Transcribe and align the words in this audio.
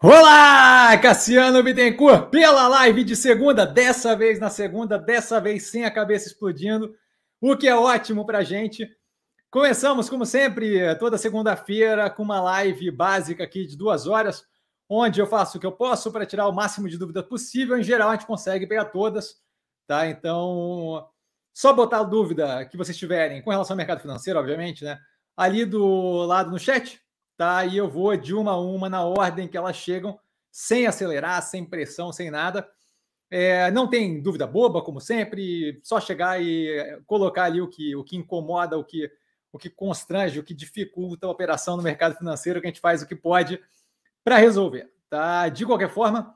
Olá, 0.00 0.96
Cassiano 0.98 1.60
Bittencourt, 1.60 2.30
pela 2.30 2.68
live 2.68 3.02
de 3.02 3.16
segunda, 3.16 3.66
dessa 3.66 4.14
vez 4.14 4.38
na 4.38 4.48
segunda, 4.48 4.96
dessa 4.96 5.40
vez 5.40 5.64
sem 5.64 5.84
a 5.84 5.90
cabeça 5.90 6.28
explodindo, 6.28 6.94
o 7.40 7.56
que 7.56 7.66
é 7.66 7.74
ótimo 7.74 8.24
para 8.24 8.44
gente. 8.44 8.88
Começamos, 9.50 10.08
como 10.08 10.24
sempre, 10.24 10.94
toda 11.00 11.18
segunda-feira 11.18 12.08
com 12.08 12.22
uma 12.22 12.40
live 12.40 12.92
básica 12.92 13.42
aqui 13.42 13.66
de 13.66 13.76
duas 13.76 14.06
horas, 14.06 14.44
onde 14.88 15.20
eu 15.20 15.26
faço 15.26 15.58
o 15.58 15.60
que 15.60 15.66
eu 15.66 15.72
posso 15.72 16.12
para 16.12 16.24
tirar 16.24 16.46
o 16.46 16.54
máximo 16.54 16.88
de 16.88 16.96
dúvidas 16.96 17.26
possível. 17.26 17.76
Em 17.76 17.82
geral, 17.82 18.10
a 18.10 18.12
gente 18.12 18.26
consegue 18.26 18.68
pegar 18.68 18.84
todas, 18.84 19.34
tá? 19.84 20.06
Então, 20.06 21.08
só 21.52 21.72
botar 21.72 21.98
a 21.98 22.04
dúvida 22.04 22.64
que 22.66 22.76
vocês 22.76 22.96
tiverem 22.96 23.42
com 23.42 23.50
relação 23.50 23.74
ao 23.74 23.78
mercado 23.78 24.00
financeiro, 24.00 24.38
obviamente, 24.38 24.84
né? 24.84 24.96
Ali 25.36 25.64
do 25.64 26.24
lado 26.24 26.52
no 26.52 26.58
chat, 26.58 27.00
tá? 27.38 27.64
E 27.64 27.76
eu 27.76 27.88
vou 27.88 28.14
de 28.16 28.34
uma 28.34 28.50
a 28.50 28.60
uma 28.60 28.90
na 28.90 29.02
ordem 29.04 29.46
que 29.46 29.56
elas 29.56 29.76
chegam, 29.76 30.18
sem 30.50 30.86
acelerar, 30.86 31.40
sem 31.40 31.64
pressão, 31.64 32.12
sem 32.12 32.30
nada. 32.30 32.68
É, 33.30 33.70
não 33.70 33.88
tem 33.88 34.20
dúvida 34.20 34.46
boba, 34.46 34.82
como 34.82 35.00
sempre, 35.00 35.80
só 35.84 36.00
chegar 36.00 36.42
e 36.42 37.00
colocar 37.06 37.44
ali 37.44 37.60
o 37.60 37.68
que, 37.68 37.94
o 37.94 38.02
que 38.02 38.16
incomoda, 38.16 38.76
o 38.76 38.84
que, 38.84 39.08
o 39.52 39.58
que 39.58 39.70
constrange, 39.70 40.40
o 40.40 40.42
que 40.42 40.52
dificulta 40.52 41.26
a 41.26 41.30
operação 41.30 41.76
no 41.76 41.82
mercado 41.82 42.16
financeiro, 42.16 42.60
que 42.60 42.66
a 42.66 42.70
gente 42.70 42.80
faz 42.80 43.02
o 43.02 43.06
que 43.06 43.14
pode 43.14 43.62
para 44.24 44.36
resolver. 44.36 44.90
Tá? 45.08 45.48
De 45.48 45.64
qualquer 45.64 45.90
forma, 45.90 46.34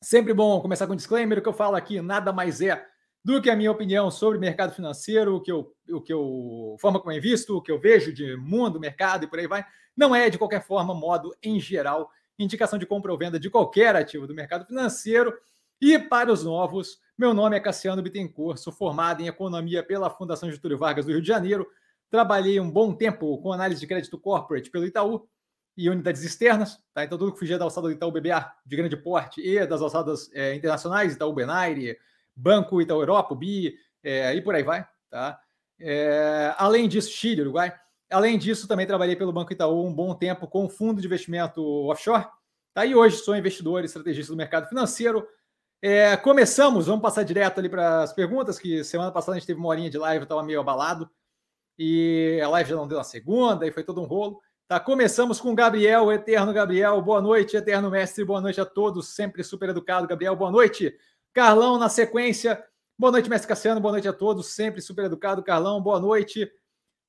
sempre 0.00 0.32
bom 0.32 0.60
começar 0.62 0.86
com 0.86 0.94
um 0.94 0.96
disclaimer, 0.96 1.38
o 1.38 1.42
que 1.42 1.48
eu 1.48 1.52
falo 1.52 1.76
aqui 1.76 2.00
nada 2.00 2.32
mais 2.32 2.62
é 2.62 2.86
do 3.24 3.40
que 3.40 3.48
a 3.48 3.56
minha 3.56 3.70
opinião 3.70 4.10
sobre 4.10 4.38
mercado 4.38 4.74
financeiro, 4.74 5.36
o 5.36 5.40
que 5.40 5.52
eu, 5.52 5.72
o 5.90 6.00
que 6.00 6.12
eu 6.12 6.76
forma 6.80 6.98
como 6.98 7.12
eu 7.12 7.18
invisto, 7.18 7.56
o 7.56 7.62
que 7.62 7.70
eu 7.70 7.78
vejo 7.78 8.12
de 8.12 8.36
mundo, 8.36 8.80
mercado 8.80 9.24
e 9.24 9.26
por 9.28 9.38
aí 9.38 9.46
vai. 9.46 9.64
Não 9.96 10.14
é, 10.14 10.28
de 10.28 10.38
qualquer 10.38 10.64
forma, 10.64 10.94
modo 10.94 11.34
em 11.42 11.60
geral, 11.60 12.10
indicação 12.38 12.78
de 12.78 12.86
compra 12.86 13.12
ou 13.12 13.18
venda 13.18 13.38
de 13.38 13.48
qualquer 13.50 13.94
ativo 13.94 14.26
do 14.26 14.34
mercado 14.34 14.66
financeiro. 14.66 15.32
E 15.80 15.98
para 15.98 16.32
os 16.32 16.42
novos, 16.42 16.98
meu 17.16 17.32
nome 17.32 17.56
é 17.56 17.60
Cassiano 17.60 18.02
Bittencourt, 18.02 18.58
sou 18.58 18.72
formado 18.72 19.20
em 19.20 19.28
Economia 19.28 19.82
pela 19.82 20.10
Fundação 20.10 20.50
Getúlio 20.50 20.78
Vargas 20.78 21.04
do 21.04 21.12
Rio 21.12 21.22
de 21.22 21.28
Janeiro. 21.28 21.66
Trabalhei 22.10 22.58
um 22.58 22.70
bom 22.70 22.92
tempo 22.94 23.38
com 23.38 23.52
análise 23.52 23.80
de 23.80 23.86
crédito 23.86 24.18
corporate 24.18 24.70
pelo 24.70 24.84
Itaú 24.84 25.28
e 25.76 25.88
unidades 25.88 26.22
externas, 26.22 26.78
tá? 26.92 27.04
Então, 27.04 27.16
tudo 27.16 27.32
que 27.32 27.38
fugia 27.38 27.58
da 27.58 27.64
alçada 27.64 27.86
do 27.86 27.92
Itaú 27.92 28.10
BBA 28.10 28.52
de 28.66 28.76
grande 28.76 28.96
porte 28.96 29.40
e 29.40 29.64
das 29.66 29.80
alçadas 29.80 30.30
é, 30.34 30.54
internacionais, 30.54 31.14
Itaú 31.14 31.32
Benaire, 31.32 31.96
Banco 32.34 32.80
Itaú 32.80 33.00
Europa, 33.00 33.34
BI, 33.34 33.74
é, 34.02 34.34
e 34.34 34.40
por 34.40 34.54
aí 34.54 34.62
vai, 34.62 34.86
tá? 35.10 35.40
É, 35.78 36.54
além 36.58 36.88
disso, 36.88 37.10
Chile, 37.10 37.42
Uruguai. 37.42 37.74
Além 38.10 38.38
disso, 38.38 38.68
também 38.68 38.86
trabalhei 38.86 39.16
pelo 39.16 39.32
Banco 39.32 39.52
Itaú 39.52 39.86
um 39.86 39.92
bom 39.92 40.14
tempo 40.14 40.46
com 40.46 40.68
fundo 40.68 41.00
de 41.00 41.06
investimento 41.06 41.62
offshore. 41.86 42.26
Tá? 42.74 42.86
E 42.86 42.94
hoje 42.94 43.16
sou 43.16 43.36
investidor 43.36 43.82
e 43.82 43.86
estrategista 43.86 44.32
do 44.32 44.36
mercado 44.36 44.68
financeiro. 44.68 45.26
É, 45.80 46.16
começamos, 46.16 46.86
vamos 46.86 47.02
passar 47.02 47.24
direto 47.24 47.58
ali 47.58 47.68
para 47.68 48.02
as 48.02 48.12
perguntas, 48.12 48.58
que 48.58 48.84
semana 48.84 49.10
passada 49.10 49.36
a 49.36 49.38
gente 49.38 49.46
teve 49.46 49.58
uma 49.58 49.68
horinha 49.68 49.90
de 49.90 49.98
live, 49.98 50.22
estava 50.22 50.42
meio 50.42 50.60
abalado. 50.60 51.10
E 51.78 52.40
a 52.42 52.48
live 52.48 52.70
já 52.70 52.76
não 52.76 52.86
deu 52.86 52.98
na 52.98 53.04
segunda, 53.04 53.66
e 53.66 53.72
foi 53.72 53.82
todo 53.82 54.00
um 54.00 54.04
rolo. 54.04 54.40
Tá? 54.68 54.78
Começamos 54.78 55.40
com 55.40 55.54
Gabriel, 55.54 56.04
o 56.04 56.12
Eterno 56.12 56.52
Gabriel. 56.52 57.02
Boa 57.02 57.20
noite, 57.20 57.56
Eterno 57.56 57.90
Mestre. 57.90 58.24
Boa 58.24 58.40
noite 58.40 58.60
a 58.60 58.64
todos. 58.64 59.08
Sempre 59.08 59.42
super 59.42 59.70
educado, 59.70 60.06
Gabriel. 60.06 60.36
Boa 60.36 60.50
noite. 60.50 60.96
Carlão 61.32 61.78
na 61.78 61.88
sequência. 61.88 62.62
Boa 62.98 63.10
noite, 63.10 63.30
Mestre 63.30 63.48
Cassiano. 63.48 63.80
Boa 63.80 63.92
noite 63.92 64.06
a 64.06 64.12
todos. 64.12 64.48
Sempre 64.48 64.82
super 64.82 65.06
educado, 65.06 65.42
Carlão. 65.42 65.80
Boa 65.80 65.98
noite. 65.98 66.50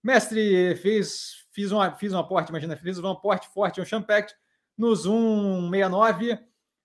Mestre, 0.01 0.75
fiz, 0.77 1.45
fiz, 1.51 1.71
uma, 1.71 1.91
fiz 1.95 2.13
um 2.13 2.17
aporte, 2.17 2.49
imagina, 2.49 2.75
fiz 2.75 2.97
um 2.99 3.07
aporte 3.09 3.47
forte 3.53 3.81
um 3.81 3.85
Champact 3.85 4.33
no 4.77 4.95
Zoom 4.95 5.69
69. 5.69 6.39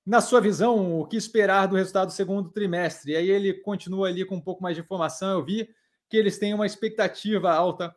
Na 0.05 0.20
sua 0.20 0.41
visão, 0.41 1.00
o 1.00 1.06
que 1.06 1.17
esperar 1.17 1.67
do 1.67 1.77
resultado 1.77 2.08
do 2.08 2.12
segundo 2.12 2.50
trimestre? 2.50 3.12
E 3.12 3.17
aí 3.17 3.30
ele 3.30 3.55
continua 3.55 4.08
ali 4.08 4.25
com 4.25 4.36
um 4.36 4.41
pouco 4.41 4.62
mais 4.62 4.75
de 4.75 4.83
informação. 4.83 5.30
Eu 5.30 5.45
vi 5.45 5.68
que 6.08 6.17
eles 6.17 6.39
têm 6.39 6.55
uma 6.55 6.67
expectativa 6.67 7.52
alta 7.52 7.95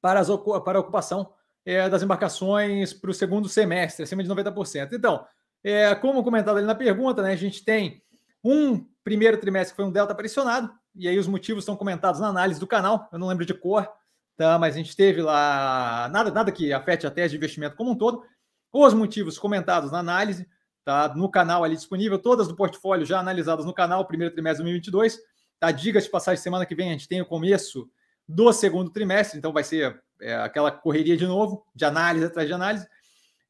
para, 0.00 0.18
as, 0.18 0.28
para 0.64 0.78
a 0.78 0.80
ocupação 0.80 1.32
é, 1.64 1.88
das 1.88 2.02
embarcações 2.02 2.92
para 2.92 3.10
o 3.10 3.14
segundo 3.14 3.48
semestre, 3.48 4.02
acima 4.02 4.24
de 4.24 4.28
90%. 4.28 4.92
Então, 4.92 5.24
é, 5.62 5.94
como 5.94 6.24
comentado 6.24 6.56
ali 6.56 6.66
na 6.66 6.74
pergunta, 6.74 7.22
né, 7.22 7.32
a 7.32 7.36
gente 7.36 7.64
tem 7.64 8.02
um 8.42 8.86
primeiro 9.02 9.38
trimestre 9.38 9.74
foi 9.74 9.84
um 9.84 9.92
delta 9.92 10.14
pressionado, 10.14 10.72
e 10.94 11.08
aí 11.08 11.18
os 11.18 11.26
motivos 11.26 11.62
estão 11.62 11.76
comentados 11.76 12.20
na 12.20 12.28
análise 12.28 12.58
do 12.58 12.66
canal, 12.66 13.08
eu 13.12 13.18
não 13.18 13.28
lembro 13.28 13.44
de 13.44 13.54
cor, 13.54 13.88
tá? 14.36 14.58
mas 14.58 14.74
a 14.74 14.78
gente 14.78 14.96
teve 14.96 15.22
lá 15.22 16.08
nada, 16.12 16.30
nada 16.30 16.52
que 16.52 16.72
afete 16.72 17.06
a 17.06 17.10
tese 17.10 17.32
de 17.32 17.36
investimento 17.36 17.76
como 17.76 17.90
um 17.90 17.96
todo. 17.96 18.24
Os 18.72 18.94
motivos 18.94 19.38
comentados 19.38 19.90
na 19.90 19.98
análise, 19.98 20.48
tá? 20.84 21.12
No 21.14 21.28
canal 21.28 21.64
ali 21.64 21.74
disponível, 21.74 22.18
todas 22.18 22.46
do 22.46 22.54
portfólio 22.54 23.04
já 23.04 23.18
analisadas 23.18 23.66
no 23.66 23.74
canal, 23.74 24.06
primeiro 24.06 24.32
trimestre 24.32 24.64
de 24.64 24.70
2022. 24.70 25.18
Tá? 25.58 25.70
Diga 25.72 26.00
de 26.00 26.08
passagem, 26.08 26.42
semana 26.42 26.64
que 26.64 26.74
vem 26.74 26.88
a 26.88 26.92
gente 26.92 27.08
tem 27.08 27.20
o 27.20 27.26
começo 27.26 27.90
do 28.26 28.52
segundo 28.52 28.90
trimestre, 28.90 29.38
então 29.38 29.52
vai 29.52 29.64
ser 29.64 30.00
é, 30.20 30.36
aquela 30.36 30.70
correria 30.70 31.16
de 31.16 31.26
novo, 31.26 31.66
de 31.74 31.84
análise 31.84 32.24
atrás 32.26 32.46
de 32.46 32.54
análise. 32.54 32.86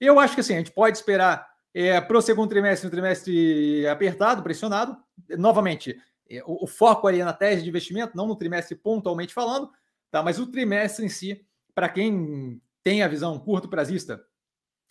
Eu 0.00 0.18
acho 0.18 0.34
que 0.34 0.40
assim, 0.40 0.54
a 0.54 0.58
gente 0.58 0.72
pode 0.72 0.96
esperar 0.96 1.46
é, 1.74 2.00
para 2.00 2.18
o 2.18 2.22
segundo 2.22 2.48
trimestre, 2.48 2.86
um 2.86 2.90
trimestre 2.90 3.86
apertado, 3.86 4.42
pressionado. 4.42 4.96
Novamente, 5.38 5.96
é, 6.28 6.42
o, 6.44 6.64
o, 6.64 6.66
foco 6.66 7.06
ali 7.06 7.20
é 7.20 7.24
na 7.24 7.32
tese 7.32 7.62
de 7.62 7.68
investimento, 7.68 8.16
não 8.16 8.26
no 8.26 8.36
trimestre 8.36 8.76
pontualmente 8.76 9.32
falando, 9.32 9.70
Tá? 10.10 10.22
Mas 10.22 10.38
o 10.38 10.46
trimestre 10.46 11.06
em 11.06 11.08
si, 11.08 11.40
para 11.74 11.88
quem 11.88 12.60
tem 12.82 13.02
a 13.02 13.08
visão 13.08 13.38
curto 13.38 13.68
prazista, 13.68 14.22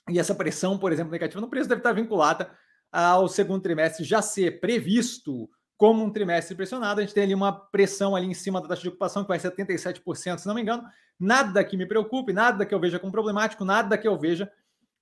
e 0.10 0.18
essa 0.18 0.34
pressão, 0.34 0.78
por 0.78 0.92
exemplo, 0.92 1.12
negativa 1.12 1.42
no 1.42 1.50
preço 1.50 1.70
deve 1.70 1.82
estar 1.82 1.92
vinculada 1.92 2.50
ao 2.92 3.28
segundo 3.28 3.62
trimestre 3.62 4.04
já 4.04 4.22
ser 4.22 4.60
previsto 4.60 5.48
como 5.78 6.04
um 6.04 6.10
trimestre 6.10 6.56
pressionado. 6.56 7.00
A 7.00 7.04
gente 7.04 7.14
tem 7.14 7.24
ali 7.24 7.36
uma 7.36 7.52
pressão 7.54 8.16
ali 8.16 8.26
em 8.26 8.34
cima 8.34 8.60
da 8.60 8.68
taxa 8.68 8.82
de 8.82 8.88
ocupação, 8.88 9.24
que 9.24 9.28
vai 9.28 9.40
ser 9.40 9.52
77%, 9.52 10.40
se 10.40 10.48
não 10.48 10.56
me 10.56 10.62
engano. 10.62 10.84
Nada 11.20 11.64
que 11.64 11.78
me 11.78 11.86
preocupe, 11.86 12.34
nada 12.34 12.66
que 12.66 12.74
eu 12.74 12.80
veja 12.80 12.98
como 12.98 13.12
problemático, 13.12 13.64
nada 13.64 13.98
que 13.98 14.08
eu 14.08 14.18
veja 14.18 14.52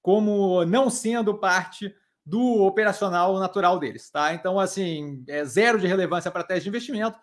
como 0.08 0.64
não 0.64 0.90
sendo 0.90 1.38
parte 1.38 1.94
do 2.26 2.62
operacional 2.62 3.38
natural 3.40 3.78
deles, 3.78 4.10
tá? 4.10 4.34
Então, 4.34 4.58
assim, 4.58 5.22
é 5.28 5.44
zero 5.44 5.78
de 5.78 5.86
relevância 5.86 6.32
para 6.32 6.44
a 6.44 6.44
tese 6.46 6.64
de 6.64 6.70
investimento. 6.70 7.20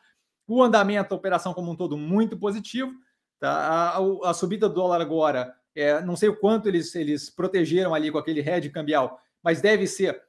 O 0.46 0.62
andamento 0.62 1.08
da 1.08 1.16
operação 1.16 1.54
como 1.54 1.70
um 1.70 1.76
todo 1.76 1.96
muito 1.96 2.38
positivo. 2.38 2.92
Tá? 3.40 3.50
A, 3.50 3.96
a, 3.96 4.30
a 4.30 4.34
subida 4.34 4.68
do 4.68 4.74
dólar 4.74 5.00
agora, 5.00 5.56
é, 5.74 6.02
não 6.02 6.14
sei 6.14 6.28
o 6.28 6.36
quanto 6.36 6.68
eles, 6.68 6.94
eles 6.94 7.30
protegeram 7.30 7.94
ali 7.94 8.12
com 8.12 8.18
aquele 8.18 8.46
hedge 8.46 8.68
cambial, 8.68 9.18
mas 9.42 9.62
deve 9.62 9.86
ser 9.86 10.22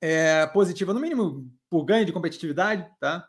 é, 0.00 0.46
positiva, 0.46 0.94
no 0.94 1.00
mínimo 1.00 1.46
por 1.68 1.84
ganho 1.84 2.06
de 2.06 2.12
competitividade. 2.12 2.90
Tá? 2.98 3.28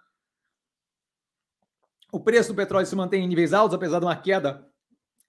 O 2.13 2.21
preço 2.21 2.53
do 2.53 2.55
petróleo 2.55 2.87
se 2.87 2.95
mantém 2.95 3.25
em 3.25 3.27
níveis 3.27 3.51
altos, 3.51 3.75
apesar 3.75 3.99
de 3.99 4.05
uma 4.05 4.15
queda 4.15 4.65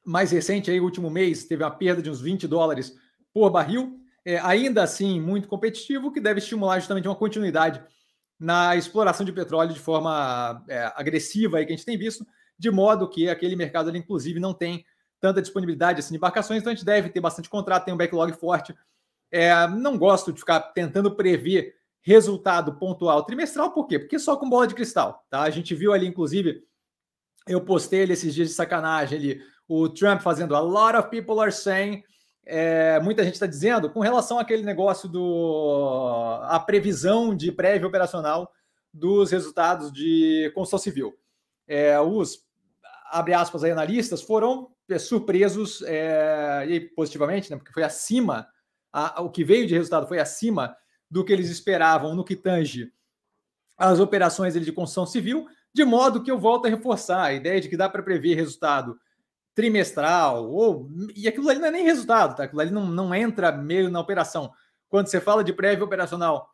mais 0.07 0.31
recente, 0.31 0.71
aí, 0.71 0.81
último 0.81 1.11
mês, 1.11 1.47
teve 1.47 1.65
uma 1.65 1.71
perda 1.73 2.01
de 2.01 2.09
uns 2.09 2.21
20 2.21 2.47
dólares 2.47 2.97
por 3.39 3.51
barril. 3.51 4.01
É, 4.25 4.39
ainda 4.41 4.83
assim, 4.83 5.21
muito 5.21 5.49
competitivo, 5.49 6.13
que 6.13 6.21
deve 6.21 6.41
estimular 6.41 6.79
justamente 6.81 7.07
uma 7.07 7.15
continuidade 7.15 7.83
na 8.39 8.77
exploração 8.77 9.25
de 9.25 9.33
petróleo 9.33 9.73
de 9.73 9.79
forma 9.79 10.65
é, 10.69 10.93
agressiva 10.97 11.59
aí 11.59 11.67
que 11.67 11.73
a 11.73 11.77
gente 11.77 11.87
tem 11.87 11.97
visto, 11.97 12.27
de 12.59 12.71
modo 12.71 13.09
que 13.09 13.29
aquele 13.29 13.57
mercado 13.57 13.89
ali, 13.89 13.99
inclusive, 13.99 14.39
não 14.39 14.53
tem 14.53 14.85
tanta 15.21 15.41
disponibilidade 15.41 16.01
assim, 16.01 16.11
de 16.11 16.17
embarcações, 16.17 16.61
então 16.61 16.73
a 16.73 16.75
gente 16.75 16.85
deve 16.85 17.09
ter 17.09 17.21
bastante 17.21 17.49
contrato, 17.49 17.85
tem 17.85 17.95
um 17.95 17.97
backlog 17.97 18.33
forte. 18.33 18.75
É, 19.31 19.67
não 19.69 19.97
gosto 19.97 20.33
de 20.33 20.41
ficar 20.41 20.61
tentando 20.61 21.15
prever 21.15 21.75
resultado 22.03 22.75
pontual 22.75 23.25
trimestral, 23.25 23.73
por 23.73 23.87
quê? 23.87 23.99
Porque 23.99 24.19
só 24.19 24.37
com 24.37 24.49
bola 24.49 24.67
de 24.67 24.75
cristal, 24.75 25.25
tá? 25.31 25.43
A 25.43 25.51
gente 25.51 25.75
viu 25.75 25.93
ali, 25.93 26.07
inclusive, 26.07 26.63
eu 27.47 27.61
postei 27.61 28.03
ali 28.03 28.13
esses 28.13 28.35
dias 28.35 28.49
de 28.49 28.55
sacanagem 28.55 29.19
ali, 29.19 29.43
o 29.67 29.89
Trump 29.89 30.21
fazendo 30.21 30.55
a 30.57 30.61
lot 30.61 30.97
of 30.97 31.09
people 31.09 31.41
are 31.41 31.53
saying 31.53 32.03
é, 32.51 32.99
muita 33.01 33.23
gente 33.23 33.35
está 33.35 33.47
dizendo 33.47 33.91
com 33.91 34.01
relação 34.01 34.39
àquele 34.39 34.63
negócio 34.63 35.07
do 35.07 36.41
a 36.45 36.59
previsão 36.59 37.37
de 37.37 37.53
prévia 37.53 37.87
operacional 37.87 38.51
dos 38.93 39.31
resultados 39.31 39.93
de 39.93 40.51
construção 40.55 40.79
civil. 40.79 41.15
É, 41.67 42.01
os 42.01 42.49
abre 43.11 43.35
aspas 43.35 43.63
aí, 43.63 43.71
analistas 43.71 44.23
foram 44.23 44.71
é, 44.89 44.99
surpresos 44.99 45.83
é, 45.83 46.65
e 46.67 46.81
positivamente, 46.81 47.51
né, 47.51 47.59
porque 47.59 47.73
foi 47.73 47.83
acima 47.83 48.49
a, 48.91 49.21
o 49.21 49.31
que 49.31 49.45
veio 49.45 49.67
de 49.67 49.75
resultado 49.75 50.09
foi 50.09 50.19
acima 50.19 50.75
do 51.11 51.23
que 51.23 51.33
eles 51.33 51.51
esperavam 51.51 52.15
no 52.15 52.25
que 52.25 52.35
tange 52.35 52.91
as 53.77 54.01
operações 54.01 54.55
de 54.55 54.73
construção 54.73 55.07
civil, 55.07 55.47
de 55.73 55.85
modo 55.85 56.23
que 56.23 56.31
eu 56.31 56.39
volto 56.39 56.67
a 56.67 56.71
reforçar 56.71 57.25
a 57.25 57.33
ideia 57.35 57.61
de 57.61 57.69
que 57.69 57.77
dá 57.77 57.91
para 57.91 58.03
prever 58.03 58.35
resultado 58.35 58.99
trimestral, 59.59 60.49
ou 60.49 60.89
e 61.17 61.27
aquilo 61.27 61.49
ali 61.49 61.59
não 61.59 61.67
é 61.67 61.73
nem 61.73 61.83
resultado, 61.83 62.37
tá? 62.37 62.45
Aquilo 62.45 62.61
ali 62.61 62.71
não, 62.71 62.87
não 62.87 63.13
entra 63.13 63.51
meio 63.51 63.91
na 63.91 63.99
operação. 63.99 64.53
Quando 64.89 65.09
você 65.09 65.21
fala 65.21 65.43
de 65.43 65.53
prévia 65.53 65.85
operacional 65.85 66.49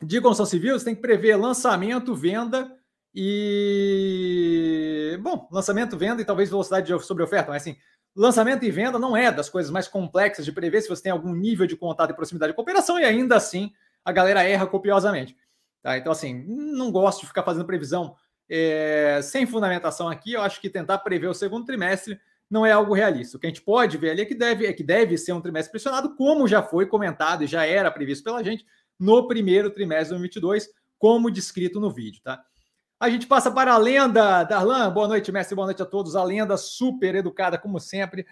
de 0.00 0.22
construção 0.22 0.46
civil, 0.46 0.78
você 0.78 0.86
tem 0.86 0.94
que 0.94 1.02
prever 1.02 1.36
lançamento, 1.36 2.14
venda 2.14 2.74
E, 3.14 5.18
bom, 5.20 5.46
lançamento, 5.52 5.98
venda 5.98 6.22
e 6.22 6.24
talvez 6.24 6.48
velocidade 6.48 6.90
sobre 7.04 7.22
oferta, 7.22 7.50
mas 7.50 7.60
assim, 7.60 7.76
lançamento 8.16 8.64
e 8.64 8.70
venda 8.70 8.98
não 8.98 9.14
é 9.14 9.30
das 9.30 9.50
coisas 9.50 9.70
mais 9.70 9.86
complexas 9.86 10.46
de 10.46 10.52
prever 10.52 10.80
se 10.80 10.88
você 10.88 11.02
tem 11.02 11.12
algum 11.12 11.34
nível 11.34 11.66
de 11.66 11.76
contato 11.76 12.12
e 12.12 12.16
proximidade 12.16 12.52
de 12.52 12.56
cooperação 12.56 12.98
e 12.98 13.04
ainda 13.04 13.36
assim 13.36 13.70
a 14.02 14.10
galera 14.10 14.42
erra 14.42 14.66
copiosamente. 14.66 15.36
Tá? 15.82 15.98
Então, 15.98 16.10
assim, 16.10 16.42
não 16.48 16.90
gosto 16.90 17.20
de 17.20 17.26
ficar 17.26 17.42
fazendo 17.42 17.66
previsão 17.66 18.16
é, 18.48 19.20
sem 19.22 19.46
fundamentação 19.46 20.08
aqui. 20.08 20.32
Eu 20.32 20.42
acho 20.42 20.60
que 20.60 20.70
tentar 20.70 20.98
prever 20.98 21.28
o 21.28 21.34
segundo 21.34 21.64
trimestre 21.64 22.18
não 22.50 22.64
é 22.64 22.72
algo 22.72 22.94
realista. 22.94 23.36
O 23.36 23.40
que 23.40 23.46
a 23.46 23.50
gente 23.50 23.62
pode 23.62 23.96
ver 23.96 24.10
ali 24.10 24.22
é 24.22 24.26
que 24.26 24.34
deve, 24.34 24.66
é 24.66 24.72
que 24.72 24.84
deve 24.84 25.18
ser 25.18 25.32
um 25.32 25.40
trimestre 25.40 25.72
pressionado, 25.72 26.14
como 26.16 26.46
já 26.46 26.62
foi 26.62 26.86
comentado 26.86 27.44
e 27.44 27.46
já 27.46 27.66
era 27.66 27.90
previsto 27.90 28.22
pela 28.24 28.42
gente 28.42 28.64
no 28.98 29.26
primeiro 29.26 29.70
trimestre 29.70 30.16
de 30.16 30.20
2022, 30.20 30.68
como 30.98 31.30
descrito 31.30 31.80
no 31.80 31.90
vídeo. 31.90 32.20
Tá? 32.22 32.44
A 33.00 33.10
gente 33.10 33.26
passa 33.26 33.50
para 33.50 33.72
a 33.72 33.76
lenda, 33.76 34.44
Darlan. 34.44 34.90
Boa 34.90 35.08
noite, 35.08 35.32
mestre. 35.32 35.54
Boa 35.54 35.66
noite 35.66 35.82
a 35.82 35.86
todos. 35.86 36.14
A 36.16 36.22
lenda 36.22 36.56
super 36.56 37.14
educada, 37.14 37.58
como 37.58 37.80
sempre. 37.80 38.24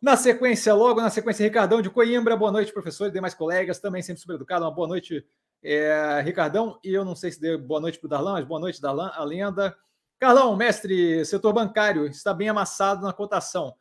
Na 0.00 0.16
sequência, 0.16 0.74
logo 0.74 1.00
na 1.00 1.10
sequência, 1.10 1.44
Ricardão 1.44 1.80
de 1.80 1.90
Coimbra. 1.90 2.36
Boa 2.36 2.50
noite, 2.50 2.72
professor 2.72 3.08
e 3.08 3.12
demais 3.12 3.34
colegas. 3.34 3.78
Também 3.78 4.02
sempre 4.02 4.20
super 4.20 4.34
educado. 4.34 4.64
Uma 4.64 4.74
boa 4.74 4.88
noite, 4.88 5.24
é, 5.62 6.20
Ricardão. 6.22 6.78
E 6.82 6.92
eu 6.92 7.04
não 7.04 7.14
sei 7.14 7.30
se 7.30 7.40
deu 7.40 7.58
boa 7.58 7.80
noite 7.80 7.98
para 7.98 8.06
o 8.06 8.10
Darlan, 8.10 8.32
mas 8.32 8.44
boa 8.44 8.60
noite, 8.60 8.80
Darlan, 8.80 9.10
a 9.14 9.24
lenda. 9.24 9.76
Carlão, 10.18 10.56
mestre, 10.56 11.24
setor 11.24 11.52
bancário 11.52 12.06
está 12.06 12.32
bem 12.32 12.48
amassado 12.48 13.02
na 13.02 13.12
cotação. 13.12 13.74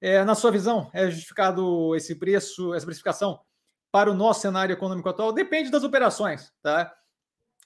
É, 0.00 0.24
na 0.24 0.34
sua 0.34 0.50
visão, 0.50 0.90
é 0.94 1.10
justificado 1.10 1.94
esse 1.94 2.14
preço, 2.14 2.72
essa 2.74 2.86
precificação 2.86 3.40
para 3.92 4.10
o 4.10 4.14
nosso 4.14 4.40
cenário 4.40 4.72
econômico 4.72 5.08
atual? 5.08 5.32
Depende 5.32 5.70
das 5.70 5.84
operações, 5.84 6.52
tá? 6.62 6.94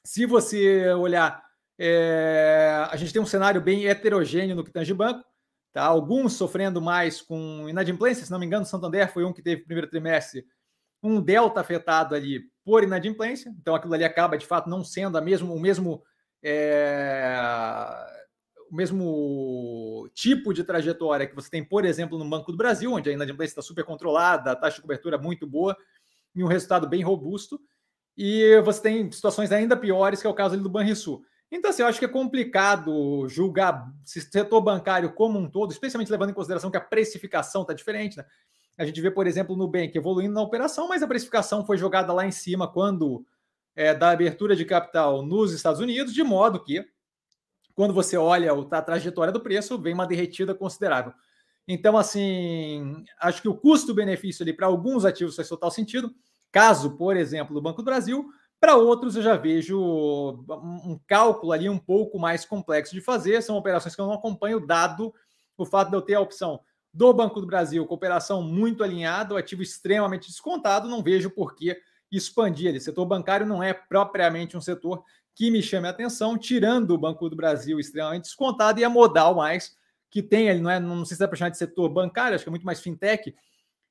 Se 0.05 0.27
você 0.27 0.93
olhar, 0.93 1.43
é, 1.79 2.87
a 2.91 2.97
gente 2.97 3.13
tem 3.13 3.23
um 3.23 3.27
cenário 3.27 3.61
bem 3.61 3.87
heterogêneo 3.87 4.57
no 4.57 4.65
que 4.65 4.73
tange 4.73 4.93
banco. 4.93 5.25
Tá? 5.73 5.83
Alguns 5.85 6.35
sofrendo 6.35 6.81
mais 6.81 7.21
com 7.21 7.69
inadimplência, 7.69 8.25
se 8.25 8.31
não 8.31 8.39
me 8.39 8.47
engano, 8.47 8.65
Santander 8.65 9.13
foi 9.13 9.25
um 9.25 9.33
que 9.33 9.43
teve 9.43 9.65
primeiro 9.65 9.91
trimestre 9.91 10.47
um 11.05 11.21
delta 11.21 11.61
afetado 11.61 12.15
ali 12.15 12.41
por 12.65 12.83
inadimplência, 12.83 13.55
então 13.61 13.75
aquilo 13.75 13.93
ali 13.95 14.05
acaba 14.05 14.39
de 14.39 14.47
fato 14.47 14.71
não 14.71 14.83
sendo 14.83 15.19
a 15.19 15.21
mesmo, 15.21 15.55
o 15.55 15.61
mesmo 15.61 16.03
é, 16.43 17.37
o 18.71 18.75
mesmo 18.75 20.09
tipo 20.15 20.53
de 20.53 20.65
trajetória 20.65 21.27
que 21.27 21.35
você 21.35 21.51
tem, 21.51 21.63
por 21.63 21.85
exemplo, 21.85 22.19
no 22.19 22.29
Banco 22.29 22.51
do 22.51 22.59
Brasil, 22.59 22.93
onde 22.93 23.11
a 23.11 23.13
inadimplência 23.13 23.53
está 23.53 23.63
super 23.63 23.85
controlada, 23.85 24.51
a 24.51 24.57
taxa 24.57 24.77
de 24.77 24.83
cobertura 24.83 25.19
muito 25.19 25.47
boa 25.47 25.77
e 26.35 26.43
um 26.43 26.49
resultado 26.49 26.89
bem 26.89 27.03
robusto, 27.03 27.61
e 28.17 28.61
você 28.63 28.83
tem 28.83 29.13
situações 29.13 29.53
ainda 29.53 29.77
piores, 29.77 30.21
que 30.21 30.27
é 30.27 30.31
o 30.31 30.35
caso 30.35 30.55
ali 30.55 30.63
do 30.63 30.71
Banrisul. 30.71 31.25
Então, 31.51 31.71
assim, 31.71 31.83
eu 31.83 31.89
acho 31.89 31.99
que 31.99 32.05
é 32.05 32.09
complicado 32.09 33.29
julgar 33.29 33.89
se 34.05 34.21
setor 34.21 34.61
bancário 34.61 35.13
como 35.13 35.39
um 35.39 35.49
todo, 35.49 35.71
especialmente 35.71 36.11
levando 36.11 36.31
em 36.31 36.35
consideração 36.35 36.71
que 36.71 36.77
a 36.77 36.81
precificação 36.81 37.63
está 37.63 37.73
diferente. 37.73 38.17
Né? 38.17 38.25
A 38.77 38.85
gente 38.85 39.01
vê, 39.01 39.11
por 39.11 39.27
exemplo, 39.27 39.57
no 39.57 39.65
Nubank 39.65 39.97
evoluindo 39.97 40.35
na 40.35 40.43
operação, 40.43 40.89
mas 40.89 41.03
a 41.03 41.07
precificação 41.07 41.65
foi 41.65 41.77
jogada 41.79 42.13
lá 42.13 42.27
em 42.27 42.33
cima 42.33 42.67
quando 42.67 43.25
é, 43.77 43.95
da 43.95 44.11
abertura 44.11 44.57
de 44.57 44.65
capital 44.65 45.23
nos 45.23 45.53
Estados 45.53 45.81
Unidos, 45.81 46.13
de 46.13 46.23
modo 46.23 46.63
que, 46.63 46.85
quando 47.75 47.95
você 47.95 48.17
olha 48.17 48.53
a 48.53 48.83
trajetória 48.83 49.33
do 49.33 49.41
preço, 49.41 49.79
vem 49.79 49.95
uma 49.95 50.07
derretida 50.07 50.55
considerável. 50.55 51.13
Então, 51.67 51.97
assim, 51.97 53.05
acho 53.19 53.41
que 53.41 53.49
o 53.49 53.57
custo-benefício 53.57 54.43
ali 54.43 54.53
para 54.53 54.67
alguns 54.67 55.05
ativos 55.05 55.37
faz 55.37 55.49
total 55.49 55.71
sentido. 55.71 56.15
Caso, 56.53 56.97
por 56.97 57.17
exemplo, 57.17 57.55
do 57.55 57.63
Banco 57.63 57.83
do 57.83 57.85
Brasil, 57.85 58.29
para 58.61 58.77
outros, 58.77 59.17
eu 59.17 59.23
já 59.23 59.37
vejo 59.37 59.79
um 59.79 60.99
cálculo 61.07 61.53
ali 61.53 61.69
um 61.69 61.79
pouco 61.79 62.19
mais 62.19 62.45
complexo 62.45 62.95
de 62.95 63.01
fazer. 63.01 63.43
São 63.43 63.57
operações 63.57 63.95
que 63.95 64.01
eu 64.01 64.07
não 64.07 64.15
acompanho, 64.15 64.65
dado 64.65 65.13
o 65.57 65.65
fato 65.65 65.91
de 65.91 65.97
eu 65.97 66.03
ter 66.03 66.15
a 66.15 66.21
opção 66.21 66.61
do 66.95 67.13
Banco 67.13 67.41
do 67.41 67.47
Brasil, 67.47 67.85
cooperação 67.85 68.41
muito 68.41 68.85
alinhada, 68.85 69.35
o 69.35 69.37
ativo 69.37 69.63
extremamente 69.63 70.29
descontado. 70.29 70.89
Não 70.89 71.03
vejo 71.03 71.29
por 71.29 71.57
que 71.57 71.77
expandir 72.11 72.69
ele. 72.69 72.79
Setor 72.79 73.05
bancário 73.05 73.45
não 73.45 73.61
é 73.61 73.75
propriamente 73.75 74.57
um 74.57 74.61
setor 74.61 75.03
que 75.35 75.51
me 75.51 75.61
chame 75.61 75.89
a 75.89 75.91
atenção, 75.91 76.39
tirando 76.39 76.93
o 76.93 76.99
Banco 76.99 77.29
do 77.29 77.35
Brasil 77.35 77.81
extremamente 77.81 78.23
descontado 78.23 78.79
e 78.79 78.85
a 78.85 78.89
modal 78.89 79.35
mais 79.35 79.77
que 80.09 80.23
tem 80.23 80.47
ele, 80.47 80.61
não 80.61 80.71
é, 80.71 80.79
não 80.79 81.05
sei 81.05 81.17
se 81.17 81.25
é 81.25 81.27
para 81.27 81.37
chamar 81.37 81.51
de 81.51 81.59
setor 81.59 81.89
bancário, 81.89 82.37
acho 82.37 82.45
que 82.45 82.49
é 82.49 82.53
muito 82.53 82.65
mais 82.65 82.81
fintech, 82.81 83.35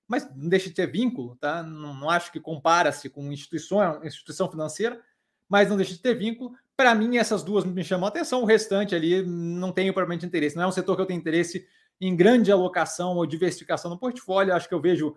mas 0.07 0.25
não 0.33 0.47
deixa 0.47 0.69
de 0.69 0.75
ter 0.75 0.87
vínculo, 0.87 1.35
tá? 1.35 1.61
Não, 1.61 1.93
não 1.93 2.09
acho 2.09 2.31
que 2.31 2.39
compara-se 2.39 3.09
com 3.09 3.29
instituição, 3.29 4.01
instituição 4.05 4.49
financeira, 4.49 5.01
mas 5.49 5.69
não 5.69 5.75
deixa 5.75 5.91
de 5.91 5.99
ter 5.99 6.13
vínculo. 6.13 6.53
Para 6.77 6.95
mim, 6.95 7.17
essas 7.17 7.43
duas 7.43 7.65
me 7.65 7.83
chamam 7.83 8.05
a 8.05 8.07
atenção, 8.07 8.41
o 8.41 8.45
restante 8.45 8.95
ali 8.95 9.21
não 9.21 9.73
tenho 9.73 9.93
propriamente 9.93 10.25
interesse. 10.25 10.55
Não 10.55 10.63
é 10.63 10.67
um 10.67 10.71
setor 10.71 10.95
que 10.95 11.01
eu 11.01 11.05
tenho 11.05 11.19
interesse 11.19 11.67
em 12.07 12.15
grande 12.15 12.51
alocação 12.51 13.15
ou 13.15 13.25
diversificação 13.25 13.89
no 13.89 13.97
portfólio. 13.97 14.53
Acho 14.53 14.67
que 14.67 14.73
eu 14.73 14.81
vejo 14.81 15.15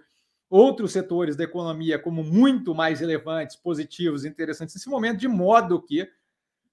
outros 0.49 0.93
setores 0.93 1.37
da 1.37 1.45
economia 1.45 1.99
como 1.99 2.23
muito 2.23 2.75
mais 2.75 3.01
relevantes, 3.01 3.57
positivos, 3.57 4.25
interessantes 4.25 4.75
nesse 4.75 4.89
momento, 4.89 5.19
de 5.19 5.29
modo 5.29 5.83
que 5.83 6.09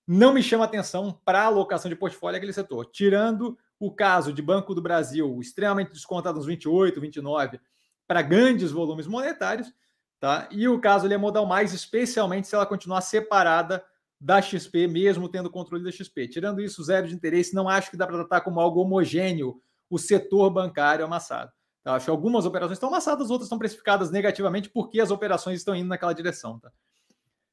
não 0.06 0.34
me 0.34 0.44
chama 0.44 0.66
atenção 0.66 1.20
para 1.26 1.44
alocação 1.44 1.90
de 1.90 1.96
portfólio 1.96 2.38
aquele 2.38 2.54
setor. 2.54 2.86
Tirando 2.92 3.58
o 3.80 3.92
caso 3.92 4.32
de 4.32 4.42
Banco 4.42 4.76
do 4.76 4.82
Brasil, 4.82 5.40
extremamente 5.42 5.92
descontado 5.92 6.38
nos 6.38 6.46
28, 6.46 7.02
29, 7.02 7.60
para 8.08 8.22
grandes 8.22 8.72
volumes 8.72 9.08
monetários, 9.08 9.74
tá? 10.20 10.48
E 10.52 10.68
o 10.68 10.80
caso 10.80 11.08
ele 11.08 11.14
é 11.14 11.18
modal 11.18 11.46
mais, 11.46 11.74
especialmente 11.74 12.48
se 12.48 12.56
ela 12.56 12.66
continuar 12.66 13.02
separada 13.02 13.84
da 14.20 14.42
XP, 14.42 14.88
mesmo 14.88 15.28
tendo 15.28 15.50
controle 15.50 15.84
da 15.84 15.92
XP. 15.92 16.28
Tirando 16.28 16.62
isso, 16.62 16.84
zero 16.84 17.08
de 17.08 17.16
interesse, 17.16 17.56
não 17.56 17.68
acho 17.68 17.90
que 17.90 17.98
dá 17.98 18.06
para 18.06 18.18
tratar 18.18 18.42
como 18.42 18.60
algo 18.60 18.80
homogêneo 18.80 19.62
o 19.94 20.00
setor 20.00 20.50
bancário 20.50 21.06
amassado. 21.06 21.52
Tá? 21.84 21.94
Acho 21.94 22.06
que 22.06 22.12
algumas 22.12 22.48
operações 22.48 22.78
estão 22.78 22.90
amassadas, 22.90 23.30
outras 23.30 23.46
estão 23.46 23.60
precificadas 23.60 24.10
negativamente 24.10 24.68
porque 24.68 25.00
as 25.00 25.12
operações 25.12 25.60
estão 25.60 25.76
indo 25.76 25.88
naquela 25.88 26.14
direção. 26.14 26.60
Tá? 26.60 26.72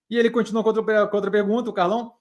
E 0.09 0.17
ele 0.17 0.31
continua 0.31 0.63
com 0.63 0.71
outra, 0.71 1.07
com 1.07 1.17
outra 1.17 1.31
pergunta, 1.31 1.69
o 1.69 1.73
Carlão. 1.73 2.15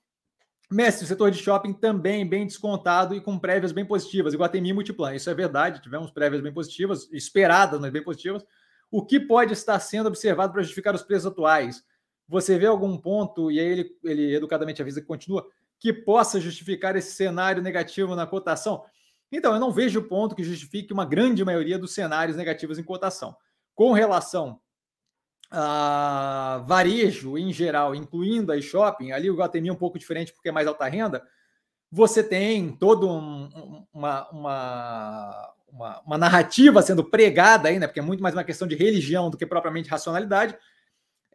Mestre, 0.69 1.05
o 1.05 1.07
setor 1.07 1.31
de 1.31 1.41
shopping 1.41 1.73
também 1.73 2.27
bem 2.27 2.45
descontado 2.45 3.15
e 3.15 3.21
com 3.21 3.39
prévias 3.39 3.71
bem 3.71 3.85
positivas, 3.85 4.33
Iguatemi 4.33 4.73
Multiplan. 4.73 5.15
Isso 5.15 5.29
é 5.29 5.33
verdade, 5.33 5.81
tivemos 5.81 6.11
prévias 6.11 6.43
bem 6.43 6.53
positivas, 6.53 7.09
esperadas, 7.11 7.79
mas 7.79 7.91
bem 7.91 8.03
positivas. 8.03 8.45
O 8.91 9.03
que 9.03 9.19
pode 9.19 9.53
estar 9.53 9.79
sendo 9.79 10.07
observado 10.07 10.51
para 10.51 10.61
justificar 10.61 10.93
os 10.93 11.01
preços 11.01 11.27
atuais? 11.27 11.81
Você 12.27 12.59
vê 12.59 12.67
algum 12.67 12.97
ponto, 12.97 13.49
e 13.49 13.59
aí 13.59 13.65
ele, 13.65 13.97
ele 14.03 14.35
educadamente 14.35 14.79
avisa 14.79 15.01
que 15.01 15.07
continua, 15.07 15.47
que 15.79 15.91
possa 15.91 16.39
justificar 16.39 16.95
esse 16.95 17.13
cenário 17.13 17.63
negativo 17.63 18.15
na 18.15 18.27
cotação? 18.27 18.83
Então, 19.31 19.53
eu 19.53 19.59
não 19.59 19.71
vejo 19.71 20.01
ponto 20.03 20.35
que 20.35 20.43
justifique 20.43 20.93
uma 20.93 21.05
grande 21.05 21.43
maioria 21.45 21.77
dos 21.77 21.93
cenários 21.93 22.35
negativos 22.35 22.79
em 22.79 22.83
cotação. 22.83 23.35
Com 23.75 23.91
relação 23.91 24.59
uh, 25.53 26.63
varejo 26.65 27.37
em 27.37 27.51
geral, 27.51 27.93
incluindo 27.95 28.51
aí 28.51 28.61
shopping, 28.61 29.11
ali 29.11 29.29
o 29.29 29.35
Guatemi 29.35 29.69
é 29.69 29.73
um 29.73 29.77
pouco 29.77 29.99
diferente 29.99 30.33
porque 30.33 30.49
é 30.49 30.51
mais 30.51 30.67
alta 30.67 30.85
renda, 30.85 31.23
você 31.91 32.23
tem 32.23 32.71
toda 32.71 33.05
um, 33.05 33.85
uma, 33.91 34.29
uma, 34.29 35.53
uma, 35.71 36.01
uma, 36.05 36.17
narrativa 36.17 36.81
sendo 36.81 37.03
pregada 37.03 37.69
aí, 37.69 37.79
né, 37.79 37.87
porque 37.87 37.99
é 37.99 38.03
muito 38.03 38.21
mais 38.21 38.35
uma 38.35 38.43
questão 38.43 38.67
de 38.67 38.75
religião 38.75 39.29
do 39.29 39.37
que 39.37 39.45
propriamente 39.45 39.89
racionalidade, 39.89 40.55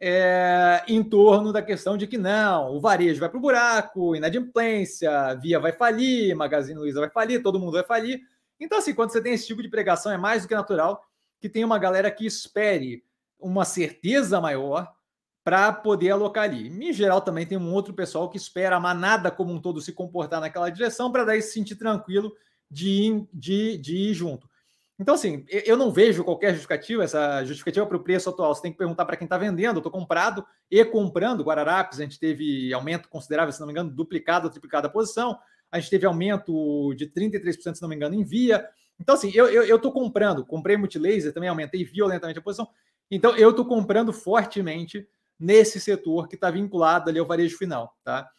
é, 0.07 0.83
em 0.87 1.03
torno 1.03 1.51
da 1.51 1.63
questão 1.63 1.97
de 1.97 2.05
que 2.05 2.15
não, 2.15 2.75
o 2.75 2.79
varejo 2.79 3.19
vai 3.19 3.27
para 3.27 3.39
o 3.39 3.41
buraco, 3.41 4.15
inadimplência, 4.15 5.33
Via 5.41 5.59
vai 5.59 5.71
falir, 5.71 6.35
Magazine 6.35 6.77
Luiza 6.77 6.99
vai 6.99 7.09
falir, 7.09 7.41
todo 7.41 7.59
mundo 7.59 7.71
vai 7.71 7.83
falir. 7.83 8.21
Então, 8.59 8.77
assim, 8.77 8.93
quando 8.93 9.11
você 9.11 9.19
tem 9.19 9.33
esse 9.33 9.47
tipo 9.47 9.63
de 9.63 9.67
pregação, 9.67 10.11
é 10.11 10.17
mais 10.17 10.43
do 10.43 10.47
que 10.47 10.53
natural 10.53 11.03
que 11.41 11.49
tenha 11.49 11.65
uma 11.65 11.79
galera 11.79 12.11
que 12.11 12.23
espere 12.23 13.03
uma 13.39 13.65
certeza 13.65 14.39
maior 14.39 14.93
para 15.43 15.73
poder 15.73 16.11
alocar 16.11 16.43
ali. 16.43 16.67
Em 16.67 16.93
geral, 16.93 17.19
também 17.19 17.47
tem 17.47 17.57
um 17.57 17.73
outro 17.73 17.91
pessoal 17.91 18.29
que 18.29 18.37
espera 18.37 18.75
a 18.75 18.79
manada 18.79 19.31
como 19.31 19.51
um 19.51 19.59
todo 19.59 19.81
se 19.81 19.91
comportar 19.91 20.39
naquela 20.39 20.69
direção 20.69 21.11
para 21.11 21.25
daí 21.25 21.41
se 21.41 21.51
sentir 21.51 21.77
tranquilo 21.77 22.31
de 22.69 23.27
de, 23.33 23.79
de 23.79 23.97
ir 23.97 24.13
junto. 24.13 24.47
Então, 24.97 25.15
assim, 25.15 25.45
eu 25.49 25.75
não 25.75 25.91
vejo 25.91 26.23
qualquer 26.23 26.51
justificativa, 26.51 27.03
essa 27.03 27.43
justificativa 27.43 27.85
para 27.85 27.97
o 27.97 28.03
preço 28.03 28.29
atual. 28.29 28.55
Você 28.55 28.61
tem 28.61 28.71
que 28.71 28.77
perguntar 28.77 29.03
para 29.05 29.17
quem 29.17 29.25
está 29.25 29.37
vendendo. 29.37 29.75
Eu 29.75 29.79
estou 29.79 29.91
comprado 29.91 30.45
e 30.71 30.85
comprando. 30.85 31.43
Guararapes, 31.43 31.99
a 31.99 32.03
gente 32.03 32.17
teve 32.17 32.73
aumento 32.73 33.09
considerável, 33.09 33.51
se 33.51 33.59
não 33.59 33.67
me 33.67 33.73
engano, 33.73 33.91
duplicado 33.91 34.45
ou 34.45 34.51
triplicado 34.51 34.87
a 34.87 34.89
posição. 34.89 35.37
A 35.69 35.79
gente 35.79 35.89
teve 35.89 36.05
aumento 36.05 36.93
de 36.95 37.07
33%, 37.07 37.75
se 37.75 37.81
não 37.81 37.89
me 37.89 37.95
engano, 37.95 38.15
em 38.15 38.23
via. 38.23 38.65
Então, 38.97 39.15
assim, 39.15 39.29
eu 39.33 39.75
estou 39.75 39.91
comprando. 39.91 40.45
Comprei 40.45 40.77
multilaser, 40.77 41.33
também 41.33 41.49
aumentei 41.49 41.83
violentamente 41.83 42.39
a 42.39 42.41
posição. 42.41 42.67
Então, 43.11 43.35
eu 43.35 43.49
estou 43.49 43.65
comprando 43.65 44.13
fortemente 44.13 45.05
nesse 45.37 45.81
setor 45.81 46.29
que 46.29 46.35
está 46.35 46.49
vinculado 46.49 47.09
ali 47.09 47.19
ao 47.19 47.25
varejo 47.25 47.57
final, 47.57 47.93
tá? 48.01 48.29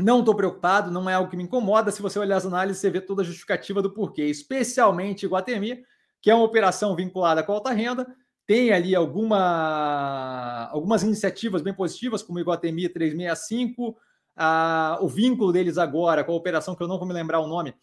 Não 0.00 0.20
estou 0.20 0.34
preocupado, 0.34 0.90
não 0.90 1.08
é 1.08 1.14
algo 1.14 1.30
que 1.30 1.36
me 1.36 1.44
incomoda. 1.44 1.90
Se 1.90 2.02
você 2.02 2.18
olhar 2.18 2.36
as 2.36 2.46
análises, 2.46 2.80
você 2.80 2.90
vê 2.90 3.00
toda 3.00 3.22
a 3.22 3.24
justificativa 3.24 3.82
do 3.82 3.92
porquê, 3.92 4.24
especialmente 4.24 5.26
Iguatemi, 5.26 5.82
que 6.20 6.30
é 6.30 6.34
uma 6.34 6.44
operação 6.44 6.94
vinculada 6.96 7.42
com 7.42 7.52
alta 7.52 7.70
renda, 7.72 8.06
tem 8.46 8.72
ali 8.72 8.96
alguma, 8.96 10.68
algumas 10.72 11.02
iniciativas 11.02 11.62
bem 11.62 11.72
positivas, 11.72 12.22
como 12.22 12.40
Iguatemi 12.40 12.88
365, 12.88 13.96
a, 14.36 14.98
o 15.00 15.08
vínculo 15.08 15.52
deles 15.52 15.78
agora 15.78 16.24
com 16.24 16.32
a 16.32 16.36
operação, 16.36 16.74
que 16.74 16.82
eu 16.82 16.88
não 16.88 16.98
vou 16.98 17.06
me 17.06 17.14
lembrar 17.14 17.40
o 17.40 17.46
nome, 17.46 17.74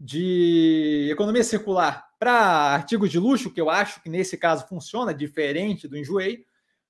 de 0.00 1.08
economia 1.10 1.44
circular 1.44 2.08
para 2.18 2.32
artigos 2.32 3.10
de 3.10 3.18
luxo, 3.18 3.50
que 3.50 3.60
eu 3.60 3.70
acho 3.70 4.02
que 4.02 4.08
nesse 4.08 4.36
caso 4.36 4.66
funciona 4.66 5.14
diferente 5.14 5.86
do 5.86 5.96
enjoei, 5.96 6.44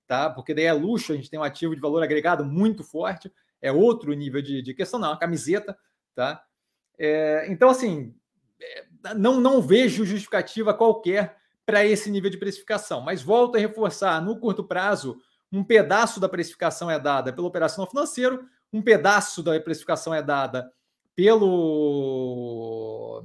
tá? 0.06 0.30
Porque 0.30 0.54
daí 0.54 0.64
é 0.64 0.72
luxo, 0.72 1.12
a 1.12 1.16
gente 1.16 1.28
tem 1.28 1.38
um 1.38 1.44
ativo 1.44 1.74
de 1.74 1.80
valor 1.80 2.02
agregado 2.02 2.44
muito 2.44 2.82
forte, 2.82 3.30
é 3.60 3.72
outro 3.72 4.12
nível 4.12 4.42
de, 4.42 4.62
de 4.62 4.74
questão, 4.74 4.98
não, 4.98 5.08
é 5.08 5.10
uma 5.12 5.18
camiseta, 5.18 5.76
tá? 6.14 6.42
É, 6.98 7.46
então, 7.48 7.70
assim, 7.70 8.14
é, 8.60 8.84
não, 9.14 9.40
não 9.40 9.62
vejo 9.62 10.04
justificativa 10.04 10.74
qualquer 10.74 11.36
para 11.64 11.84
esse 11.84 12.10
nível 12.10 12.30
de 12.30 12.38
precificação, 12.38 13.00
mas 13.00 13.22
volto 13.22 13.56
a 13.56 13.60
reforçar, 13.60 14.22
no 14.22 14.38
curto 14.38 14.64
prazo, 14.64 15.20
um 15.52 15.62
pedaço 15.62 16.18
da 16.18 16.28
precificação 16.28 16.90
é 16.90 16.98
dada 16.98 17.32
pelo 17.32 17.46
operacional 17.46 17.88
financeiro, 17.88 18.46
um 18.72 18.82
pedaço 18.82 19.42
da 19.42 19.58
precificação 19.60 20.14
é 20.14 20.22
dada 20.22 20.70
pelo 21.14 23.24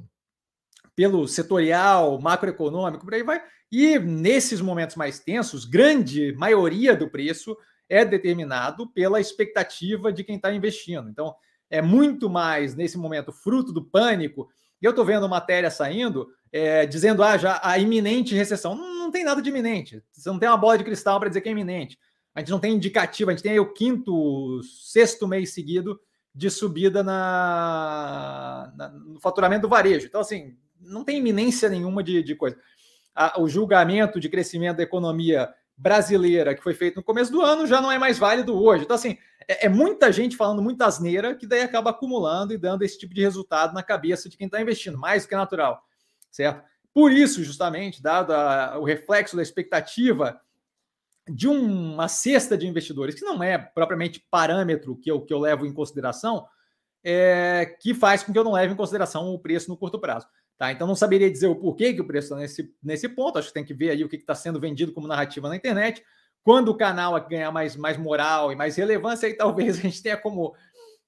pelo 0.96 1.26
setorial, 1.26 2.20
macroeconômico, 2.20 3.04
por 3.04 3.14
aí 3.14 3.22
vai. 3.22 3.42
E 3.70 3.98
nesses 3.98 4.60
momentos 4.60 4.94
mais 4.94 5.18
tensos, 5.18 5.64
grande 5.64 6.32
maioria 6.36 6.94
do 6.94 7.10
preço 7.10 7.56
é 7.88 8.04
determinado 8.04 8.86
pela 8.88 9.20
expectativa 9.20 10.12
de 10.12 10.24
quem 10.24 10.36
está 10.36 10.52
investindo. 10.52 11.08
Então, 11.08 11.34
é 11.70 11.82
muito 11.82 12.30
mais 12.30 12.74
nesse 12.74 12.96
momento 12.96 13.32
fruto 13.32 13.72
do 13.72 13.84
pânico. 13.84 14.48
E 14.80 14.84
eu 14.84 14.90
estou 14.90 15.04
vendo 15.04 15.28
matéria 15.28 15.70
saindo 15.70 16.28
é, 16.52 16.86
dizendo 16.86 17.22
ah, 17.24 17.36
já 17.36 17.60
a 17.62 17.76
iminente 17.78 18.34
recessão. 18.34 18.76
Não, 18.76 18.94
não, 18.94 19.10
tem 19.10 19.24
nada 19.24 19.42
de 19.42 19.50
iminente. 19.50 20.00
Você 20.12 20.28
não 20.28 20.38
tem 20.38 20.48
uma 20.48 20.56
bola 20.56 20.78
de 20.78 20.84
cristal 20.84 21.18
para 21.18 21.28
dizer 21.28 21.40
que 21.40 21.48
é 21.48 21.52
iminente. 21.52 21.98
A 22.32 22.38
gente 22.38 22.50
não 22.50 22.60
tem 22.60 22.74
indicativo, 22.74 23.30
a 23.30 23.34
gente 23.34 23.42
tem 23.42 23.52
aí 23.52 23.60
o 23.60 23.72
quinto, 23.72 24.62
sexto 24.62 25.26
mês 25.26 25.52
seguido 25.52 25.98
de 26.32 26.48
subida 26.50 27.02
na, 27.02 28.72
na, 28.76 28.88
no 28.88 29.20
faturamento 29.20 29.62
do 29.62 29.68
varejo. 29.68 30.06
Então, 30.06 30.20
assim, 30.20 30.56
não 30.80 31.02
tem 31.02 31.18
iminência 31.18 31.68
nenhuma 31.68 32.04
de, 32.04 32.22
de 32.22 32.36
coisa. 32.36 32.56
A, 33.14 33.40
o 33.40 33.48
julgamento 33.48 34.20
de 34.20 34.28
crescimento 34.28 34.76
da 34.76 34.82
economia 34.84 35.52
brasileira 35.76 36.54
que 36.54 36.62
foi 36.62 36.74
feito 36.74 36.96
no 36.96 37.02
começo 37.02 37.32
do 37.32 37.42
ano 37.42 37.66
já 37.66 37.80
não 37.80 37.90
é 37.90 37.98
mais 37.98 38.18
válido 38.18 38.56
hoje. 38.56 38.84
Então, 38.84 38.94
assim, 38.94 39.18
é, 39.48 39.66
é 39.66 39.68
muita 39.68 40.12
gente 40.12 40.36
falando 40.36 40.62
muita 40.62 40.86
asneira 40.86 41.34
que 41.34 41.46
daí 41.46 41.62
acaba 41.62 41.90
acumulando 41.90 42.52
e 42.52 42.58
dando 42.58 42.82
esse 42.82 42.98
tipo 42.98 43.14
de 43.14 43.20
resultado 43.20 43.74
na 43.74 43.82
cabeça 43.82 44.28
de 44.28 44.36
quem 44.36 44.46
está 44.46 44.60
investindo, 44.60 44.98
mais 44.98 45.24
do 45.24 45.28
que 45.28 45.34
natural, 45.34 45.82
certo? 46.30 46.62
Por 46.92 47.10
isso, 47.10 47.42
justamente, 47.42 48.00
dado 48.00 48.32
a, 48.32 48.78
o 48.78 48.84
reflexo 48.84 49.34
da 49.34 49.42
expectativa 49.42 50.40
de 51.28 51.48
uma 51.48 52.06
cesta 52.06 52.56
de 52.56 52.66
investidores, 52.66 53.14
que 53.14 53.24
não 53.24 53.42
é 53.42 53.58
propriamente 53.58 54.24
parâmetro 54.30 54.96
que 54.96 55.10
eu, 55.10 55.20
que 55.22 55.32
eu 55.32 55.38
levo 55.38 55.66
em 55.66 55.72
consideração, 55.72 56.46
é, 57.02 57.76
que 57.80 57.94
faz 57.94 58.22
com 58.22 58.32
que 58.32 58.38
eu 58.38 58.44
não 58.44 58.52
leve 58.52 58.72
em 58.72 58.76
consideração 58.76 59.28
o 59.28 59.38
preço 59.38 59.68
no 59.68 59.76
curto 59.76 59.98
prazo. 59.98 60.26
Tá? 60.56 60.70
Então 60.70 60.86
não 60.86 60.94
saberia 60.94 61.30
dizer 61.30 61.48
o 61.48 61.56
porquê 61.56 61.92
que 61.92 62.00
o 62.00 62.06
preço 62.06 62.28
está 62.28 62.36
nesse, 62.36 62.74
nesse 62.82 63.08
ponto. 63.08 63.38
Acho 63.38 63.48
que 63.48 63.54
tem 63.54 63.64
que 63.64 63.74
ver 63.74 63.90
aí 63.90 64.04
o 64.04 64.08
que 64.08 64.16
está 64.16 64.34
sendo 64.34 64.60
vendido 64.60 64.92
como 64.92 65.08
narrativa 65.08 65.48
na 65.48 65.56
internet. 65.56 66.04
Quando 66.42 66.68
o 66.68 66.76
canal 66.76 67.18
ganhar 67.28 67.50
mais, 67.50 67.74
mais 67.76 67.96
moral 67.96 68.52
e 68.52 68.56
mais 68.56 68.76
relevância, 68.76 69.26
aí 69.26 69.34
talvez 69.34 69.78
a 69.78 69.82
gente 69.82 70.02
tenha 70.02 70.16
como, 70.16 70.54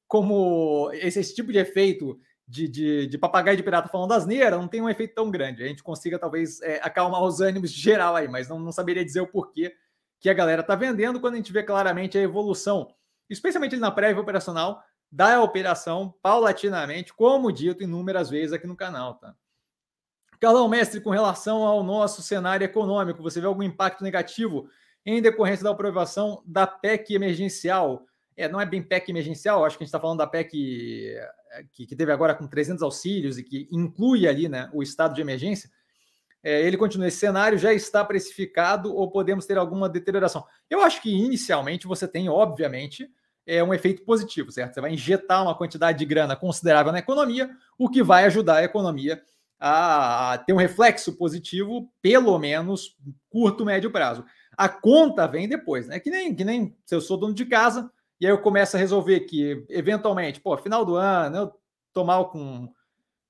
como 0.08 0.90
esse, 0.94 1.20
esse 1.20 1.34
tipo 1.34 1.52
de 1.52 1.58
efeito 1.58 2.18
de, 2.48 2.68
de, 2.68 3.06
de, 3.06 3.18
papagaio 3.18 3.56
de 3.56 3.62
pirata 3.62 3.88
falando 3.88 4.12
asneira, 4.12 4.56
não 4.56 4.68
tem 4.68 4.80
um 4.80 4.88
efeito 4.88 5.14
tão 5.14 5.30
grande. 5.30 5.62
A 5.62 5.66
gente 5.66 5.82
consiga 5.82 6.18
talvez 6.18 6.60
é, 6.62 6.80
acalmar 6.82 7.22
os 7.22 7.40
ânimos 7.40 7.70
geral 7.72 8.16
aí, 8.16 8.28
mas 8.28 8.48
não, 8.48 8.58
não 8.58 8.72
saberia 8.72 9.04
dizer 9.04 9.20
o 9.20 9.26
porquê 9.26 9.74
que 10.20 10.30
a 10.30 10.34
galera 10.34 10.62
está 10.62 10.74
vendendo 10.74 11.20
quando 11.20 11.34
a 11.34 11.36
gente 11.36 11.52
vê 11.52 11.62
claramente 11.62 12.16
a 12.16 12.22
evolução, 12.22 12.88
especialmente 13.28 13.76
na 13.76 13.90
prévia 13.90 14.20
operacional, 14.20 14.82
da 15.10 15.42
operação 15.42 16.14
paulatinamente, 16.22 17.12
como 17.14 17.52
dito 17.52 17.82
inúmeras 17.82 18.28
vezes 18.30 18.52
aqui 18.52 18.66
no 18.66 18.76
canal, 18.76 19.14
tá? 19.14 19.34
Carlão, 20.38 20.68
mestre, 20.68 21.00
com 21.00 21.10
relação 21.10 21.62
ao 21.62 21.82
nosso 21.82 22.22
cenário 22.22 22.64
econômico, 22.64 23.22
você 23.22 23.40
vê 23.40 23.46
algum 23.46 23.62
impacto 23.62 24.04
negativo 24.04 24.68
em 25.04 25.22
decorrência 25.22 25.64
da 25.64 25.70
aprovação 25.70 26.42
da 26.46 26.66
PEC 26.66 27.14
emergencial? 27.14 28.04
É, 28.36 28.46
não 28.46 28.60
é 28.60 28.66
bem 28.66 28.82
PEC 28.82 29.10
emergencial, 29.10 29.64
acho 29.64 29.78
que 29.78 29.84
a 29.84 29.86
gente 29.86 29.88
está 29.88 30.00
falando 30.00 30.18
da 30.18 30.26
PEC 30.26 30.50
que, 31.72 31.86
que, 31.86 31.96
teve 31.96 32.12
agora 32.12 32.34
com 32.34 32.46
300 32.46 32.82
auxílios 32.82 33.38
e 33.38 33.42
que 33.42 33.66
inclui 33.72 34.28
ali 34.28 34.46
né, 34.46 34.68
o 34.75 34.82
estado 34.82 35.14
de 35.14 35.22
emergência 35.22 35.70
é, 36.46 36.64
ele 36.64 36.76
continua, 36.76 37.08
esse 37.08 37.16
cenário 37.16 37.58
já 37.58 37.75
está 37.75 38.04
precificado 38.04 38.94
ou 38.94 39.10
podemos 39.10 39.46
ter 39.46 39.58
alguma 39.58 39.88
deterioração? 39.88 40.46
Eu 40.70 40.80
acho 40.80 41.02
que 41.02 41.10
inicialmente 41.10 41.88
você 41.88 42.06
tem, 42.06 42.28
obviamente, 42.28 43.10
é 43.46 43.62
um 43.62 43.72
efeito 43.72 44.02
positivo, 44.02 44.50
certo? 44.50 44.74
Você 44.74 44.80
vai 44.80 44.92
injetar 44.92 45.42
uma 45.42 45.54
quantidade 45.54 45.98
de 45.98 46.04
grana 46.04 46.34
considerável 46.34 46.92
na 46.92 46.98
economia, 46.98 47.50
o 47.78 47.88
que 47.88 48.02
vai 48.02 48.24
ajudar 48.24 48.56
a 48.56 48.64
economia 48.64 49.22
a 49.58 50.42
ter 50.46 50.52
um 50.52 50.58
reflexo 50.58 51.16
positivo, 51.16 51.90
pelo 52.02 52.38
menos 52.38 52.96
curto, 53.30 53.64
médio 53.64 53.90
prazo. 53.90 54.24
A 54.56 54.68
conta 54.68 55.26
vem 55.26 55.48
depois, 55.48 55.86
né? 55.86 56.00
Que 56.00 56.10
nem, 56.10 56.34
que 56.34 56.44
nem 56.44 56.76
se 56.84 56.94
eu 56.94 57.00
sou 57.00 57.16
dono 57.16 57.34
de 57.34 57.46
casa 57.46 57.90
e 58.20 58.26
aí 58.26 58.32
eu 58.32 58.38
começo 58.38 58.76
a 58.76 58.80
resolver 58.80 59.20
que, 59.20 59.64
eventualmente, 59.68 60.40
pô, 60.40 60.56
final 60.56 60.84
do 60.84 60.96
ano, 60.96 61.36
eu 61.36 61.52
tô 61.92 62.04
mal 62.04 62.30
com 62.30 62.68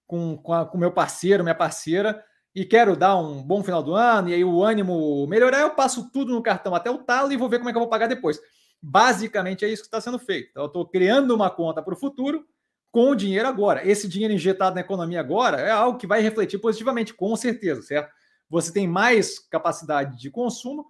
com, 0.06 0.36
com, 0.36 0.64
com 0.66 0.78
meu 0.78 0.92
parceiro, 0.92 1.42
minha 1.42 1.54
parceira, 1.54 2.22
e 2.54 2.64
quero 2.64 2.96
dar 2.96 3.16
um 3.16 3.42
bom 3.42 3.62
final 3.62 3.82
do 3.82 3.94
ano, 3.94 4.28
e 4.28 4.34
aí 4.34 4.44
o 4.44 4.62
ânimo 4.62 5.26
melhorar, 5.26 5.60
eu 5.60 5.70
passo 5.70 6.10
tudo 6.10 6.32
no 6.32 6.42
cartão 6.42 6.74
até 6.74 6.90
o 6.90 6.98
talo 6.98 7.32
e 7.32 7.36
vou 7.36 7.48
ver 7.48 7.58
como 7.58 7.68
é 7.68 7.72
que 7.72 7.76
eu 7.76 7.82
vou 7.82 7.90
pagar 7.90 8.06
depois. 8.06 8.40
Basicamente 8.88 9.64
é 9.64 9.68
isso 9.68 9.82
que 9.82 9.88
está 9.88 10.00
sendo 10.00 10.16
feito. 10.16 10.50
Então, 10.50 10.62
eu 10.62 10.68
estou 10.68 10.86
criando 10.86 11.34
uma 11.34 11.50
conta 11.50 11.82
para 11.82 11.92
o 11.92 11.96
futuro 11.96 12.46
com 12.92 13.10
o 13.10 13.16
dinheiro 13.16 13.48
agora. 13.48 13.84
Esse 13.84 14.06
dinheiro 14.06 14.32
injetado 14.32 14.76
na 14.76 14.80
economia 14.80 15.18
agora 15.18 15.60
é 15.60 15.72
algo 15.72 15.98
que 15.98 16.06
vai 16.06 16.20
refletir 16.20 16.60
positivamente, 16.60 17.12
com 17.12 17.34
certeza, 17.34 17.82
certo? 17.82 18.12
Você 18.48 18.72
tem 18.72 18.86
mais 18.86 19.40
capacidade 19.40 20.16
de 20.16 20.30
consumo 20.30 20.86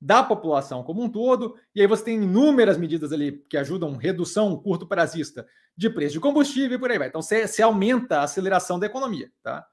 da 0.00 0.22
população 0.22 0.84
como 0.84 1.02
um 1.02 1.10
todo, 1.10 1.56
e 1.74 1.80
aí 1.80 1.88
você 1.88 2.04
tem 2.04 2.22
inúmeras 2.22 2.78
medidas 2.78 3.12
ali 3.12 3.44
que 3.50 3.56
ajudam 3.56 3.96
redução 3.96 4.56
curto 4.56 4.86
prazista 4.86 5.44
de 5.76 5.90
preço 5.90 6.12
de 6.12 6.20
combustível 6.20 6.76
e 6.76 6.80
por 6.80 6.92
aí 6.92 6.98
vai. 6.98 7.08
Então, 7.08 7.20
você, 7.20 7.62
aumenta 7.62 8.20
a 8.20 8.22
aceleração 8.22 8.78
da 8.78 8.86
economia, 8.86 9.28
tá? 9.42 9.66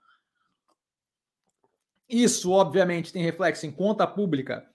Isso, 2.09 2.49
obviamente, 2.49 3.13
tem 3.13 3.21
reflexo 3.21 3.67
em 3.67 3.71
conta 3.71 4.07
pública, 4.07 4.67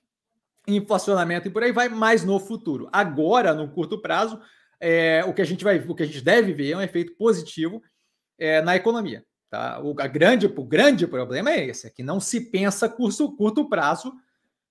inflacionamento 0.66 1.48
e 1.48 1.50
por 1.50 1.62
aí 1.62 1.72
vai, 1.72 1.88
mas 1.88 2.24
no 2.24 2.38
futuro. 2.38 2.88
Agora, 2.92 3.54
no 3.54 3.68
curto 3.68 4.00
prazo, 4.00 4.40
é, 4.80 5.24
o 5.24 5.32
que 5.32 5.42
a 5.42 5.44
gente 5.44 5.64
vai, 5.64 5.78
o 5.78 5.94
que 5.94 6.02
a 6.02 6.06
gente 6.06 6.20
deve 6.20 6.52
ver 6.52 6.72
é 6.72 6.76
um 6.76 6.82
efeito 6.82 7.14
positivo 7.16 7.82
é, 8.38 8.60
na 8.62 8.76
economia. 8.76 9.24
Tá? 9.50 9.80
O, 9.80 9.94
a 10.00 10.06
grande, 10.06 10.46
o 10.46 10.64
grande 10.64 11.06
problema 11.06 11.50
é 11.50 11.66
esse, 11.66 11.86
é 11.86 11.90
que 11.90 12.02
não 12.02 12.20
se 12.20 12.50
pensa 12.50 12.88
curto, 12.88 13.36
curto 13.36 13.68
prazo, 13.68 14.12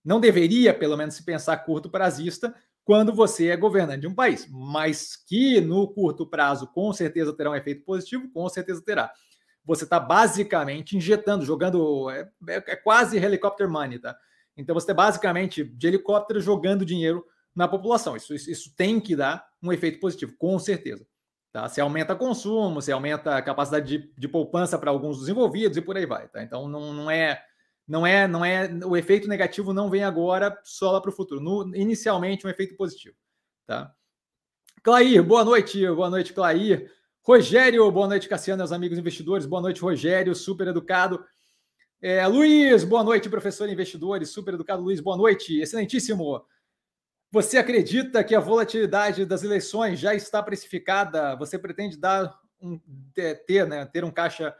não 0.03 0.19
deveria, 0.19 0.73
pelo 0.73 0.97
menos, 0.97 1.15
se 1.15 1.23
pensar 1.23 1.57
curto 1.57 1.89
prazista 1.89 2.53
quando 2.83 3.13
você 3.13 3.49
é 3.49 3.57
governante 3.57 4.01
de 4.01 4.07
um 4.07 4.15
país, 4.15 4.47
mas 4.49 5.15
que 5.15 5.61
no 5.61 5.87
curto 5.93 6.25
prazo 6.25 6.65
com 6.73 6.91
certeza 6.91 7.31
terá 7.31 7.51
um 7.51 7.55
efeito 7.55 7.85
positivo, 7.85 8.27
com 8.33 8.49
certeza 8.49 8.81
terá 8.83 9.11
você 9.63 9.83
está 9.83 9.99
basicamente 9.99 10.97
injetando, 10.97 11.45
jogando. 11.45 12.09
É, 12.09 12.29
é, 12.49 12.55
é, 12.55 12.75
quase 12.75 13.17
helicopter 13.17 13.69
money, 13.69 13.99
tá? 13.99 14.17
Então 14.57 14.73
você 14.73 14.93
basicamente 14.93 15.63
de 15.63 15.87
helicóptero 15.87 16.39
jogando 16.39 16.85
dinheiro 16.85 17.25
na 17.55 17.67
população. 17.67 18.15
Isso, 18.15 18.33
isso, 18.33 18.49
isso, 18.49 18.75
tem 18.75 18.99
que 18.99 19.15
dar 19.15 19.45
um 19.61 19.71
efeito 19.71 19.99
positivo, 19.99 20.33
com 20.37 20.57
certeza. 20.59 21.05
Tá? 21.51 21.67
Você 21.67 21.81
aumenta 21.81 22.15
consumo, 22.15 22.81
você 22.81 22.91
aumenta 22.91 23.35
a 23.35 23.41
capacidade 23.41 23.97
de, 23.97 24.13
de 24.17 24.27
poupança 24.27 24.77
para 24.79 24.89
alguns 24.89 25.19
dos 25.19 25.27
envolvidos 25.27 25.77
e 25.77 25.81
por 25.81 25.97
aí 25.97 26.05
vai. 26.05 26.27
Tá? 26.27 26.43
Então 26.43 26.67
não, 26.67 26.93
não 26.93 27.11
é. 27.11 27.43
Não 27.87 28.07
é, 28.07 28.25
não 28.25 28.45
é, 28.45 28.69
o 28.85 28.95
efeito 28.95 29.27
negativo 29.27 29.73
não 29.73 29.89
vem 29.89 30.03
agora, 30.03 30.57
só 30.63 30.91
lá 30.91 31.01
para 31.01 31.09
o 31.09 31.13
futuro. 31.13 31.41
No, 31.41 31.75
inicialmente, 31.75 32.47
um 32.47 32.49
efeito 32.49 32.77
positivo. 32.77 33.15
Tá? 33.67 33.93
Clair, 34.81 35.21
boa 35.21 35.43
noite, 35.43 35.85
boa 35.87 36.09
noite, 36.09 36.31
Clair. 36.31 36.89
Rogério, 37.23 37.91
boa 37.91 38.07
noite, 38.07 38.29
Cassiano, 38.29 38.59
meus 38.59 38.71
amigos 38.71 38.97
investidores. 38.97 39.45
Boa 39.45 39.61
noite, 39.61 39.81
Rogério, 39.81 40.33
super 40.33 40.67
educado. 40.67 41.23
É, 42.03 42.25
Luiz, 42.25 42.83
boa 42.83 43.03
noite, 43.03 43.29
professor 43.29 43.69
investidores, 43.69 44.31
super 44.31 44.55
educado. 44.55 44.81
Luiz, 44.81 44.99
boa 44.99 45.15
noite, 45.15 45.59
excelentíssimo. 45.61 46.43
Você 47.31 47.59
acredita 47.59 48.23
que 48.23 48.33
a 48.33 48.39
volatilidade 48.39 49.23
das 49.23 49.43
eleições 49.43 49.99
já 49.99 50.15
está 50.15 50.41
precificada? 50.41 51.35
Você 51.35 51.59
pretende 51.59 51.95
dar 51.95 52.35
um 52.59 52.79
ter, 53.45 53.67
né, 53.67 53.85
ter 53.85 54.03
um 54.03 54.09
caixa, 54.09 54.55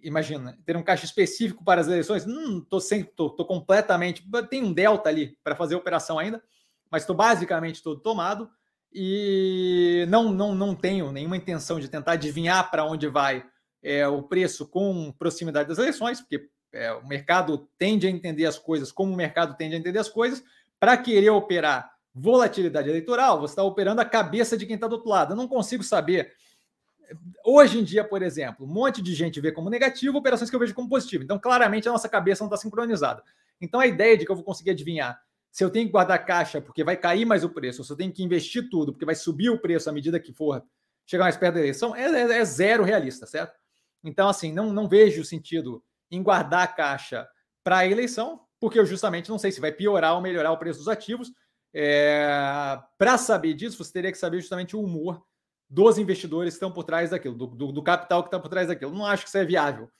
imagina, 0.00 0.56
ter 0.64 0.76
um 0.76 0.84
caixa 0.84 1.04
específico 1.04 1.64
para 1.64 1.80
as 1.80 1.88
eleições? 1.88 2.24
Não 2.24 2.58
estou 2.58 2.80
sem, 2.80 3.02
tô, 3.02 3.28
tô 3.28 3.44
completamente, 3.44 4.24
tem 4.48 4.62
um 4.62 4.72
delta 4.72 5.08
ali 5.08 5.36
para 5.42 5.56
fazer 5.56 5.74
operação 5.74 6.16
ainda, 6.16 6.40
mas 6.88 7.02
estou 7.02 7.16
basicamente 7.16 7.82
todo 7.82 8.00
tomado 8.00 8.48
e 8.92 10.06
não, 10.08 10.32
não, 10.32 10.54
não 10.54 10.76
tenho 10.76 11.10
nenhuma 11.10 11.36
intenção 11.36 11.80
de 11.80 11.88
tentar 11.88 12.12
adivinhar 12.12 12.70
para 12.70 12.84
onde 12.84 13.08
vai 13.08 13.44
é, 13.82 14.06
o 14.06 14.22
preço 14.22 14.66
com 14.68 15.12
proximidade 15.18 15.68
das 15.68 15.78
eleições, 15.78 16.20
porque 16.20 16.51
é, 16.72 16.92
o 16.92 17.06
mercado 17.06 17.68
tende 17.78 18.06
a 18.06 18.10
entender 18.10 18.46
as 18.46 18.58
coisas 18.58 18.90
como 18.90 19.12
o 19.12 19.16
mercado 19.16 19.56
tende 19.56 19.74
a 19.74 19.78
entender 19.78 19.98
as 19.98 20.08
coisas. 20.08 20.42
Para 20.80 20.96
querer 20.96 21.30
operar 21.30 21.92
Volatilidade 22.14 22.90
eleitoral, 22.90 23.40
você 23.40 23.52
está 23.52 23.62
operando 23.62 24.00
a 24.00 24.04
cabeça 24.04 24.56
de 24.56 24.66
quem 24.66 24.74
está 24.74 24.86
do 24.86 24.96
outro 24.96 25.08
lado. 25.08 25.32
Eu 25.32 25.36
não 25.36 25.48
consigo 25.48 25.82
saber. 25.82 26.34
Hoje 27.44 27.78
em 27.78 27.84
dia, 27.84 28.04
por 28.04 28.22
exemplo, 28.22 28.66
um 28.66 28.68
monte 28.68 29.00
de 29.00 29.14
gente 29.14 29.40
vê 29.40 29.50
como 29.50 29.70
negativo 29.70 30.18
operações 30.18 30.50
que 30.50 30.56
eu 30.56 30.60
vejo 30.60 30.74
como 30.74 30.88
positivo. 30.88 31.24
Então, 31.24 31.38
claramente, 31.38 31.88
a 31.88 31.92
nossa 31.92 32.08
cabeça 32.08 32.44
não 32.44 32.48
está 32.48 32.58
sincronizada. 32.58 33.22
Então, 33.60 33.80
a 33.80 33.86
ideia 33.86 34.18
de 34.18 34.26
que 34.26 34.30
eu 34.30 34.36
vou 34.36 34.44
conseguir 34.44 34.70
adivinhar 34.70 35.18
se 35.50 35.62
eu 35.62 35.70
tenho 35.70 35.86
que 35.86 35.92
guardar 35.92 36.24
caixa 36.24 36.60
porque 36.60 36.82
vai 36.82 36.96
cair 36.96 37.24
mais 37.24 37.44
o 37.44 37.50
preço, 37.50 37.80
ou 37.80 37.84
se 37.84 37.92
eu 37.92 37.96
tenho 37.96 38.12
que 38.12 38.22
investir 38.22 38.68
tudo 38.70 38.92
porque 38.92 39.04
vai 39.04 39.14
subir 39.14 39.50
o 39.50 39.58
preço 39.58 39.88
à 39.88 39.92
medida 39.92 40.18
que 40.18 40.32
for 40.32 40.64
chegar 41.06 41.24
mais 41.24 41.36
perto 41.36 41.54
da 41.54 41.60
eleição, 41.60 41.94
é, 41.94 42.04
é, 42.04 42.38
é 42.38 42.44
zero 42.44 42.84
realista, 42.84 43.26
certo? 43.26 43.54
Então, 44.02 44.28
assim, 44.28 44.52
não, 44.52 44.72
não 44.72 44.88
vejo 44.88 45.24
sentido 45.24 45.82
em 46.12 46.22
guardar 46.22 46.62
a 46.62 46.66
caixa 46.68 47.26
para 47.64 47.78
a 47.78 47.86
eleição, 47.86 48.40
porque 48.60 48.78
eu 48.78 48.86
justamente 48.86 49.30
não 49.30 49.38
sei 49.38 49.50
se 49.50 49.60
vai 49.60 49.72
piorar 49.72 50.14
ou 50.14 50.20
melhorar 50.20 50.52
o 50.52 50.58
preço 50.58 50.78
dos 50.78 50.88
ativos. 50.88 51.32
É, 51.74 52.78
para 52.98 53.16
saber 53.16 53.54
disso, 53.54 53.82
você 53.82 53.92
teria 53.92 54.12
que 54.12 54.18
saber 54.18 54.40
justamente 54.40 54.76
o 54.76 54.80
humor 54.82 55.24
dos 55.68 55.96
investidores 55.96 56.52
que 56.52 56.56
estão 56.56 56.70
por 56.70 56.84
trás 56.84 57.10
daquilo, 57.10 57.34
do, 57.34 57.46
do, 57.46 57.72
do 57.72 57.82
capital 57.82 58.22
que 58.22 58.28
está 58.28 58.38
por 58.38 58.50
trás 58.50 58.68
daquilo. 58.68 58.92
Não 58.92 59.06
acho 59.06 59.22
que 59.22 59.28
isso 59.28 59.38
é 59.38 59.44
viável. 59.44 59.90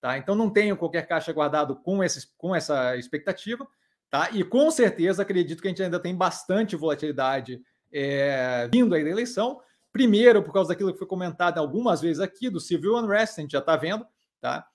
Tá? 0.00 0.16
Então, 0.16 0.34
não 0.34 0.48
tenho 0.48 0.76
qualquer 0.76 1.06
caixa 1.06 1.32
guardado 1.32 1.76
com, 1.76 1.98
com 2.38 2.56
essa 2.56 2.96
expectativa. 2.96 3.68
Tá? 4.10 4.30
E 4.30 4.42
com 4.42 4.70
certeza 4.70 5.22
acredito 5.22 5.60
que 5.60 5.68
a 5.68 5.70
gente 5.70 5.82
ainda 5.82 6.00
tem 6.00 6.16
bastante 6.16 6.74
volatilidade 6.74 7.60
é, 7.92 8.66
vindo 8.72 8.94
aí 8.94 9.04
da 9.04 9.10
eleição. 9.10 9.60
Primeiro, 9.92 10.42
por 10.42 10.52
causa 10.52 10.70
daquilo 10.70 10.92
que 10.92 10.98
foi 10.98 11.06
comentado 11.06 11.58
algumas 11.58 12.00
vezes 12.00 12.20
aqui, 12.20 12.48
do 12.48 12.60
civil 12.60 12.96
unrest, 12.96 13.38
a 13.38 13.42
gente 13.42 13.52
já 13.52 13.58
está 13.58 13.76
vendo. 13.76 14.06
Tá? 14.40 14.66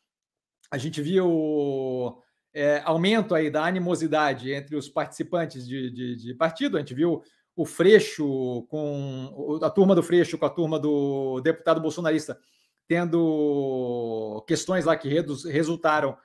A 0.73 0.77
gente 0.79 1.03
viu 1.03 2.17
é, 2.51 2.81
aumento 2.83 3.35
aí 3.35 3.51
da 3.51 3.63
animosidade 3.63 4.51
entre 4.51 4.75
os 4.75 4.89
participantes 4.89 5.67
de, 5.67 5.91
de, 5.91 6.15
de, 6.15 6.33
partido. 6.33 6.77
A 6.77 6.79
gente 6.79 6.95
viu 6.95 7.21
o 7.55 7.63
Freixo 7.63 8.65
com 8.71 9.59
a 9.61 9.69
turma 9.69 9.93
do 9.93 10.01
Freixo 10.01 10.35
com 10.35 10.47
a 10.47 10.49
turma 10.49 10.79
do 10.79 11.39
deputado 11.41 11.79
bolsonarista 11.79 12.39
tendo 12.87 14.43
questões 14.47 14.85
lá 14.85 14.97
que 14.97 15.07
resultaram 15.07 16.17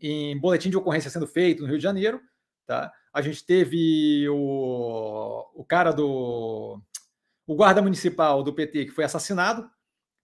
em 0.00 0.34
boletim 0.40 0.70
de 0.70 0.78
ocorrência 0.78 1.10
sendo 1.10 1.26
feito 1.26 1.60
no 1.60 1.68
Rio 1.68 1.76
de 1.76 1.84
Janeiro. 1.84 2.22
Tá? 2.66 2.90
A 3.12 3.20
gente 3.20 3.44
teve 3.44 4.26
o, 4.30 5.44
o 5.54 5.62
cara 5.62 5.90
do. 5.90 6.80
o 7.46 7.54
guarda 7.54 7.82
municipal 7.82 8.42
do 8.42 8.54
PT 8.54 8.86
que 8.86 8.92
foi 8.92 9.04
assassinado 9.04 9.70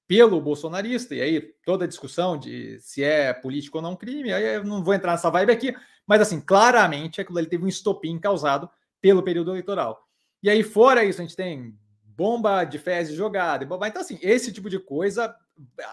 pelo 0.07 0.41
bolsonarista, 0.41 1.15
e 1.15 1.21
aí 1.21 1.41
toda 1.65 1.85
a 1.85 1.89
discussão 1.89 2.39
de 2.39 2.79
se 2.81 3.03
é 3.03 3.33
político 3.33 3.79
ou 3.79 3.83
não 3.83 3.97
crime, 3.97 4.33
aí 4.33 4.57
eu 4.57 4.65
não 4.65 4.83
vou 4.83 4.95
entrar 4.95 5.13
nessa 5.13 5.31
vibe 5.31 5.53
aqui, 5.53 5.75
mas 6.07 6.21
assim, 6.21 6.41
claramente 6.41 7.21
aquilo 7.21 7.39
ali 7.39 7.49
teve 7.49 7.65
um 7.65 7.69
estopim 7.69 8.19
causado 8.19 8.71
pelo 9.01 9.23
período 9.23 9.51
eleitoral. 9.51 10.07
E 10.43 10.49
aí, 10.49 10.63
fora 10.63 11.05
isso, 11.05 11.21
a 11.21 11.25
gente 11.25 11.37
tem 11.37 11.77
bomba 12.05 12.65
de 12.65 12.79
fezes 12.79 13.15
jogada, 13.15 13.65
então 13.65 14.01
assim, 14.01 14.19
esse 14.23 14.53
tipo 14.53 14.71
de 14.71 14.79
coisa 14.79 15.35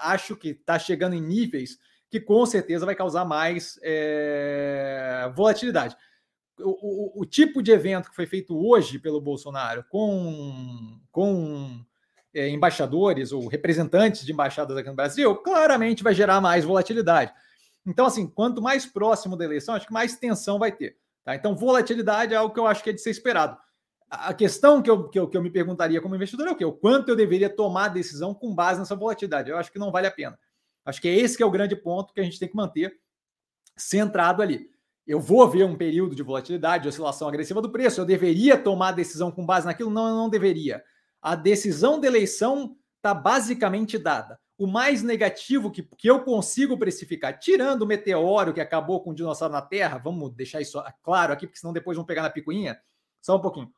acho 0.02 0.36
que 0.36 0.50
está 0.50 0.78
chegando 0.78 1.16
em 1.16 1.22
níveis 1.22 1.78
que 2.10 2.20
com 2.20 2.46
certeza 2.46 2.86
vai 2.86 2.96
causar 2.96 3.26
mais 3.26 3.80
é, 3.82 5.30
volatilidade 5.36 5.98
o, 6.60 7.20
o, 7.20 7.22
o, 7.22 7.26
tipo 7.26 7.62
de 7.62 7.72
evento 7.72 8.10
que 8.10 8.16
foi 8.16 8.26
feito 8.26 8.56
hoje 8.56 9.00
pelo 9.00 9.22
Bolsonaro 9.22 9.84
com, 9.90 11.00
com 11.12 11.84
é, 12.34 12.50
embaixadores 12.50 13.32
ou 13.32 13.48
representantes 13.48 14.26
de 14.26 14.32
embaixadas 14.32 14.76
aqui 14.76 14.90
no 14.90 14.96
Brasil, 14.96 15.36
claramente 15.38 16.04
vai 16.04 16.14
gerar 16.14 16.42
mais 16.42 16.66
volatilidade. 16.66 17.34
Então, 17.86 18.06
assim, 18.06 18.28
quanto 18.28 18.62
mais 18.62 18.86
próximo 18.86 19.36
da 19.36 19.46
eleição, 19.46 19.76
acho 19.76 19.88
que 19.88 19.94
mais 19.94 20.16
tensão 20.16 20.58
vai 20.58 20.72
ter. 20.72 20.98
Tá? 21.24 21.36
Então, 21.36 21.56
volatilidade 21.56 22.34
é 22.34 22.38
algo 22.38 22.54
que 22.54 22.60
eu 22.60 22.68
acho 22.68 22.84
que 22.84 22.90
é 22.90 22.94
de 22.94 23.02
ser 23.02 23.10
esperado. 23.10 23.58
A 24.10 24.34
questão 24.34 24.82
que 24.82 24.90
eu, 24.90 25.10
que 25.10 25.20
eu, 25.20 25.28
que 25.28 25.36
eu 25.36 25.42
me 25.42 25.50
perguntaria 25.50 26.00
como 26.00 26.16
investidor 26.16 26.48
é 26.48 26.52
o 26.52 26.56
quê? 26.56 26.64
O 26.64 26.72
quanto 26.72 27.10
eu 27.10 27.16
deveria 27.16 27.50
tomar 27.50 27.88
decisão 27.88 28.34
com 28.34 28.54
base 28.54 28.80
nessa 28.80 28.96
volatilidade? 28.96 29.50
Eu 29.50 29.58
acho 29.58 29.72
que 29.72 29.80
não 29.80 29.92
vale 29.92 30.08
a 30.08 30.12
pena. 30.12 30.38
Acho 30.86 31.02
que 31.02 31.08
é 31.08 31.16
esse 31.16 31.36
que 31.36 31.42
é 31.42 31.46
o 31.46 31.52
grande 31.52 31.76
ponto 31.76 32.14
que 32.14 32.20
a 32.20 32.24
gente 32.24 32.40
tem 32.40 32.48
que 32.48 32.56
manter 32.56 32.96
centrado 33.76 34.42
ali 34.42 34.74
eu 35.06 35.20
vou 35.20 35.48
ver 35.50 35.66
um 35.66 35.76
período 35.76 36.16
de 36.16 36.24
volatilidade, 36.24 36.84
de 36.84 36.90
oscilação 36.90 37.28
agressiva 37.28 37.62
do 37.62 37.70
preço, 37.70 38.00
eu 38.00 38.06
deveria 38.06 38.58
tomar 38.58 38.90
a 38.90 38.94
decisão 38.94 39.32
com 39.32 39.46
base 39.46 39.66
naquilo? 39.66 39.90
Não, 39.90 40.08
eu 40.08 40.16
não 40.16 40.30
deveria. 40.30 40.84
A 41.24 41.36
decisão 41.36 42.02
da 42.02 42.06
eleição 42.06 42.76
está 42.98 43.14
basicamente 43.14 43.98
dada. 43.98 44.38
O 44.58 44.68
mais 44.68 45.02
negativo 45.02 45.72
que, 45.72 45.82
que 45.82 46.10
eu 46.10 46.22
consigo 46.22 46.78
precificar, 46.78 47.40
tirando 47.40 47.84
o 47.84 47.88
meteoro 47.88 48.54
que 48.54 48.60
acabou 48.60 49.02
com 49.02 49.12
o 49.12 49.16
dinossauro 49.16 49.54
na 49.54 49.62
Terra, 49.62 49.98
vamos 49.98 50.34
deixar 50.34 50.60
isso 50.60 50.84
claro 51.02 51.32
aqui, 51.32 51.48
porque 51.48 51.60
senão 51.60 51.72
depois 51.72 51.96
vão 51.96 52.06
pegar 52.06 52.24
na 52.24 52.30
picuinha, 52.30 52.78
só 53.22 53.38
um 53.38 53.42
pouquinho. 53.42 53.74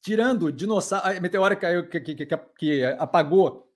Tirando 0.00 0.50
dinossauro, 0.50 1.20
meteoro 1.20 1.56
que, 1.56 2.00
que, 2.00 2.14
que, 2.14 2.36
que 2.58 2.84
apagou 2.98 3.70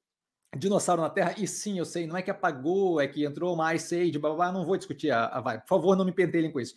dinossauro 0.57 1.03
na 1.03 1.11
Terra, 1.11 1.35
e 1.37 1.47
sim, 1.47 1.79
eu 1.79 1.85
sei, 1.85 2.07
não 2.07 2.17
é 2.17 2.23
que 2.23 2.31
apagou, 2.31 3.01
é 3.03 3.07
que 3.07 3.25
entrou 3.25 3.55
uma 3.55 3.75
Ice 3.75 3.95
Age, 3.95 4.19
blá, 4.19 4.31
blá, 4.31 4.37
blá, 4.37 4.53
não 4.53 4.65
vou 4.65 4.79
discutir 4.79 5.11
a, 5.11 5.27
a 5.27 5.41
vibe. 5.41 5.61
Por 5.61 5.69
favor, 5.69 5.95
não 5.95 6.07
me 6.07 6.13
pentelem 6.13 6.51
com 6.51 6.59
isso. 6.59 6.75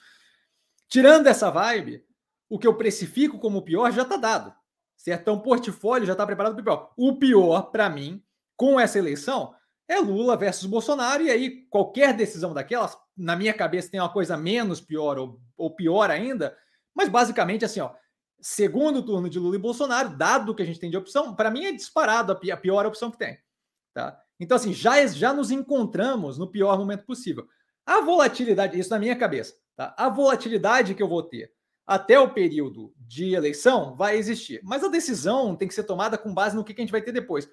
Tirando 0.89 1.27
essa 1.27 1.49
vibe, 1.49 2.05
o 2.49 2.59
que 2.59 2.67
eu 2.67 2.75
precifico 2.75 3.39
como 3.39 3.61
pior 3.61 3.91
já 3.93 4.03
está 4.03 4.17
dado. 4.17 4.53
Certo? 5.05 5.21
Então, 5.21 5.35
o 5.35 5.41
portfólio 5.41 6.07
já 6.07 6.13
está 6.13 6.25
preparado 6.25 6.55
para 6.55 6.61
o 6.61 6.65
pior. 6.65 6.93
O 6.97 7.19
pior, 7.19 7.69
para 7.69 7.87
mim, 7.87 8.23
com 8.57 8.79
essa 8.79 8.97
eleição, 8.97 9.53
é 9.87 9.99
Lula 9.99 10.35
versus 10.35 10.65
Bolsonaro, 10.65 11.21
e 11.21 11.29
aí 11.29 11.67
qualquer 11.69 12.11
decisão 12.15 12.55
daquelas, 12.55 12.97
na 13.15 13.35
minha 13.35 13.53
cabeça, 13.53 13.91
tem 13.91 13.99
uma 13.99 14.11
coisa 14.11 14.35
menos 14.35 14.81
pior 14.81 15.19
ou, 15.19 15.39
ou 15.55 15.75
pior 15.75 16.09
ainda, 16.09 16.57
mas 16.95 17.07
basicamente 17.07 17.63
assim, 17.63 17.81
ó, 17.81 17.91
segundo 18.41 19.05
turno 19.05 19.29
de 19.29 19.37
Lula 19.37 19.57
e 19.57 19.59
Bolsonaro, 19.59 20.17
dado 20.17 20.55
que 20.55 20.63
a 20.63 20.65
gente 20.65 20.79
tem 20.79 20.89
de 20.89 20.97
opção, 20.97 21.35
para 21.35 21.51
mim 21.51 21.65
é 21.65 21.71
disparado 21.71 22.31
a 22.31 22.57
pior 22.57 22.83
opção 22.87 23.11
que 23.11 23.19
tem. 23.19 23.37
Tá? 23.93 24.19
Então, 24.39 24.55
assim, 24.55 24.73
já, 24.73 25.05
já 25.05 25.31
nos 25.31 25.51
encontramos 25.51 26.39
no 26.39 26.49
pior 26.49 26.79
momento 26.79 27.05
possível. 27.05 27.47
A 27.85 28.01
volatilidade, 28.01 28.79
isso 28.79 28.89
na 28.89 28.97
minha 28.97 29.15
cabeça, 29.15 29.53
tá? 29.75 29.93
A 29.95 30.09
volatilidade 30.09 30.95
que 30.95 31.03
eu 31.03 31.07
vou 31.07 31.21
ter 31.21 31.54
até 31.85 32.19
o 32.19 32.33
período 32.33 32.93
de 32.97 33.33
eleição 33.33 33.95
vai 33.95 34.17
existir. 34.17 34.59
Mas 34.63 34.83
a 34.83 34.87
decisão 34.87 35.55
tem 35.55 35.67
que 35.67 35.73
ser 35.73 35.83
tomada 35.83 36.17
com 36.17 36.33
base 36.33 36.55
no 36.55 36.63
que, 36.63 36.73
a 36.73 36.81
gente 36.81 36.91
vai 36.91 37.01
ter 37.01 37.11
depois. 37.11 37.47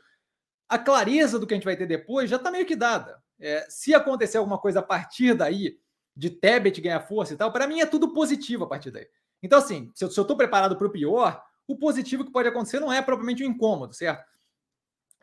A 0.69 0.79
clareza 0.79 1.39
do 1.39 1.47
que 1.47 1.53
a 1.53 1.57
gente 1.57 1.65
vai 1.65 1.77
ter 1.77 1.87
depois 1.87 2.31
já 2.31 2.37
está 2.37 2.51
meio 2.51 2.65
que 2.65 2.77
dada. 2.77 3.23
É, 3.39 3.67
se 3.69 3.95
acontecer 3.95 4.39
alguma 4.39 4.59
coisa 4.59 4.81
a 4.81 4.83
partir 4.83 5.35
daí, 5.35 5.79
de 6.15 6.31
Tebet 6.31 6.81
ganhar 6.81 7.01
força 7.01 7.35
e 7.35 7.37
tal, 7.37 7.53
para 7.53 7.67
mim 7.67 7.81
é 7.81 7.87
tudo 7.87 8.13
positivo 8.13 8.65
a 8.65 8.69
partir 8.69 8.91
daí. 8.91 9.07
Então, 9.43 9.59
assim, 9.59 9.91
se 9.95 10.05
eu 10.05 10.09
estou 10.09 10.37
preparado 10.37 10.77
para 10.77 10.87
o 10.87 10.91
pior, 10.91 11.43
o 11.67 11.77
positivo 11.77 12.25
que 12.25 12.31
pode 12.31 12.49
acontecer 12.49 12.81
não 12.81 12.93
é 12.93 13.03
propriamente 13.03 13.45
um 13.45 13.49
incômodo, 13.49 13.95
certo? 13.95 14.25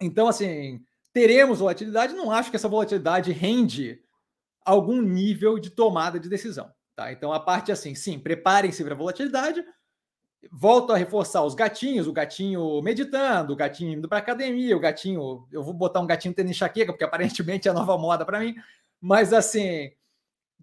Então, 0.02 0.28
assim, 0.28 0.84
teremos 1.14 1.60
volatilidade, 1.60 2.14
não 2.14 2.32
acho 2.32 2.50
que 2.50 2.56
essa 2.56 2.68
volatilidade 2.68 3.32
rende 3.32 4.02
algum 4.66 5.02
nível 5.02 5.58
de 5.58 5.70
tomada 5.70 6.20
de 6.20 6.30
decisão. 6.30 6.72
Tá? 7.00 7.14
Então, 7.14 7.32
a 7.32 7.40
parte 7.40 7.72
assim, 7.72 7.96
sim, 7.96 8.20
preparem-se 8.20 8.84
para 8.84 8.94
a 8.94 8.98
volatilidade. 8.98 9.64
Volto 10.52 10.92
a 10.92 10.98
reforçar 10.98 11.46
os 11.46 11.56
gatinhos, 11.56 12.08
o 12.08 12.12
gatinho 12.12 12.82
meditando, 12.82 13.54
o 13.54 13.56
gatinho 13.56 13.94
indo 13.94 14.10
para 14.10 14.18
academia, 14.18 14.76
o 14.76 14.82
gatinho. 14.82 15.48
Eu 15.50 15.64
vou 15.64 15.74
botar 15.74 16.02
um 16.02 16.06
gatinho 16.06 16.34
tendo 16.34 16.50
enxaqueca, 16.50 16.92
porque 16.92 17.06
aparentemente 17.06 17.70
é 17.70 17.72
a 17.72 17.74
nova 17.74 17.98
moda 17.98 18.26
para 18.26 18.42
mim. 18.42 18.54
Mas, 19.00 19.32
assim, 19.32 19.94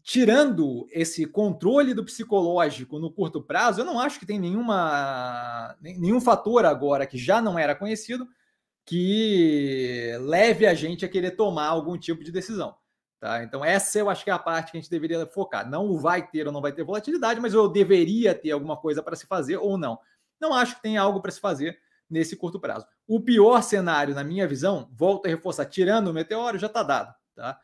tirando 0.03 0.87
esse 0.91 1.25
controle 1.25 1.95
do 1.95 2.05
psicológico 2.05 2.99
no 2.99 3.11
curto 3.11 3.41
prazo, 3.41 3.81
eu 3.81 3.87
não 3.87 3.99
acho 3.99 4.21
que 4.21 4.27
tem 4.27 4.39
nenhuma, 4.39 5.75
nenhum 5.81 6.21
fator 6.21 6.67
agora 6.67 7.07
que 7.07 7.17
já 7.17 7.41
não 7.41 7.59
era 7.59 7.75
conhecido 7.75 8.29
que 8.85 10.13
leve 10.21 10.67
a 10.67 10.75
gente 10.75 11.03
a 11.03 11.09
querer 11.09 11.31
tomar 11.31 11.69
algum 11.69 11.97
tipo 11.97 12.23
de 12.23 12.31
decisão. 12.31 12.77
Tá? 13.27 13.43
Então, 13.43 13.65
essa 13.65 13.99
eu 13.99 14.09
acho 14.09 14.23
que 14.23 14.31
é 14.31 14.33
a 14.33 14.39
parte 14.39 14.71
que 14.71 14.79
a 14.79 14.81
gente 14.81 14.89
deveria 14.89 15.27
focar. 15.27 15.69
Não 15.69 15.99
vai 15.99 16.25
ter 16.25 16.47
ou 16.47 16.53
não 16.53 16.61
vai 16.61 16.71
ter 16.71 16.85
volatilidade, 16.85 17.41
mas 17.41 17.53
eu 17.53 17.69
deveria 17.69 18.33
ter 18.37 18.53
alguma 18.53 18.77
coisa 18.77 19.03
para 19.03 19.17
se 19.17 19.27
fazer 19.27 19.57
ou 19.57 19.77
não. 19.77 19.99
Não 20.41 20.55
acho 20.55 20.77
que 20.77 20.83
tem 20.83 20.97
algo 20.97 21.21
para 21.21 21.33
se 21.33 21.41
fazer 21.41 21.77
nesse 22.09 22.37
curto 22.37 22.61
prazo. 22.61 22.87
O 23.05 23.21
pior 23.21 23.65
cenário, 23.65 24.15
na 24.15 24.23
minha 24.23 24.47
visão, 24.47 24.89
volto 24.93 25.27
a 25.27 25.29
reforçar, 25.29 25.65
tirando 25.65 26.07
o 26.07 26.15
meteoro, 26.15 26.57
já 26.57 26.69
está 26.69 26.85
dado. 26.85 27.13
Tá? 27.35 27.59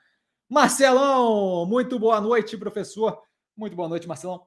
Marcelão, 0.49 1.65
muito 1.65 1.97
boa 1.97 2.21
noite, 2.21 2.57
professor. 2.57 3.23
Muito 3.57 3.77
boa 3.77 3.89
noite, 3.89 4.09
Marcelão. 4.09 4.45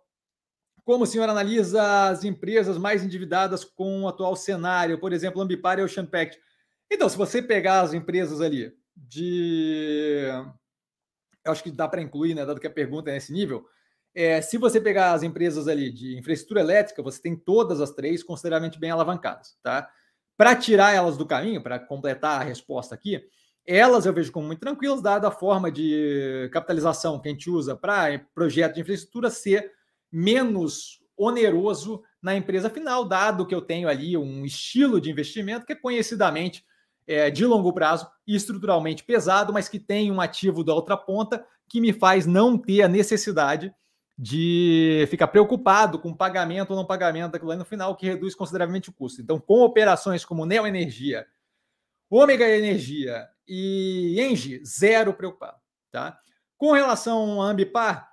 Como 0.84 1.06
o 1.06 1.08
senhor 1.08 1.30
analisa 1.30 2.10
as 2.10 2.26
empresas 2.26 2.78
mais 2.78 3.06
endividadas 3.06 3.64
com 3.64 4.02
o 4.02 4.08
atual 4.10 4.36
cenário? 4.36 5.00
Por 5.00 5.14
exemplo, 5.14 5.42
Ambipar 5.42 5.80
e 5.80 5.82
Ocean 5.82 6.06
Pact. 6.06 6.38
Então, 6.92 7.08
se 7.08 7.16
você 7.16 7.42
pegar 7.42 7.80
as 7.80 7.94
empresas 7.94 8.42
ali 8.42 8.74
de. 8.94 10.26
Eu 11.46 11.52
acho 11.52 11.64
que 11.64 11.72
dá 11.72 11.88
para 11.88 12.02
incluir, 12.02 12.34
né? 12.34 12.46
Dado 12.46 12.60
que 12.60 12.68
a 12.68 12.72
pergunta 12.72 13.10
é 13.10 13.14
nesse 13.14 13.32
nível. 13.32 13.66
É, 14.14 14.42
se 14.42 14.58
você 14.58 14.80
pegar 14.80 15.14
as 15.14 15.24
empresas 15.24 15.68
ali 15.68 15.92
de 15.92 16.18
infraestrutura 16.18 16.62
elétrica, 16.62 17.04
você 17.04 17.22
tem 17.22 17.36
todas 17.36 17.82
as 17.82 17.92
três 17.92 18.24
consideravelmente 18.24 18.80
bem 18.80 18.90
alavancadas, 18.90 19.58
tá? 19.62 19.90
Para 20.38 20.56
tirar 20.56 20.94
elas 20.94 21.18
do 21.18 21.26
caminho, 21.26 21.62
para 21.62 21.78
completar 21.80 22.42
a 22.42 22.44
resposta 22.44 22.96
aqui, 22.96 23.22
elas 23.66 24.06
eu 24.06 24.14
vejo 24.14 24.32
como 24.32 24.48
muito 24.48 24.60
tranquilas, 24.60 25.02
dada 25.02 25.28
a 25.28 25.32
forma 25.32 25.72
de 25.72 26.50
capitalização 26.54 27.20
que 27.20 27.28
a 27.28 27.32
gente 27.32 27.50
usa 27.50 27.76
para 27.76 28.20
projeto 28.34 28.76
de 28.76 28.82
infraestrutura 28.82 29.30
ser 29.30 29.72
menos 30.12 31.00
oneroso 31.18 32.04
na 32.22 32.36
empresa 32.36 32.70
final, 32.70 33.06
dado 33.06 33.46
que 33.46 33.56
eu 33.56 33.62
tenho 33.62 33.88
ali 33.88 34.16
um 34.16 34.46
estilo 34.46 35.00
de 35.00 35.10
investimento 35.10 35.66
que 35.66 35.74
é 35.74 35.76
conhecidamente 35.76 36.64
é, 37.08 37.30
de 37.30 37.46
longo 37.46 37.72
prazo 37.74 38.08
e 38.26 38.36
estruturalmente 38.36 39.04
pesado, 39.04 39.54
mas 39.54 39.70
que 39.70 39.80
tem 39.80 40.12
um 40.12 40.22
ativo 40.22 40.64
da 40.64 40.74
outra 40.74 40.98
ponta 40.98 41.46
que 41.68 41.82
me 41.82 41.94
faz 41.94 42.26
não 42.26 42.58
ter 42.58 42.82
a 42.82 42.88
necessidade 42.88 43.74
de 44.18 45.06
ficar 45.10 45.28
preocupado 45.28 46.00
com 46.00 46.14
pagamento 46.14 46.72
ou 46.72 46.76
não 46.78 46.86
pagamento 46.86 47.34
daquilo 47.34 47.52
ali 47.52 47.60
no 47.60 47.66
final, 47.66 47.96
que 47.96 48.06
reduz 48.06 48.34
consideravelmente 48.34 48.90
o 48.90 48.94
custo. 48.94 49.22
Então, 49.22 49.40
com 49.40 49.62
operações 49.62 50.24
como 50.24 50.46
Neo 50.46 50.66
Energia, 50.66 51.28
Ômega 52.10 52.48
Energia 52.48 53.28
e 53.48 54.16
Engie, 54.20 54.64
zero 54.66 55.14
preocupado. 55.14 55.58
Tá? 55.92 56.18
Com 56.58 56.72
relação 56.72 57.42
à 57.42 57.48
Ambipar, 57.48 58.10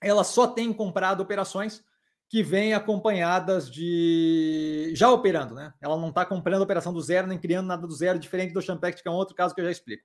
ela 0.00 0.24
só 0.24 0.46
tem 0.46 0.72
comprado 0.72 1.20
operações 1.20 1.84
que 2.28 2.42
vêm 2.42 2.74
acompanhadas 2.74 3.70
de. 3.70 4.92
já 4.94 5.10
operando, 5.10 5.54
né? 5.54 5.72
Ela 5.80 5.96
não 5.96 6.10
está 6.10 6.26
comprando 6.26 6.60
operação 6.60 6.92
do 6.92 7.00
zero, 7.00 7.26
nem 7.26 7.38
criando 7.38 7.66
nada 7.66 7.86
do 7.86 7.94
zero, 7.94 8.18
diferente 8.18 8.52
do 8.52 8.60
Champect, 8.60 9.02
que 9.02 9.08
é 9.08 9.10
um 9.10 9.14
outro 9.14 9.34
caso 9.34 9.54
que 9.54 9.60
eu 9.60 9.64
já 9.64 9.70
explico. 9.70 10.04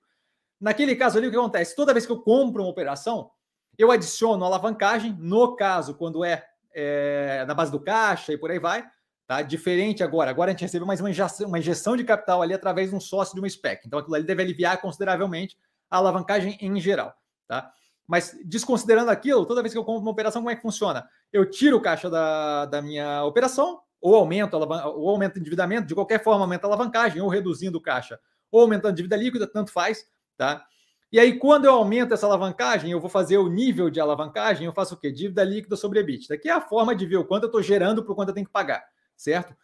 Naquele 0.58 0.96
caso 0.96 1.18
ali, 1.18 1.26
o 1.26 1.30
que 1.30 1.36
acontece? 1.36 1.76
Toda 1.76 1.92
vez 1.92 2.06
que 2.06 2.12
eu 2.12 2.22
compro 2.22 2.62
uma 2.62 2.70
operação, 2.70 3.30
eu 3.76 3.90
adiciono 3.90 4.42
alavancagem, 4.42 5.14
no 5.18 5.54
caso, 5.54 5.94
quando 5.94 6.24
é, 6.24 6.46
é 6.72 7.44
na 7.46 7.52
base 7.52 7.70
do 7.70 7.80
caixa 7.80 8.32
e 8.32 8.38
por 8.38 8.50
aí 8.50 8.58
vai, 8.58 8.86
tá? 9.26 9.42
Diferente 9.42 10.02
agora. 10.02 10.30
Agora 10.30 10.50
a 10.50 10.52
gente 10.52 10.62
recebeu 10.62 10.86
mais 10.86 11.00
uma 11.00 11.10
injeção, 11.10 11.46
uma 11.46 11.58
injeção 11.58 11.94
de 11.94 12.04
capital 12.04 12.40
ali 12.40 12.54
através 12.54 12.88
de 12.88 12.96
um 12.96 13.00
sócio 13.00 13.34
de 13.34 13.40
uma 13.40 13.48
SPEC. 13.48 13.86
Então 13.86 13.98
aquilo 13.98 14.14
ali 14.14 14.24
deve 14.24 14.42
aliviar 14.42 14.80
consideravelmente 14.80 15.58
a 15.90 15.98
alavancagem 15.98 16.56
em 16.58 16.80
geral, 16.80 17.14
tá? 17.46 17.70
Mas 18.06 18.36
desconsiderando 18.44 19.10
aquilo, 19.10 19.46
toda 19.46 19.62
vez 19.62 19.72
que 19.72 19.78
eu 19.78 19.84
compro 19.84 20.02
uma 20.02 20.10
operação, 20.10 20.42
como 20.42 20.50
é 20.50 20.56
que 20.56 20.62
funciona? 20.62 21.08
Eu 21.32 21.48
tiro 21.48 21.78
o 21.78 21.80
caixa 21.80 22.10
da, 22.10 22.66
da 22.66 22.82
minha 22.82 23.24
operação, 23.24 23.80
ou 24.00 24.14
aumento, 24.14 24.54
ou 24.54 25.08
aumento 25.08 25.36
o 25.36 25.38
endividamento, 25.38 25.86
de 25.86 25.94
qualquer 25.94 26.22
forma 26.22 26.44
aumenta 26.44 26.66
a 26.66 26.68
alavancagem, 26.68 27.22
ou 27.22 27.28
reduzindo 27.28 27.78
o 27.78 27.80
caixa, 27.80 28.20
ou 28.50 28.60
aumentando 28.60 28.92
a 28.92 28.94
dívida 28.94 29.16
líquida, 29.16 29.46
tanto 29.46 29.72
faz, 29.72 30.06
tá? 30.36 30.66
E 31.10 31.18
aí, 31.18 31.38
quando 31.38 31.64
eu 31.64 31.72
aumento 31.72 32.12
essa 32.12 32.26
alavancagem, 32.26 32.90
eu 32.90 33.00
vou 33.00 33.08
fazer 33.08 33.38
o 33.38 33.48
nível 33.48 33.88
de 33.88 34.00
alavancagem, 34.00 34.66
eu 34.66 34.72
faço 34.72 34.94
o 34.94 34.98
quê? 34.98 35.10
Dívida 35.12 35.44
líquida 35.44 35.76
sobre 35.76 36.00
EBITDA, 36.00 36.36
que 36.36 36.48
é 36.48 36.52
a 36.52 36.60
forma 36.60 36.94
de 36.94 37.06
ver 37.06 37.16
o 37.16 37.24
quanto 37.24 37.44
eu 37.44 37.46
estou 37.46 37.62
gerando 37.62 38.02
para 38.02 38.12
o 38.12 38.16
quanto 38.16 38.30
eu 38.30 38.34
tenho 38.34 38.46
que 38.46 38.52
pagar, 38.52 38.84
certo? 39.16 39.56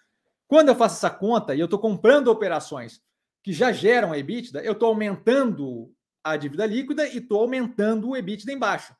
Quando 0.46 0.68
eu 0.68 0.74
faço 0.74 0.96
essa 0.96 1.10
conta 1.10 1.54
e 1.54 1.60
eu 1.60 1.64
estou 1.64 1.78
comprando 1.78 2.28
operações 2.28 3.02
que 3.42 3.52
já 3.52 3.72
geram 3.72 4.14
EBITDA, 4.14 4.62
eu 4.62 4.72
estou 4.72 4.88
aumentando 4.88 5.92
a 6.22 6.36
dívida 6.36 6.66
líquida 6.66 7.06
e 7.08 7.18
estou 7.18 7.40
aumentando 7.40 8.10
o 8.10 8.16
EBITDA 8.16 8.52
embaixo. 8.52 8.94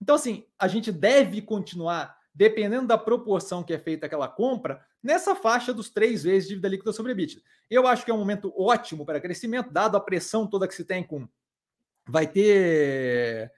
Então, 0.00 0.16
assim, 0.16 0.44
a 0.58 0.66
gente 0.66 0.90
deve 0.90 1.40
continuar, 1.42 2.16
dependendo 2.34 2.86
da 2.88 2.98
proporção 2.98 3.62
que 3.62 3.72
é 3.72 3.78
feita 3.78 4.06
aquela 4.06 4.28
compra, 4.28 4.84
nessa 5.02 5.34
faixa 5.34 5.72
dos 5.72 5.90
três 5.90 6.22
vezes 6.22 6.48
dívida 6.48 6.68
líquida 6.68 6.92
sobre 6.92 7.12
EBITDA. 7.12 7.42
Eu 7.70 7.86
acho 7.86 8.04
que 8.04 8.10
é 8.10 8.14
um 8.14 8.18
momento 8.18 8.52
ótimo 8.56 9.06
para 9.06 9.20
crescimento, 9.20 9.72
dado 9.72 9.96
a 9.96 10.00
pressão 10.00 10.46
toda 10.46 10.66
que 10.66 10.74
se 10.74 10.84
tem 10.84 11.02
com 11.02 11.28
vai 12.08 12.26
ter 12.26 13.52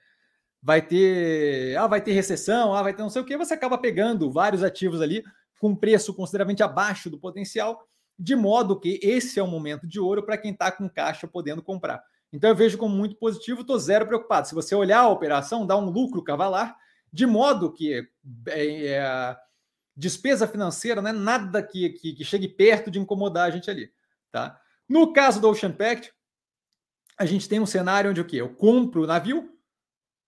vai 0.61 0.81
ter, 0.81 1.77
ah, 1.77 1.85
vai 1.85 2.01
ter 2.01 2.11
recessão, 2.13 2.73
ah, 2.73 2.81
vai 2.81 2.91
ter 2.91 3.03
não 3.03 3.09
sei 3.09 3.21
o 3.21 3.25
que, 3.25 3.37
você 3.37 3.53
acaba 3.53 3.77
pegando 3.77 4.31
vários 4.31 4.63
ativos 4.63 4.99
ali 4.99 5.23
com 5.59 5.75
preço 5.75 6.11
consideravelmente 6.11 6.63
abaixo 6.63 7.07
do 7.07 7.19
potencial, 7.19 7.87
de 8.17 8.35
modo 8.35 8.79
que 8.79 8.99
esse 9.03 9.39
é 9.39 9.43
o 9.43 9.47
momento 9.47 9.87
de 9.87 9.99
ouro 9.99 10.23
para 10.23 10.37
quem 10.39 10.51
está 10.51 10.71
com 10.71 10.89
caixa 10.89 11.27
podendo 11.27 11.61
comprar. 11.61 12.03
Então 12.31 12.49
eu 12.49 12.55
vejo 12.55 12.77
como 12.77 12.95
muito 12.95 13.15
positivo, 13.15 13.61
estou 13.61 13.79
zero 13.79 14.05
preocupado. 14.05 14.47
Se 14.47 14.55
você 14.55 14.75
olhar 14.75 14.99
a 14.99 15.09
operação, 15.09 15.65
dá 15.65 15.77
um 15.77 15.89
lucro 15.89 16.23
cavalar, 16.23 16.77
de 17.11 17.25
modo 17.25 17.71
que 17.71 18.09
é, 18.47 18.87
é, 18.87 19.37
despesa 19.95 20.47
financeira 20.47 21.01
não 21.01 21.09
é 21.09 21.13
nada 21.13 21.63
que, 21.63 21.89
que, 21.89 22.13
que, 22.13 22.25
chegue 22.25 22.47
perto 22.47 22.91
de 22.91 22.99
incomodar 22.99 23.47
a 23.47 23.51
gente 23.51 23.69
ali. 23.69 23.89
Tá? 24.31 24.59
No 24.87 25.13
caso 25.13 25.39
do 25.39 25.49
Ocean 25.49 25.71
Pact, 25.71 26.13
a 27.17 27.25
gente 27.25 27.47
tem 27.47 27.59
um 27.59 27.65
cenário 27.65 28.11
onde 28.11 28.19
o 28.19 28.25
quê? 28.25 28.37
Eu 28.37 28.53
compro 28.53 29.03
o 29.03 29.07
navio, 29.07 29.49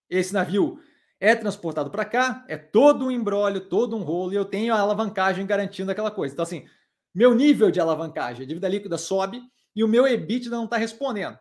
esse 0.09 0.33
navio 0.33 0.79
é 1.19 1.35
transportado 1.35 1.89
para 1.89 2.05
cá, 2.05 2.45
é 2.47 2.55
todo 2.55 3.05
um 3.05 3.11
embrólio, 3.11 3.67
todo 3.67 3.95
um 3.97 4.03
rolo, 4.03 4.31
e 4.31 4.35
eu 4.35 4.45
tenho 4.45 4.73
a 4.73 4.79
alavancagem 4.79 5.45
garantindo 5.45 5.91
aquela 5.91 6.11
coisa. 6.11 6.33
Então, 6.33 6.43
assim, 6.43 6.65
meu 7.13 7.33
nível 7.33 7.71
de 7.71 7.79
alavancagem, 7.79 8.43
a 8.43 8.47
dívida 8.47 8.69
líquida 8.69 8.97
sobe 8.97 9.41
e 9.75 9.83
o 9.83 9.87
meu 9.87 10.07
EBITDA 10.07 10.55
não 10.55 10.65
está 10.65 10.77
respondendo. 10.77 11.37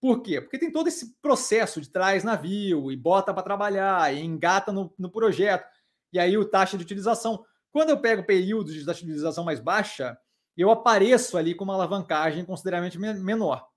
Por 0.00 0.22
quê? 0.22 0.40
Porque 0.40 0.58
tem 0.58 0.70
todo 0.70 0.88
esse 0.88 1.20
processo 1.20 1.80
de 1.80 1.90
traz 1.90 2.22
navio 2.22 2.90
e 2.92 2.96
bota 2.96 3.34
para 3.34 3.42
trabalhar 3.42 4.14
e 4.14 4.20
engata 4.20 4.72
no, 4.72 4.92
no, 4.98 5.10
projeto. 5.10 5.66
E 6.12 6.18
aí 6.18 6.38
o 6.38 6.44
taxa 6.44 6.76
de 6.76 6.84
utilização. 6.84 7.44
Quando 7.72 7.90
eu 7.90 8.00
pego 8.00 8.24
períodos 8.24 8.74
de 8.74 8.84
taxa 8.84 9.00
de 9.00 9.06
utilização 9.06 9.44
mais 9.44 9.60
baixa, 9.60 10.16
eu 10.56 10.70
apareço 10.70 11.36
ali 11.36 11.54
com 11.54 11.64
uma 11.64 11.74
alavancagem 11.74 12.44
consideravelmente 12.44 12.98
menor 12.98 13.68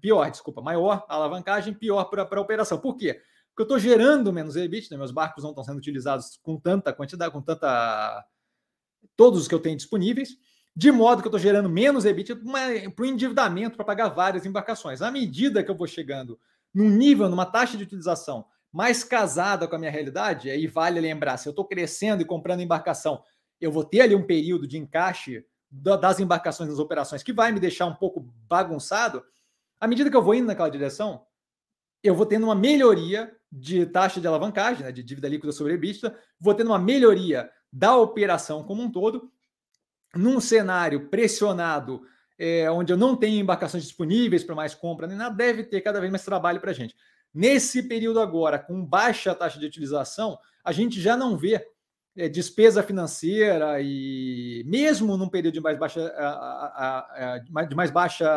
pior, 0.00 0.30
desculpa, 0.30 0.60
maior 0.60 1.04
alavancagem, 1.08 1.74
pior 1.74 2.04
para 2.04 2.22
a 2.22 2.40
operação. 2.40 2.78
Por 2.78 2.96
quê? 2.96 3.14
Porque 3.48 3.62
eu 3.62 3.64
estou 3.64 3.78
gerando 3.78 4.32
menos 4.32 4.56
EBIT, 4.56 4.90
né? 4.90 4.96
meus 4.96 5.10
barcos 5.10 5.42
não 5.42 5.50
estão 5.50 5.64
sendo 5.64 5.78
utilizados 5.78 6.38
com 6.42 6.58
tanta 6.58 6.92
quantidade, 6.92 7.32
com 7.32 7.42
tanta. 7.42 8.24
todos 9.16 9.42
os 9.42 9.48
que 9.48 9.54
eu 9.54 9.60
tenho 9.60 9.76
disponíveis, 9.76 10.30
de 10.80 10.90
modo 10.90 11.20
que 11.20 11.28
eu 11.28 11.30
estou 11.30 11.38
gerando 11.38 11.68
menos 11.68 12.06
EBIT 12.06 12.36
para 12.36 13.02
o 13.02 13.04
endividamento 13.04 13.76
para 13.76 13.84
pagar 13.84 14.08
várias 14.08 14.46
embarcações. 14.46 15.02
À 15.02 15.10
medida 15.10 15.62
que 15.62 15.70
eu 15.70 15.74
vou 15.74 15.86
chegando 15.86 16.40
num 16.72 16.88
nível, 16.88 17.28
numa 17.28 17.44
taxa 17.44 17.76
de 17.76 17.82
utilização 17.82 18.46
mais 18.72 19.04
casada 19.04 19.68
com 19.68 19.76
a 19.76 19.78
minha 19.78 19.90
realidade, 19.90 20.48
aí 20.48 20.66
vale 20.66 20.98
lembrar, 20.98 21.36
se 21.36 21.46
eu 21.46 21.50
estou 21.50 21.66
crescendo 21.66 22.22
e 22.22 22.24
comprando 22.24 22.62
embarcação, 22.62 23.22
eu 23.60 23.70
vou 23.70 23.84
ter 23.84 24.00
ali 24.00 24.14
um 24.14 24.24
período 24.24 24.66
de 24.66 24.78
encaixe 24.78 25.44
das 25.70 26.18
embarcações 26.18 26.70
nas 26.70 26.78
operações 26.78 27.22
que 27.22 27.30
vai 27.34 27.52
me 27.52 27.60
deixar 27.60 27.84
um 27.84 27.94
pouco 27.94 28.32
bagunçado, 28.48 29.22
à 29.78 29.86
medida 29.86 30.08
que 30.08 30.16
eu 30.16 30.22
vou 30.22 30.34
indo 30.34 30.46
naquela 30.46 30.70
direção, 30.70 31.26
eu 32.02 32.14
vou 32.14 32.24
tendo 32.24 32.44
uma 32.44 32.54
melhoria 32.54 33.30
de 33.52 33.84
taxa 33.84 34.18
de 34.18 34.26
alavancagem, 34.26 34.82
né, 34.82 34.90
de 34.90 35.02
dívida 35.02 35.28
líquida 35.28 35.52
sobre 35.52 35.74
EBITDA, 35.74 36.18
vou 36.40 36.54
tendo 36.54 36.68
uma 36.68 36.78
melhoria 36.78 37.50
da 37.70 37.98
operação 37.98 38.64
como 38.64 38.82
um 38.82 38.90
todo, 38.90 39.30
num 40.14 40.40
cenário 40.40 41.08
pressionado, 41.08 42.02
é, 42.38 42.70
onde 42.70 42.92
eu 42.92 42.96
não 42.96 43.16
tenho 43.16 43.40
embarcações 43.40 43.82
disponíveis 43.84 44.42
para 44.42 44.54
mais 44.54 44.74
compra, 44.74 45.06
nem 45.06 45.16
nada, 45.16 45.34
deve 45.34 45.64
ter 45.64 45.80
cada 45.80 46.00
vez 46.00 46.10
mais 46.10 46.24
trabalho 46.24 46.60
para 46.60 46.70
a 46.70 46.74
gente. 46.74 46.94
Nesse 47.32 47.82
período 47.82 48.20
agora, 48.20 48.58
com 48.58 48.84
baixa 48.84 49.34
taxa 49.34 49.58
de 49.58 49.66
utilização, 49.66 50.38
a 50.64 50.72
gente 50.72 51.00
já 51.00 51.16
não 51.16 51.36
vê 51.36 51.64
é, 52.16 52.28
despesa 52.28 52.82
financeira 52.82 53.80
e 53.80 54.64
mesmo 54.66 55.16
num 55.16 55.28
período 55.28 55.54
de 55.54 55.60
mais 55.60 55.78
baixa, 55.78 56.06
a, 56.16 56.28
a, 56.28 57.34
a, 57.34 57.38
de 57.38 57.74
mais 57.74 57.90
baixa 57.90 58.28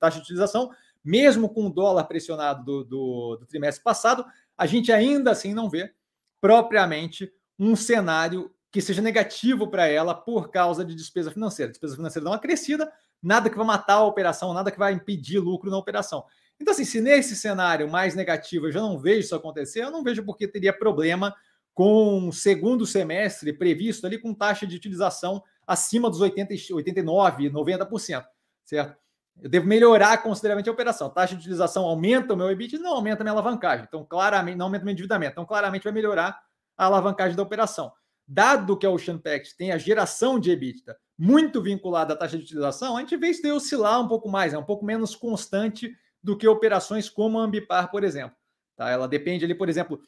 taxa 0.00 0.16
de 0.16 0.24
utilização, 0.24 0.70
mesmo 1.04 1.48
com 1.48 1.66
o 1.66 1.72
dólar 1.72 2.04
pressionado 2.04 2.64
do, 2.64 2.84
do, 2.84 3.36
do 3.40 3.46
trimestre 3.46 3.82
passado, 3.82 4.24
a 4.56 4.66
gente 4.66 4.92
ainda 4.92 5.30
assim 5.30 5.54
não 5.54 5.68
vê 5.68 5.92
propriamente 6.40 7.32
um 7.58 7.76
cenário 7.76 8.52
que 8.72 8.80
seja 8.80 9.02
negativo 9.02 9.68
para 9.68 9.86
ela 9.86 10.14
por 10.14 10.50
causa 10.50 10.82
de 10.82 10.94
despesa 10.94 11.30
financeira. 11.30 11.70
Despesa 11.70 11.94
financeira 11.94 12.24
dá 12.24 12.30
uma 12.30 12.38
crescida, 12.38 12.90
nada 13.22 13.50
que 13.50 13.56
vai 13.56 13.66
matar 13.66 13.96
a 13.96 14.04
operação, 14.04 14.54
nada 14.54 14.70
que 14.70 14.78
vai 14.78 14.94
impedir 14.94 15.38
lucro 15.38 15.70
na 15.70 15.76
operação. 15.76 16.24
Então, 16.58 16.72
assim, 16.72 16.84
se 16.84 16.98
nesse 17.00 17.36
cenário 17.36 17.90
mais 17.90 18.14
negativo 18.14 18.66
eu 18.66 18.72
já 18.72 18.80
não 18.80 18.98
vejo 18.98 19.20
isso 19.20 19.34
acontecer, 19.36 19.84
eu 19.84 19.90
não 19.90 20.02
vejo 20.02 20.24
por 20.24 20.38
que 20.38 20.48
teria 20.48 20.72
problema 20.72 21.34
com 21.74 22.28
o 22.28 22.32
segundo 22.32 22.86
semestre 22.86 23.52
previsto 23.52 24.06
ali 24.06 24.18
com 24.18 24.32
taxa 24.32 24.66
de 24.66 24.74
utilização 24.74 25.42
acima 25.66 26.08
dos 26.08 26.20
80, 26.20 26.54
89, 26.72 27.50
90%, 27.50 28.24
certo? 28.64 28.96
Eu 29.40 29.50
devo 29.50 29.66
melhorar 29.66 30.22
consideravelmente 30.22 30.68
a 30.68 30.72
operação. 30.72 31.08
A 31.08 31.10
taxa 31.10 31.34
de 31.34 31.40
utilização 31.40 31.84
aumenta 31.84 32.34
o 32.34 32.36
meu 32.36 32.50
EBIT? 32.50 32.78
Não 32.78 32.94
aumenta 32.94 33.22
a 33.22 33.24
minha 33.24 33.32
alavancagem. 33.32 33.86
Então, 33.88 34.04
claramente, 34.04 34.56
não 34.56 34.66
aumenta 34.66 34.82
o 34.82 34.86
meu 34.86 34.92
endividamento. 34.92 35.32
Então, 35.32 35.46
claramente 35.46 35.84
vai 35.84 35.92
melhorar 35.92 36.38
a 36.76 36.84
alavancagem 36.84 37.34
da 37.34 37.42
operação. 37.42 37.92
Dado 38.34 38.78
que 38.78 38.86
a 38.86 38.90
Ocean 38.90 39.18
Pact 39.18 39.54
tem 39.58 39.72
a 39.72 39.78
geração 39.78 40.40
de 40.40 40.50
EBITDA 40.50 40.96
muito 41.18 41.60
vinculada 41.60 42.14
à 42.14 42.16
taxa 42.16 42.38
de 42.38 42.44
utilização, 42.44 42.96
a 42.96 43.00
gente 43.00 43.14
vê 43.18 43.28
isso 43.28 43.46
oscilar 43.52 44.00
um 44.00 44.08
pouco 44.08 44.26
mais, 44.26 44.54
é 44.54 44.58
um 44.58 44.64
pouco 44.64 44.86
menos 44.86 45.14
constante 45.14 45.94
do 46.22 46.34
que 46.34 46.48
operações 46.48 47.10
como 47.10 47.38
a 47.38 47.42
Ambipar, 47.42 47.90
por 47.90 48.02
exemplo. 48.02 48.34
Tá? 48.74 48.88
Ela 48.88 49.06
depende 49.06 49.44
ali, 49.44 49.54
por 49.54 49.68
exemplo, 49.68 50.00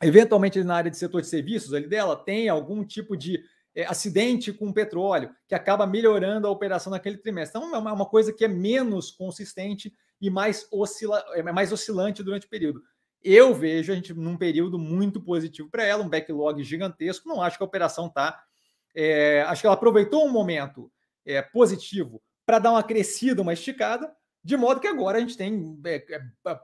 eventualmente 0.00 0.62
na 0.62 0.76
área 0.76 0.90
de 0.90 0.96
setor 0.96 1.20
de 1.20 1.26
serviços, 1.26 1.74
ali 1.74 1.88
dela 1.88 2.14
tem 2.14 2.48
algum 2.48 2.84
tipo 2.84 3.16
de 3.16 3.42
é, 3.74 3.84
acidente 3.86 4.52
com 4.52 4.72
petróleo, 4.72 5.34
que 5.48 5.54
acaba 5.54 5.84
melhorando 5.84 6.46
a 6.46 6.50
operação 6.50 6.92
naquele 6.92 7.16
trimestre. 7.16 7.58
Então, 7.58 7.74
é 7.74 7.78
uma, 7.78 7.92
uma 7.92 8.06
coisa 8.06 8.32
que 8.32 8.44
é 8.44 8.48
menos 8.48 9.10
consistente 9.10 9.92
e 10.20 10.30
mais, 10.30 10.68
oscila, 10.70 11.24
é 11.34 11.42
mais 11.42 11.72
oscilante 11.72 12.22
durante 12.22 12.46
o 12.46 12.50
período. 12.50 12.80
Eu 13.24 13.54
vejo 13.54 13.92
a 13.92 13.94
gente 13.94 14.12
num 14.12 14.36
período 14.36 14.78
muito 14.78 15.20
positivo 15.20 15.68
para 15.70 15.84
ela, 15.84 16.02
um 16.02 16.08
backlog 16.08 16.62
gigantesco. 16.62 17.28
Não 17.28 17.42
acho 17.42 17.56
que 17.56 17.62
a 17.62 17.66
operação 17.66 18.06
está. 18.06 18.42
É, 18.94 19.42
acho 19.42 19.62
que 19.62 19.66
ela 19.66 19.74
aproveitou 19.74 20.26
um 20.26 20.32
momento 20.32 20.90
é, 21.24 21.40
positivo 21.40 22.22
para 22.44 22.58
dar 22.58 22.72
uma 22.72 22.82
crescida, 22.82 23.40
uma 23.40 23.52
esticada, 23.52 24.12
de 24.42 24.56
modo 24.56 24.80
que 24.80 24.88
agora 24.88 25.18
a 25.18 25.20
gente 25.20 25.36
tem 25.36 25.80
é, 25.84 26.04
é 26.10 26.60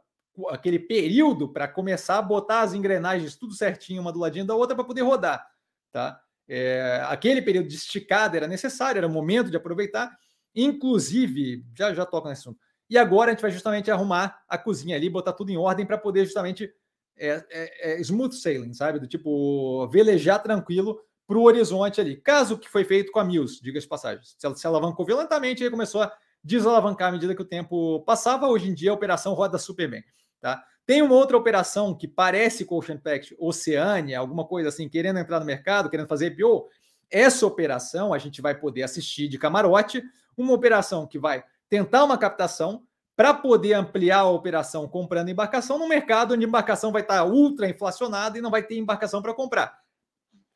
aquele 0.50 0.78
período 0.78 1.48
para 1.52 1.66
começar 1.66 2.18
a 2.18 2.22
botar 2.22 2.60
as 2.60 2.74
engrenagens 2.74 3.36
tudo 3.36 3.54
certinho, 3.54 4.00
uma 4.00 4.12
do 4.12 4.18
ladinho 4.18 4.44
da 4.44 4.54
outra, 4.54 4.74
para 4.74 4.84
poder 4.84 5.02
rodar. 5.02 5.46
Tá? 5.92 6.20
É, 6.48 7.02
aquele 7.06 7.42
período 7.42 7.68
de 7.68 7.76
esticada 7.76 8.36
era 8.36 8.46
necessário, 8.46 8.98
era 8.98 9.08
momento 9.08 9.50
de 9.50 9.56
aproveitar. 9.56 10.16
Inclusive, 10.54 11.64
já 11.76 11.94
já 11.94 12.04
toco 12.04 12.28
nesse 12.28 12.42
assunto. 12.42 12.58
E 12.88 12.96
agora 12.96 13.30
a 13.30 13.34
gente 13.34 13.42
vai 13.42 13.50
justamente 13.50 13.90
arrumar 13.90 14.42
a 14.48 14.56
cozinha 14.56 14.96
ali, 14.96 15.10
botar 15.10 15.32
tudo 15.32 15.50
em 15.50 15.56
ordem 15.56 15.84
para 15.84 15.98
poder 15.98 16.24
justamente 16.24 16.72
é, 17.16 17.44
é, 17.50 17.92
é, 17.92 18.00
smooth 18.00 18.34
sailing, 18.34 18.72
sabe? 18.72 18.98
Do 18.98 19.06
tipo 19.06 19.86
velejar 19.88 20.42
tranquilo 20.42 21.00
para 21.26 21.36
o 21.36 21.42
horizonte 21.42 22.00
ali. 22.00 22.16
Caso 22.16 22.56
que 22.56 22.68
foi 22.68 22.84
feito 22.84 23.12
com 23.12 23.18
a 23.18 23.24
Mills, 23.24 23.62
diga 23.62 23.78
de 23.78 23.86
passagem. 23.86 24.22
Se 24.24 24.46
ela 24.46 24.54
se 24.54 24.66
alavancou 24.66 25.04
violentamente 25.04 25.62
e 25.62 25.70
começou 25.70 26.02
a 26.02 26.12
desalavancar 26.42 27.08
à 27.08 27.12
medida 27.12 27.34
que 27.34 27.42
o 27.42 27.44
tempo 27.44 28.00
passava. 28.04 28.48
Hoje 28.48 28.70
em 28.70 28.74
dia 28.74 28.90
a 28.90 28.94
operação 28.94 29.34
roda 29.34 29.58
super 29.58 29.90
bem. 29.90 30.04
Tá? 30.40 30.64
Tem 30.86 31.02
uma 31.02 31.14
outra 31.14 31.36
operação 31.36 31.94
que 31.94 32.08
parece 32.08 32.66
Ocean 32.68 32.96
Pact, 32.96 33.36
Oceania, 33.38 34.18
alguma 34.18 34.46
coisa 34.46 34.70
assim, 34.70 34.88
querendo 34.88 35.18
entrar 35.18 35.38
no 35.40 35.44
mercado, 35.44 35.90
querendo 35.90 36.08
fazer 36.08 36.32
IPO. 36.32 36.68
Essa 37.10 37.46
operação 37.46 38.14
a 38.14 38.18
gente 38.18 38.40
vai 38.40 38.54
poder 38.54 38.84
assistir 38.84 39.28
de 39.28 39.38
camarote, 39.38 40.02
uma 40.36 40.54
operação 40.54 41.06
que 41.06 41.18
vai 41.18 41.44
tentar 41.68 42.04
uma 42.04 42.18
captação 42.18 42.84
para 43.16 43.34
poder 43.34 43.74
ampliar 43.74 44.20
a 44.20 44.30
operação 44.30 44.86
comprando 44.86 45.28
embarcação 45.28 45.78
no 45.78 45.88
mercado 45.88 46.34
onde 46.34 46.46
embarcação 46.46 46.92
vai 46.92 47.02
estar 47.02 47.24
ultra 47.24 47.68
inflacionada 47.68 48.38
e 48.38 48.40
não 48.40 48.50
vai 48.50 48.62
ter 48.62 48.78
embarcação 48.78 49.20
para 49.20 49.34
comprar. 49.34 49.76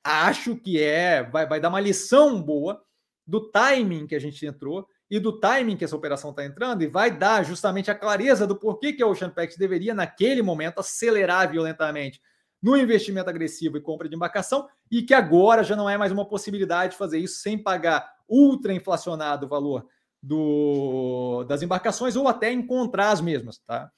Acho 0.05 0.55
que 0.57 0.81
é, 0.81 1.25
vai, 1.25 1.47
vai 1.47 1.61
dar 1.61 1.71
uma 1.71 1.81
lição 1.81 2.41
boa 2.41 2.81
do 3.27 3.51
timing 3.51 4.07
que 4.07 4.15
a 4.15 4.21
gente 4.21 4.45
entrou 4.47 4.87
e 5.11 5.19
do 5.19 5.39
timing 5.39 5.77
que 5.77 5.85
essa 5.85 5.97
operação 5.97 6.31
está 6.31 6.45
entrando 6.45 6.83
e 6.83 6.87
vai 6.87 7.11
dar 7.11 7.45
justamente 7.45 7.91
a 7.91 7.95
clareza 7.95 8.47
do 8.47 8.57
porquê 8.57 8.93
que 8.93 9.03
a 9.03 9.07
Ocean 9.07 9.31
Pact 9.31 9.59
deveria, 9.59 9.93
naquele 9.93 10.41
momento, 10.41 10.79
acelerar 10.79 11.51
violentamente 11.51 12.21
no 12.63 12.77
investimento 12.77 13.29
agressivo 13.29 13.77
e 13.77 13.81
compra 13.81 14.09
de 14.09 14.15
embarcação 14.15 14.69
e 14.91 15.03
que 15.03 15.13
agora 15.13 15.65
já 15.65 15.75
não 15.75 15.91
é 15.91 15.99
mais 15.99 16.13
uma 16.13 16.29
possibilidade 16.29 16.93
de 16.93 16.99
fazer 16.99 17.19
isso 17.19 17.41
sem 17.41 17.59
pagar 17.59 18.09
ultra 18.29 18.73
inflacionado 18.73 19.47
o 19.47 19.49
valor 19.49 19.87
do, 20.23 21.45
das 21.45 21.63
embarcações 21.63 22.15
ou 22.15 22.29
até 22.29 22.53
encontrar 22.53 23.11
as 23.11 23.21
mesmas, 23.21 23.59
tá? 23.59 23.91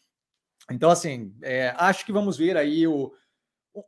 Então, 0.71 0.91
assim, 0.91 1.35
é, 1.43 1.75
acho 1.77 2.07
que 2.07 2.13
vamos 2.13 2.39
ver 2.39 2.57
aí 2.57 2.87
o, 2.87 3.13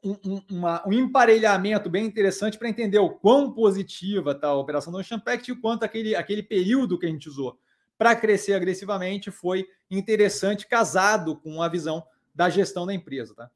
um, 0.05 0.43
uma, 0.51 0.87
um 0.87 0.93
emparelhamento 0.93 1.89
bem 1.89 2.05
interessante 2.05 2.59
para 2.59 2.69
entender 2.69 2.99
o 2.99 3.11
quão 3.11 3.53
positiva 3.53 4.33
está 4.33 4.49
a 4.49 4.55
operação 4.55 4.93
do 4.93 4.99
Ocean 4.99 5.19
Pact 5.19 5.49
e 5.49 5.55
o 5.55 5.61
quanto 5.61 5.85
aquele, 5.85 6.15
aquele 6.15 6.43
período 6.43 6.99
que 6.99 7.07
a 7.07 7.09
gente 7.09 7.29
usou 7.29 7.59
para 7.97 8.15
crescer 8.15 8.53
agressivamente 8.53 9.31
foi 9.31 9.67
interessante, 9.91 10.67
casado 10.67 11.37
com 11.37 11.63
a 11.63 11.69
visão 11.69 12.05
da 12.35 12.51
gestão 12.51 12.85
da 12.85 12.93
empresa. 12.93 13.35
Tá? 13.35 13.51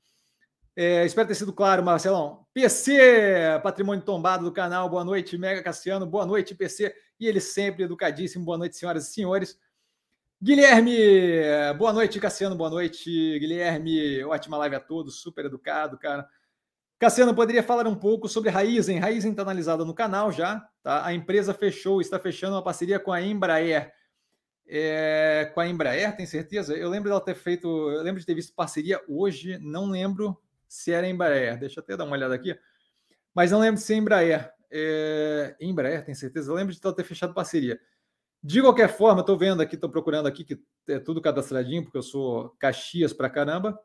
É, 0.75 1.05
espero 1.05 1.29
ter 1.29 1.35
sido 1.35 1.53
claro, 1.53 1.85
Marcelão. 1.85 2.47
PC, 2.55 3.61
patrimônio 3.63 4.03
tombado 4.03 4.45
do 4.45 4.53
canal, 4.53 4.89
boa 4.89 5.05
noite, 5.05 5.37
Mega 5.37 5.63
Cassiano, 5.63 6.07
boa 6.07 6.25
noite, 6.25 6.55
PC. 6.55 6.95
E 7.21 7.29
ele 7.29 7.41
sempre 7.41 7.85
educadíssimo, 7.85 8.45
boa 8.45 8.57
noite, 8.57 8.77
senhoras 8.77 9.07
e 9.07 9.13
senhores. 9.13 9.61
Guilherme, 10.43 10.97
boa 11.77 11.93
noite, 11.93 12.19
Cassiano, 12.19 12.57
boa 12.57 12.71
noite, 12.71 13.39
Guilherme, 13.39 14.25
ótima 14.25 14.57
live 14.57 14.77
a 14.77 14.81
todos, 14.81 15.21
super 15.21 15.45
educado, 15.45 15.99
cara. 15.99 16.27
Cassiano, 16.99 17.35
poderia 17.35 17.63
falar 17.63 17.87
um 17.87 17.95
pouco 17.95 18.27
sobre 18.27 18.49
Raizen? 18.49 18.99
Raizen 18.99 19.33
está 19.33 19.43
analisada 19.43 19.85
no 19.85 19.93
canal 19.93 20.33
já, 20.33 20.67
tá? 20.83 21.05
A 21.05 21.13
empresa 21.13 21.53
fechou, 21.53 22.01
está 22.01 22.19
fechando 22.19 22.55
uma 22.55 22.65
parceria 22.65 22.99
com 22.99 23.13
a 23.13 23.21
Embraer. 23.21 23.93
É, 24.67 25.51
com 25.53 25.61
a 25.61 25.69
Embraer, 25.69 26.17
tem 26.17 26.25
certeza? 26.25 26.75
Eu 26.75 26.89
lembro 26.89 27.11
dela 27.11 27.21
ter 27.21 27.35
feito, 27.35 27.69
eu 27.69 28.03
lembro 28.03 28.21
de 28.21 28.27
ter 28.27 28.35
visto 28.35 28.55
parceria 28.55 28.99
hoje, 29.07 29.59
não 29.59 29.91
lembro 29.91 30.41
se 30.67 30.91
era 30.91 31.07
Embraer, 31.07 31.59
deixa 31.59 31.81
eu 31.81 31.83
até 31.83 31.99
dar 31.99 32.05
uma 32.05 32.17
olhada 32.17 32.35
aqui, 32.35 32.59
mas 33.35 33.51
não 33.51 33.61
lembro 33.61 33.79
se 33.79 33.93
é 33.93 33.97
Embraer. 33.97 34.60
É, 34.71 35.57
Embraer, 35.61 36.05
tem 36.05 36.15
certeza? 36.15 36.51
Eu 36.51 36.55
lembro 36.55 36.73
de 36.73 36.81
ter 36.81 37.05
fechado 37.05 37.35
parceria. 37.35 37.81
De 38.43 38.63
qualquer 38.63 38.89
forma, 38.89 39.21
estou 39.21 39.37
vendo 39.37 39.61
aqui, 39.61 39.75
estou 39.75 39.91
procurando 39.91 40.27
aqui, 40.27 40.45
que 40.45 40.59
é 40.89 40.99
tudo 40.99 41.21
cadastradinho, 41.21 41.83
porque 41.83 41.99
eu 41.99 42.03
sou 42.03 42.51
Caxias 42.59 43.13
para 43.13 43.29
caramba. 43.29 43.79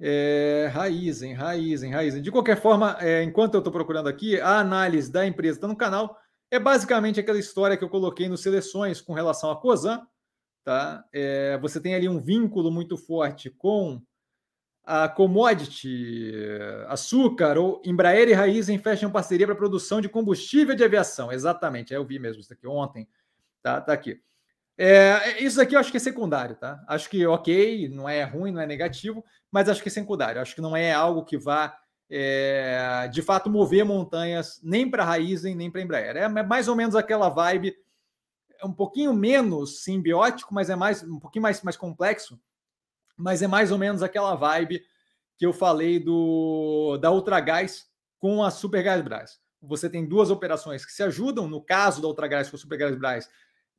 É, 0.00 0.68
Raizen, 0.72 1.34
Raizen, 1.34 1.92
Raizen. 1.92 2.22
De 2.22 2.32
qualquer 2.32 2.60
forma, 2.60 2.96
é, 3.00 3.22
enquanto 3.22 3.54
eu 3.54 3.58
estou 3.58 3.72
procurando 3.72 4.08
aqui, 4.08 4.40
a 4.40 4.58
análise 4.58 5.12
da 5.12 5.26
empresa 5.26 5.58
está 5.58 5.68
no 5.68 5.76
canal. 5.76 6.18
É 6.50 6.58
basicamente 6.58 7.20
aquela 7.20 7.38
história 7.38 7.76
que 7.76 7.84
eu 7.84 7.88
coloquei 7.88 8.28
nos 8.28 8.42
seleções 8.42 9.00
com 9.00 9.12
relação 9.12 9.50
a 9.50 9.60
Cosan. 9.60 10.04
Tá? 10.64 11.04
É, 11.12 11.56
você 11.58 11.80
tem 11.80 11.94
ali 11.94 12.08
um 12.08 12.18
vínculo 12.18 12.70
muito 12.70 12.96
forte 12.96 13.50
com 13.50 14.02
a 14.84 15.08
commodity, 15.08 16.32
açúcar, 16.88 17.58
ou 17.58 17.80
Embraer 17.84 18.28
e 18.28 18.32
Raizen 18.32 18.78
fecham 18.78 19.10
parceria 19.10 19.46
para 19.46 19.54
produção 19.54 20.00
de 20.00 20.08
combustível 20.08 20.74
de 20.74 20.82
aviação. 20.82 21.30
Exatamente, 21.30 21.94
eu 21.94 22.04
vi 22.04 22.18
mesmo 22.18 22.40
isso 22.40 22.52
aqui 22.52 22.66
ontem. 22.66 23.08
Tá, 23.62 23.80
tá 23.80 23.92
aqui. 23.92 24.20
É, 24.76 25.42
isso 25.42 25.60
aqui 25.60 25.76
eu 25.76 25.80
acho 25.80 25.90
que 25.90 25.98
é 25.98 26.00
secundário, 26.00 26.56
tá? 26.56 26.82
Acho 26.88 27.10
que 27.10 27.26
ok, 27.26 27.88
não 27.90 28.08
é 28.08 28.22
ruim, 28.24 28.50
não 28.50 28.62
é 28.62 28.66
negativo, 28.66 29.22
mas 29.52 29.68
acho 29.68 29.82
que 29.82 29.88
é 29.88 29.92
secundário. 29.92 30.40
Acho 30.40 30.54
que 30.54 30.62
não 30.62 30.74
é 30.74 30.92
algo 30.92 31.24
que 31.24 31.36
vá 31.36 31.76
é, 32.10 33.06
de 33.12 33.22
fato 33.22 33.48
mover 33.48 33.84
montanhas 33.84 34.58
nem 34.62 34.90
para 34.90 35.04
Raizen, 35.04 35.54
nem 35.54 35.70
para 35.70 35.82
Embraer. 35.82 36.16
É 36.16 36.28
mais 36.42 36.66
ou 36.66 36.74
menos 36.74 36.96
aquela 36.96 37.28
vibe, 37.28 37.76
é 38.58 38.66
um 38.66 38.72
pouquinho 38.72 39.12
menos 39.14 39.84
simbiótico, 39.84 40.52
mas 40.52 40.68
é 40.68 40.76
mais 40.76 41.02
um 41.02 41.20
pouquinho 41.20 41.42
mais, 41.42 41.62
mais 41.62 41.76
complexo, 41.76 42.40
mas 43.20 43.42
é 43.42 43.46
mais 43.46 43.70
ou 43.70 43.78
menos 43.78 44.02
aquela 44.02 44.34
vibe 44.34 44.82
que 45.36 45.46
eu 45.46 45.52
falei 45.52 45.98
do 45.98 46.98
da 46.98 47.10
Ultragás 47.10 47.86
com 48.18 48.42
a 48.42 48.50
Supergás 48.50 49.02
Você 49.62 49.88
tem 49.88 50.06
duas 50.06 50.30
operações 50.30 50.84
que 50.84 50.92
se 50.92 51.02
ajudam, 51.02 51.48
no 51.48 51.62
caso 51.62 52.02
da 52.02 52.08
Ultragás 52.08 52.50
com 52.50 52.56
a 52.56 52.58
Supergás 52.58 52.96
Brás, 52.96 53.28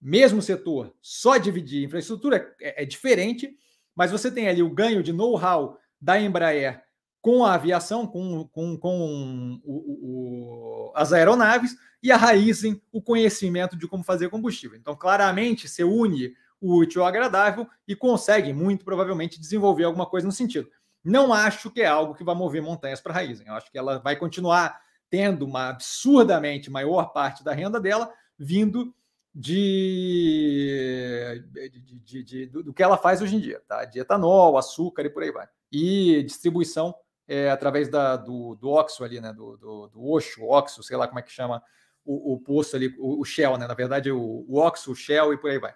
mesmo 0.01 0.41
setor, 0.41 0.95
só 1.01 1.37
dividir 1.37 1.83
infraestrutura 1.83 2.55
é, 2.59 2.83
é 2.83 2.85
diferente, 2.85 3.55
mas 3.95 4.11
você 4.11 4.31
tem 4.31 4.47
ali 4.47 4.63
o 4.63 4.73
ganho 4.73 5.03
de 5.03 5.13
know-how 5.13 5.77
da 5.99 6.19
Embraer 6.19 6.83
com 7.21 7.45
a 7.45 7.53
aviação, 7.53 8.07
com, 8.07 8.47
com, 8.47 8.75
com 8.75 9.61
o, 9.63 10.89
o, 10.89 10.91
as 10.95 11.13
aeronaves, 11.13 11.75
e 12.01 12.11
a 12.11 12.17
Raizen, 12.17 12.81
o 12.91 12.99
conhecimento 12.99 13.77
de 13.77 13.87
como 13.87 14.03
fazer 14.03 14.29
combustível. 14.29 14.75
Então, 14.75 14.95
claramente, 14.95 15.67
você 15.67 15.83
une 15.83 16.33
o 16.61 16.77
útil 16.77 17.01
ao 17.01 17.07
agradável 17.07 17.67
e 17.87 17.95
consegue, 17.95 18.53
muito 18.53 18.85
provavelmente, 18.85 19.39
desenvolver 19.39 19.85
alguma 19.85 20.05
coisa 20.05 20.27
no 20.27 20.31
sentido. 20.31 20.69
Não 21.03 21.33
acho 21.33 21.71
que 21.71 21.81
é 21.81 21.87
algo 21.87 22.13
que 22.13 22.23
vai 22.23 22.35
mover 22.35 22.61
montanhas 22.61 23.01
para 23.01 23.11
a 23.11 23.15
Raizen. 23.15 23.47
Eu 23.47 23.55
acho 23.55 23.71
que 23.71 23.77
ela 23.77 23.97
vai 23.97 24.15
continuar 24.15 24.79
tendo 25.09 25.45
uma 25.45 25.69
absurdamente 25.69 26.69
maior 26.69 27.11
parte 27.11 27.43
da 27.43 27.53
renda 27.53 27.81
dela 27.81 28.13
vindo 28.37 28.93
de, 29.33 31.43
de, 31.51 31.99
de, 31.99 32.23
de 32.23 32.45
do, 32.45 32.63
do, 32.63 32.73
que 32.73 32.83
ela 32.83 32.97
faz 32.97 33.21
hoje 33.21 33.35
em 33.35 33.39
dia, 33.39 33.61
tá? 33.67 33.85
De 33.85 33.99
etanol, 33.99 34.57
açúcar 34.57 35.05
e 35.05 35.09
por 35.09 35.23
aí 35.23 35.31
vai. 35.31 35.47
E 35.71 36.21
distribuição 36.23 36.93
é, 37.27 37.49
através 37.49 37.89
da, 37.89 38.17
do, 38.17 38.55
do 38.55 38.69
Oxo 38.69 39.03
ali, 39.03 39.21
né? 39.21 39.33
Do, 39.33 39.57
do, 39.57 39.87
do 39.87 40.05
Oxo, 40.05 40.43
Oxo, 40.43 40.83
sei 40.83 40.97
lá 40.97 41.07
como 41.07 41.19
é 41.19 41.23
que 41.23 41.31
chama 41.31 41.63
o, 42.03 42.33
o 42.33 42.39
poço 42.39 42.75
ali, 42.75 42.93
o, 42.99 43.21
o, 43.21 43.25
Shell, 43.25 43.57
né? 43.57 43.67
Na 43.67 43.73
verdade, 43.73 44.11
o, 44.11 44.45
o 44.47 44.59
Oxo, 44.59 44.91
o 44.91 44.95
Shell 44.95 45.33
e 45.33 45.37
por 45.37 45.49
aí 45.49 45.59
vai. 45.59 45.73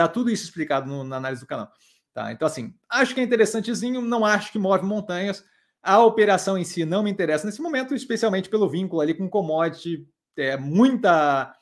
Tá 0.00 0.08
tudo 0.08 0.30
isso 0.30 0.44
explicado 0.44 0.88
no, 0.88 1.04
na 1.04 1.18
análise 1.18 1.42
do 1.42 1.46
canal. 1.46 1.70
Tá? 2.14 2.32
Então, 2.32 2.46
assim, 2.48 2.74
acho 2.88 3.14
que 3.14 3.20
é 3.20 3.22
interessantezinho, 3.22 4.00
não 4.00 4.24
acho 4.24 4.50
que 4.50 4.58
move 4.58 4.82
montanhas. 4.82 5.44
A 5.82 6.02
operação 6.02 6.56
em 6.56 6.64
si 6.64 6.86
não 6.86 7.02
me 7.02 7.10
interessa 7.10 7.44
nesse 7.44 7.60
momento, 7.60 7.94
especialmente 7.94 8.48
pelo 8.48 8.66
vínculo 8.66 9.02
ali 9.02 9.12
com 9.12 9.28
commodity, 9.28 10.08
é, 10.38 10.56
muita 10.56 11.54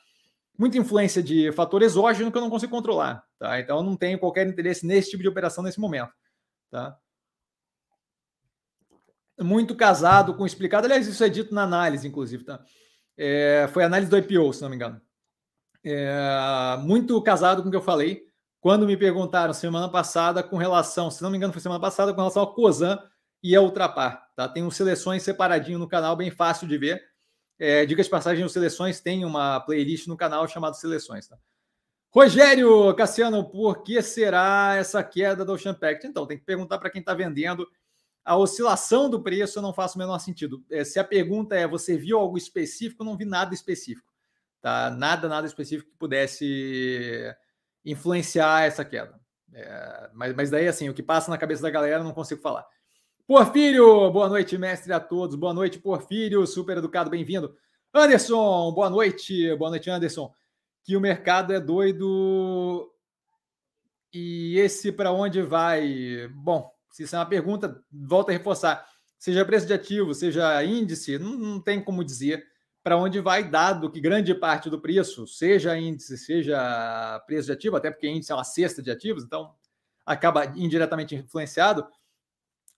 muita 0.57 0.77
influência 0.77 1.21
de 1.21 1.51
fator 1.51 1.81
exógeno 1.81 2.31
que 2.31 2.37
eu 2.37 2.41
não 2.41 2.49
consigo 2.49 2.71
controlar, 2.71 3.21
tá? 3.37 3.59
Então 3.59 3.79
eu 3.79 3.83
não 3.83 3.97
tenho 3.97 4.17
qualquer 4.17 4.47
interesse 4.47 4.85
nesse 4.85 5.09
tipo 5.09 5.21
de 5.21 5.27
operação 5.27 5.61
nesse 5.61 5.79
momento, 5.79 6.13
tá? 6.71 6.97
Muito 9.37 9.75
casado 9.75 10.33
com 10.33 10.45
explicado, 10.45 10.85
aliás, 10.85 11.07
isso 11.07 11.23
é 11.25 11.29
dito 11.29 11.53
na 11.53 11.63
análise, 11.63 12.07
inclusive, 12.07 12.45
tá? 12.45 12.63
É, 13.17 13.69
foi 13.73 13.83
análise 13.83 14.09
do 14.09 14.17
IPO, 14.17 14.53
se 14.53 14.61
não 14.61 14.69
me 14.69 14.77
engano. 14.77 15.01
É, 15.83 16.77
muito 16.81 17.21
casado 17.21 17.61
com 17.61 17.67
o 17.67 17.71
que 17.71 17.77
eu 17.77 17.81
falei 17.81 18.28
quando 18.59 18.85
me 18.85 18.97
perguntaram 18.97 19.53
semana 19.53 19.89
passada 19.89 20.43
com 20.43 20.57
relação, 20.57 21.09
se 21.09 21.21
não 21.21 21.29
me 21.29 21.37
engano, 21.37 21.53
foi 21.53 21.61
semana 21.61 21.79
passada, 21.79 22.13
com 22.13 22.19
relação 22.19 22.41
ao 22.41 22.53
COSAN 22.53 22.99
e 23.41 23.55
a 23.55 23.61
Ultrapar, 23.61 24.27
tá? 24.35 24.47
Tem 24.47 24.63
um 24.63 24.71
seleções 24.71 25.23
separadinho 25.23 25.79
no 25.79 25.87
canal, 25.87 26.15
bem 26.15 26.29
fácil 26.29 26.67
de 26.67 26.77
ver 26.77 27.09
é, 27.59 27.85
diga 27.85 28.01
de 28.01 28.09
passagem, 28.09 28.45
os 28.45 28.53
Seleções 28.53 29.01
tem 29.01 29.25
uma 29.25 29.59
playlist 29.59 30.07
no 30.07 30.15
canal 30.15 30.47
chamada 30.47 30.75
Seleções. 30.75 31.27
Tá? 31.27 31.37
Rogério 32.09 32.93
Cassiano, 32.95 33.47
por 33.49 33.83
que 33.83 34.01
será 34.01 34.75
essa 34.77 35.03
queda 35.03 35.43
do 35.43 35.51
Ocean 35.51 35.73
Pact? 35.73 36.07
Então, 36.07 36.25
tem 36.25 36.37
que 36.37 36.45
perguntar 36.45 36.79
para 36.79 36.89
quem 36.89 37.01
está 37.01 37.13
vendendo. 37.13 37.67
A 38.23 38.37
oscilação 38.37 39.09
do 39.09 39.21
preço 39.21 39.61
não 39.61 39.73
faz 39.73 39.93
o 39.93 39.99
menor 39.99 40.19
sentido. 40.19 40.63
É, 40.71 40.85
se 40.85 40.99
a 40.99 41.03
pergunta 41.03 41.53
é 41.53 41.67
você 41.67 41.97
viu 41.97 42.17
algo 42.17 42.37
específico, 42.37 43.03
eu 43.03 43.05
não 43.05 43.17
vi 43.17 43.25
nada 43.25 43.53
específico. 43.53 44.07
Tá? 44.61 44.89
Nada, 44.89 45.27
nada 45.27 45.45
específico 45.45 45.91
que 45.91 45.97
pudesse 45.97 47.35
influenciar 47.85 48.63
essa 48.63 48.83
queda. 48.85 49.19
É, 49.53 50.09
mas, 50.13 50.35
mas 50.35 50.49
daí, 50.49 50.67
assim, 50.67 50.89
o 50.89 50.93
que 50.93 51.03
passa 51.03 51.31
na 51.31 51.37
cabeça 51.37 51.61
da 51.61 51.69
galera, 51.69 52.03
não 52.03 52.13
consigo 52.13 52.41
falar. 52.41 52.65
Porfírio, 53.27 54.11
boa 54.11 54.27
noite, 54.27 54.57
mestre 54.57 54.91
a 54.91 54.99
todos. 54.99 55.35
Boa 55.35 55.53
noite, 55.53 55.79
Porfírio, 55.79 56.45
super 56.47 56.77
educado, 56.77 57.09
bem-vindo. 57.09 57.55
Anderson, 57.93 58.71
boa 58.73 58.89
noite. 58.89 59.55
Boa 59.55 59.69
noite, 59.69 59.89
Anderson. 59.89 60.31
Que 60.83 60.95
o 60.95 61.01
mercado 61.01 61.53
é 61.53 61.59
doido. 61.59 62.91
E 64.13 64.57
esse 64.57 64.91
para 64.91 65.11
onde 65.11 65.41
vai? 65.41 66.27
Bom, 66.33 66.71
se 66.89 67.03
isso 67.03 67.15
é 67.15 67.19
uma 67.19 67.25
pergunta, 67.25 67.83
volta 67.91 68.31
a 68.31 68.33
reforçar. 68.33 68.85
Seja 69.17 69.45
preço 69.45 69.67
de 69.67 69.73
ativo, 69.73 70.13
seja 70.13 70.63
índice, 70.63 71.19
não, 71.19 71.37
não 71.37 71.61
tem 71.61 71.83
como 71.83 72.03
dizer 72.03 72.43
para 72.83 72.97
onde 72.97 73.19
vai, 73.19 73.47
dado 73.49 73.91
que 73.91 73.99
grande 73.99 74.33
parte 74.33 74.69
do 74.69 74.79
preço, 74.79 75.27
seja 75.27 75.77
índice, 75.77 76.17
seja 76.17 77.21
preço 77.25 77.47
de 77.47 77.51
ativo, 77.51 77.75
até 77.75 77.91
porque 77.91 78.09
índice 78.09 78.31
é 78.31 78.35
uma 78.35 78.43
cesta 78.43 78.81
de 78.81 78.89
ativos, 78.89 79.23
então 79.23 79.53
acaba 80.05 80.45
indiretamente 80.55 81.15
influenciado, 81.15 81.85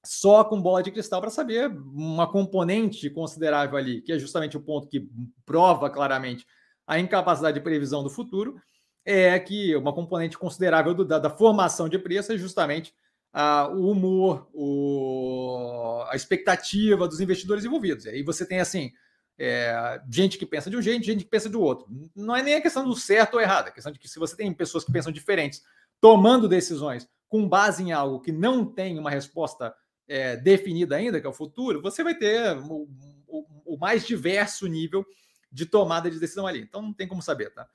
só 0.03 0.43
com 0.43 0.61
bola 0.61 0.81
de 0.81 0.91
cristal 0.91 1.21
para 1.21 1.29
saber 1.29 1.69
uma 1.69 2.29
componente 2.29 3.09
considerável 3.09 3.77
ali, 3.77 4.01
que 4.01 4.11
é 4.11 4.19
justamente 4.19 4.57
o 4.57 4.61
ponto 4.61 4.87
que 4.87 5.07
prova 5.45 5.89
claramente 5.89 6.45
a 6.87 6.99
incapacidade 6.99 7.57
de 7.57 7.63
previsão 7.63 8.03
do 8.03 8.09
futuro, 8.09 8.59
é 9.05 9.39
que 9.39 9.75
uma 9.75 9.93
componente 9.93 10.37
considerável 10.37 10.93
do, 10.93 11.05
da, 11.05 11.19
da, 11.19 11.29
formação 11.29 11.87
de 11.87 11.97
preço 11.97 12.31
é 12.31 12.37
justamente 12.37 12.93
ah, 13.33 13.67
o 13.71 13.89
humor, 13.89 14.49
o, 14.53 16.03
a 16.09 16.15
expectativa 16.15 17.07
dos 17.07 17.19
investidores 17.19 17.63
envolvidos. 17.63 18.05
E 18.05 18.09
aí 18.09 18.23
você 18.23 18.45
tem 18.45 18.59
assim. 18.59 18.91
É, 19.37 20.01
gente 20.09 20.37
que 20.37 20.45
pensa 20.45 20.69
de 20.69 20.77
um 20.77 20.81
jeito, 20.81 21.05
gente 21.05 21.23
que 21.23 21.29
pensa 21.29 21.49
do 21.49 21.61
outro. 21.61 21.87
Não 22.15 22.35
é 22.35 22.43
nem 22.43 22.55
a 22.55 22.61
questão 22.61 22.85
do 22.85 22.95
certo 22.95 23.35
ou 23.35 23.41
errado, 23.41 23.67
é 23.67 23.69
a 23.69 23.73
questão 23.73 23.91
de 23.91 23.97
que 23.97 24.07
se 24.07 24.19
você 24.19 24.35
tem 24.35 24.53
pessoas 24.53 24.83
que 24.83 24.91
pensam 24.91 25.11
diferentes, 25.11 25.63
tomando 25.99 26.47
decisões 26.47 27.09
com 27.27 27.47
base 27.47 27.81
em 27.81 27.91
algo 27.91 28.19
que 28.19 28.31
não 28.31 28.65
tem 28.65 28.99
uma 28.99 29.09
resposta 29.09 29.73
é, 30.07 30.35
definida 30.35 30.97
ainda, 30.97 31.21
que 31.21 31.25
é 31.25 31.29
o 31.29 31.33
futuro, 31.33 31.81
você 31.81 32.03
vai 32.03 32.13
ter 32.13 32.57
o, 32.57 32.87
o, 33.27 33.73
o, 33.73 33.77
mais 33.77 34.05
diverso 34.05 34.67
nível 34.67 35.05
de 35.49 35.65
tomada 35.65 36.11
de 36.11 36.19
decisão 36.19 36.45
ali. 36.45 36.59
Então 36.59 36.81
não 36.81 36.93
tem 36.93 37.07
como 37.07 37.21
saber, 37.21 37.53
tá? 37.53 37.65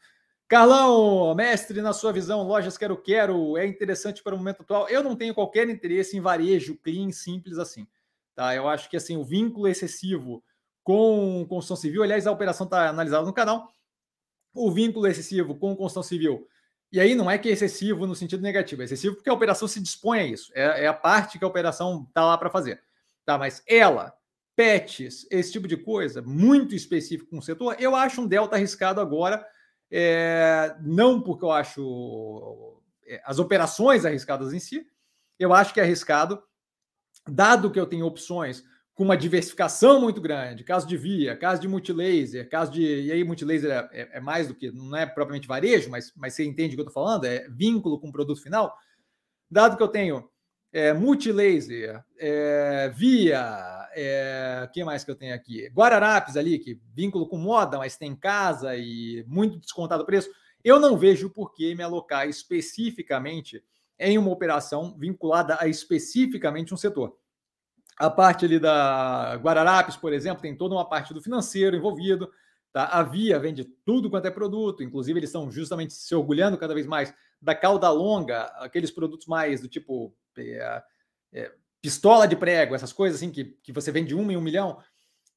Carlão, 0.46 1.34
mestre, 1.34 1.80
na 1.80 1.92
sua 1.92 2.12
visão, 2.12 2.42
lojas 2.42 2.76
quero 2.76 2.96
quero 2.96 3.56
é 3.56 3.66
interessante 3.66 4.22
para 4.22 4.34
o 4.34 4.38
momento 4.38 4.60
atual. 4.60 4.88
Eu 4.88 5.02
não 5.02 5.16
tenho 5.16 5.34
qualquer 5.34 5.68
interesse 5.68 6.16
em 6.16 6.20
varejo 6.20 6.76
clean, 6.76 7.10
simples 7.10 7.58
assim. 7.58 7.86
Tá? 8.34 8.54
Eu 8.54 8.68
acho 8.68 8.88
que 8.90 8.96
assim 8.96 9.16
o 9.16 9.24
vínculo 9.24 9.66
excessivo 9.66 10.44
com 10.86 11.44
construção 11.48 11.74
civil, 11.74 12.04
aliás, 12.04 12.28
a 12.28 12.30
operação 12.30 12.64
está 12.64 12.88
analisada 12.88 13.26
no 13.26 13.32
canal. 13.32 13.68
O 14.54 14.70
vínculo 14.70 15.08
excessivo 15.08 15.56
com 15.56 15.74
construção 15.74 16.04
civil 16.04 16.46
e 16.92 17.00
aí 17.00 17.16
não 17.16 17.28
é 17.28 17.36
que 17.36 17.48
é 17.48 17.52
excessivo 17.52 18.06
no 18.06 18.14
sentido 18.14 18.40
negativo, 18.40 18.82
é 18.82 18.84
excessivo 18.84 19.16
porque 19.16 19.28
a 19.28 19.34
operação 19.34 19.66
se 19.66 19.80
dispõe 19.80 20.20
a 20.20 20.24
isso. 20.24 20.52
É, 20.54 20.84
é 20.84 20.86
a 20.86 20.94
parte 20.94 21.40
que 21.40 21.44
a 21.44 21.48
operação 21.48 22.06
está 22.08 22.24
lá 22.24 22.38
para 22.38 22.48
fazer. 22.48 22.80
Tá, 23.24 23.36
mas 23.36 23.64
ela, 23.66 24.14
pets, 24.54 25.26
esse 25.28 25.50
tipo 25.50 25.66
de 25.66 25.76
coisa, 25.76 26.22
muito 26.22 26.72
específico 26.72 27.30
com 27.30 27.38
o 27.38 27.42
setor, 27.42 27.74
eu 27.80 27.96
acho 27.96 28.20
um 28.20 28.28
delta 28.28 28.54
arriscado 28.54 29.00
agora. 29.00 29.44
É, 29.90 30.76
não 30.80 31.20
porque 31.20 31.44
eu 31.44 31.50
acho 31.50 32.80
é, 33.08 33.20
as 33.24 33.40
operações 33.40 34.04
arriscadas 34.04 34.52
em 34.52 34.60
si, 34.60 34.86
eu 35.36 35.52
acho 35.52 35.74
que 35.74 35.80
é 35.80 35.82
arriscado, 35.82 36.40
dado 37.28 37.72
que 37.72 37.80
eu 37.80 37.86
tenho 37.86 38.06
opções 38.06 38.64
com 38.96 39.04
uma 39.04 39.16
diversificação 39.16 40.00
muito 40.00 40.22
grande, 40.22 40.64
caso 40.64 40.88
de 40.88 40.96
via, 40.96 41.36
caso 41.36 41.60
de 41.60 41.68
multilaser, 41.68 42.48
caso 42.48 42.72
de. 42.72 42.82
E 42.82 43.12
aí, 43.12 43.22
multilaser 43.22 43.70
é, 43.70 43.88
é, 43.92 44.08
é 44.14 44.20
mais 44.20 44.48
do 44.48 44.54
que, 44.54 44.72
não 44.72 44.96
é 44.96 45.04
propriamente 45.04 45.46
varejo, 45.46 45.90
mas, 45.90 46.12
mas 46.16 46.32
você 46.32 46.44
entende 46.46 46.74
o 46.74 46.76
que 46.78 46.80
eu 46.80 46.88
estou 46.88 47.04
falando, 47.04 47.26
é 47.26 47.46
vínculo 47.50 48.00
com 48.00 48.08
o 48.08 48.12
produto 48.12 48.42
final. 48.42 48.74
Dado 49.50 49.76
que 49.76 49.82
eu 49.82 49.88
tenho 49.88 50.26
é, 50.72 50.94
multilaser, 50.94 52.02
é, 52.18 52.90
via, 52.96 53.86
é, 53.94 54.66
que 54.72 54.82
mais 54.82 55.04
que 55.04 55.10
eu 55.10 55.14
tenho 55.14 55.34
aqui? 55.34 55.68
Guararapes 55.68 56.34
ali, 56.34 56.58
que 56.58 56.80
vínculo 56.94 57.28
com 57.28 57.36
moda, 57.36 57.76
mas 57.76 57.98
tem 57.98 58.16
casa 58.16 58.74
e 58.76 59.22
muito 59.28 59.58
descontado 59.58 60.04
o 60.04 60.06
preço. 60.06 60.30
Eu 60.64 60.80
não 60.80 60.96
vejo 60.96 61.28
por 61.28 61.52
que 61.52 61.74
me 61.74 61.82
alocar 61.82 62.26
especificamente 62.26 63.62
em 63.98 64.16
uma 64.16 64.30
operação 64.30 64.96
vinculada 64.98 65.58
a 65.60 65.68
especificamente 65.68 66.72
um 66.72 66.78
setor. 66.78 67.14
A 67.98 68.10
parte 68.10 68.44
ali 68.44 68.58
da 68.58 69.36
Guararapes, 69.36 69.96
por 69.96 70.12
exemplo, 70.12 70.42
tem 70.42 70.56
toda 70.56 70.74
uma 70.74 70.88
parte 70.88 71.14
do 71.14 71.22
financeiro 71.22 71.76
envolvido. 71.76 72.30
Tá? 72.72 72.84
A 72.84 73.02
Via 73.02 73.38
vende 73.38 73.64
tudo 73.84 74.10
quanto 74.10 74.26
é 74.26 74.30
produto, 74.30 74.82
inclusive 74.82 75.18
eles 75.18 75.30
estão 75.30 75.50
justamente 75.50 75.94
se 75.94 76.14
orgulhando 76.14 76.58
cada 76.58 76.74
vez 76.74 76.86
mais 76.86 77.14
da 77.40 77.54
cauda 77.54 77.90
longa, 77.90 78.44
aqueles 78.58 78.90
produtos 78.90 79.26
mais 79.26 79.60
do 79.60 79.68
tipo 79.68 80.14
é, 80.36 80.82
é, 81.32 81.52
pistola 81.80 82.26
de 82.26 82.36
prego, 82.36 82.74
essas 82.74 82.92
coisas 82.92 83.18
assim 83.18 83.30
que, 83.30 83.56
que 83.62 83.72
você 83.72 83.90
vende 83.90 84.14
uma 84.14 84.32
em 84.32 84.36
um 84.36 84.42
milhão. 84.42 84.78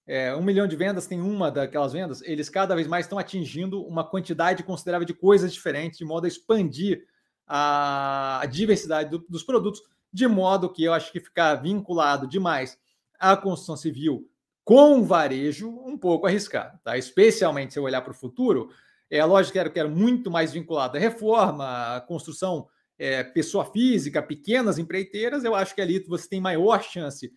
É, 0.05 0.35
um 0.35 0.41
milhão 0.41 0.67
de 0.67 0.75
vendas 0.75 1.05
tem 1.05 1.21
uma 1.21 1.51
daquelas 1.51 1.93
vendas, 1.93 2.21
eles 2.23 2.49
cada 2.49 2.73
vez 2.73 2.87
mais 2.87 3.05
estão 3.05 3.19
atingindo 3.19 3.85
uma 3.85 4.03
quantidade 4.03 4.63
considerável 4.63 5.05
de 5.05 5.13
coisas 5.13 5.53
diferentes, 5.53 5.99
de 5.99 6.05
modo 6.05 6.25
a 6.25 6.27
expandir 6.27 7.05
a, 7.45 8.41
a 8.41 8.45
diversidade 8.47 9.11
do, 9.11 9.19
dos 9.29 9.43
produtos 9.43 9.81
de 10.11 10.27
modo 10.27 10.71
que 10.71 10.83
eu 10.83 10.93
acho 10.93 11.11
que 11.11 11.19
ficar 11.19 11.55
vinculado 11.55 12.27
demais 12.27 12.77
à 13.19 13.35
construção 13.37 13.77
civil 13.77 14.29
com 14.63 15.03
varejo, 15.03 15.69
um 15.69 15.97
pouco 15.97 16.27
arriscado, 16.27 16.79
tá? 16.83 16.97
Especialmente 16.97 17.73
se 17.73 17.79
eu 17.79 17.83
olhar 17.83 18.01
para 18.01 18.11
o 18.11 18.15
futuro, 18.15 18.69
é 19.09 19.23
lógico 19.25 19.53
que 19.53 19.59
quero, 19.59 19.71
quero 19.71 19.89
muito 19.89 20.29
mais 20.29 20.53
vinculado 20.53 20.95
à 20.95 20.99
reforma, 20.99 21.95
à 21.95 22.01
construção 22.01 22.67
é, 22.97 23.23
pessoa 23.23 23.65
física, 23.65 24.21
pequenas 24.21 24.77
empreiteiras, 24.77 25.43
eu 25.43 25.55
acho 25.55 25.73
que 25.73 25.81
ali 25.81 25.99
você 25.99 26.29
tem 26.29 26.39
maior 26.39 26.83
chance 26.83 27.33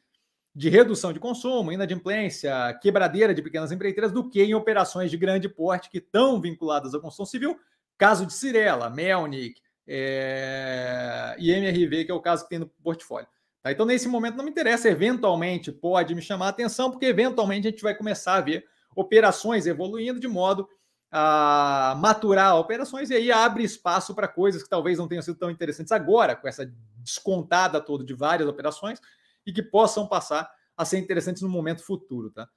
de 0.55 0.69
redução 0.69 1.13
de 1.13 1.21
consumo, 1.21 1.73
inadimplência, 1.73 2.79
quebradeira 2.83 3.33
de 3.33 3.41
pequenas 3.41 3.73
empreiteiras 3.73 4.13
do 4.13 4.29
que 4.29 4.43
em 4.43 4.55
operações 4.55 5.11
de 5.11 5.17
grande 5.17 5.49
porte 5.49 5.89
que 5.89 5.99
estão 5.99 6.41
vinculadas 6.41 6.95
à 6.95 7.01
construção 7.01 7.25
civil, 7.25 7.59
caso 7.97 8.27
de 8.27 8.35
Cirela, 8.35 8.91
Melnick, 8.91 9.61
é, 9.87 11.35
MRV, 11.39 12.05
que 12.05 12.11
é 12.11 12.15
o 12.15 12.21
caso 12.21 12.45
que 12.45 12.51
tem 12.51 12.59
no 12.59 12.69
portfólio. 12.83 13.29
Tá? 13.63 13.71
Então, 13.71 13.87
nesse 13.87 14.09
momento, 14.09 14.37
não 14.37 14.45
me 14.45 14.51
interessa, 14.51 14.89
eventualmente 14.89 15.71
pode 15.71 16.15
me 16.15 16.23
chamar 16.23 16.47
a 16.47 16.51
atenção, 16.51 16.91
porque 16.91 17.07
eventualmente 17.07 17.69
a 17.69 17.71
gente 17.71 17.83
vai 17.83 17.95
começar 17.95 18.35
a 18.35 18.41
ver 18.41 18.65
operações 18.95 19.67
evoluindo 19.67 20.21
de 20.21 20.29
modo 20.29 20.69
a 21.11 21.95
maturar 21.99 22.57
operações 22.57 23.11
e 23.11 23.15
aí 23.15 23.31
abre 23.31 23.63
espaço 23.63 24.15
para 24.15 24.27
coisas 24.27 24.63
que 24.63 24.69
talvez 24.69 24.99
não 24.99 25.07
tenham 25.07 25.23
sido 25.23 25.39
tão 25.39 25.51
interessantes 25.51 25.93
agora, 25.93 26.35
com 26.35 26.49
essa 26.49 26.73
descontada 26.99 27.81
toda 27.81 28.03
de 28.03 28.15
várias 28.15 28.49
operações 28.49 28.99
e 29.47 29.53
que 29.53 29.63
possam 29.63 30.07
passar 30.07 30.51
a 30.75 30.85
ser 30.85 30.99
interessantes 30.99 31.43
no 31.43 31.51
momento 31.51 31.85
futuro, 31.85 32.31
tá? 32.31 32.49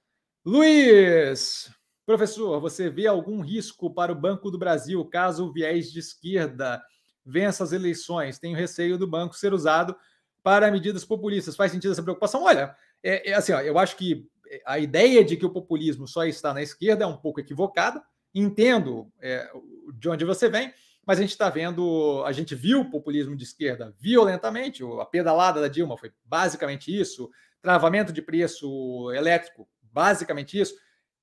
Luiz, 0.45 1.69
professor, 2.05 2.61
você 2.61 2.89
vê 2.89 3.07
algum 3.07 3.41
risco 3.41 3.93
para 3.93 4.11
o 4.11 4.15
Banco 4.15 4.49
do 4.49 4.57
Brasil 4.57 5.03
caso 5.05 5.47
o 5.47 5.51
viés 5.51 5.91
de 5.91 5.99
esquerda 5.99 6.81
vença 7.25 7.63
as 7.63 7.71
eleições. 7.71 8.37
Tenho 8.37 8.55
receio 8.55 8.97
do 8.97 9.07
banco 9.07 9.35
ser 9.35 9.53
usado 9.53 9.95
para 10.43 10.71
medidas 10.71 11.03
populistas. 11.03 11.55
Faz 11.55 11.71
sentido 11.71 11.91
essa 11.91 12.03
preocupação? 12.03 12.43
Olha, 12.43 12.75
é, 13.01 13.31
é 13.31 13.33
assim, 13.33 13.51
ó, 13.51 13.61
eu 13.61 13.79
acho 13.79 13.95
que 13.95 14.29
a 14.65 14.77
ideia 14.77 15.23
de 15.23 15.35
que 15.35 15.45
o 15.45 15.49
populismo 15.49 16.07
só 16.07 16.25
está 16.25 16.53
na 16.53 16.61
esquerda 16.61 17.03
é 17.03 17.07
um 17.07 17.17
pouco 17.17 17.39
equivocada. 17.39 18.03
Entendo 18.33 19.11
é, 19.21 19.49
de 19.93 20.09
onde 20.09 20.25
você 20.25 20.49
vem, 20.49 20.73
mas 21.05 21.19
a 21.19 21.21
gente 21.21 21.31
está 21.31 21.49
vendo, 21.49 22.23
a 22.25 22.31
gente 22.31 22.53
viu 22.53 22.81
o 22.81 22.89
populismo 22.89 23.35
de 23.35 23.43
esquerda 23.43 23.95
violentamente. 23.97 24.83
A 24.99 25.05
pedalada 25.05 25.61
da 25.61 25.67
Dilma 25.67 25.97
foi 25.97 26.11
basicamente 26.25 26.93
isso, 26.93 27.29
travamento 27.61 28.11
de 28.11 28.21
preço 28.21 29.11
elétrico, 29.13 29.67
basicamente 29.81 30.59
isso, 30.59 30.75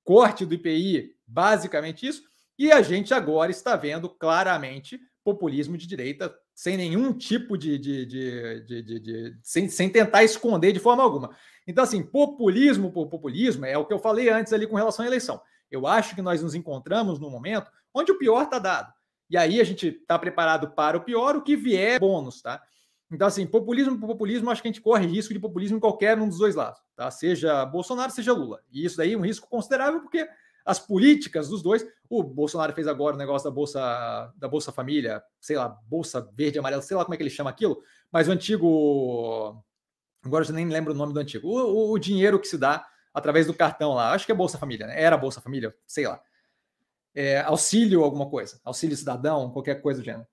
corte 0.03 0.47
do 0.47 0.55
IPI, 0.55 1.15
basicamente 1.27 2.07
isso. 2.07 2.23
E 2.59 2.73
a 2.73 2.81
gente 2.81 3.13
agora 3.13 3.51
está 3.51 3.77
vendo 3.77 4.09
claramente 4.09 4.99
populismo 5.25 5.77
de 5.77 5.87
direita 5.87 6.35
sem 6.55 6.77
nenhum 6.77 7.13
tipo 7.13 7.57
de. 7.57 7.79
de, 7.79 8.07
de, 8.07 8.83
de, 8.83 9.01
de 9.01 9.37
sem, 9.43 9.69
sem 9.69 9.89
tentar 9.89 10.25
esconder 10.25 10.73
de 10.73 10.81
forma 10.81 11.03
alguma. 11.03 11.35
Então, 11.67 11.85
assim, 11.85 12.03
populismo 12.03 12.91
por 12.91 13.09
populismo 13.09 13.65
é 13.65 13.77
o 13.79 13.85
que 13.85 13.93
eu 13.95 13.99
falei 13.99 14.29
antes 14.29 14.53
ali 14.53 14.67
com 14.67 14.77
relação 14.77 15.05
à 15.05 15.09
eleição. 15.09 15.41
Eu 15.71 15.87
acho 15.87 16.15
que 16.15 16.23
nós 16.23 16.43
nos 16.43 16.55
encontramos 16.55 17.19
num 17.19 17.31
momento 17.31 17.71
onde 17.95 18.13
o 18.13 18.19
pior 18.19 18.43
está 18.43 18.59
dado. 18.59 18.93
E 19.31 19.37
aí 19.37 19.61
a 19.61 19.65
gente 19.65 19.89
está 19.89 20.19
preparado 20.19 20.73
para 20.73 20.97
o 20.97 21.01
pior, 21.01 21.37
o 21.37 21.43
que 21.43 21.57
vier 21.57 21.97
é 21.97 21.99
bônus, 21.99 22.43
tá? 22.43 22.61
Então, 23.11 23.27
assim, 23.27 23.47
populismo 23.47 23.99
por 23.99 24.07
populismo, 24.07 24.51
acho 24.51 24.63
que 24.63 24.69
a 24.69 24.73
gente 24.73 24.81
corre 24.81 25.07
risco 25.07 25.33
de 25.33 25.41
populismo 25.41 25.77
em 25.77 25.81
qualquer 25.81 26.19
um 26.19 26.29
dos 26.29 26.39
dois 26.39 26.55
lados, 26.55 26.81
tá? 26.97 27.11
Seja 27.11 27.65
Bolsonaro, 27.65 28.11
seja 28.11 28.33
Lula. 28.33 28.61
E 28.71 28.85
isso 28.85 28.97
daí 28.97 29.13
é 29.13 29.17
um 29.17 29.21
risco 29.21 29.49
considerável, 29.49 30.01
porque 30.01 30.27
as 30.65 30.79
políticas 30.79 31.49
dos 31.49 31.63
dois. 31.63 31.87
O 32.09 32.23
Bolsonaro 32.23 32.73
fez 32.73 32.87
agora 32.87 33.15
o 33.15 33.19
negócio 33.19 33.49
da 33.49 33.55
Bolsa 33.55 34.33
da 34.37 34.49
Bolsa 34.49 34.73
Família, 34.73 35.23
sei 35.41 35.57
lá, 35.57 35.69
Bolsa 35.69 36.29
Verde 36.35 36.59
Amarela, 36.59 36.83
sei 36.83 36.97
lá 36.97 37.05
como 37.05 37.15
é 37.15 37.17
que 37.17 37.23
ele 37.23 37.31
chama 37.31 37.51
aquilo, 37.51 37.83
mas 38.11 38.29
o 38.29 38.33
antigo. 38.33 39.63
Agora 40.25 40.45
eu 40.45 40.53
nem 40.53 40.69
lembro 40.69 40.93
o 40.93 40.97
nome 40.97 41.13
do 41.13 41.21
antigo. 41.21 41.49
O, 41.49 41.91
o, 41.91 41.93
o 41.93 41.99
dinheiro 41.99 42.39
que 42.39 42.47
se 42.47 42.57
dá 42.57 42.87
através 43.13 43.47
do 43.47 43.55
cartão 43.55 43.95
lá, 43.95 44.13
acho 44.13 44.25
que 44.25 44.33
é 44.33 44.35
Bolsa 44.35 44.59
Família, 44.59 44.87
né? 44.87 45.01
Era 45.01 45.17
Bolsa 45.17 45.41
Família, 45.41 45.75
sei 45.87 46.07
lá. 46.07 46.21
É, 47.15 47.41
auxílio 47.41 48.03
alguma 48.03 48.29
coisa, 48.29 48.59
auxílio 48.65 48.97
cidadão, 48.97 49.51
qualquer 49.51 49.83
coisa 49.83 50.01
do 50.01 50.05
gênero. 50.05 50.27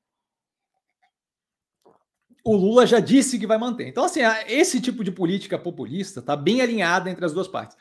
O 2.44 2.56
Lula 2.56 2.88
já 2.88 3.00
disse 3.00 3.38
que 3.38 3.46
vai 3.46 3.58
manter. 3.58 3.88
Então, 3.88 4.06
assim, 4.06 4.22
esse 4.48 4.80
tipo 4.80 5.04
de 5.04 5.12
política 5.12 5.60
populista 5.60 6.22
está 6.22 6.38
bem 6.38 6.62
alinhada 6.62 7.10
entre 7.10 7.26
as 7.26 7.34
duas 7.34 7.48
partes. 7.50 7.76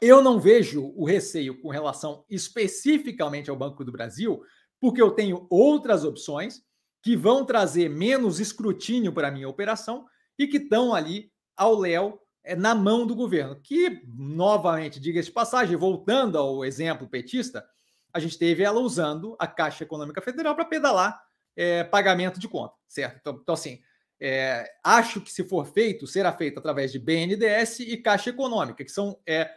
Eu 0.00 0.22
não 0.22 0.38
vejo 0.38 0.92
o 0.94 1.04
receio 1.04 1.60
com 1.60 1.68
relação 1.68 2.24
especificamente 2.28 3.48
ao 3.48 3.56
Banco 3.56 3.84
do 3.84 3.92
Brasil, 3.92 4.42
porque 4.80 5.00
eu 5.00 5.10
tenho 5.10 5.46
outras 5.50 6.04
opções 6.04 6.62
que 7.02 7.16
vão 7.16 7.44
trazer 7.44 7.88
menos 7.88 8.40
escrutínio 8.40 9.12
para 9.12 9.28
a 9.28 9.30
minha 9.30 9.48
operação 9.48 10.06
e 10.38 10.46
que 10.46 10.58
estão 10.58 10.94
ali 10.94 11.30
ao 11.56 11.78
léu 11.78 12.20
é, 12.44 12.54
na 12.54 12.74
mão 12.74 13.06
do 13.06 13.14
governo. 13.14 13.60
Que, 13.62 14.02
novamente, 14.06 15.00
diga-se 15.00 15.28
de 15.28 15.32
passagem, 15.32 15.76
voltando 15.76 16.36
ao 16.36 16.64
exemplo 16.64 17.08
petista, 17.08 17.64
a 18.12 18.18
gente 18.18 18.38
teve 18.38 18.62
ela 18.62 18.80
usando 18.80 19.36
a 19.38 19.46
Caixa 19.46 19.84
Econômica 19.84 20.20
Federal 20.20 20.54
para 20.54 20.64
pedalar 20.64 21.20
é, 21.56 21.84
pagamento 21.84 22.38
de 22.38 22.48
conta, 22.48 22.74
certo? 22.86 23.18
Então, 23.20 23.38
então 23.42 23.54
assim, 23.54 23.80
é, 24.20 24.68
acho 24.84 25.20
que 25.20 25.30
se 25.30 25.44
for 25.44 25.66
feito, 25.66 26.06
será 26.06 26.32
feito 26.32 26.58
através 26.58 26.92
de 26.92 26.98
BNDES 26.98 27.80
e 27.80 27.96
Caixa 27.96 28.30
Econômica, 28.30 28.84
que 28.84 28.90
são, 28.90 29.18
é, 29.26 29.50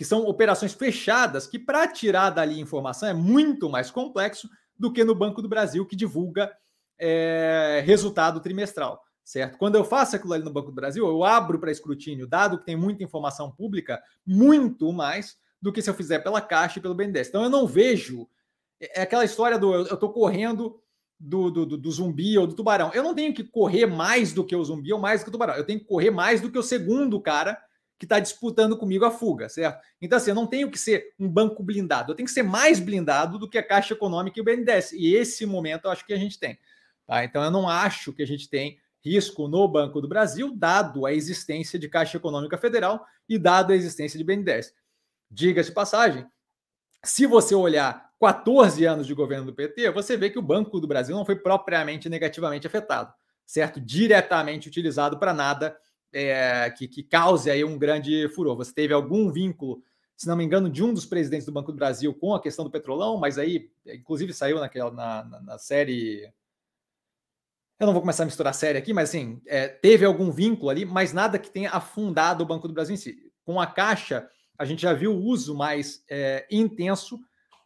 que 0.00 0.04
são 0.06 0.22
operações 0.22 0.72
fechadas, 0.72 1.46
que 1.46 1.58
para 1.58 1.86
tirar 1.86 2.30
dali 2.30 2.58
informação 2.58 3.06
é 3.06 3.12
muito 3.12 3.68
mais 3.68 3.90
complexo 3.90 4.48
do 4.74 4.90
que 4.90 5.04
no 5.04 5.14
Banco 5.14 5.42
do 5.42 5.48
Brasil, 5.48 5.84
que 5.84 5.94
divulga 5.94 6.50
é, 6.98 7.82
resultado 7.84 8.40
trimestral, 8.40 8.98
certo? 9.22 9.58
Quando 9.58 9.74
eu 9.74 9.84
faço 9.84 10.16
aquilo 10.16 10.32
ali 10.32 10.42
no 10.42 10.50
Banco 10.50 10.70
do 10.70 10.74
Brasil, 10.74 11.06
eu 11.06 11.22
abro 11.22 11.60
para 11.60 11.70
escrutínio, 11.70 12.26
dado 12.26 12.58
que 12.58 12.64
tem 12.64 12.76
muita 12.76 13.04
informação 13.04 13.50
pública, 13.52 14.02
muito 14.26 14.90
mais 14.90 15.36
do 15.60 15.70
que 15.70 15.82
se 15.82 15.90
eu 15.90 15.94
fizer 15.94 16.20
pela 16.20 16.40
Caixa 16.40 16.78
e 16.78 16.82
pelo 16.82 16.94
BNDES. 16.94 17.28
Então 17.28 17.44
eu 17.44 17.50
não 17.50 17.66
vejo. 17.66 18.26
É, 18.80 19.00
é 19.00 19.02
aquela 19.02 19.26
história 19.26 19.58
do 19.58 19.74
eu 19.74 19.82
estou 19.82 20.10
correndo 20.10 20.80
do, 21.18 21.50
do, 21.50 21.76
do, 21.76 21.92
zumbi 21.92 22.38
ou 22.38 22.46
do 22.46 22.54
tubarão. 22.54 22.90
Eu 22.94 23.02
não 23.02 23.14
tenho 23.14 23.34
que 23.34 23.44
correr 23.44 23.84
mais 23.84 24.32
do 24.32 24.46
que 24.46 24.56
o 24.56 24.64
zumbi 24.64 24.94
ou 24.94 24.98
mais 24.98 25.20
do 25.20 25.24
que 25.24 25.28
o 25.28 25.32
tubarão. 25.32 25.56
Eu 25.56 25.66
tenho 25.66 25.78
que 25.78 25.84
correr 25.84 26.10
mais 26.10 26.40
do 26.40 26.50
que 26.50 26.58
o 26.58 26.62
segundo 26.62 27.20
cara 27.20 27.62
que 28.00 28.06
está 28.06 28.18
disputando 28.18 28.78
comigo 28.78 29.04
a 29.04 29.10
fuga, 29.10 29.46
certo? 29.50 29.84
Então, 30.00 30.16
assim, 30.16 30.30
eu 30.30 30.34
não 30.34 30.46
tenho 30.46 30.70
que 30.70 30.78
ser 30.78 31.12
um 31.18 31.28
banco 31.28 31.62
blindado. 31.62 32.10
Eu 32.10 32.16
tenho 32.16 32.26
que 32.26 32.32
ser 32.32 32.42
mais 32.42 32.80
blindado 32.80 33.38
do 33.38 33.46
que 33.46 33.58
a 33.58 33.62
Caixa 33.62 33.92
Econômica 33.92 34.38
e 34.38 34.40
o 34.40 34.44
BNDES. 34.44 34.92
E 34.92 35.14
esse 35.14 35.44
momento 35.44 35.84
eu 35.84 35.90
acho 35.90 36.06
que 36.06 36.14
a 36.14 36.16
gente 36.16 36.40
tem. 36.40 36.58
Tá? 37.06 37.22
Então, 37.22 37.44
eu 37.44 37.50
não 37.50 37.68
acho 37.68 38.10
que 38.14 38.22
a 38.22 38.26
gente 38.26 38.48
tem 38.48 38.78
risco 39.04 39.46
no 39.48 39.68
Banco 39.68 40.00
do 40.00 40.08
Brasil, 40.08 40.50
dado 40.56 41.04
a 41.04 41.12
existência 41.12 41.78
de 41.78 41.90
Caixa 41.90 42.16
Econômica 42.16 42.56
Federal 42.56 43.04
e 43.28 43.38
dado 43.38 43.70
a 43.70 43.76
existência 43.76 44.16
de 44.16 44.24
BNDES. 44.24 44.72
Diga-se 45.30 45.70
passagem, 45.70 46.26
se 47.04 47.26
você 47.26 47.54
olhar 47.54 48.10
14 48.18 48.82
anos 48.86 49.06
de 49.06 49.12
governo 49.12 49.44
do 49.44 49.54
PT, 49.54 49.90
você 49.90 50.16
vê 50.16 50.30
que 50.30 50.38
o 50.38 50.42
Banco 50.42 50.80
do 50.80 50.88
Brasil 50.88 51.14
não 51.14 51.26
foi 51.26 51.36
propriamente 51.36 52.08
negativamente 52.08 52.66
afetado, 52.66 53.12
certo? 53.44 53.78
Diretamente 53.78 54.68
utilizado 54.68 55.18
para 55.18 55.34
nada 55.34 55.76
é, 56.12 56.70
que, 56.70 56.88
que 56.88 57.02
cause 57.02 57.50
aí 57.50 57.64
um 57.64 57.78
grande 57.78 58.28
furor. 58.30 58.56
Você 58.56 58.72
teve 58.72 58.92
algum 58.92 59.30
vínculo, 59.30 59.82
se 60.16 60.26
não 60.26 60.36
me 60.36 60.44
engano, 60.44 60.68
de 60.68 60.82
um 60.82 60.92
dos 60.92 61.06
presidentes 61.06 61.46
do 61.46 61.52
Banco 61.52 61.72
do 61.72 61.78
Brasil 61.78 62.12
com 62.14 62.34
a 62.34 62.42
questão 62.42 62.64
do 62.64 62.70
petrolão, 62.70 63.16
mas 63.16 63.38
aí, 63.38 63.70
inclusive, 63.86 64.32
saiu 64.32 64.58
naquela, 64.58 64.90
na, 64.90 65.24
na, 65.24 65.40
na 65.40 65.58
série. 65.58 66.32
Eu 67.78 67.86
não 67.86 67.94
vou 67.94 68.02
começar 68.02 68.24
a 68.24 68.26
misturar 68.26 68.50
a 68.50 68.54
série 68.54 68.76
aqui, 68.76 68.92
mas 68.92 69.08
assim, 69.08 69.40
é, 69.46 69.68
teve 69.68 70.04
algum 70.04 70.30
vínculo 70.30 70.68
ali, 70.68 70.84
mas 70.84 71.12
nada 71.12 71.38
que 71.38 71.50
tenha 71.50 71.70
afundado 71.70 72.44
o 72.44 72.46
Banco 72.46 72.68
do 72.68 72.74
Brasil 72.74 72.94
em 72.94 72.98
si. 72.98 73.32
Com 73.44 73.58
a 73.58 73.66
Caixa, 73.66 74.28
a 74.58 74.64
gente 74.66 74.82
já 74.82 74.92
viu 74.92 75.12
o 75.12 75.24
uso 75.24 75.54
mais 75.54 76.04
é, 76.10 76.46
intenso 76.50 77.18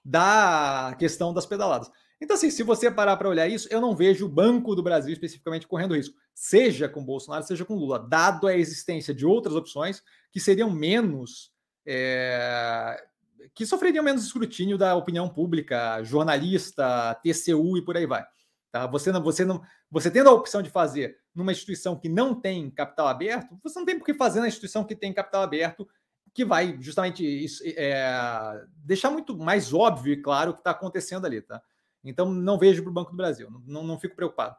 da 0.04 0.94
questão 0.98 1.34
das 1.34 1.46
pedaladas. 1.46 1.90
Então, 2.20 2.36
assim, 2.36 2.50
se 2.50 2.62
você 2.62 2.90
parar 2.90 3.16
para 3.16 3.28
olhar 3.28 3.48
isso, 3.48 3.68
eu 3.70 3.80
não 3.80 3.96
vejo 3.96 4.26
o 4.26 4.28
Banco 4.28 4.74
do 4.74 4.82
Brasil 4.82 5.12
especificamente 5.12 5.66
correndo 5.66 5.94
risco, 5.94 6.16
seja 6.34 6.88
com 6.88 7.04
Bolsonaro, 7.04 7.44
seja 7.44 7.64
com 7.64 7.76
Lula, 7.76 7.98
dado 7.98 8.46
a 8.46 8.56
existência 8.56 9.14
de 9.14 9.24
outras 9.24 9.54
opções 9.54 10.02
que 10.32 10.40
seriam 10.40 10.70
menos. 10.70 11.52
É, 11.86 13.02
que 13.54 13.64
sofreriam 13.64 14.02
menos 14.02 14.24
escrutínio 14.24 14.76
da 14.76 14.96
opinião 14.96 15.28
pública, 15.28 16.02
jornalista, 16.02 17.14
TCU 17.22 17.76
e 17.76 17.82
por 17.82 17.96
aí 17.96 18.06
vai. 18.06 18.24
Tá? 18.72 18.86
Você 18.88 19.12
não, 19.12 19.22
você 19.22 19.44
não, 19.44 19.62
você 19.90 20.10
tendo 20.10 20.28
a 20.28 20.32
opção 20.32 20.60
de 20.60 20.70
fazer 20.70 21.18
numa 21.34 21.52
instituição 21.52 21.96
que 21.96 22.08
não 22.08 22.34
tem 22.34 22.70
capital 22.70 23.06
aberto, 23.06 23.56
você 23.62 23.78
não 23.78 23.86
tem 23.86 23.98
por 23.98 24.04
que 24.04 24.14
fazer 24.14 24.40
na 24.40 24.48
instituição 24.48 24.82
que 24.82 24.96
tem 24.96 25.12
capital 25.12 25.42
aberto 25.42 25.86
que 26.34 26.44
vai 26.44 26.76
justamente 26.80 27.46
é, 27.76 28.64
deixar 28.78 29.10
muito 29.10 29.38
mais 29.38 29.72
óbvio 29.72 30.12
e 30.12 30.20
claro 30.20 30.50
o 30.50 30.54
que 30.54 30.60
está 30.60 30.72
acontecendo 30.72 31.24
ali, 31.24 31.40
tá? 31.40 31.62
Então 32.02 32.28
não 32.28 32.58
vejo 32.58 32.82
para 32.82 32.90
o 32.90 32.92
Banco 32.92 33.12
do 33.12 33.16
Brasil, 33.16 33.48
não, 33.64 33.84
não 33.84 34.00
fico 34.00 34.16
preocupado. 34.16 34.56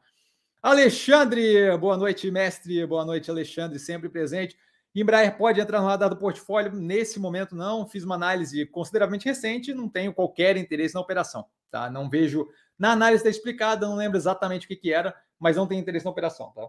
Alexandre, 0.65 1.77
boa 1.77 1.95
noite, 1.95 2.31
mestre, 2.31 2.83
boa 2.87 3.05
noite, 3.05 3.29
Alexandre, 3.29 3.77
sempre 3.77 4.09
presente. 4.09 4.57
Embraer 4.95 5.37
pode 5.37 5.61
entrar 5.61 5.79
no 5.79 5.85
radar 5.85 6.09
do 6.09 6.17
portfólio? 6.17 6.71
Nesse 6.73 7.19
momento, 7.19 7.55
não. 7.55 7.87
Fiz 7.87 8.03
uma 8.03 8.15
análise 8.15 8.65
consideravelmente 8.65 9.25
recente, 9.25 9.75
não 9.75 9.87
tenho 9.87 10.11
qualquer 10.11 10.57
interesse 10.57 10.95
na 10.95 11.01
operação. 11.01 11.45
Tá? 11.69 11.87
Não 11.91 12.09
vejo. 12.09 12.47
Na 12.79 12.93
análise 12.93 13.17
está 13.17 13.29
explicada, 13.29 13.85
não 13.85 13.95
lembro 13.95 14.17
exatamente 14.17 14.65
o 14.65 14.67
que, 14.67 14.75
que 14.75 14.91
era, 14.91 15.15
mas 15.37 15.55
não 15.55 15.67
tenho 15.67 15.79
interesse 15.79 16.05
na 16.05 16.09
operação. 16.09 16.51
Tá? 16.55 16.67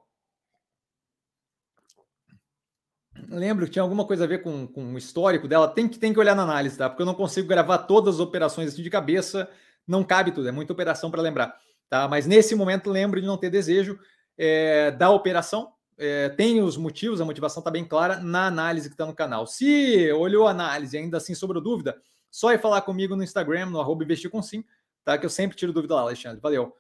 lembro 3.30 3.64
que 3.64 3.72
tinha 3.72 3.82
alguma 3.82 4.04
coisa 4.06 4.24
a 4.24 4.26
ver 4.26 4.42
com, 4.42 4.66
com 4.66 4.92
o 4.92 4.98
histórico 4.98 5.48
dela. 5.48 5.68
Tem 5.68 5.88
que, 5.88 5.98
tem 5.98 6.12
que 6.12 6.20
olhar 6.20 6.34
na 6.34 6.42
análise, 6.42 6.76
tá? 6.76 6.90
Porque 6.90 7.00
eu 7.00 7.06
não 7.06 7.14
consigo 7.14 7.48
gravar 7.48 7.78
todas 7.78 8.16
as 8.16 8.20
operações 8.20 8.74
assim 8.74 8.82
de 8.82 8.90
cabeça. 8.90 9.50
Não 9.88 10.04
cabe 10.04 10.32
tudo, 10.32 10.50
é 10.50 10.52
muita 10.52 10.74
operação 10.74 11.10
para 11.10 11.22
lembrar. 11.22 11.58
Tá? 11.88 12.08
Mas 12.08 12.26
nesse 12.26 12.54
momento 12.54 12.90
lembro 12.90 13.20
de 13.20 13.26
não 13.26 13.36
ter 13.36 13.50
desejo 13.50 13.98
é, 14.36 14.90
da 14.90 15.10
operação. 15.10 15.72
É, 15.98 16.28
tem 16.30 16.60
os 16.60 16.76
motivos, 16.76 17.20
a 17.20 17.24
motivação 17.24 17.60
está 17.60 17.70
bem 17.70 17.84
clara 17.84 18.20
na 18.20 18.46
análise 18.46 18.88
que 18.88 18.94
está 18.94 19.06
no 19.06 19.14
canal. 19.14 19.46
Se 19.46 20.12
olhou 20.12 20.46
a 20.46 20.50
análise 20.50 20.96
ainda 20.98 21.16
assim 21.16 21.34
sobrou 21.34 21.62
dúvida, 21.62 21.96
só 22.30 22.52
ir 22.52 22.60
falar 22.60 22.82
comigo 22.82 23.16
no 23.16 23.22
Instagram, 23.22 23.66
no 23.66 23.80
arroba 23.80 24.04
investir 24.04 24.30
com 24.30 24.42
sim, 24.42 24.62
tá? 25.04 25.16
Que 25.16 25.24
eu 25.24 25.30
sempre 25.30 25.56
tiro 25.56 25.72
dúvida 25.72 25.94
lá, 25.94 26.02
Alexandre. 26.02 26.40
Valeu. 26.40 26.76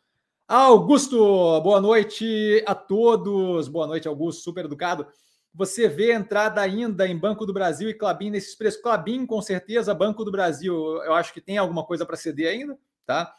Augusto, 0.46 1.60
boa 1.62 1.80
noite 1.80 2.62
a 2.66 2.74
todos. 2.74 3.68
Boa 3.68 3.86
noite, 3.86 4.06
Augusto, 4.06 4.42
super 4.42 4.66
educado. 4.66 5.06
Você 5.54 5.88
vê 5.88 6.12
entrada 6.12 6.60
ainda 6.60 7.08
em 7.08 7.16
Banco 7.16 7.46
do 7.46 7.54
Brasil 7.54 7.88
e 7.88 7.94
Clabin 7.94 8.30
nesses 8.30 8.54
preços. 8.54 8.80
Clabin, 8.82 9.24
com 9.24 9.40
certeza, 9.40 9.94
Banco 9.94 10.22
do 10.22 10.30
Brasil, 10.30 10.74
eu 11.02 11.14
acho 11.14 11.32
que 11.32 11.40
tem 11.40 11.56
alguma 11.56 11.82
coisa 11.82 12.04
para 12.04 12.16
ceder 12.16 12.52
ainda, 12.52 12.78
tá? 13.06 13.34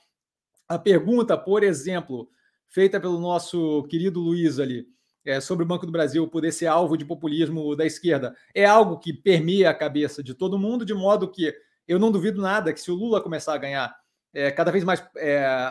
A 0.68 0.78
pergunta, 0.78 1.38
por 1.38 1.64
exemplo, 1.64 2.30
feita 2.68 3.00
pelo 3.00 3.20
nosso 3.20 3.84
querido 3.84 4.20
Luiz 4.20 4.60
ali, 4.60 4.88
é, 5.26 5.42
sobre 5.42 5.64
o 5.64 5.68
Banco 5.68 5.86
do 5.86 5.92
Brasil 5.92 6.28
poder 6.28 6.52
ser 6.52 6.68
alvo 6.68 6.98
de 6.98 7.04
populismo 7.04 7.76
da 7.76 7.86
esquerda, 7.86 8.36
é 8.56 8.66
algo 8.66 8.98
que 8.98 9.12
permeia 9.12 9.70
a 9.70 9.74
cabeça 9.74 10.24
de 10.24 10.34
todo 10.34 10.58
mundo, 10.58 10.86
de 10.86 10.94
modo 10.94 11.30
que 11.30 11.54
eu 11.88 12.00
não 12.00 12.12
duvido 12.12 12.42
nada 12.42 12.74
que 12.74 12.80
se 12.80 12.92
o 12.92 12.96
Lula 12.96 13.22
começar 13.22 13.54
a 13.54 13.58
ganhar 13.58 13.96
é, 14.34 14.52
cada 14.52 14.72
vez 14.72 14.84
mais 14.84 15.04
é, 15.18 15.70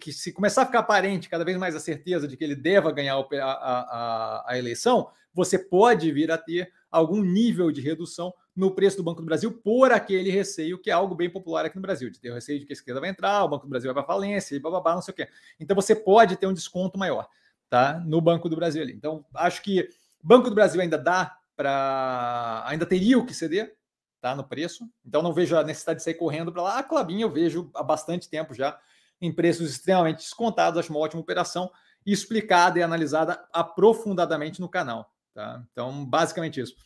que 0.00 0.12
se 0.12 0.32
começar 0.32 0.62
a 0.62 0.66
ficar 0.66 0.80
aparente 0.80 1.28
cada 1.28 1.44
vez 1.44 1.56
mais 1.56 1.76
a 1.76 1.80
certeza 1.80 2.26
de 2.26 2.36
que 2.36 2.42
ele 2.42 2.56
deva 2.56 2.90
ganhar 2.90 3.14
a, 3.16 3.26
a, 3.42 4.44
a, 4.48 4.58
eleição, 4.58 5.08
você 5.34 5.58
pode 5.58 6.10
vir 6.12 6.30
a 6.30 6.38
ter 6.38 6.72
algum 6.90 7.22
nível 7.22 7.72
de 7.72 7.80
redução 7.80 8.32
no 8.54 8.70
preço 8.72 8.96
do 8.96 9.02
Banco 9.02 9.20
do 9.20 9.26
Brasil 9.26 9.50
por 9.52 9.90
aquele 9.90 10.30
receio 10.30 10.78
que 10.78 10.90
é 10.90 10.92
algo 10.92 11.14
bem 11.14 11.28
popular 11.28 11.64
aqui 11.64 11.74
no 11.74 11.82
Brasil, 11.82 12.08
de 12.08 12.20
ter 12.20 12.30
o 12.30 12.34
receio 12.34 12.60
de 12.60 12.66
que 12.66 12.72
a 12.72 12.74
esquerda 12.74 13.00
vai 13.00 13.10
entrar, 13.10 13.42
o 13.42 13.48
Banco 13.48 13.66
do 13.66 13.70
Brasil 13.70 13.92
vai 13.92 14.02
para 14.02 14.14
falência, 14.14 14.54
e 14.54 14.60
bababá, 14.60 14.94
não 14.94 15.02
sei 15.02 15.12
o 15.12 15.14
quê. 15.16 15.28
Então 15.58 15.74
você 15.74 15.94
pode 15.94 16.36
ter 16.36 16.46
um 16.46 16.52
desconto 16.52 16.96
maior, 16.96 17.28
tá? 17.68 18.00
No 18.06 18.20
Banco 18.20 18.48
do 18.48 18.54
Brasil 18.54 18.80
ali. 18.80 18.92
Então 18.92 19.24
acho 19.34 19.60
que 19.60 19.88
Banco 20.22 20.48
do 20.48 20.54
Brasil 20.54 20.80
ainda 20.80 20.96
dá 20.96 21.36
para 21.56 22.62
ainda 22.66 22.86
teria 22.86 23.18
o 23.18 23.26
que 23.26 23.34
ceder, 23.34 23.76
tá, 24.20 24.34
no 24.34 24.44
preço. 24.44 24.88
Então 25.04 25.20
não 25.20 25.32
vejo 25.32 25.56
a 25.56 25.64
necessidade 25.64 25.98
de 25.98 26.04
sair 26.04 26.14
correndo 26.14 26.52
para 26.52 26.62
lá. 26.62 26.78
A 26.78 26.82
Clabin 26.82 27.20
eu 27.20 27.30
vejo 27.30 27.70
há 27.74 27.82
bastante 27.82 28.28
tempo 28.28 28.54
já 28.54 28.78
em 29.20 29.32
preços 29.32 29.70
extremamente 29.70 30.18
descontados. 30.18 30.78
Acho 30.78 30.90
uma 30.90 31.00
ótima 31.00 31.20
operação 31.20 31.70
explicada 32.06 32.78
e 32.78 32.82
analisada 32.82 33.44
aprofundadamente 33.52 34.60
no 34.60 34.68
canal. 34.68 35.13
Tá? 35.34 35.64
Então, 35.72 36.06
basicamente 36.06 36.60
isso. 36.60 36.76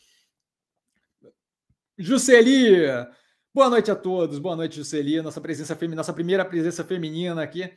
Jusceli, 1.99 2.87
boa 3.55 3.69
noite 3.69 3.91
a 3.91 3.95
todos. 3.95 4.39
Boa 4.39 4.57
noite, 4.57 4.77
Jusceli. 4.77 5.21
Nossa 5.21 5.41
presença 5.41 5.77
feminina, 5.77 6.01
nossa 6.01 6.15
primeira 6.15 6.45
presença 6.45 6.83
feminina 6.83 7.43
aqui. 7.43 7.71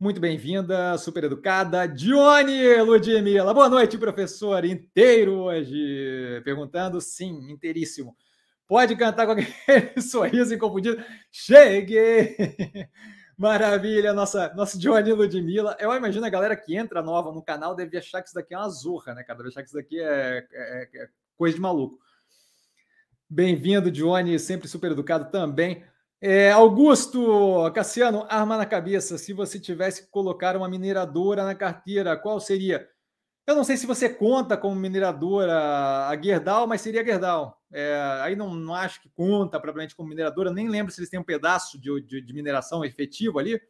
Muito 0.00 0.18
bem-vinda, 0.18 0.96
super 0.96 1.24
educada. 1.24 1.86
Dione 1.86 2.80
Ludmilla. 2.80 3.52
Boa 3.52 3.68
noite, 3.68 3.98
professor. 3.98 4.64
Inteiro 4.64 5.34
hoje. 5.40 6.40
Perguntando, 6.44 6.98
sim, 7.00 7.50
inteiríssimo. 7.50 8.16
Pode 8.66 8.96
cantar 8.96 9.26
com 9.26 9.32
aquele 9.32 9.52
sorriso 10.00 10.54
inconfundido. 10.54 11.04
Cheguei! 11.30 12.36
Maravilha, 13.36 14.14
nossa, 14.14 14.54
nosso 14.54 14.78
Johnny 14.78 15.12
Ludmilla. 15.12 15.76
Eu 15.78 15.92
imagino 15.94 16.24
a 16.24 16.30
galera 16.30 16.56
que 16.56 16.74
entra 16.74 17.02
nova 17.02 17.30
no 17.30 17.42
canal 17.42 17.74
deve 17.74 17.98
achar 17.98 18.22
que 18.22 18.28
isso 18.28 18.34
daqui 18.34 18.54
é 18.54 18.58
uma 18.58 18.68
zorra, 18.70 19.14
né, 19.14 19.22
cara? 19.22 19.38
Deve 19.38 19.50
achar 19.50 19.60
que 19.60 19.68
isso 19.68 19.76
daqui 19.76 20.00
é, 20.00 20.46
é, 20.50 20.88
é 20.94 21.08
coisa 21.36 21.54
de 21.54 21.60
maluco. 21.60 21.98
Bem-vindo, 23.28 23.90
Johnny, 23.90 24.38
sempre 24.38 24.66
super 24.68 24.92
educado 24.92 25.30
também. 25.30 25.84
É, 26.18 26.50
Augusto, 26.50 27.70
Cassiano, 27.74 28.24
arma 28.30 28.56
na 28.56 28.64
cabeça. 28.64 29.18
Se 29.18 29.34
você 29.34 29.60
tivesse 29.60 30.04
que 30.04 30.10
colocar 30.10 30.56
uma 30.56 30.68
mineradora 30.68 31.44
na 31.44 31.54
carteira, 31.54 32.16
qual 32.16 32.40
seria? 32.40 32.88
Eu 33.46 33.54
não 33.54 33.62
sei 33.62 33.76
se 33.76 33.86
você 33.86 34.08
conta 34.08 34.56
como 34.56 34.74
mineradora 34.74 36.08
a 36.08 36.20
Gerdau, 36.20 36.66
mas 36.66 36.80
seria 36.80 37.02
a 37.02 37.04
Gerdau. 37.04 37.62
É, 37.72 38.20
aí 38.22 38.34
não, 38.34 38.54
não 38.54 38.74
acho 38.74 39.00
que 39.00 39.08
conta 39.10 39.60
propriamente 39.60 39.94
como 39.94 40.08
mineradora, 40.08 40.52
nem 40.52 40.68
lembro 40.68 40.92
se 40.92 40.98
eles 40.98 41.08
têm 41.08 41.20
um 41.20 41.24
pedaço 41.24 41.80
de, 41.80 42.00
de, 42.00 42.20
de 42.20 42.34
mineração 42.34 42.84
efetivo 42.84 43.38
ali. 43.38 43.60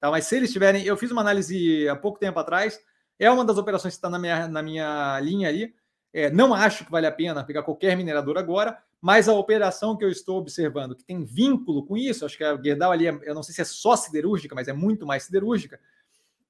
Tá? 0.00 0.10
Mas 0.10 0.26
se 0.26 0.36
eles 0.36 0.50
tiverem, 0.50 0.84
eu 0.84 0.96
fiz 0.96 1.10
uma 1.10 1.20
análise 1.20 1.86
há 1.86 1.94
pouco 1.94 2.18
tempo 2.18 2.38
atrás, 2.38 2.80
é 3.18 3.30
uma 3.30 3.44
das 3.44 3.58
operações 3.58 3.92
que 3.92 3.98
está 3.98 4.08
na 4.08 4.18
minha, 4.18 4.48
na 4.48 4.62
minha 4.62 5.20
linha 5.20 5.48
ali. 5.48 5.74
É, 6.14 6.30
não 6.30 6.54
acho 6.54 6.86
que 6.86 6.90
vale 6.90 7.06
a 7.06 7.12
pena 7.12 7.44
pegar 7.44 7.62
qualquer 7.62 7.94
minerador 7.94 8.38
agora, 8.38 8.78
mas 9.02 9.28
a 9.28 9.34
operação 9.34 9.94
que 9.94 10.04
eu 10.04 10.08
estou 10.08 10.38
observando, 10.38 10.96
que 10.96 11.04
tem 11.04 11.22
vínculo 11.24 11.84
com 11.84 11.94
isso, 11.94 12.24
acho 12.24 12.38
que 12.38 12.44
a 12.44 12.56
Gerdau 12.56 12.90
ali, 12.90 13.06
é, 13.06 13.18
eu 13.22 13.34
não 13.34 13.42
sei 13.42 13.54
se 13.54 13.60
é 13.60 13.64
só 13.64 13.96
siderúrgica, 13.96 14.54
mas 14.54 14.66
é 14.66 14.72
muito 14.72 15.06
mais 15.06 15.24
siderúrgica. 15.24 15.78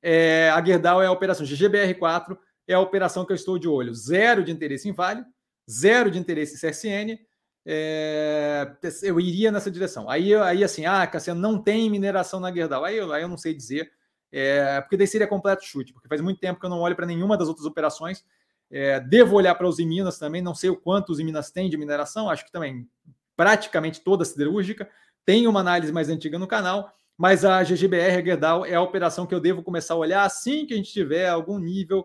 É, 0.01 0.51
a 0.51 0.65
Gerdau 0.65 1.03
é 1.03 1.07
a 1.07 1.13
operação 1.13 1.45
GGBR4, 1.45 2.39
é 2.67 2.75
a 2.75 2.81
operação 2.81 3.25
que 3.25 3.33
eu 3.33 3.37
estou 3.37 3.59
de 3.59 3.69
olho. 3.69 3.95
Zero 3.95 4.45
de 4.45 4.51
interesse 4.51 4.89
em 4.89 4.93
Vale, 4.93 5.25
zero 5.71 6.11
de 6.11 6.19
interesse 6.19 6.55
em 6.55 6.71
CSN. 6.71 7.19
É, 7.69 8.77
eu 9.03 9.19
iria 9.19 9.51
nessa 9.51 9.71
direção. 9.71 10.09
Aí, 10.09 10.35
aí 10.35 10.63
assim, 10.63 10.87
ah, 10.87 11.07
Cassiano, 11.07 11.41
não 11.41 11.61
tem 11.61 11.91
mineração 11.91 12.39
na 12.39 12.53
Gerdau. 12.53 12.85
Aí, 12.85 13.01
aí 13.01 13.23
eu 13.23 13.29
não 13.29 13.37
sei 13.37 13.55
dizer, 13.55 13.91
é, 14.31 14.81
porque 14.81 14.97
daí 14.97 15.07
seria 15.07 15.27
completo 15.27 15.65
chute, 15.65 15.93
porque 15.93 16.09
faz 16.09 16.21
muito 16.21 16.41
tempo 16.41 16.61
que 16.61 16.67
eu 16.67 16.71
não 16.71 16.81
olho 16.81 16.95
para 16.95 17.07
nenhuma 17.07 17.37
das 17.37 17.49
outras 17.49 17.67
operações. 17.67 18.25
É, 18.71 19.01
devo 19.01 19.37
olhar 19.37 19.55
para 19.55 19.67
os 19.67 19.79
Minas 19.79 20.19
também, 20.19 20.43
não 20.43 20.55
sei 20.55 20.71
o 20.71 20.77
quanto 20.77 21.11
os 21.11 21.19
Minas 21.19 21.51
têm 21.51 21.71
de 21.71 21.77
mineração, 21.77 22.29
acho 22.29 22.45
que 22.45 22.53
também 22.53 22.89
praticamente 23.37 24.01
toda 24.01 24.25
siderúrgica. 24.25 24.89
Tem 25.25 25.47
uma 25.47 25.61
análise 25.61 25.93
mais 25.93 26.09
antiga 26.09 26.39
no 26.39 26.47
canal, 26.47 26.93
mas 27.17 27.45
a 27.45 27.63
GGBR, 27.63 28.17
a 28.17 28.25
Gerdau, 28.25 28.67
é 28.67 28.75
a 28.75 28.83
operação 28.83 29.27
que 29.27 29.35
eu 29.35 29.41
devo 29.41 29.63
começar 29.63 29.95
a 29.95 29.99
olhar 29.99 30.25
assim 30.25 30.67
que 30.67 30.75
a 30.75 30.77
gente 30.77 30.93
tiver 30.93 31.29
algum 31.29 31.59
nível 31.59 32.05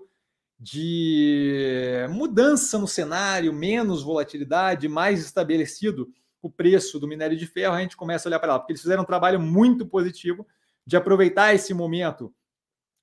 de 0.62 2.06
mudança 2.12 2.78
no 2.78 2.88
cenário, 2.88 3.52
menos 3.52 4.04
volatilidade, 4.04 4.88
mais 4.88 5.20
estabelecido 5.20 6.14
o 6.40 6.52
preço 6.52 7.00
do 7.00 7.08
minério 7.08 7.36
de 7.36 7.48
ferro, 7.48 7.74
a 7.74 7.82
gente 7.82 7.98
começa 7.98 8.28
a 8.28 8.30
olhar 8.30 8.40
para 8.40 8.54
lá, 8.54 8.60
porque 8.60 8.74
eles 8.74 8.82
fizeram 8.82 9.02
um 9.02 9.06
trabalho 9.06 9.40
muito 9.40 9.88
positivo 9.88 10.46
de 10.86 10.96
aproveitar 10.96 11.56
esse 11.56 11.74
momento 11.74 12.32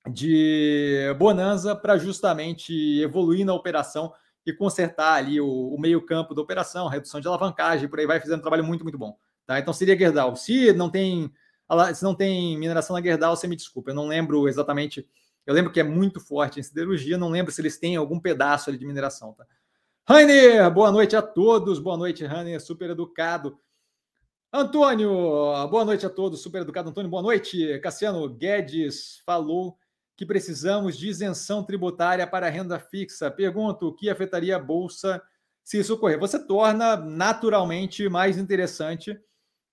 de 0.09 1.13
bonança 1.17 1.75
para 1.75 1.97
justamente 1.97 3.01
evoluir 3.01 3.45
na 3.45 3.53
operação 3.53 4.13
e 4.45 4.53
consertar 4.53 5.15
ali 5.15 5.41
o, 5.41 5.73
o 5.73 5.79
meio-campo 5.79 6.33
da 6.33 6.41
operação, 6.41 6.87
redução 6.87 7.19
de 7.19 7.27
alavancagem, 7.27 7.89
por 7.89 7.99
aí 7.99 8.07
vai 8.07 8.21
fazendo 8.21 8.39
um 8.39 8.41
trabalho 8.41 8.63
muito, 8.63 8.83
muito 8.83 8.97
bom. 8.97 9.17
Tá? 9.45 9.59
Então 9.59 9.73
seria 9.73 9.97
Gerdau. 9.97 10.33
Se 10.37 10.71
não 10.71 10.89
tem 10.89 11.29
se 11.93 12.03
não 12.03 12.15
tem 12.15 12.57
mineração 12.57 12.95
na 12.95 13.01
Gerdau, 13.01 13.35
você 13.35 13.47
me 13.47 13.55
desculpa, 13.55 13.91
eu 13.91 13.95
não 13.95 14.07
lembro 14.07 14.47
exatamente 14.47 15.07
eu 15.45 15.53
lembro 15.53 15.71
que 15.71 15.79
é 15.79 15.83
muito 15.83 16.19
forte 16.19 16.59
em 16.59 16.63
siderurgia, 16.63 17.17
não 17.17 17.29
lembro 17.29 17.51
se 17.51 17.61
eles 17.61 17.77
têm 17.77 17.95
algum 17.95 18.19
pedaço 18.19 18.69
ali 18.69 18.77
de 18.77 18.85
mineração. 18.85 19.33
Tá? 19.33 19.45
Rainer, 20.07 20.69
boa 20.71 20.91
noite 20.91 21.15
a 21.15 21.21
todos. 21.21 21.77
Boa 21.77 21.95
noite, 21.95 22.25
Rainer, 22.25 22.59
super 22.59 22.89
educado. 22.89 23.59
Antônio, 24.51 25.11
boa 25.69 25.85
noite 25.85 26.03
a 26.03 26.09
todos, 26.09 26.41
super 26.41 26.63
educado. 26.63 26.89
Antônio, 26.89 27.11
boa 27.11 27.21
noite. 27.21 27.77
Cassiano 27.79 28.27
Guedes 28.27 29.21
falou 29.23 29.77
que 30.17 30.25
precisamos 30.25 30.97
de 30.97 31.07
isenção 31.07 31.63
tributária 31.63 32.25
para 32.25 32.49
renda 32.49 32.79
fixa. 32.79 33.29
Pergunto, 33.29 33.89
o 33.89 33.95
que 33.95 34.09
afetaria 34.09 34.55
a 34.55 34.59
Bolsa 34.59 35.21
se 35.63 35.79
isso 35.79 35.93
ocorrer? 35.93 36.19
Você 36.19 36.43
torna 36.43 36.97
naturalmente 36.97 38.09
mais 38.09 38.37
interessante, 38.37 39.15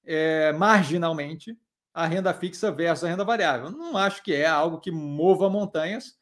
é, 0.04 0.52
marginalmente, 0.52 1.58
a 1.96 2.06
renda 2.06 2.34
fixa 2.34 2.70
versus 2.70 3.04
a 3.04 3.08
renda 3.08 3.24
variável. 3.24 3.70
Não 3.70 3.96
acho 3.96 4.22
que 4.22 4.34
é 4.34 4.46
algo 4.46 4.78
que 4.78 4.90
mova 4.90 5.48
montanhas. 5.48 6.14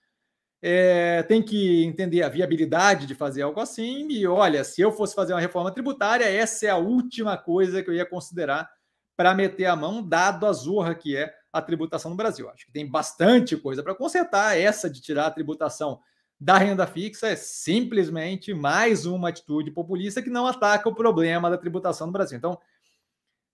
É, 0.62 1.24
tem 1.24 1.42
que 1.42 1.84
entender 1.84 2.22
a 2.22 2.28
viabilidade 2.28 3.06
de 3.06 3.14
fazer 3.14 3.42
algo 3.42 3.58
assim. 3.58 4.06
E 4.08 4.24
olha, 4.24 4.62
se 4.62 4.80
eu 4.80 4.92
fosse 4.92 5.16
fazer 5.16 5.32
uma 5.32 5.40
reforma 5.40 5.72
tributária, 5.72 6.30
essa 6.30 6.66
é 6.66 6.70
a 6.70 6.76
última 6.76 7.36
coisa 7.36 7.82
que 7.82 7.90
eu 7.90 7.94
ia 7.94 8.06
considerar 8.06 8.70
para 9.16 9.34
meter 9.34 9.66
a 9.66 9.74
mão, 9.74 10.00
dado 10.00 10.46
a 10.46 10.52
zorra 10.52 10.94
que 10.94 11.16
é 11.16 11.34
a 11.52 11.60
tributação 11.60 12.12
no 12.12 12.16
Brasil. 12.16 12.48
Acho 12.48 12.66
que 12.66 12.72
tem 12.72 12.88
bastante 12.88 13.56
coisa 13.56 13.82
para 13.82 13.96
consertar. 13.96 14.56
Essa 14.56 14.88
de 14.88 15.00
tirar 15.00 15.26
a 15.26 15.30
tributação 15.32 15.98
da 16.38 16.56
renda 16.56 16.86
fixa 16.86 17.26
é 17.26 17.36
simplesmente 17.36 18.54
mais 18.54 19.06
uma 19.06 19.30
atitude 19.30 19.72
populista 19.72 20.22
que 20.22 20.30
não 20.30 20.46
ataca 20.46 20.88
o 20.88 20.94
problema 20.94 21.50
da 21.50 21.58
tributação 21.58 22.06
no 22.06 22.12
Brasil. 22.12 22.38
Então, 22.38 22.60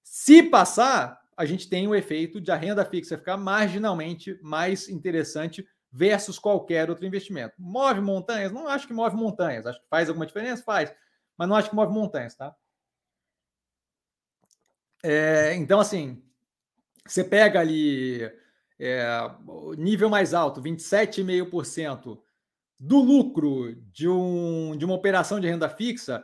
se 0.03 0.43
passar, 0.43 1.20
a 1.41 1.47
gente 1.47 1.71
tem 1.71 1.89
o 1.89 1.95
efeito 1.95 2.39
de 2.39 2.53
a 2.53 2.55
renda 2.55 2.85
fixa 2.85 3.17
ficar 3.17 3.39
marginalmente 3.39 4.39
mais 4.43 4.91
interessante 4.91 5.67
versus 5.91 6.39
qualquer 6.39 6.91
outro 6.91 7.07
investimento. 7.07 7.55
Move 7.59 8.03
montanhas? 8.03 8.53
Não 8.53 8.69
acho 8.69 8.87
que 8.87 8.93
move 8.93 9.17
montanhas. 9.17 9.65
Acho 9.65 9.81
que 9.81 9.89
faz 9.89 10.11
alguma 10.11 10.27
diferença? 10.27 10.63
Faz. 10.63 10.95
Mas 11.39 11.49
não 11.49 11.57
acho 11.57 11.71
que 11.71 11.75
move 11.75 11.95
montanhas, 11.95 12.35
tá? 12.35 12.55
É, 15.03 15.55
então, 15.55 15.81
assim, 15.81 16.23
você 17.07 17.25
pega 17.25 17.59
ali 17.59 18.31
é, 18.79 19.11
nível 19.79 20.11
mais 20.11 20.35
alto, 20.35 20.61
27,5% 20.61 22.21
do 22.79 22.99
lucro 22.99 23.75
de, 23.91 24.07
um, 24.07 24.77
de 24.77 24.85
uma 24.85 24.95
operação 24.95 25.41
de 25.41 25.49
renda 25.49 25.71
fixa, 25.71 26.23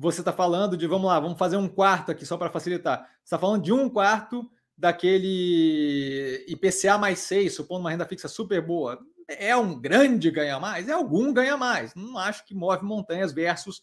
você 0.00 0.20
está 0.20 0.32
falando 0.32 0.76
de, 0.76 0.86
vamos 0.86 1.08
lá, 1.08 1.18
vamos 1.18 1.36
fazer 1.36 1.56
um 1.56 1.68
quarto 1.68 2.12
aqui 2.12 2.24
só 2.24 2.36
para 2.36 2.48
facilitar. 2.48 3.00
Você 3.00 3.24
está 3.24 3.36
falando 3.38 3.64
de 3.64 3.72
um 3.72 3.90
quarto 3.90 4.48
daquele 4.76 6.44
IPCA 6.46 6.96
mais 6.96 7.18
6, 7.18 7.56
supondo 7.56 7.80
uma 7.80 7.90
renda 7.90 8.06
fixa 8.06 8.28
super 8.28 8.64
boa. 8.64 9.00
É 9.26 9.56
um 9.56 9.78
grande 9.78 10.30
ganha 10.30 10.60
mais? 10.60 10.88
É 10.88 10.92
algum 10.92 11.32
ganha 11.32 11.56
mais. 11.56 11.96
Não 11.96 12.16
acho 12.16 12.46
que 12.46 12.54
move 12.54 12.84
montanhas 12.84 13.32
versus 13.32 13.82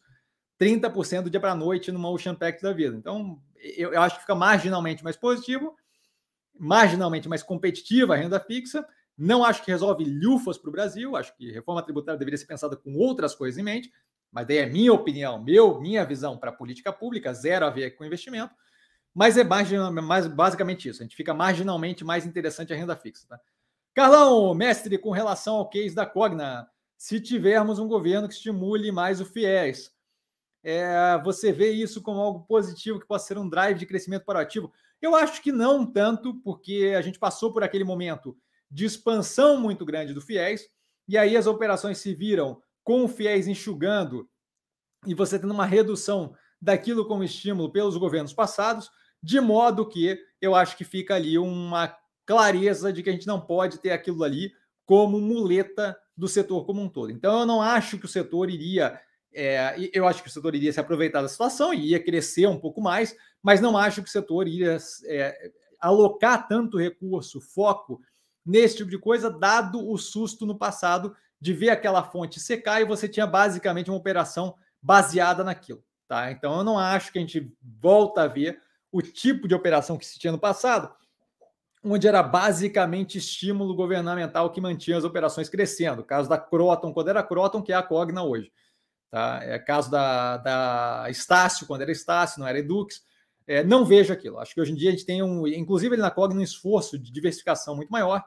30% 0.57 1.23
do 1.23 1.29
dia 1.29 1.39
para 1.39 1.53
noite 1.53 1.91
numa 1.91 2.09
Ocean 2.09 2.33
Pact 2.33 2.63
da 2.63 2.71
vida. 2.71 2.95
Então, 2.95 3.37
eu, 3.57 3.91
eu 3.91 4.01
acho 4.01 4.15
que 4.15 4.21
fica 4.21 4.35
marginalmente 4.35 5.03
mais 5.03 5.17
positivo, 5.17 5.75
marginalmente 6.57 7.27
mais 7.27 7.43
competitiva 7.43 8.13
a 8.13 8.17
renda 8.17 8.39
fixa. 8.39 8.87
Não 9.17 9.43
acho 9.43 9.65
que 9.65 9.71
resolve 9.71 10.05
lufas 10.05 10.57
para 10.57 10.69
o 10.69 10.71
Brasil. 10.71 11.17
Acho 11.17 11.35
que 11.35 11.51
reforma 11.51 11.83
tributária 11.83 12.17
deveria 12.17 12.37
ser 12.37 12.45
pensada 12.45 12.77
com 12.77 12.95
outras 12.95 13.35
coisas 13.35 13.59
em 13.59 13.63
mente 13.63 13.91
mas 14.35 14.45
daí 14.45 14.57
é 14.57 14.65
minha 14.65 14.91
opinião, 14.91 15.41
meu, 15.41 15.79
minha 15.79 16.03
visão 16.03 16.37
para 16.37 16.49
a 16.49 16.53
política 16.53 16.91
pública, 16.91 17.33
zero 17.33 17.65
a 17.65 17.69
ver 17.69 17.91
com 17.91 18.03
investimento, 18.03 18.53
mas 19.13 19.37
é 19.37 19.45
mais, 19.45 20.27
basicamente 20.27 20.89
isso. 20.89 21.01
A 21.01 21.05
gente 21.05 21.15
fica 21.15 21.33
marginalmente 21.33 22.03
mais 22.03 22.25
interessante 22.25 22.73
a 22.73 22.75
renda 22.75 22.97
fixa. 22.97 23.25
Tá? 23.29 23.39
Carlão, 23.93 24.53
mestre, 24.53 24.97
com 24.97 25.09
relação 25.09 25.55
ao 25.55 25.69
case 25.69 25.95
da 25.95 26.05
Cogna, 26.05 26.69
se 26.97 27.21
tivermos 27.21 27.79
um 27.79 27.87
governo 27.87 28.27
que 28.27 28.33
estimule 28.33 28.91
mais 28.91 29.21
o 29.21 29.25
FIES, 29.25 29.95
é, 30.61 31.17
você 31.23 31.53
vê 31.53 31.71
isso 31.71 32.01
como 32.01 32.19
algo 32.19 32.41
positivo 32.45 32.99
que 32.99 33.07
possa 33.07 33.27
ser 33.27 33.37
um 33.37 33.47
drive 33.47 33.77
de 33.77 33.85
crescimento 33.85 34.25
para 34.25 34.39
o 34.39 34.41
ativo? 34.41 34.69
Eu 35.01 35.15
acho 35.15 35.41
que 35.41 35.53
não 35.53 35.85
tanto, 35.85 36.33
porque 36.43 36.93
a 36.97 37.01
gente 37.01 37.17
passou 37.17 37.53
por 37.53 37.63
aquele 37.63 37.85
momento 37.85 38.37
de 38.69 38.83
expansão 38.83 39.57
muito 39.61 39.85
grande 39.85 40.13
do 40.13 40.19
FIES, 40.19 40.67
e 41.07 41.17
aí 41.17 41.37
as 41.37 41.47
operações 41.47 41.99
se 41.99 42.13
viram 42.13 42.61
com 42.85 43.03
o 43.03 43.07
FIES 43.09 43.47
enxugando 43.47 44.29
e 45.05 45.13
você 45.13 45.37
tendo 45.37 45.53
uma 45.53 45.65
redução 45.65 46.33
daquilo 46.61 47.05
como 47.05 47.23
estímulo 47.23 47.71
pelos 47.71 47.97
governos 47.97 48.31
passados, 48.31 48.89
de 49.21 49.41
modo 49.41 49.87
que 49.87 50.17
eu 50.39 50.55
acho 50.55 50.77
que 50.77 50.85
fica 50.85 51.15
ali 51.15 51.37
uma 51.37 51.93
clareza 52.25 52.93
de 52.93 53.03
que 53.03 53.09
a 53.09 53.13
gente 53.13 53.27
não 53.27 53.41
pode 53.41 53.79
ter 53.79 53.91
aquilo 53.91 54.23
ali 54.23 54.51
como 54.85 55.19
muleta 55.19 55.97
do 56.15 56.27
setor 56.27 56.65
como 56.65 56.81
um 56.81 56.87
todo. 56.87 57.11
Então, 57.11 57.41
eu 57.41 57.45
não 57.45 57.61
acho 57.61 57.97
que 57.97 58.05
o 58.05 58.09
setor 58.09 58.49
iria. 58.49 58.99
É, 59.33 59.75
eu 59.93 60.07
acho 60.07 60.23
que 60.23 60.29
o 60.29 60.31
setor 60.31 60.55
iria 60.55 60.71
se 60.71 60.79
aproveitar 60.79 61.21
da 61.21 61.27
situação 61.27 61.73
e 61.73 61.89
ia 61.89 62.01
crescer 62.01 62.47
um 62.47 62.57
pouco 62.57 62.79
mais, 62.79 63.15
mas 63.43 63.59
não 63.59 63.77
acho 63.77 64.01
que 64.01 64.07
o 64.07 64.11
setor 64.11 64.47
iria 64.47 64.77
é, 65.05 65.51
alocar 65.79 66.47
tanto 66.47 66.77
recurso, 66.77 67.41
foco 67.41 67.99
nesse 68.45 68.77
tipo 68.77 68.89
de 68.89 68.97
coisa, 68.97 69.29
dado 69.29 69.89
o 69.89 69.97
susto 69.97 70.45
no 70.45 70.57
passado 70.57 71.13
de 71.45 71.53
ver 71.53 71.69
aquela 71.69 72.01
fonte 72.01 72.39
secar 72.39 72.81
e 72.81 72.85
você 72.85 73.07
tinha 73.07 73.27
basicamente 73.27 73.91
uma 73.91 73.99
operação 73.99 74.55
baseada 74.81 75.43
naquilo. 75.43 75.83
Tá? 76.07 76.31
Então 76.31 76.57
eu 76.57 76.63
não 76.63 76.79
acho 76.79 77.11
que 77.11 77.19
a 77.19 77.21
gente 77.21 77.55
volta 77.61 78.23
a 78.23 78.27
ver 78.27 78.59
o 78.91 78.99
tipo 78.99 79.47
de 79.47 79.53
operação 79.53 79.95
que 79.95 80.07
se 80.07 80.17
tinha 80.17 80.31
no 80.31 80.39
passado, 80.39 80.91
onde 81.83 82.07
era 82.07 82.23
basicamente 82.23 83.19
estímulo 83.19 83.75
governamental 83.75 84.49
que 84.49 84.59
mantinha 84.59 84.97
as 84.97 85.03
operações 85.03 85.47
crescendo. 85.47 86.03
caso 86.03 86.27
da 86.27 86.39
Croton, 86.39 86.91
quando 86.91 87.09
era 87.09 87.21
Croton, 87.21 87.61
que 87.61 87.71
é 87.71 87.75
a 87.75 87.83
Cogna 87.83 88.23
hoje. 88.23 88.51
Tá? 89.11 89.39
É 89.43 89.59
caso 89.59 89.91
da, 89.91 90.37
da 90.37 91.05
Estácio, 91.11 91.67
quando 91.67 91.81
era 91.81 91.91
Estácio, 91.91 92.39
não 92.39 92.47
era 92.47 92.57
Edux. 92.57 93.03
É, 93.45 93.63
não 93.63 93.85
vejo 93.85 94.11
aquilo. 94.11 94.39
Acho 94.39 94.55
que 94.55 94.61
hoje 94.61 94.71
em 94.71 94.75
dia 94.75 94.89
a 94.89 94.93
gente 94.93 95.05
tem 95.05 95.21
um, 95.21 95.45
inclusive 95.45 95.95
na 95.95 96.09
Cogna, 96.09 96.39
um 96.39 96.43
esforço 96.43 96.97
de 96.97 97.11
diversificação 97.11 97.75
muito 97.75 97.89
maior 97.89 98.23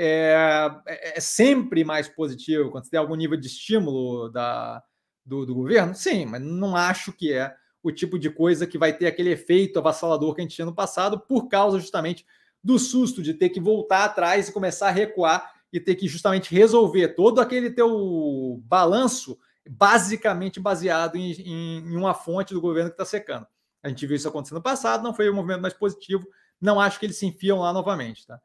é, 0.00 0.70
é, 0.86 1.18
é, 1.18 1.20
sempre 1.20 1.82
mais 1.82 2.06
positivo 2.06 2.70
quando 2.70 2.84
você 2.84 2.90
tem 2.90 3.00
algum 3.00 3.16
nível 3.16 3.36
de 3.36 3.48
estímulo 3.48 4.28
da, 4.28 4.80
do, 5.26 5.44
do, 5.44 5.52
governo? 5.52 5.92
Sim, 5.92 6.24
mas 6.24 6.40
não 6.40 6.76
acho 6.76 7.12
que 7.12 7.32
é 7.32 7.52
o 7.82 7.90
tipo 7.90 8.16
de 8.16 8.30
coisa 8.30 8.64
que 8.64 8.78
vai 8.78 8.92
ter 8.92 9.08
aquele 9.08 9.30
efeito 9.30 9.80
avassalador 9.80 10.36
que 10.36 10.40
a 10.40 10.44
gente 10.44 10.54
tinha 10.54 10.66
no 10.66 10.74
passado, 10.74 11.18
por 11.18 11.48
causa 11.48 11.80
justamente 11.80 12.24
do 12.62 12.78
susto 12.78 13.20
de 13.20 13.34
ter 13.34 13.48
que 13.48 13.60
voltar 13.60 14.04
atrás 14.04 14.48
e 14.48 14.52
começar 14.52 14.86
a 14.86 14.92
recuar 14.92 15.52
e 15.72 15.80
ter 15.80 15.96
que 15.96 16.06
justamente 16.06 16.54
resolver 16.54 17.08
todo 17.08 17.40
aquele 17.40 17.68
teu 17.68 18.62
balanço 18.66 19.36
basicamente 19.68 20.60
baseado 20.60 21.16
em, 21.16 21.32
em, 21.32 21.78
em 21.92 21.96
uma 21.96 22.14
fonte 22.14 22.54
do 22.54 22.60
governo 22.60 22.90
que 22.90 22.94
está 22.94 23.04
secando. 23.04 23.48
A 23.82 23.88
gente 23.88 24.06
viu 24.06 24.14
isso 24.14 24.28
acontecendo 24.28 24.58
no 24.58 24.62
passado, 24.62 25.02
não 25.02 25.12
foi 25.12 25.28
um 25.28 25.34
movimento 25.34 25.62
mais 25.62 25.74
positivo. 25.74 26.24
Não 26.60 26.80
acho 26.80 27.00
que 27.00 27.06
eles 27.06 27.18
se 27.18 27.26
enfiam 27.26 27.58
lá 27.58 27.72
novamente, 27.72 28.26
tá? 28.26 28.40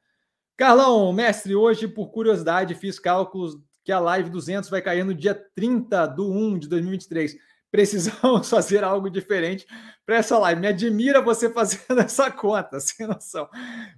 Carlão, 0.55 1.11
mestre, 1.11 1.55
hoje, 1.55 1.87
por 1.87 2.11
curiosidade, 2.11 2.75
fiz 2.75 2.99
cálculos 2.99 3.57
que 3.83 3.91
a 3.91 3.99
live 3.99 4.29
200 4.29 4.69
vai 4.69 4.81
cair 4.81 5.03
no 5.03 5.13
dia 5.13 5.33
30 5.55 6.05
de 6.07 6.21
1 6.21 6.59
de 6.59 6.69
2023. 6.69 7.35
Precisamos 7.71 8.47
fazer 8.51 8.83
algo 8.83 9.09
diferente 9.09 9.65
para 10.05 10.17
essa 10.17 10.37
live. 10.37 10.61
Me 10.61 10.67
admira 10.67 11.21
você 11.23 11.49
fazendo 11.51 11.99
essa 11.99 12.29
conta, 12.29 12.79
sem 12.79 13.07
noção. 13.07 13.49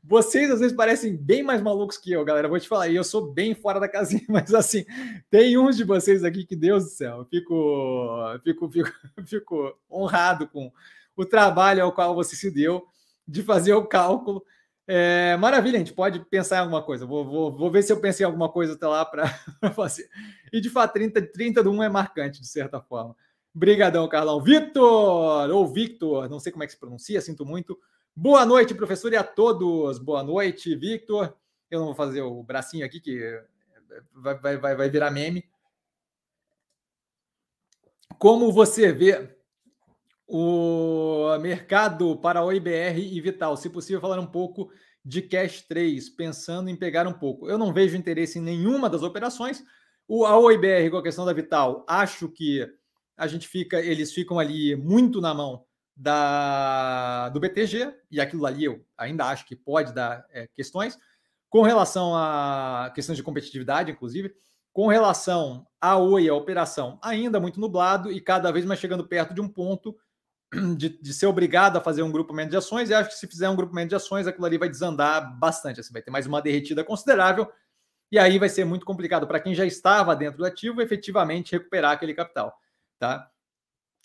Vocês 0.01 0.49
às 0.49 0.61
vezes 0.61 0.75
parecem 0.75 1.17
bem 1.17 1.43
mais 1.43 1.61
malucos 1.61 1.97
que 1.97 2.11
eu, 2.11 2.23
galera. 2.23 2.47
Vou 2.47 2.59
te 2.59 2.69
falar, 2.69 2.87
e 2.87 2.95
eu 2.95 3.03
sou 3.03 3.33
bem 3.33 3.53
fora 3.53 3.77
da 3.77 3.89
casinha, 3.89 4.23
mas 4.29 4.53
assim, 4.53 4.85
tem 5.29 5.57
uns 5.57 5.75
de 5.75 5.83
vocês 5.83 6.23
aqui 6.23 6.45
que, 6.45 6.55
Deus 6.55 6.85
do 6.85 6.89
céu, 6.89 7.17
eu 7.19 7.25
fico, 7.25 8.39
fico, 8.45 8.71
fico, 8.71 8.91
fico 9.25 9.77
honrado 9.91 10.47
com 10.47 10.71
o 11.17 11.25
trabalho 11.25 11.83
ao 11.83 11.91
qual 11.91 12.15
você 12.15 12.33
se 12.33 12.49
deu 12.49 12.85
de 13.27 13.43
fazer 13.43 13.73
o 13.73 13.85
cálculo. 13.85 14.41
É, 14.87 15.35
maravilha, 15.37 15.77
a 15.77 15.79
gente 15.79 15.93
pode 15.93 16.19
pensar 16.25 16.57
em 16.57 16.59
alguma 16.59 16.83
coisa. 16.83 17.05
Vou, 17.05 17.25
vou, 17.25 17.51
vou 17.51 17.71
ver 17.71 17.81
se 17.81 17.91
eu 17.91 17.99
pensei 17.99 18.23
em 18.23 18.27
alguma 18.27 18.49
coisa 18.49 18.73
até 18.73 18.87
lá 18.87 19.03
para 19.03 19.27
fazer. 19.73 20.07
E 20.53 20.61
de 20.61 20.69
fato, 20.69 20.93
30, 20.93 21.21
30 21.21 21.63
do 21.63 21.71
1 21.71 21.83
é 21.83 21.89
marcante, 21.89 22.39
de 22.39 22.47
certa 22.47 22.79
forma. 22.79 23.15
Brigadão, 23.53 24.07
Carlão. 24.07 24.41
Vitor, 24.41 25.49
ou 25.49 25.67
Victor, 25.67 26.29
não 26.29 26.39
sei 26.39 26.51
como 26.51 26.63
é 26.63 26.67
que 26.67 26.73
se 26.73 26.79
pronuncia, 26.79 27.21
sinto 27.21 27.45
muito. 27.45 27.79
Boa 28.15 28.45
noite, 28.45 28.75
professor, 28.75 29.11
e 29.11 29.17
a 29.17 29.23
todos. 29.23 29.97
Boa 29.97 30.23
noite, 30.23 30.75
Victor. 30.75 31.35
Eu 31.71 31.79
não 31.79 31.87
vou 31.87 31.95
fazer 31.95 32.21
o 32.21 32.43
bracinho 32.43 32.85
aqui, 32.85 32.99
que 32.99 33.41
vai, 34.13 34.37
vai, 34.37 34.57
vai, 34.57 34.75
vai 34.75 34.89
virar 34.89 35.09
meme. 35.09 35.43
Como 38.19 38.51
você 38.51 38.91
vê 38.91 39.34
o 40.27 41.37
mercado 41.39 42.17
para 42.17 42.39
a 42.39 42.45
OIBR 42.45 42.99
e 42.99 43.21
Vital, 43.21 43.55
se 43.55 43.69
possível, 43.69 44.01
falar 44.01 44.19
um 44.19 44.25
pouco 44.25 44.71
de 45.03 45.21
Cash 45.21 45.61
3, 45.61 46.09
pensando 46.09 46.69
em 46.69 46.75
pegar 46.75 47.07
um 47.07 47.13
pouco. 47.13 47.47
Eu 47.47 47.57
não 47.57 47.71
vejo 47.71 47.95
interesse 47.95 48.39
em 48.39 48.41
nenhuma 48.41 48.89
das 48.89 49.03
operações. 49.03 49.63
O, 50.07 50.25
a 50.25 50.37
OIBR, 50.37 50.89
com 50.89 50.97
a 50.97 51.03
questão 51.03 51.25
da 51.25 51.33
Vital, 51.33 51.85
acho 51.87 52.27
que 52.29 52.67
a 53.15 53.27
gente 53.27 53.47
fica, 53.47 53.79
eles 53.79 54.11
ficam 54.13 54.39
ali 54.39 54.75
muito 54.75 55.21
na 55.21 55.33
mão 55.33 55.63
da, 55.95 57.29
do 57.29 57.39
BTG, 57.39 57.93
e 58.11 58.19
aquilo 58.19 58.45
ali 58.45 58.65
eu 58.65 58.85
ainda 58.97 59.25
acho 59.25 59.45
que 59.45 59.55
pode 59.55 59.93
dar 59.93 60.25
é, 60.31 60.47
questões. 60.53 60.97
Com 61.49 61.61
relação 61.61 62.13
a 62.15 62.91
questões 62.93 63.15
de 63.15 63.23
competitividade, 63.23 63.91
inclusive, 63.91 64.33
com 64.73 64.87
relação 64.87 65.65
à 65.79 65.97
OI, 65.97 66.27
a 66.27 66.33
operação, 66.33 66.99
ainda 67.01 67.39
muito 67.39 67.61
nublado 67.61 68.11
e 68.11 68.19
cada 68.19 68.51
vez 68.51 68.65
mais 68.65 68.79
chegando 68.79 69.07
perto 69.07 69.33
de 69.33 69.39
um 69.39 69.47
ponto 69.47 69.95
de, 70.77 70.89
de, 70.89 71.13
ser 71.13 71.27
obrigado 71.27 71.77
a 71.77 71.81
fazer 71.81 72.03
um 72.03 72.11
grupamento 72.11 72.51
de 72.51 72.57
ações, 72.57 72.89
e 72.89 72.93
acho 72.93 73.09
que 73.09 73.15
se 73.15 73.27
fizer 73.27 73.49
um 73.49 73.55
grupamento 73.55 73.89
de 73.89 73.95
ações, 73.95 74.27
aquilo 74.27 74.45
ali 74.45 74.57
vai 74.57 74.69
desandar 74.69 75.37
bastante. 75.37 75.79
Assim, 75.79 75.93
vai 75.93 76.01
ter 76.01 76.11
mais 76.11 76.25
uma 76.25 76.41
derretida 76.41 76.83
considerável, 76.83 77.51
e 78.11 78.19
aí 78.19 78.37
vai 78.37 78.49
ser 78.49 78.65
muito 78.65 78.85
complicado 78.85 79.27
para 79.27 79.39
quem 79.39 79.53
já 79.53 79.65
estava 79.65 80.15
dentro 80.15 80.37
do 80.37 80.45
ativo 80.45 80.81
efetivamente 80.81 81.51
recuperar 81.51 81.91
aquele 81.91 82.13
capital. 82.13 82.55
Tá? 82.99 83.29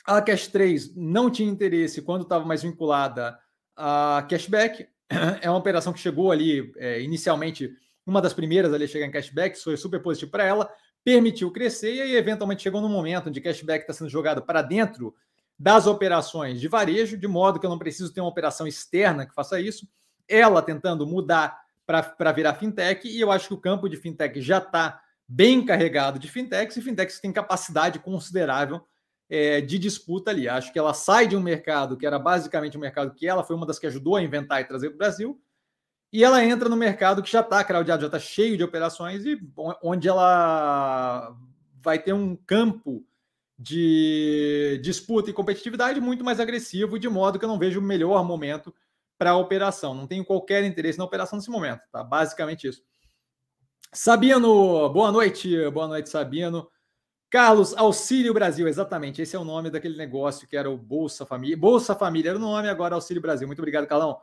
A 0.04 0.20
Cash 0.22 0.48
3 0.48 0.96
não 0.96 1.30
tinha 1.30 1.50
interesse 1.50 2.02
quando 2.02 2.22
estava 2.22 2.44
mais 2.44 2.62
vinculada 2.62 3.38
a 3.76 4.26
cashback. 4.28 4.88
É 5.42 5.50
uma 5.50 5.58
operação 5.58 5.92
que 5.92 5.98
chegou 5.98 6.30
ali 6.30 6.72
é, 6.76 7.00
inicialmente, 7.00 7.74
uma 8.06 8.22
das 8.22 8.32
primeiras 8.32 8.72
ali 8.72 8.84
a 8.84 8.88
chegar 8.88 9.06
em 9.06 9.10
cashback, 9.10 9.58
foi 9.58 9.76
super 9.76 10.00
positivo 10.00 10.30
para 10.30 10.44
ela, 10.44 10.72
permitiu 11.04 11.50
crescer 11.50 11.94
e 11.94 12.00
aí 12.00 12.16
eventualmente 12.16 12.62
chegou 12.62 12.80
no 12.80 12.88
momento 12.88 13.28
onde 13.28 13.40
cashback 13.40 13.82
está 13.82 13.92
sendo 13.92 14.08
jogado 14.08 14.40
para 14.42 14.62
dentro 14.62 15.12
das 15.60 15.86
operações 15.86 16.58
de 16.58 16.68
varejo, 16.68 17.18
de 17.18 17.28
modo 17.28 17.60
que 17.60 17.66
eu 17.66 17.70
não 17.70 17.78
preciso 17.78 18.14
ter 18.14 18.22
uma 18.22 18.30
operação 18.30 18.66
externa 18.66 19.26
que 19.26 19.34
faça 19.34 19.60
isso. 19.60 19.86
Ela 20.26 20.62
tentando 20.62 21.06
mudar 21.06 21.60
para 21.86 22.32
virar 22.32 22.54
fintech, 22.54 23.06
e 23.06 23.20
eu 23.20 23.30
acho 23.30 23.48
que 23.48 23.52
o 23.52 23.60
campo 23.60 23.86
de 23.86 23.98
fintech 23.98 24.40
já 24.40 24.56
está 24.56 25.02
bem 25.28 25.62
carregado 25.62 26.18
de 26.18 26.30
fintechs, 26.30 26.78
e 26.78 26.80
fintechs 26.80 27.20
têm 27.20 27.30
capacidade 27.30 27.98
considerável 27.98 28.80
é, 29.28 29.60
de 29.60 29.78
disputa 29.78 30.30
ali. 30.30 30.48
Acho 30.48 30.72
que 30.72 30.78
ela 30.78 30.94
sai 30.94 31.26
de 31.26 31.36
um 31.36 31.42
mercado 31.42 31.94
que 31.94 32.06
era 32.06 32.18
basicamente 32.18 32.78
um 32.78 32.80
mercado 32.80 33.12
que 33.12 33.28
ela 33.28 33.44
foi 33.44 33.54
uma 33.54 33.66
das 33.66 33.78
que 33.78 33.86
ajudou 33.86 34.16
a 34.16 34.22
inventar 34.22 34.62
e 34.62 34.64
trazer 34.64 34.88
para 34.88 34.94
o 34.94 34.98
Brasil, 34.98 35.42
e 36.10 36.24
ela 36.24 36.42
entra 36.42 36.70
no 36.70 36.76
mercado 36.76 37.22
que 37.22 37.30
já 37.30 37.40
está 37.40 37.62
crowdado, 37.62 38.00
já 38.00 38.06
está 38.06 38.18
cheio 38.18 38.56
de 38.56 38.64
operações, 38.64 39.26
e 39.26 39.38
onde 39.82 40.08
ela 40.08 41.36
vai 41.82 41.98
ter 41.98 42.14
um 42.14 42.34
campo 42.34 43.04
de 43.62 44.80
disputa 44.82 45.28
e 45.28 45.34
competitividade 45.34 46.00
muito 46.00 46.24
mais 46.24 46.40
agressivo, 46.40 46.98
de 46.98 47.10
modo 47.10 47.38
que 47.38 47.44
eu 47.44 47.48
não 47.48 47.58
vejo 47.58 47.78
o 47.78 47.82
melhor 47.82 48.24
momento 48.24 48.74
para 49.18 49.32
a 49.32 49.36
operação. 49.36 49.92
Não 49.92 50.06
tenho 50.06 50.24
qualquer 50.24 50.64
interesse 50.64 50.98
na 50.98 51.04
operação 51.04 51.36
nesse 51.36 51.50
momento, 51.50 51.82
tá? 51.92 52.02
Basicamente 52.02 52.66
isso. 52.66 52.82
Sabino, 53.92 54.88
boa 54.88 55.12
noite, 55.12 55.68
boa 55.72 55.86
noite, 55.86 56.08
Sabino. 56.08 56.70
Carlos, 57.28 57.76
Auxílio 57.76 58.32
Brasil, 58.32 58.66
exatamente, 58.66 59.20
esse 59.20 59.36
é 59.36 59.38
o 59.38 59.44
nome 59.44 59.68
daquele 59.68 59.98
negócio 59.98 60.48
que 60.48 60.56
era 60.56 60.70
o 60.70 60.78
Bolsa 60.78 61.26
Família. 61.26 61.54
Bolsa 61.54 61.94
Família 61.94 62.30
era 62.30 62.38
o 62.38 62.40
nome, 62.40 62.66
agora 62.66 62.94
Auxílio 62.94 63.20
Brasil. 63.20 63.46
Muito 63.46 63.58
obrigado, 63.58 63.86
Carlão. 63.86 64.18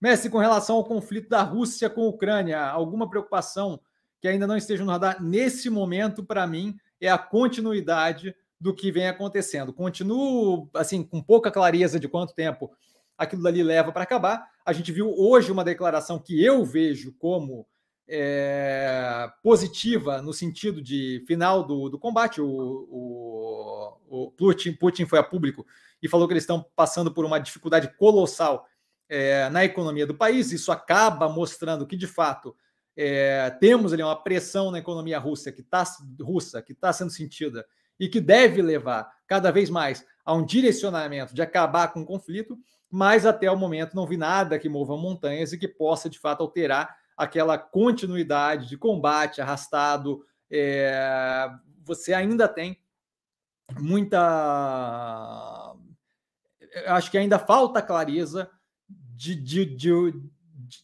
Messi, 0.00 0.28
com 0.28 0.38
relação 0.38 0.74
ao 0.74 0.84
conflito 0.84 1.28
da 1.28 1.42
Rússia 1.42 1.88
com 1.88 2.02
a 2.02 2.08
Ucrânia, 2.08 2.60
alguma 2.60 3.08
preocupação 3.08 3.80
que 4.20 4.26
ainda 4.26 4.44
não 4.44 4.56
esteja 4.56 4.84
no 4.84 4.90
radar? 4.90 5.22
Nesse 5.22 5.70
momento, 5.70 6.24
para 6.24 6.48
mim, 6.48 6.76
é 7.00 7.08
a 7.08 7.16
continuidade 7.16 8.34
do 8.62 8.72
que 8.72 8.92
vem 8.92 9.08
acontecendo. 9.08 9.72
Continuo, 9.72 10.70
assim, 10.72 11.02
com 11.02 11.20
pouca 11.20 11.50
clareza 11.50 11.98
de 11.98 12.08
quanto 12.08 12.32
tempo 12.32 12.70
aquilo 13.18 13.46
ali 13.46 13.60
leva 13.62 13.90
para 13.90 14.04
acabar. 14.04 14.48
A 14.64 14.72
gente 14.72 14.92
viu 14.92 15.12
hoje 15.18 15.50
uma 15.50 15.64
declaração 15.64 16.18
que 16.18 16.42
eu 16.42 16.64
vejo 16.64 17.12
como 17.18 17.66
é, 18.08 19.28
positiva 19.42 20.22
no 20.22 20.32
sentido 20.32 20.80
de 20.80 21.24
final 21.26 21.64
do, 21.64 21.88
do 21.88 21.98
combate. 21.98 22.40
O, 22.40 22.46
o, 22.48 23.96
o 24.08 24.30
Putin, 24.30 24.74
Putin, 24.74 25.06
foi 25.06 25.18
a 25.18 25.24
público 25.24 25.66
e 26.00 26.08
falou 26.08 26.28
que 26.28 26.34
eles 26.34 26.44
estão 26.44 26.64
passando 26.76 27.12
por 27.12 27.24
uma 27.24 27.40
dificuldade 27.40 27.92
colossal 27.96 28.64
é, 29.08 29.48
na 29.50 29.64
economia 29.64 30.06
do 30.06 30.14
país. 30.14 30.52
Isso 30.52 30.70
acaba 30.70 31.28
mostrando 31.28 31.84
que, 31.84 31.96
de 31.96 32.06
fato, 32.06 32.54
é, 32.96 33.50
temos 33.58 33.92
ali 33.92 34.04
uma 34.04 34.22
pressão 34.22 34.70
na 34.70 34.78
economia 34.78 35.18
russa 35.18 35.50
que 35.50 35.62
está 35.62 35.84
russa 36.20 36.62
que 36.62 36.72
está 36.72 36.92
sendo 36.92 37.10
sentida 37.10 37.66
e 38.02 38.08
que 38.08 38.20
deve 38.20 38.60
levar 38.60 39.08
cada 39.28 39.52
vez 39.52 39.70
mais 39.70 40.04
a 40.24 40.34
um 40.34 40.44
direcionamento 40.44 41.32
de 41.32 41.40
acabar 41.40 41.92
com 41.92 42.02
o 42.02 42.04
conflito, 42.04 42.58
mas 42.90 43.24
até 43.24 43.48
o 43.48 43.56
momento 43.56 43.94
não 43.94 44.08
vi 44.08 44.16
nada 44.16 44.58
que 44.58 44.68
mova 44.68 44.96
montanhas 44.96 45.52
e 45.52 45.58
que 45.58 45.68
possa 45.68 46.10
de 46.10 46.18
fato 46.18 46.40
alterar 46.40 46.96
aquela 47.16 47.56
continuidade 47.56 48.68
de 48.68 48.76
combate 48.76 49.40
arrastado. 49.40 50.26
É, 50.50 51.48
você 51.84 52.12
ainda 52.12 52.48
tem 52.48 52.76
muita. 53.78 54.16
Acho 56.88 57.08
que 57.08 57.18
ainda 57.18 57.38
falta 57.38 57.80
clareza 57.80 58.50
de, 58.88 59.36
de, 59.36 59.64
de, 59.64 60.12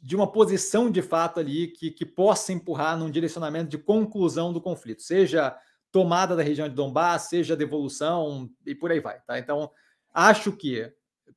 de 0.00 0.14
uma 0.14 0.30
posição 0.30 0.88
de 0.88 1.02
fato 1.02 1.40
ali 1.40 1.66
que, 1.66 1.90
que 1.90 2.06
possa 2.06 2.52
empurrar 2.52 2.96
num 2.96 3.10
direcionamento 3.10 3.70
de 3.70 3.78
conclusão 3.78 4.52
do 4.52 4.60
conflito, 4.60 5.02
seja 5.02 5.58
tomada 5.90 6.36
da 6.36 6.42
região 6.42 6.68
de 6.68 6.74
Donbass, 6.74 7.28
seja 7.28 7.56
devolução 7.56 8.50
e 8.66 8.74
por 8.74 8.90
aí 8.90 9.00
vai. 9.00 9.20
Tá? 9.20 9.38
Então, 9.38 9.70
acho 10.12 10.52
que, 10.52 10.92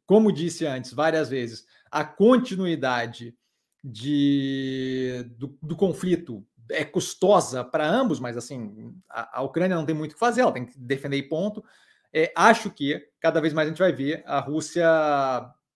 como 0.05 0.31
disse 0.31 0.65
antes 0.65 0.93
várias 0.93 1.29
vezes, 1.29 1.65
a 1.89 2.03
continuidade 2.03 3.35
de, 3.83 5.25
do, 5.37 5.57
do 5.61 5.75
conflito 5.75 6.45
é 6.69 6.85
custosa 6.85 7.63
para 7.63 7.87
ambos, 7.87 8.19
mas 8.19 8.37
assim, 8.37 8.93
a, 9.09 9.39
a, 9.39 9.41
Ucrânia 9.41 9.75
não 9.75 9.85
tem 9.85 9.95
muito 9.95 10.11
o 10.11 10.13
que 10.13 10.19
fazer, 10.19 10.41
ela 10.41 10.51
tem 10.51 10.65
que 10.65 10.77
defender 10.77 11.17
e 11.17 11.23
ponto. 11.23 11.63
É, 12.13 12.31
acho 12.35 12.69
que 12.69 13.07
cada 13.19 13.41
vez 13.41 13.53
mais 13.53 13.67
a 13.67 13.69
gente 13.69 13.79
vai 13.79 13.91
ver 13.91 14.23
a 14.25 14.39
Rússia 14.39 14.85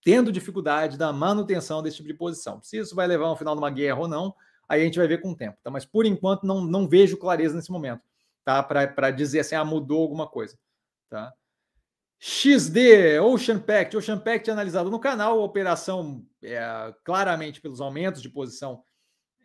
tendo 0.03 0.31
dificuldade 0.31 0.97
da 0.97 1.11
manutenção 1.11 1.81
desse 1.81 1.97
tipo 1.97 2.07
de 2.07 2.13
posição. 2.13 2.61
Se 2.61 2.77
isso 2.77 2.95
vai 2.95 3.07
levar 3.07 3.25
ao 3.25 3.37
final 3.37 3.55
de 3.55 3.61
uma 3.61 3.71
guerra 3.71 3.99
ou 3.99 4.07
não, 4.07 4.35
aí 4.69 4.81
a 4.81 4.85
gente 4.85 4.99
vai 4.99 5.07
ver 5.07 5.21
com 5.21 5.31
o 5.31 5.35
tempo. 5.35 5.57
Tá? 5.63 5.71
Mas 5.71 5.85
por 5.85 6.05
enquanto 6.05 6.45
não, 6.45 6.61
não 6.61 6.87
vejo 6.87 7.17
clareza 7.17 7.55
nesse 7.55 7.71
momento 7.71 8.01
tá? 8.45 8.63
Para 8.63 9.11
dizer 9.11 9.39
assim, 9.39 9.55
ah, 9.55 9.65
mudou 9.65 10.01
alguma 10.01 10.27
coisa, 10.27 10.57
tá? 11.09 11.33
XD, 12.17 13.19
Ocean 13.19 13.59
Pact, 13.59 13.97
Ocean 13.97 14.17
Pact 14.17 14.49
analisado 14.49 14.89
no 14.89 14.99
canal, 14.99 15.41
operação 15.41 16.25
é, 16.41 16.93
claramente 17.03 17.59
pelos 17.59 17.81
aumentos 17.81 18.21
de 18.21 18.29
posição, 18.29 18.81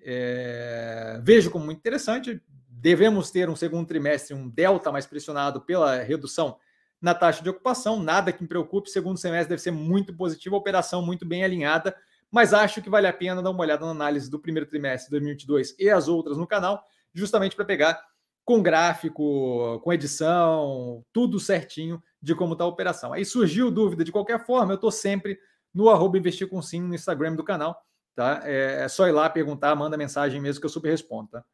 é, 0.02 1.20
vejo 1.22 1.50
como 1.50 1.64
muito 1.64 1.78
interessante. 1.78 2.40
Devemos 2.68 3.30
ter 3.30 3.50
um 3.50 3.56
segundo 3.56 3.86
trimestre, 3.86 4.34
um 4.34 4.48
delta 4.48 4.92
mais 4.92 5.06
pressionado 5.06 5.60
pela 5.60 5.96
redução 6.02 6.56
na 7.00 7.14
taxa 7.14 7.42
de 7.42 7.50
ocupação, 7.50 8.02
nada 8.02 8.32
que 8.32 8.42
me 8.42 8.48
preocupe. 8.48 8.90
Segundo 8.90 9.18
semestre 9.18 9.48
deve 9.50 9.62
ser 9.62 9.70
muito 9.70 10.14
positivo, 10.14 10.56
operação 10.56 11.02
muito 11.02 11.26
bem 11.26 11.44
alinhada, 11.44 11.94
mas 12.30 12.54
acho 12.54 12.80
que 12.80 12.88
vale 12.88 13.06
a 13.06 13.12
pena 13.12 13.42
dar 13.42 13.50
uma 13.50 13.60
olhada 13.60 13.84
na 13.84 13.90
análise 13.90 14.30
do 14.30 14.38
primeiro 14.38 14.68
trimestre 14.68 15.06
de 15.06 15.10
2022 15.10 15.74
e 15.78 15.90
as 15.90 16.08
outras 16.08 16.38
no 16.38 16.46
canal, 16.46 16.82
justamente 17.12 17.56
para 17.56 17.64
pegar 17.64 18.09
com 18.50 18.60
gráfico, 18.60 19.78
com 19.78 19.92
edição, 19.92 21.04
tudo 21.12 21.38
certinho 21.38 22.02
de 22.20 22.34
como 22.34 22.54
está 22.54 22.64
a 22.64 22.66
operação. 22.66 23.12
Aí 23.12 23.24
surgiu 23.24 23.70
dúvida 23.70 24.02
de 24.02 24.10
qualquer 24.10 24.44
forma, 24.44 24.72
eu 24.72 24.74
estou 24.74 24.90
sempre 24.90 25.38
no 25.72 25.88
arroba 25.88 26.18
investir 26.18 26.48
com 26.48 26.60
sim 26.60 26.82
no 26.82 26.92
Instagram 26.92 27.36
do 27.36 27.44
canal, 27.44 27.80
tá? 28.12 28.40
É, 28.42 28.82
é, 28.82 28.88
só 28.88 29.06
ir 29.06 29.12
lá 29.12 29.30
perguntar, 29.30 29.76
manda 29.76 29.96
mensagem 29.96 30.40
mesmo 30.40 30.60
que 30.60 30.66
eu 30.66 30.70
super 30.70 30.90
respondo, 30.90 31.28
tá? 31.28 31.44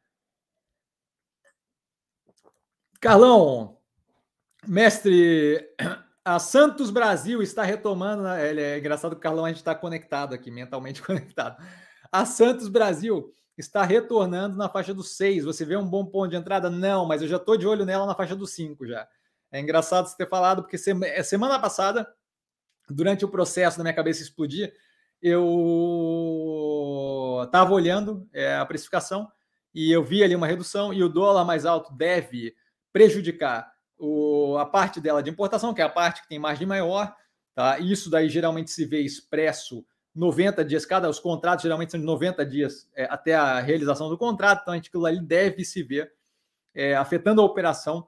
Carlão, 2.99 3.77
mestre, 4.65 5.69
a 6.25 6.39
Santos 6.39 6.89
Brasil 6.89 7.43
está 7.43 7.61
retomando. 7.61 8.23
Né? 8.23 8.55
É 8.59 8.79
engraçado 8.79 9.11
que 9.11 9.17
o 9.17 9.21
Carlão 9.21 9.45
a 9.45 9.49
gente 9.49 9.57
está 9.57 9.75
conectado 9.75 10.33
aqui, 10.33 10.49
mentalmente 10.49 10.99
conectado. 11.05 11.63
A 12.11 12.25
Santos 12.25 12.67
Brasil 12.67 13.31
está 13.61 13.83
retornando 13.83 14.55
na 14.55 14.69
faixa 14.69 14.93
dos 14.93 15.17
6. 15.17 15.45
Você 15.45 15.65
vê 15.65 15.75
um 15.75 15.87
bom 15.87 16.05
ponto 16.05 16.29
de 16.29 16.35
entrada? 16.35 16.69
Não, 16.69 17.05
mas 17.05 17.21
eu 17.21 17.27
já 17.27 17.37
estou 17.37 17.57
de 17.57 17.67
olho 17.67 17.85
nela 17.85 18.05
na 18.05 18.13
faixa 18.15 18.35
dos 18.35 18.51
5 18.53 18.85
já. 18.85 19.07
É 19.51 19.59
engraçado 19.59 20.07
você 20.07 20.15
ter 20.15 20.29
falado, 20.29 20.61
porque 20.63 20.77
é, 21.05 21.23
semana 21.23 21.59
passada, 21.59 22.07
durante 22.89 23.25
o 23.25 23.29
processo 23.29 23.77
da 23.77 23.83
minha 23.83 23.95
cabeça 23.95 24.21
explodir, 24.21 24.73
eu 25.21 25.41
estava 27.45 27.73
olhando 27.73 28.27
é, 28.33 28.55
a 28.55 28.65
precificação 28.65 29.31
e 29.73 29.91
eu 29.91 30.03
vi 30.03 30.23
ali 30.23 30.35
uma 30.35 30.47
redução 30.47 30.93
e 30.93 31.03
o 31.03 31.09
dólar 31.09 31.43
mais 31.45 31.65
alto 31.65 31.93
deve 31.93 32.55
prejudicar 32.91 33.71
o, 33.97 34.57
a 34.57 34.65
parte 34.65 35.01
dela 35.01 35.23
de 35.23 35.29
importação, 35.29 35.73
que 35.73 35.81
é 35.81 35.85
a 35.85 35.89
parte 35.89 36.21
que 36.21 36.27
tem 36.27 36.37
margem 36.37 36.67
maior. 36.67 37.15
Tá? 37.55 37.79
Isso 37.79 38.09
daí 38.09 38.29
geralmente 38.29 38.69
se 38.69 38.85
vê 38.85 39.01
expresso 39.01 39.83
90 40.17 40.65
dias, 40.65 40.85
cada 40.85 41.07
os 41.07 41.19
contratos 41.19 41.61
geralmente 41.61 41.91
são 41.91 41.99
de 41.99 42.05
90 42.05 42.43
dias 42.43 42.89
é, 42.95 43.05
até 43.05 43.35
a 43.35 43.59
realização 43.59 44.09
do 44.09 44.17
contrato, 44.17 44.61
então 44.61 44.73
a 44.73 44.77
gente, 44.77 44.87
aquilo 44.87 45.05
ali 45.05 45.21
deve 45.21 45.63
se 45.63 45.83
ver 45.83 46.11
é, 46.73 46.95
afetando 46.95 47.39
a 47.39 47.45
operação 47.45 48.07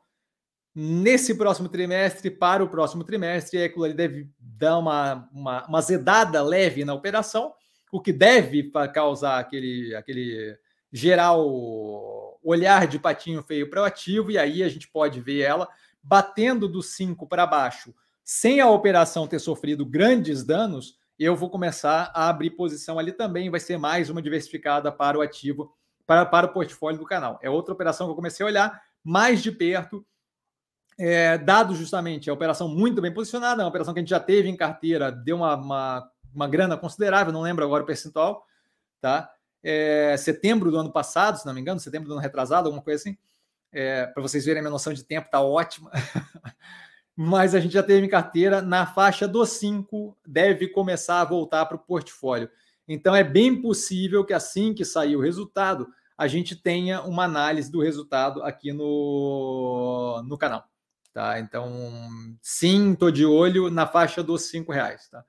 nesse 0.74 1.36
próximo 1.36 1.70
trimestre 1.70 2.32
para 2.32 2.64
o 2.64 2.70
próximo 2.70 3.04
trimestre, 3.04 3.60
e 3.60 3.64
aquilo 3.64 3.84
ali 3.84 3.94
deve 3.94 4.30
dar 4.40 4.80
uma, 4.80 5.30
uma, 5.32 5.68
uma 5.68 5.82
zedada 5.82 6.42
leve 6.42 6.84
na 6.84 6.94
operação, 6.94 7.54
o 7.92 8.02
que 8.02 8.12
deve 8.12 8.72
causar 8.94 9.40
aquele, 9.40 9.94
aquele 9.96 10.58
geral 10.92 12.40
olhar 12.44 12.88
de 12.88 12.98
patinho 12.98 13.44
feio 13.44 13.70
para 13.70 13.82
o 13.82 13.86
ativo, 13.86 14.32
e 14.32 14.38
aí 14.38 14.64
a 14.64 14.70
gente 14.70 14.88
pode 14.88 15.20
ver 15.22 15.42
ela 15.42 15.68
batendo 16.02 16.68
do 16.68 16.82
5 16.82 17.28
para 17.28 17.46
baixo, 17.46 17.94
sem 18.24 18.62
a 18.62 18.70
operação 18.70 19.28
ter 19.28 19.40
sofrido 19.40 19.86
grandes 19.86 20.44
danos, 20.44 20.99
eu 21.20 21.36
vou 21.36 21.50
começar 21.50 22.12
a 22.14 22.30
abrir 22.30 22.52
posição 22.52 22.98
ali 22.98 23.12
também, 23.12 23.50
vai 23.50 23.60
ser 23.60 23.78
mais 23.78 24.10
uma 24.10 24.22
diversificada 24.22 24.92
para 24.92 25.18
o 25.18 25.22
ativo, 25.22 25.76
para, 26.06 26.26
para 26.26 26.48
o 26.48 26.54
portfólio 26.54 27.00
do 27.00 27.06
canal. 27.06 27.40
É 27.42 27.50
outra 27.50 27.74
operação 27.74 28.08
que 28.08 28.12
eu 28.12 28.16
comecei 28.16 28.44
a 28.44 28.48
olhar 28.48 28.82
mais 29.04 29.44
de 29.44 29.52
perto, 29.52 30.06
é, 30.98 31.38
dado 31.38 31.76
justamente 31.76 32.30
a 32.30 32.34
operação 32.34 32.68
muito 32.68 33.02
bem 33.02 33.14
posicionada, 33.14 33.64
uma 33.64 33.70
operação 33.70 33.94
que 33.94 34.00
a 34.00 34.04
gente 34.04 34.10
já 34.10 34.20
teve 34.20 34.50
em 34.50 34.56
carteira, 34.56 35.12
deu 35.12 35.38
uma, 35.38 35.56
uma, 35.56 36.12
uma 36.34 36.48
grana 36.48 36.78
considerável, 36.78 37.32
não 37.32 37.42
lembro 37.42 37.64
agora 37.64 37.84
o 37.84 37.86
percentual, 37.86 38.46
tá? 39.00 39.32
é, 39.64 40.16
setembro 40.18 40.72
do 40.72 40.78
ano 40.78 40.92
passado, 40.92 41.38
se 41.38 41.46
não 41.46 41.54
me 41.54 41.62
engano, 41.62 41.80
setembro 41.80 42.08
do 42.08 42.14
ano 42.14 42.22
retrasado, 42.22 42.68
alguma 42.68 42.84
coisa 42.84 43.02
assim. 43.02 43.18
É, 43.72 44.08
para 44.08 44.22
vocês 44.22 44.46
verem 44.46 44.60
a 44.60 44.64
minha 44.64 44.72
noção 44.72 44.94
de 44.94 45.04
tempo, 45.04 45.30
tá 45.30 45.42
ótima. 45.42 45.92
Mas 47.22 47.54
a 47.54 47.60
gente 47.60 47.74
já 47.74 47.84
teve 47.84 48.08
carteira 48.08 48.62
na 48.62 48.86
faixa 48.86 49.28
dos 49.28 49.50
5, 49.50 50.18
deve 50.26 50.70
começar 50.70 51.20
a 51.20 51.26
voltar 51.26 51.66
para 51.66 51.76
o 51.76 51.80
portfólio. 51.80 52.50
Então 52.88 53.14
é 53.14 53.26
bem 53.26 53.62
possível 53.62 54.24
que 54.24 54.32
assim 54.32 54.74
que 54.74 54.86
sair 54.86 55.18
o 55.18 55.20
resultado, 55.20 55.86
a 56.18 56.30
gente 56.30 56.56
tenha 56.56 57.02
uma 57.02 57.26
análise 57.26 57.70
do 57.70 57.82
resultado 57.82 58.42
aqui 58.42 58.72
no, 58.72 60.24
no 60.26 60.38
canal. 60.38 60.64
Tá? 61.14 61.42
Então, 61.42 61.70
sim, 62.42 62.94
estou 62.94 63.12
de 63.12 63.26
olho 63.26 63.70
na 63.70 63.86
faixa 63.86 64.24
dos 64.24 64.44
5 64.44 64.72
reais. 64.72 65.10
Tá? 65.10 65.22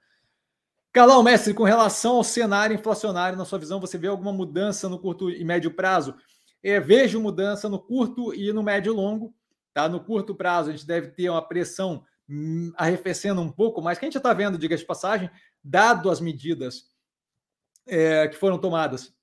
Calão, 0.93 1.25
mestre, 1.25 1.53
com 1.53 1.65
relação 1.65 2.19
ao 2.19 2.23
cenário 2.23 2.73
inflacionário, 2.73 3.37
na 3.37 3.45
sua 3.45 3.59
visão, 3.59 3.81
você 3.81 3.99
vê 3.99 4.07
alguma 4.07 4.33
mudança 4.33 4.89
no 4.89 4.97
curto 4.97 5.29
e 5.29 5.45
médio 5.45 5.73
prazo? 5.73 6.15
É, 6.63 6.79
vejo 6.79 7.21
mudança 7.21 7.69
no 7.69 7.81
curto 7.81 8.33
e 8.33 8.53
no 8.53 8.63
médio 8.63 8.95
longo. 8.95 9.35
Tá? 9.73 9.89
No 9.89 10.01
curto 10.01 10.35
prazo, 10.35 10.71
a 10.71 10.73
gente 10.73 10.87
deve 10.87 11.09
ter 11.09 11.31
uma 11.31 11.47
pressão 11.47 12.05
hum, 12.29 12.73
arrefecendo 12.77 13.41
um 13.41 13.51
pouco 13.51 13.81
mais, 13.81 13.99
que 13.99 14.05
a 14.05 14.09
gente 14.09 14.17
está 14.17 14.33
vendo, 14.33 14.59
diga 14.59 14.77
de 14.77 14.85
passagem, 14.85 15.31
dado 15.63 16.11
as 16.11 16.21
medidas 16.21 16.91
é, 17.87 18.29
que 18.29 18.37
foram 18.37 18.59
tomadas 18.59 19.15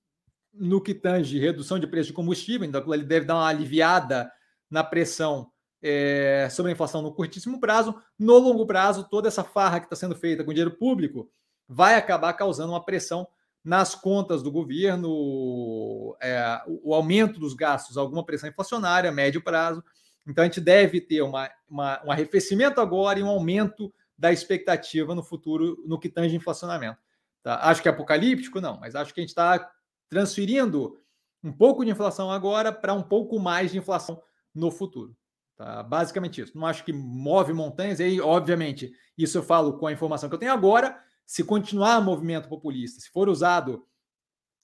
no 0.54 0.82
que 0.82 0.94
tange 0.94 1.40
redução 1.40 1.78
de 1.78 1.88
preço 1.88 2.08
de 2.08 2.14
combustível, 2.14 2.68
então 2.68 2.94
ele 2.94 3.04
deve 3.04 3.26
dar 3.26 3.36
uma 3.36 3.48
aliviada 3.48 4.32
na 4.70 4.84
pressão 4.84 5.52
é, 5.82 6.48
sobre 6.50 6.72
a 6.72 6.74
inflação 6.74 7.02
no 7.02 7.14
curtíssimo 7.14 7.60
prazo. 7.60 7.96
No 8.18 8.38
longo 8.38 8.66
prazo, 8.66 9.08
toda 9.10 9.28
essa 9.28 9.44
farra 9.44 9.80
que 9.80 9.86
está 9.86 9.96
sendo 9.96 10.16
feita 10.16 10.44
com 10.44 10.52
dinheiro 10.52 10.76
público 10.78 11.30
vai 11.68 11.96
acabar 11.96 12.34
causando 12.34 12.72
uma 12.72 12.84
pressão 12.84 13.28
nas 13.64 13.94
contas 13.94 14.42
do 14.42 14.52
governo, 14.52 16.16
é, 16.22 16.62
o 16.68 16.94
aumento 16.94 17.40
dos 17.40 17.54
gastos, 17.54 17.98
alguma 17.98 18.26
pressão 18.26 18.50
inflacionária, 18.50 19.12
médio 19.12 19.42
prazo. 19.42 19.84
Então, 20.28 20.44
a 20.44 20.46
gente 20.46 20.60
deve 20.60 21.00
ter 21.00 21.22
uma, 21.22 21.50
uma, 21.70 22.04
um 22.06 22.12
arrefecimento 22.12 22.82
agora 22.82 23.20
e 23.20 23.24
um 23.24 23.30
aumento 23.30 23.94
da 24.18 24.32
expectativa 24.32 25.16
no 25.16 25.24
futuro 25.24 25.82
no 25.86 26.00
que 26.00 26.10
tange 26.10 26.36
inflacionamento. 26.36 27.00
Tá? 27.44 27.60
Acho 27.64 27.82
que 27.82 27.88
é 27.88 27.92
apocalíptico, 27.92 28.60
não, 28.60 28.80
mas 28.80 28.96
acho 28.96 29.14
que 29.14 29.20
a 29.20 29.24
gente 29.24 29.30
está 29.30 29.72
transferindo 30.10 31.00
um 31.44 31.52
pouco 31.52 31.86
de 31.86 31.92
inflação 31.92 32.32
agora 32.32 32.72
para 32.72 32.94
um 32.94 33.04
pouco 33.04 33.40
mais 33.40 33.72
de 33.72 33.78
inflação 33.78 34.22
no 34.54 34.72
futuro. 34.72 35.16
Tá? 35.56 35.84
Basicamente 35.84 36.42
isso. 36.42 36.58
Não 36.58 36.66
acho 36.66 36.84
que 36.84 36.92
move 36.92 37.54
montanhas, 37.54 38.00
e 38.00 38.04
aí, 38.04 38.22
obviamente, 38.22 38.92
isso 39.18 39.38
eu 39.38 39.44
falo 39.44 39.78
com 39.78 39.88
a 39.88 39.94
informação 39.94 40.28
que 40.28 40.36
eu 40.36 40.40
tenho 40.40 40.52
agora, 40.52 41.00
se 41.26 41.44
continuar 41.44 42.02
movimento 42.02 42.50
populista, 42.50 43.00
se 43.00 43.10
for 43.10 43.30
usado 43.30 43.86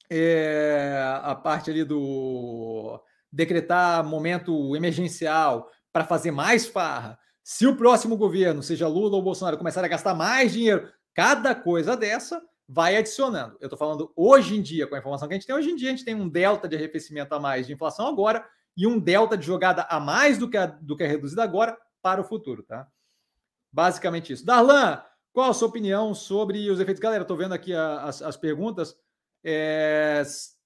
é, 0.09 1.19
a 1.21 1.35
parte 1.35 1.69
ali 1.69 1.83
do 1.83 3.01
decretar 3.33 4.03
momento 4.03 4.75
emergencial 4.75 5.69
para 5.91 6.05
fazer 6.05 6.31
mais 6.31 6.65
farra, 6.65 7.17
se 7.43 7.67
o 7.67 7.75
próximo 7.75 8.15
governo, 8.15 8.63
seja 8.63 8.87
Lula 8.87 9.15
ou 9.15 9.21
Bolsonaro, 9.21 9.57
começar 9.57 9.83
a 9.83 9.87
gastar 9.87 10.13
mais 10.13 10.53
dinheiro, 10.53 10.89
cada 11.13 11.53
coisa 11.53 11.97
dessa 11.97 12.41
vai 12.67 12.95
adicionando. 12.95 13.57
Eu 13.59 13.65
estou 13.65 13.77
falando 13.77 14.13
hoje 14.15 14.55
em 14.55 14.61
dia, 14.61 14.87
com 14.87 14.95
a 14.95 14.99
informação 14.99 15.27
que 15.27 15.33
a 15.33 15.37
gente 15.37 15.45
tem, 15.45 15.55
hoje 15.55 15.71
em 15.71 15.75
dia 15.75 15.89
a 15.89 15.91
gente 15.91 16.05
tem 16.05 16.15
um 16.15 16.29
delta 16.29 16.67
de 16.67 16.75
arrefecimento 16.75 17.35
a 17.35 17.39
mais 17.39 17.67
de 17.67 17.73
inflação 17.73 18.07
agora 18.07 18.45
e 18.77 18.87
um 18.87 18.97
delta 18.97 19.37
de 19.37 19.45
jogada 19.45 19.83
a 19.83 19.99
mais 19.99 20.37
do 20.37 20.49
que 20.49 20.55
a, 20.55 20.67
do 20.67 20.95
que 20.95 21.03
a 21.03 21.07
reduzida 21.07 21.43
agora 21.43 21.77
para 22.01 22.21
o 22.21 22.23
futuro, 22.23 22.63
tá? 22.63 22.87
Basicamente 23.71 24.31
isso. 24.31 24.45
Darlan, 24.45 25.03
qual 25.33 25.49
a 25.49 25.53
sua 25.53 25.67
opinião 25.67 26.13
sobre 26.13 26.69
os 26.69 26.79
efeitos? 26.79 27.01
Galera, 27.01 27.23
estou 27.23 27.35
vendo 27.35 27.53
aqui 27.53 27.73
as, 27.73 28.21
as, 28.21 28.37
perguntas. 28.37 28.95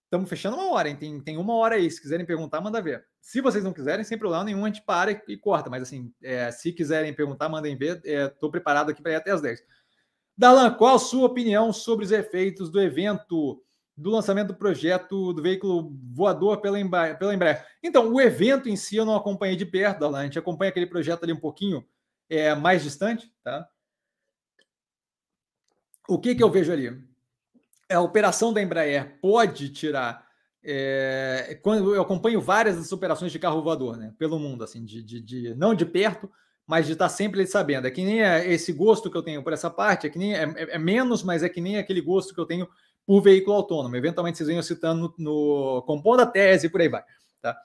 Estamos 0.08 0.30
fechando 0.30 0.56
uma 0.56 0.72
hora, 0.72 0.88
hein? 0.88 0.96
Tem, 0.96 1.20
tem 1.20 1.38
uma 1.38 1.54
hora 1.54 1.76
aí. 1.76 1.92
Se 1.92 2.02
quiserem 2.02 2.26
perguntar, 2.26 2.62
manda 2.62 2.82
ver. 2.82 3.06
Se 3.20 3.42
vocês 3.42 3.62
não 3.62 3.74
quiserem, 3.74 4.06
sem 4.06 4.18
problema 4.18 4.46
nenhum, 4.46 4.64
a 4.64 4.68
gente 4.68 4.82
para 4.82 5.12
e, 5.12 5.22
e 5.28 5.38
corta. 5.38 5.70
Mas 5.70 5.84
assim, 5.84 6.14
é, 6.24 6.50
se 6.50 6.72
quiserem 6.72 7.14
perguntar, 7.14 7.50
mandem 7.50 7.78
ver. 7.78 8.02
Estou 8.06 8.48
é, 8.48 8.52
preparado 8.52 8.90
aqui 8.90 9.02
para 9.02 9.12
ir 9.12 9.16
até 9.16 9.32
as 9.32 9.42
10. 9.42 9.62
Dalan, 10.38 10.72
qual 10.76 10.96
a 10.96 11.00
sua 11.00 11.26
opinião 11.26 11.74
sobre 11.74 12.06
os 12.06 12.12
efeitos 12.12 12.70
do 12.70 12.82
evento 12.82 13.62
do 13.98 14.10
lançamento 14.10 14.50
do 14.50 14.56
projeto 14.56 15.34
do 15.34 15.42
veículo 15.42 15.92
voador 16.14 16.62
pela 16.62 16.80
Embraer? 16.80 17.18
Pela 17.18 17.34
Embraer? 17.34 17.66
Então, 17.84 18.14
o 18.14 18.22
evento 18.22 18.70
em 18.70 18.78
si 18.78 18.96
eu 18.96 19.04
não 19.04 19.16
acompanhei 19.16 19.58
de 19.58 19.66
perto, 19.66 20.00
Dalan. 20.00 20.20
A 20.20 20.24
gente 20.24 20.40
acompanha 20.40 20.70
aquele 20.70 20.88
projeto 20.88 21.24
ali 21.24 21.34
um 21.34 21.40
pouquinho 21.40 21.86
é, 22.30 22.56
mais 22.56 22.82
distante, 22.82 23.30
tá? 23.44 23.68
o 26.08 26.18
que, 26.18 26.34
que 26.34 26.42
eu 26.42 26.50
vejo 26.50 26.72
ali? 26.72 26.98
A 27.90 28.02
operação 28.02 28.52
da 28.52 28.62
Embraer 28.62 29.18
pode 29.22 29.70
tirar. 29.70 30.26
É, 30.64 31.60
quando 31.64 31.96
eu 31.96 32.02
acompanho 32.02 32.42
várias 32.42 32.76
das 32.76 32.92
operações 32.92 33.32
de 33.32 33.40
carro 33.40 33.62
voador, 33.62 33.96
né, 33.96 34.14
pelo 34.18 34.38
mundo, 34.38 34.64
assim, 34.64 34.84
de, 34.84 35.02
de, 35.02 35.22
de 35.22 35.56
não 35.56 35.74
de 35.74 35.86
perto, 35.86 36.30
mas 36.68 36.86
de 36.86 36.92
estar 36.92 37.08
sempre 37.08 37.48
sabendo. 37.48 37.88
É 37.88 37.92
que 37.92 38.04
nem 38.04 38.22
é 38.22 38.52
esse 38.52 38.74
gosto 38.74 39.10
que 39.10 39.18
eu 39.18 39.24
tenho 39.24 39.42
por 39.42 39.54
essa 39.54 39.70
parte, 39.70 40.06
é 40.06 40.10
que 40.10 40.20
nem 40.20 40.36
é, 40.36 40.44
é, 40.44 40.76
é, 40.76 40.78
menos, 40.78 41.24
mas 41.24 41.42
é 41.42 41.50
que 41.50 41.62
nem 41.62 41.78
aquele 41.78 42.02
gosto 42.02 42.34
que 42.34 42.40
eu 42.40 42.46
tenho 42.46 42.68
por 43.06 43.22
veículo 43.22 43.56
autônomo. 43.56 43.96
Eventualmente 43.96 44.38
vocês 44.38 44.50
venham 44.50 44.62
citando 44.62 45.14
no, 45.18 45.76
no 45.76 45.82
compondo 45.84 46.20
a 46.20 46.26
tese 46.26 46.68
e 46.68 46.70
por 46.70 46.82
aí 46.82 46.90
vai. 46.90 47.04
Tá? 47.42 47.58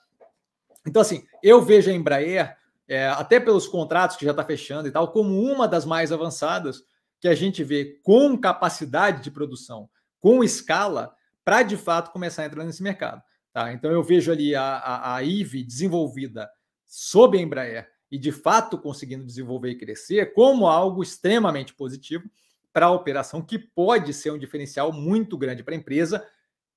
Então, 0.87 1.01
assim, 1.01 1.25
eu 1.43 1.61
vejo 1.61 1.91
a 1.91 1.93
Embraer, 1.93 2.55
é, 2.87 3.07
até 3.09 3.41
pelos 3.41 3.67
contratos 3.67 4.15
que 4.15 4.23
já 4.23 4.31
está 4.31 4.45
fechando 4.45 4.87
e 4.87 4.91
tal, 4.91 5.11
como 5.11 5.37
uma 5.41 5.67
das 5.67 5.85
mais 5.85 6.13
avançadas 6.13 6.81
que 7.19 7.27
a 7.27 7.35
gente 7.35 7.61
vê 7.63 7.99
com 8.03 8.37
capacidade 8.37 9.21
de 9.21 9.31
produção, 9.31 9.89
com 10.23 10.41
escala, 10.41 11.13
para 11.43 11.63
de 11.63 11.75
fato 11.75 12.13
começar 12.13 12.43
a 12.43 12.45
entrar 12.45 12.63
nesse 12.63 12.81
mercado. 12.81 13.21
Tá? 13.51 13.73
Então 13.73 13.91
eu 13.91 14.01
vejo 14.01 14.31
ali 14.31 14.55
a, 14.55 14.77
a, 14.77 15.15
a 15.15 15.21
IVE 15.21 15.65
desenvolvida 15.65 16.49
sob 16.87 17.37
a 17.37 17.41
Embraer 17.41 17.89
e 18.09 18.17
de 18.17 18.31
fato 18.31 18.77
conseguindo 18.77 19.25
desenvolver 19.25 19.71
e 19.71 19.77
crescer 19.77 20.33
como 20.33 20.65
algo 20.65 21.03
extremamente 21.03 21.73
positivo, 21.73 22.23
para 22.71 22.85
a 22.85 22.91
operação, 22.91 23.41
que 23.41 23.59
pode 23.59 24.13
ser 24.13 24.31
um 24.31 24.37
diferencial 24.37 24.93
muito 24.93 25.37
grande 25.37 25.61
para 25.61 25.75
a 25.75 25.77
empresa, 25.77 26.25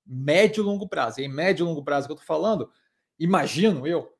médio 0.05 0.63
e 0.63 0.65
longo 0.65 0.89
prazo. 0.89 1.21
E 1.21 1.25
em 1.25 1.29
médio 1.29 1.65
e 1.65 1.69
longo 1.69 1.85
prazo 1.85 2.07
que 2.07 2.13
eu 2.13 2.17
estou 2.17 2.27
falando, 2.27 2.69
imagino 3.19 3.87
eu, 3.87 4.13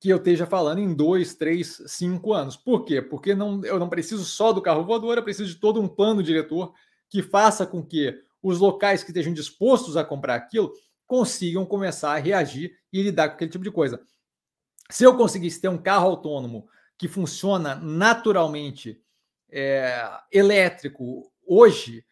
que 0.00 0.08
eu 0.08 0.16
esteja 0.16 0.46
falando 0.46 0.80
em 0.80 0.92
dois, 0.92 1.34
três, 1.34 1.82
cinco 1.86 2.32
anos. 2.32 2.56
Por 2.56 2.84
quê? 2.84 3.00
Porque 3.00 3.34
não, 3.34 3.62
eu 3.64 3.78
não 3.78 3.88
preciso 3.88 4.24
só 4.24 4.52
do 4.52 4.62
carro 4.62 4.84
voador, 4.84 5.18
eu 5.18 5.22
preciso 5.22 5.50
de 5.50 5.60
todo 5.60 5.80
um 5.80 5.86
plano 5.86 6.22
diretor 6.22 6.72
que 7.12 7.22
faça 7.22 7.66
com 7.66 7.84
que 7.84 8.18
os 8.42 8.58
locais 8.58 9.04
que 9.04 9.10
estejam 9.10 9.34
dispostos 9.34 9.98
a 9.98 10.04
comprar 10.04 10.34
aquilo 10.34 10.72
consigam 11.06 11.66
começar 11.66 12.14
a 12.14 12.18
reagir 12.18 12.72
e 12.90 13.02
lidar 13.02 13.28
com 13.28 13.34
aquele 13.34 13.50
tipo 13.50 13.62
de 13.62 13.70
coisa. 13.70 14.00
Se 14.90 15.04
eu 15.04 15.14
conseguisse 15.14 15.60
ter 15.60 15.68
um 15.68 15.76
carro 15.76 16.08
autônomo 16.08 16.66
que 16.96 17.06
funciona 17.06 17.74
naturalmente 17.74 18.98
é, 19.50 20.10
elétrico 20.32 21.30
hoje, 21.46 22.02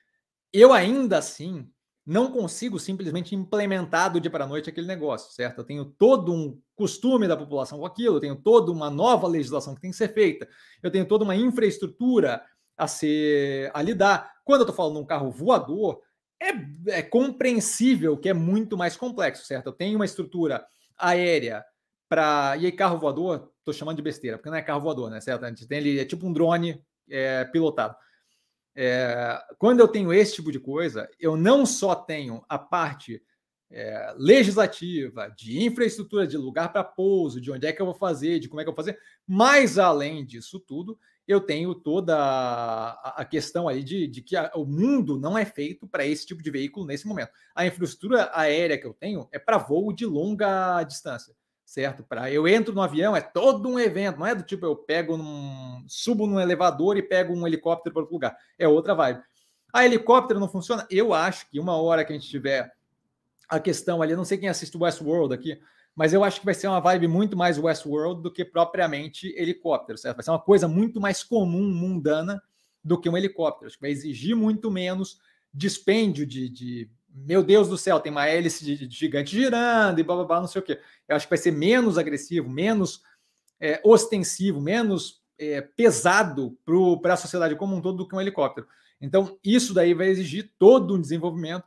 eu 0.52 0.70
ainda 0.70 1.16
assim 1.16 1.66
não 2.04 2.30
consigo 2.30 2.78
simplesmente 2.78 3.34
implementar 3.34 4.12
do 4.12 4.20
dia 4.20 4.30
para 4.30 4.44
a 4.44 4.48
noite 4.48 4.68
aquele 4.68 4.86
negócio, 4.86 5.32
certo? 5.32 5.60
Eu 5.60 5.64
tenho 5.64 5.84
todo 5.86 6.30
um 6.34 6.60
costume 6.76 7.26
da 7.26 7.36
população 7.38 7.78
com 7.78 7.86
aquilo, 7.86 8.16
eu 8.16 8.20
tenho 8.20 8.36
toda 8.36 8.70
uma 8.70 8.90
nova 8.90 9.26
legislação 9.26 9.74
que 9.74 9.80
tem 9.80 9.92
que 9.92 9.96
ser 9.96 10.12
feita, 10.12 10.46
eu 10.82 10.90
tenho 10.90 11.06
toda 11.06 11.24
uma 11.24 11.36
infraestrutura 11.36 12.44
a 12.80 12.88
ser 12.88 13.70
a 13.74 13.82
lidar. 13.82 14.32
Quando 14.42 14.60
eu 14.60 14.64
estou 14.64 14.74
falando 14.74 14.94
de 14.94 15.02
um 15.02 15.06
carro 15.06 15.30
voador, 15.30 16.00
é, 16.42 16.98
é, 16.98 17.02
compreensível 17.02 18.16
que 18.16 18.30
é 18.30 18.32
muito 18.32 18.76
mais 18.76 18.96
complexo, 18.96 19.44
certo? 19.44 19.66
Eu 19.66 19.72
tenho 19.74 19.96
uma 19.96 20.06
estrutura 20.06 20.66
aérea 20.96 21.62
para. 22.08 22.56
E 22.56 22.64
aí, 22.64 22.72
carro 22.72 22.98
voador, 22.98 23.52
estou 23.58 23.74
chamando 23.74 23.96
de 23.96 24.02
besteira, 24.02 24.38
porque 24.38 24.48
não 24.48 24.56
é 24.56 24.62
carro 24.62 24.80
voador, 24.80 25.10
né? 25.10 25.20
Certo? 25.20 25.44
A 25.44 25.48
gente 25.48 25.68
tem 25.68 25.78
ali, 25.78 25.98
é 25.98 26.04
tipo 26.06 26.26
um 26.26 26.32
drone 26.32 26.82
é, 27.10 27.44
pilotado. 27.44 27.94
É, 28.74 29.38
quando 29.58 29.80
eu 29.80 29.88
tenho 29.88 30.10
esse 30.10 30.36
tipo 30.36 30.50
de 30.50 30.58
coisa, 30.58 31.06
eu 31.18 31.36
não 31.36 31.66
só 31.66 31.94
tenho 31.94 32.42
a 32.48 32.58
parte 32.58 33.22
é, 33.70 34.14
legislativa, 34.16 35.28
de 35.36 35.62
infraestrutura, 35.62 36.26
de 36.26 36.38
lugar 36.38 36.72
para 36.72 36.82
pouso, 36.82 37.40
de 37.40 37.52
onde 37.52 37.66
é 37.66 37.72
que 37.74 37.82
eu 37.82 37.86
vou 37.86 37.94
fazer, 37.94 38.38
de 38.38 38.48
como 38.48 38.60
é 38.60 38.64
que 38.64 38.70
eu 38.70 38.74
vou 38.74 38.82
fazer, 38.82 38.98
mas 39.26 39.78
além 39.78 40.24
disso 40.24 40.58
tudo, 40.58 40.98
eu 41.30 41.40
tenho 41.40 41.74
toda 41.74 42.16
a, 42.16 43.24
questão 43.24 43.68
ali 43.68 43.82
de, 43.82 44.06
de 44.06 44.22
que 44.22 44.36
a, 44.36 44.50
o 44.54 44.64
mundo 44.64 45.18
não 45.18 45.36
é 45.36 45.44
feito 45.44 45.86
para 45.86 46.04
esse 46.04 46.26
tipo 46.26 46.42
de 46.42 46.50
veículo 46.50 46.86
nesse 46.86 47.06
momento. 47.06 47.30
A 47.54 47.66
infraestrutura 47.66 48.30
aérea 48.32 48.78
que 48.78 48.86
eu 48.86 48.94
tenho 48.94 49.28
é 49.32 49.38
para 49.38 49.58
voo 49.58 49.92
de 49.92 50.06
longa 50.06 50.82
distância 50.82 51.34
certo? 51.70 52.02
Para 52.02 52.28
eu 52.32 52.48
entro 52.48 52.74
no 52.74 52.82
avião 52.82 53.14
é 53.14 53.20
todo 53.20 53.68
um 53.68 53.78
evento, 53.78 54.18
não 54.18 54.26
é 54.26 54.34
do 54.34 54.42
tipo 54.42 54.66
eu 54.66 54.74
pego 54.74 55.16
num 55.16 55.84
subo 55.86 56.26
num 56.26 56.40
elevador 56.40 56.96
e 56.96 57.02
pego 57.02 57.32
um 57.32 57.46
helicóptero 57.46 57.92
para 57.92 58.02
outro 58.02 58.14
lugar. 58.14 58.36
É 58.58 58.66
outra 58.66 58.92
vibe. 58.92 59.22
A 59.72 59.84
helicóptero 59.84 60.40
não 60.40 60.48
funciona. 60.48 60.84
Eu 60.90 61.14
acho 61.14 61.48
que 61.48 61.60
uma 61.60 61.76
hora 61.80 62.04
que 62.04 62.12
a 62.12 62.16
gente 62.16 62.28
tiver 62.28 62.72
a 63.48 63.60
questão 63.60 64.02
ali, 64.02 64.16
não 64.16 64.24
sei 64.24 64.36
quem 64.36 64.48
assiste 64.48 64.76
o 64.76 64.82
Westworld 64.82 65.32
aqui, 65.32 65.60
mas 65.94 66.12
eu 66.12 66.24
acho 66.24 66.40
que 66.40 66.46
vai 66.46 66.54
ser 66.54 66.68
uma 66.68 66.80
vibe 66.80 67.08
muito 67.08 67.36
mais 67.36 67.58
Westworld 67.58 68.22
do 68.22 68.32
que 68.32 68.44
propriamente 68.44 69.28
helicóptero, 69.36 69.98
certo? 69.98 70.16
Vai 70.16 70.24
ser 70.24 70.30
uma 70.30 70.40
coisa 70.40 70.66
muito 70.66 71.00
mais 71.00 71.22
comum, 71.22 71.68
mundana, 71.72 72.42
do 72.82 72.98
que 72.98 73.08
um 73.08 73.16
helicóptero. 73.16 73.66
Acho 73.66 73.76
que 73.76 73.82
vai 73.82 73.90
exigir 73.90 74.34
muito 74.34 74.70
menos 74.70 75.20
dispêndio 75.52 76.26
de, 76.26 76.48
de 76.48 76.90
meu 77.12 77.42
Deus 77.42 77.68
do 77.68 77.76
céu, 77.76 78.00
tem 78.00 78.12
uma 78.12 78.26
hélice 78.26 78.64
de, 78.64 78.86
de 78.86 78.96
gigante 78.96 79.36
girando 79.36 79.98
e 79.98 80.02
blá, 80.02 80.16
blá, 80.16 80.24
blá, 80.24 80.40
não 80.40 80.46
sei 80.46 80.60
o 80.60 80.64
quê. 80.64 80.80
Eu 81.08 81.16
acho 81.16 81.26
que 81.26 81.30
vai 81.30 81.38
ser 81.38 81.50
menos 81.50 81.98
agressivo, 81.98 82.48
menos 82.48 83.02
é, 83.58 83.80
ostensivo, 83.84 84.60
menos 84.60 85.20
é, 85.38 85.60
pesado 85.60 86.56
para 87.00 87.14
a 87.14 87.16
sociedade 87.16 87.56
como 87.56 87.74
um 87.74 87.80
todo 87.80 87.98
do 87.98 88.08
que 88.08 88.14
um 88.14 88.20
helicóptero. 88.20 88.66
Então, 89.00 89.38
isso 89.42 89.72
daí 89.74 89.94
vai 89.94 90.08
exigir 90.08 90.52
todo 90.58 90.94
um 90.94 91.00
desenvolvimento 91.00 91.64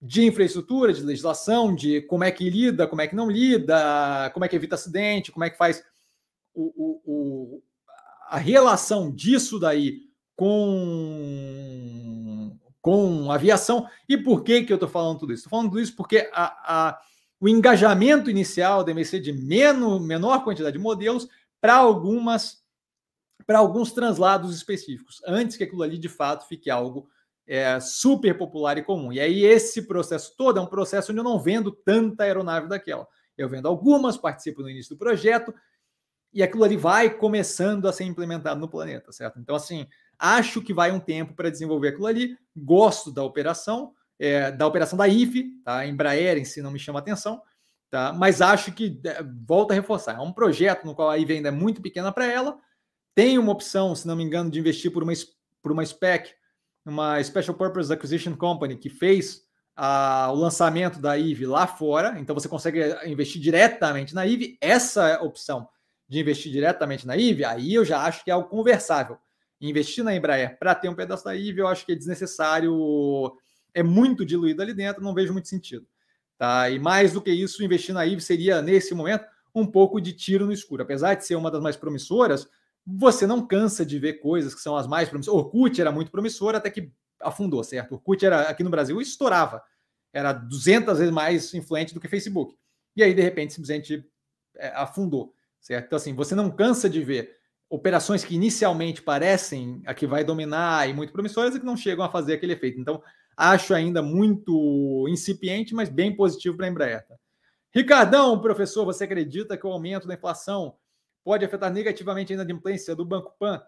de 0.00 0.24
infraestrutura, 0.24 0.92
de 0.92 1.02
legislação, 1.02 1.74
de 1.74 2.02
como 2.02 2.22
é 2.24 2.30
que 2.30 2.48
lida, 2.48 2.86
como 2.86 3.02
é 3.02 3.08
que 3.08 3.16
não 3.16 3.30
lida, 3.30 4.30
como 4.32 4.44
é 4.44 4.48
que 4.48 4.54
evita 4.54 4.76
acidente, 4.76 5.32
como 5.32 5.44
é 5.44 5.50
que 5.50 5.56
faz 5.56 5.84
o, 6.54 6.72
o, 6.76 7.02
o 7.04 7.62
a 8.28 8.38
relação 8.38 9.10
disso 9.10 9.58
daí 9.58 10.02
com 10.36 11.58
com 12.80 13.30
aviação. 13.30 13.88
E 14.08 14.16
por 14.16 14.42
que, 14.44 14.62
que 14.62 14.72
eu 14.72 14.76
estou 14.76 14.88
falando 14.88 15.18
tudo 15.18 15.32
isso? 15.32 15.40
Estou 15.40 15.50
falando 15.50 15.70
tudo 15.70 15.80
isso 15.80 15.96
porque 15.96 16.30
a, 16.32 16.88
a, 16.88 17.00
o 17.40 17.48
engajamento 17.48 18.30
inicial 18.30 18.84
deve 18.84 19.04
ser 19.04 19.20
de 19.20 19.32
menos, 19.32 20.00
menor 20.00 20.44
quantidade 20.44 20.76
de 20.76 20.82
modelos 20.82 21.28
para 21.60 21.74
algumas 21.74 22.62
para 23.46 23.58
alguns 23.60 23.92
translados 23.92 24.54
específicos, 24.54 25.22
antes 25.26 25.56
que 25.56 25.64
aquilo 25.64 25.82
ali 25.82 25.96
de 25.96 26.08
fato 26.08 26.46
fique 26.46 26.68
algo 26.68 27.08
é, 27.48 27.80
super 27.80 28.36
popular 28.36 28.78
e 28.78 28.82
comum. 28.82 29.12
E 29.12 29.18
aí, 29.18 29.44
esse 29.44 29.82
processo 29.82 30.36
todo 30.36 30.58
é 30.58 30.62
um 30.62 30.66
processo 30.66 31.10
onde 31.10 31.20
eu 31.20 31.24
não 31.24 31.40
vendo 31.40 31.72
tanta 31.72 32.22
aeronave 32.22 32.68
daquela. 32.68 33.08
Eu 33.36 33.48
vendo 33.48 33.66
algumas, 33.66 34.16
participo 34.16 34.62
no 34.62 34.70
início 34.70 34.94
do 34.94 34.98
projeto, 34.98 35.52
e 36.32 36.42
aquilo 36.42 36.62
ali 36.62 36.76
vai 36.76 37.08
começando 37.08 37.88
a 37.88 37.92
ser 37.92 38.04
implementado 38.04 38.60
no 38.60 38.68
planeta, 38.68 39.10
certo? 39.10 39.40
Então, 39.40 39.56
assim, 39.56 39.86
Acho 40.18 40.60
que 40.60 40.74
vai 40.74 40.90
um 40.90 40.98
tempo 40.98 41.32
para 41.34 41.50
desenvolver 41.50 41.88
aquilo 41.88 42.06
ali. 42.06 42.36
Gosto 42.56 43.12
da 43.12 43.22
operação, 43.22 43.92
é, 44.18 44.50
da 44.50 44.66
operação 44.66 44.98
da 44.98 45.06
IFE, 45.06 45.60
tá? 45.64 45.86
Embraer 45.86 46.36
em 46.36 46.44
si 46.44 46.60
não 46.60 46.72
me 46.72 46.78
chama 46.78 46.98
atenção, 46.98 47.40
tá? 47.88 48.12
Mas 48.12 48.42
acho 48.42 48.72
que 48.72 49.00
é, 49.04 49.22
volta 49.46 49.72
a 49.72 49.76
reforçar. 49.76 50.16
É 50.16 50.20
um 50.20 50.32
projeto 50.32 50.84
no 50.84 50.94
qual 50.94 51.08
a 51.08 51.18
IVE 51.18 51.34
ainda 51.34 51.50
é 51.50 51.52
muito 51.52 51.80
pequena 51.80 52.10
para 52.10 52.26
ela. 52.26 52.58
Tem 53.14 53.38
uma 53.38 53.52
opção, 53.52 53.94
se 53.94 54.08
não 54.08 54.16
me 54.16 54.24
engano, 54.24 54.50
de 54.50 54.58
investir 54.58 54.90
por 54.92 55.04
uma, 55.04 55.12
por 55.62 55.70
uma 55.70 55.86
SPEC, 55.86 56.34
uma 56.90 57.22
Special 57.22 57.56
Purpose 57.56 57.92
Acquisition 57.92 58.34
Company, 58.36 58.76
que 58.76 58.88
fez 58.88 59.42
a, 59.76 60.30
o 60.32 60.34
lançamento 60.34 61.00
da 61.00 61.16
IVE 61.16 61.46
lá 61.46 61.66
fora. 61.66 62.18
Então 62.18 62.34
você 62.34 62.48
consegue 62.48 62.80
investir 63.06 63.40
diretamente 63.40 64.14
na 64.14 64.26
IVE. 64.26 64.58
Essa 64.60 65.22
opção 65.22 65.68
de 66.08 66.20
investir 66.20 66.50
diretamente 66.50 67.06
na 67.06 67.16
IVE, 67.16 67.44
aí 67.44 67.74
eu 67.74 67.84
já 67.84 68.02
acho 68.02 68.24
que 68.24 68.30
é 68.30 68.34
algo 68.34 68.48
conversável 68.48 69.18
investir 69.60 70.04
na 70.04 70.14
Embraer 70.14 70.58
para 70.58 70.74
ter 70.74 70.88
um 70.88 70.94
pedaço 70.94 71.24
da 71.24 71.34
IVE, 71.34 71.60
eu 71.60 71.66
acho 71.66 71.84
que 71.84 71.92
é 71.92 71.94
desnecessário, 71.94 73.32
é 73.74 73.82
muito 73.82 74.24
diluído 74.24 74.62
ali 74.62 74.72
dentro, 74.72 75.02
não 75.02 75.14
vejo 75.14 75.32
muito 75.32 75.48
sentido. 75.48 75.86
Tá? 76.36 76.70
E 76.70 76.78
mais 76.78 77.12
do 77.12 77.20
que 77.20 77.30
isso, 77.30 77.64
investir 77.64 77.94
na 77.94 78.06
IVE 78.06 78.20
seria, 78.20 78.62
nesse 78.62 78.94
momento, 78.94 79.24
um 79.54 79.66
pouco 79.66 80.00
de 80.00 80.12
tiro 80.12 80.46
no 80.46 80.52
escuro. 80.52 80.82
Apesar 80.82 81.14
de 81.14 81.26
ser 81.26 81.34
uma 81.34 81.50
das 81.50 81.60
mais 81.60 81.76
promissoras, 81.76 82.48
você 82.90 83.26
não 83.26 83.46
cansa 83.46 83.84
de 83.84 83.98
ver 83.98 84.14
coisas 84.14 84.54
que 84.54 84.62
são 84.62 84.74
as 84.74 84.86
mais 84.86 85.10
promissoras. 85.10 85.44
Orkut 85.44 85.78
era 85.78 85.92
muito 85.92 86.10
promissora 86.10 86.56
até 86.56 86.70
que 86.70 86.90
afundou, 87.20 87.62
certo? 87.62 87.92
Orkut 87.92 88.24
era 88.24 88.42
aqui 88.42 88.64
no 88.64 88.70
Brasil 88.70 88.98
estourava. 89.00 89.62
Era 90.10 90.32
200 90.32 90.98
vezes 90.98 91.12
mais 91.12 91.52
influente 91.52 91.92
do 91.92 92.00
que 92.00 92.08
Facebook. 92.08 92.56
E 92.96 93.02
aí, 93.02 93.12
de 93.12 93.20
repente, 93.20 93.52
simplesmente 93.52 94.08
é, 94.56 94.68
afundou, 94.68 95.34
certo? 95.60 95.86
Então, 95.86 95.96
assim, 95.98 96.14
você 96.14 96.34
não 96.34 96.50
cansa 96.50 96.88
de 96.88 97.04
ver 97.04 97.36
operações 97.68 98.24
que 98.24 98.34
inicialmente 98.34 99.02
parecem 99.02 99.82
a 99.84 99.92
que 99.92 100.06
vai 100.06 100.24
dominar 100.24 100.88
e 100.88 100.94
muito 100.94 101.12
promissoras 101.12 101.54
e 101.54 101.60
que 101.60 101.66
não 101.66 101.76
chegam 101.76 102.02
a 102.02 102.10
fazer 102.10 102.32
aquele 102.32 102.54
efeito. 102.54 102.80
Então, 102.80 103.02
acho 103.36 103.74
ainda 103.74 104.00
muito 104.00 105.06
incipiente, 105.10 105.74
mas 105.74 105.90
bem 105.90 106.16
positivo 106.16 106.56
para 106.56 106.66
a 106.66 106.70
Embraer. 106.70 107.06
Ricardão, 107.70 108.40
professor, 108.40 108.86
você 108.86 109.04
acredita 109.04 109.58
que 109.58 109.66
o 109.66 109.70
aumento 109.70 110.08
da 110.08 110.14
inflação 110.14 110.74
pode 111.28 111.44
afetar 111.44 111.70
negativamente 111.70 112.32
a 112.32 112.36
inadimplência 112.36 112.96
do 112.96 113.04
Banco 113.04 113.34
Pan? 113.38 113.62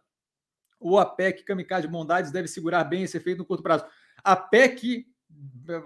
Ou 0.80 0.98
a 0.98 1.04
PEC 1.04 1.44
Kamikaze 1.44 1.86
de 1.86 1.92
Bondades 1.92 2.32
deve 2.32 2.48
segurar 2.48 2.84
bem 2.84 3.02
esse 3.02 3.18
efeito 3.18 3.36
no 3.36 3.44
curto 3.44 3.62
prazo? 3.62 3.84
A 4.24 4.34
PEC, 4.34 5.04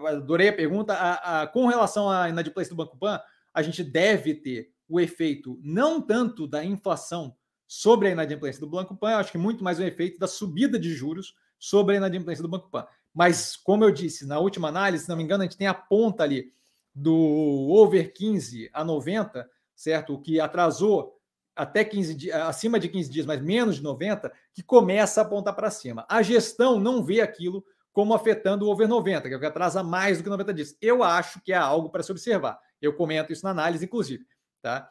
adorei 0.07 0.51
a 0.51 0.53
pergunta, 0.53 0.95
a, 0.95 1.43
a, 1.43 1.47
com 1.49 1.67
relação 1.67 2.09
à 2.09 2.29
inadimplência 2.29 2.73
do 2.73 2.77
Banco 2.77 2.97
Pan, 2.97 3.21
a 3.53 3.61
gente 3.61 3.83
deve 3.83 4.37
ter 4.37 4.71
o 4.89 5.01
efeito 5.01 5.59
não 5.65 6.01
tanto 6.01 6.47
da 6.47 6.65
inflação 6.65 7.37
sobre 7.67 8.07
a 8.07 8.13
inadimplência 8.13 8.61
do 8.61 8.71
Banco 8.71 8.97
Pan, 8.97 9.11
eu 9.11 9.19
acho 9.19 9.33
que 9.33 9.39
muito 9.39 9.65
mais 9.65 9.81
um 9.81 9.85
efeito 9.85 10.17
da 10.17 10.29
subida 10.29 10.79
de 10.79 10.95
juros 10.95 11.35
sobre 11.59 11.97
a 11.97 11.99
inadimplência 11.99 12.43
do 12.43 12.49
Banco 12.49 12.71
Pan. 12.71 12.87
Mas, 13.13 13.57
como 13.57 13.83
eu 13.83 13.91
disse, 13.91 14.25
na 14.29 14.39
última 14.39 14.69
análise, 14.69 15.03
se 15.03 15.11
não 15.11 15.17
me 15.17 15.25
engano, 15.25 15.43
a 15.43 15.47
gente 15.47 15.59
tem 15.59 15.67
a 15.67 15.75
ponta 15.75 16.23
ali 16.23 16.53
do 16.95 17.69
over 17.69 18.13
15 18.13 18.71
a 18.73 18.85
90, 18.85 19.51
certo? 19.75 20.15
O 20.15 20.21
que 20.21 20.39
atrasou 20.39 21.14
até 21.55 21.85
15 21.85 22.15
dias, 22.15 22.37
acima 22.43 22.79
de 22.79 22.89
15 22.89 23.11
dias, 23.11 23.27
mas 23.27 23.41
menos 23.41 23.77
de 23.77 23.83
90, 23.83 24.33
que 24.53 24.63
começa 24.63 25.21
a 25.21 25.25
apontar 25.25 25.55
para 25.55 25.71
cima. 25.71 26.05
A 26.09 26.23
gestão 26.23 26.79
não 26.81 27.03
vê 27.03 27.21
aquilo 27.21 27.65
como 27.93 28.13
afetando 28.15 28.67
o 28.67 28.71
over 28.71 28.89
90, 28.89 29.29
que 29.29 29.35
é 29.35 29.37
o 29.37 29.41
que 29.41 29.47
atrasa 29.47 29.83
mais 29.83 30.19
do 30.19 30.25
que 30.25 30.31
90 30.31 30.55
dias. 30.55 30.77
Eu 30.81 31.03
acho 31.03 31.41
que 31.43 31.53
é 31.53 31.57
algo 31.57 31.91
para 31.91 32.03
se 32.03 32.11
observar. 32.11 32.59
Eu 32.83 32.95
comento 32.95 33.33
isso 33.33 33.45
na 33.45 33.51
análise, 33.51 33.85
inclusive. 33.85 34.27
Tá? 34.61 34.91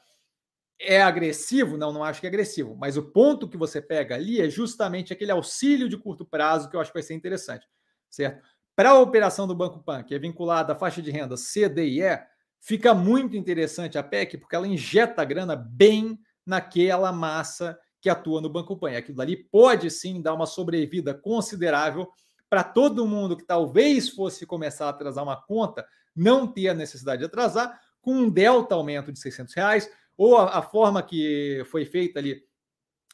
é 0.83 1.01
agressivo? 1.01 1.77
Não, 1.77 1.91
não 1.91 2.03
acho 2.03 2.19
que 2.19 2.27
é 2.27 2.29
agressivo. 2.29 2.75
Mas 2.75 2.97
o 2.97 3.03
ponto 3.03 3.47
que 3.47 3.57
você 3.57 3.81
pega 3.81 4.15
ali 4.15 4.41
é 4.41 4.49
justamente 4.49 5.13
aquele 5.13 5.31
auxílio 5.31 5.87
de 5.87 5.97
curto 5.97 6.25
prazo 6.25 6.69
que 6.69 6.75
eu 6.75 6.81
acho 6.81 6.91
que 6.91 6.97
vai 6.97 7.03
ser 7.03 7.13
interessante, 7.13 7.67
certo? 8.09 8.43
Para 8.75 8.89
a 8.89 8.99
operação 8.99 9.47
do 9.47 9.55
Banco 9.55 9.79
Pan, 9.83 10.03
que 10.03 10.15
é 10.15 10.19
vinculada 10.19 10.73
à 10.73 10.75
faixa 10.75 11.01
de 11.01 11.11
renda 11.11 11.37
C, 11.37 11.69
D 11.69 11.87
e 11.87 12.01
E, 12.01 12.19
fica 12.59 12.93
muito 12.93 13.37
interessante 13.37 13.97
a 13.97 14.03
PEC, 14.03 14.37
porque 14.37 14.55
ela 14.55 14.67
injeta 14.67 15.23
grana 15.23 15.55
bem 15.55 16.19
naquela 16.45 17.11
massa 17.11 17.77
que 18.01 18.09
atua 18.09 18.41
no 18.41 18.49
Banco 18.49 18.77
Pan. 18.77 18.97
Aquilo 18.97 19.17
dali 19.17 19.37
pode 19.37 19.89
sim 19.89 20.21
dar 20.21 20.33
uma 20.33 20.45
sobrevida 20.45 21.13
considerável 21.13 22.09
para 22.49 22.63
todo 22.63 23.07
mundo 23.07 23.37
que 23.37 23.45
talvez 23.45 24.09
fosse 24.09 24.45
começar 24.45 24.87
a 24.87 24.89
atrasar 24.89 25.23
uma 25.23 25.41
conta, 25.41 25.85
não 26.15 26.45
ter 26.45 26.69
a 26.69 26.73
necessidade 26.73 27.19
de 27.19 27.25
atrasar, 27.25 27.79
com 28.01 28.13
um 28.13 28.29
delta 28.29 28.75
aumento 28.75 29.11
de 29.11 29.19
600 29.19 29.53
reais, 29.55 29.89
ou 30.17 30.37
a, 30.37 30.59
a 30.59 30.61
forma 30.61 31.01
que 31.01 31.63
foi 31.71 31.85
feita 31.85 32.19
ali, 32.19 32.43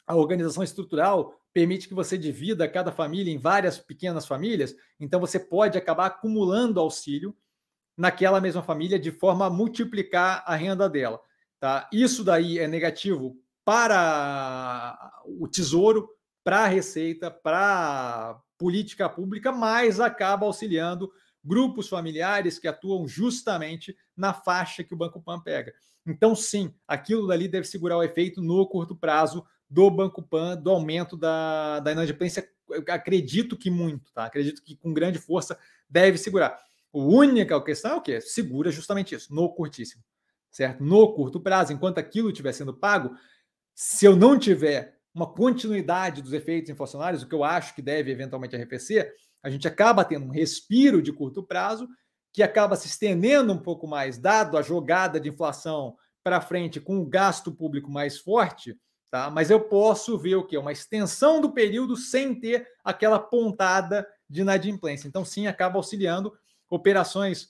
a 0.06 0.16
organização 0.16 0.64
estrutural 0.64 1.40
permite 1.54 1.88
que 1.88 1.94
você 1.94 2.18
divida 2.18 2.68
cada 2.68 2.92
família 2.92 3.32
em 3.32 3.38
várias 3.38 3.78
pequenas 3.78 4.28
famílias, 4.28 4.76
então 5.00 5.20
você 5.20 5.40
pode 5.40 5.78
acabar 5.78 6.08
acumulando 6.08 6.80
auxílio 6.80 7.36
naquela 7.96 8.42
mesma 8.42 8.64
família 8.64 8.98
de 8.98 9.12
forma 9.12 9.46
a 9.46 9.50
multiplicar 9.50 10.44
a 10.46 10.56
renda 10.56 10.90
dela. 10.90 11.22
Tá? 11.60 11.90
Isso 11.92 12.24
daí 12.24 12.58
é 12.58 12.68
negativo 12.68 13.38
para 13.66 15.12
o 15.26 15.48
tesouro, 15.48 16.10
para 16.44 16.62
a 16.62 16.68
receita, 16.68 17.30
para 17.30 18.32
a 18.32 18.42
política 18.58 19.10
pública, 19.10 19.52
mas 19.52 20.00
acaba 20.00 20.46
auxiliando 20.46 21.12
grupos 21.44 21.88
familiares 21.88 22.60
que 22.60 22.68
atuam 22.68 23.08
justamente 23.08 23.96
na 24.16 24.34
faixa 24.34 24.84
que 24.84 24.94
o 24.94 24.98
Banco 24.98 25.22
Pan 25.22 25.40
pega. 25.40 25.74
Então, 26.06 26.36
sim, 26.36 26.74
aquilo 26.88 27.28
dali 27.28 27.48
deve 27.48 27.68
segurar 27.68 27.98
o 27.98 28.04
efeito 28.04 28.42
no 28.42 28.68
curto 28.68 28.96
prazo 28.96 29.46
do 29.70 29.90
Banco 29.92 30.24
Pan, 30.24 30.58
do 30.58 30.72
aumento 30.72 31.16
da, 31.16 31.80
da 31.80 31.92
inadimplência. 31.92 32.50
acredito 32.88 33.56
que 33.56 33.70
muito, 33.70 34.12
tá? 34.14 34.26
Acredito 34.26 34.64
que 34.64 34.76
com 34.76 34.94
grande 34.94 35.20
força 35.20 35.58
deve 35.88 36.18
segurar. 36.18 36.60
A 36.92 36.98
única 36.98 37.62
questão 37.62 37.92
é 37.92 37.96
o 37.96 38.02
quê? 38.02 38.20
Segura 38.20 38.72
justamente 38.72 39.14
isso, 39.14 39.34
no 39.34 39.54
curtíssimo, 39.54 40.04
certo? 40.52 40.84
No 40.84 41.14
curto 41.14 41.40
prazo, 41.40 41.74
enquanto 41.74 41.98
aquilo 41.98 42.30
estiver 42.30 42.54
sendo 42.54 42.74
pago, 42.74 43.16
se 43.74 44.06
eu 44.06 44.16
não 44.16 44.38
tiver 44.38 44.98
uma 45.14 45.28
continuidade 45.28 46.22
dos 46.22 46.34
efeitos 46.34 46.70
inflacionários, 46.70 47.24
o 47.24 47.28
que 47.28 47.36
eu 47.36 47.44
acho 47.44 47.74
que 47.76 47.82
deve 47.82 48.12
eventualmente 48.12 48.56
arrefecer, 48.56 49.14
a 49.42 49.50
gente 49.50 49.68
acaba 49.68 50.06
tendo 50.06 50.26
um 50.26 50.32
respiro 50.32 51.02
de 51.02 51.12
curto 51.12 51.44
prazo 51.44 51.88
que 52.32 52.44
acaba 52.44 52.76
se 52.76 52.88
estendendo 52.88 53.52
um 53.52 53.58
pouco 53.58 53.88
mais, 53.88 54.18
dado 54.18 54.58
a 54.58 54.62
jogada 54.62 55.20
de 55.20 55.30
inflação 55.30 55.96
para 56.24 56.42
frente 56.42 56.80
com 56.80 57.00
o 57.00 57.06
gasto 57.06 57.52
público 57.52 57.90
mais 57.90 58.20
forte, 58.20 58.78
tá? 59.10 59.30
Mas 59.30 59.50
eu 59.50 59.62
posso 59.62 60.18
ver 60.18 60.36
o 60.36 60.46
que 60.46 60.58
uma 60.58 60.72
extensão 60.72 61.42
do 61.42 61.52
período 61.52 61.96
sem 61.96 62.40
ter 62.40 62.68
aquela 62.84 63.18
pontada 63.18 64.06
de 64.30 64.42
inadimplência. 64.42 65.08
Então, 65.08 65.26
sim, 65.26 65.48
acaba 65.48 65.78
auxiliando 65.78 66.32
operações 66.70 67.50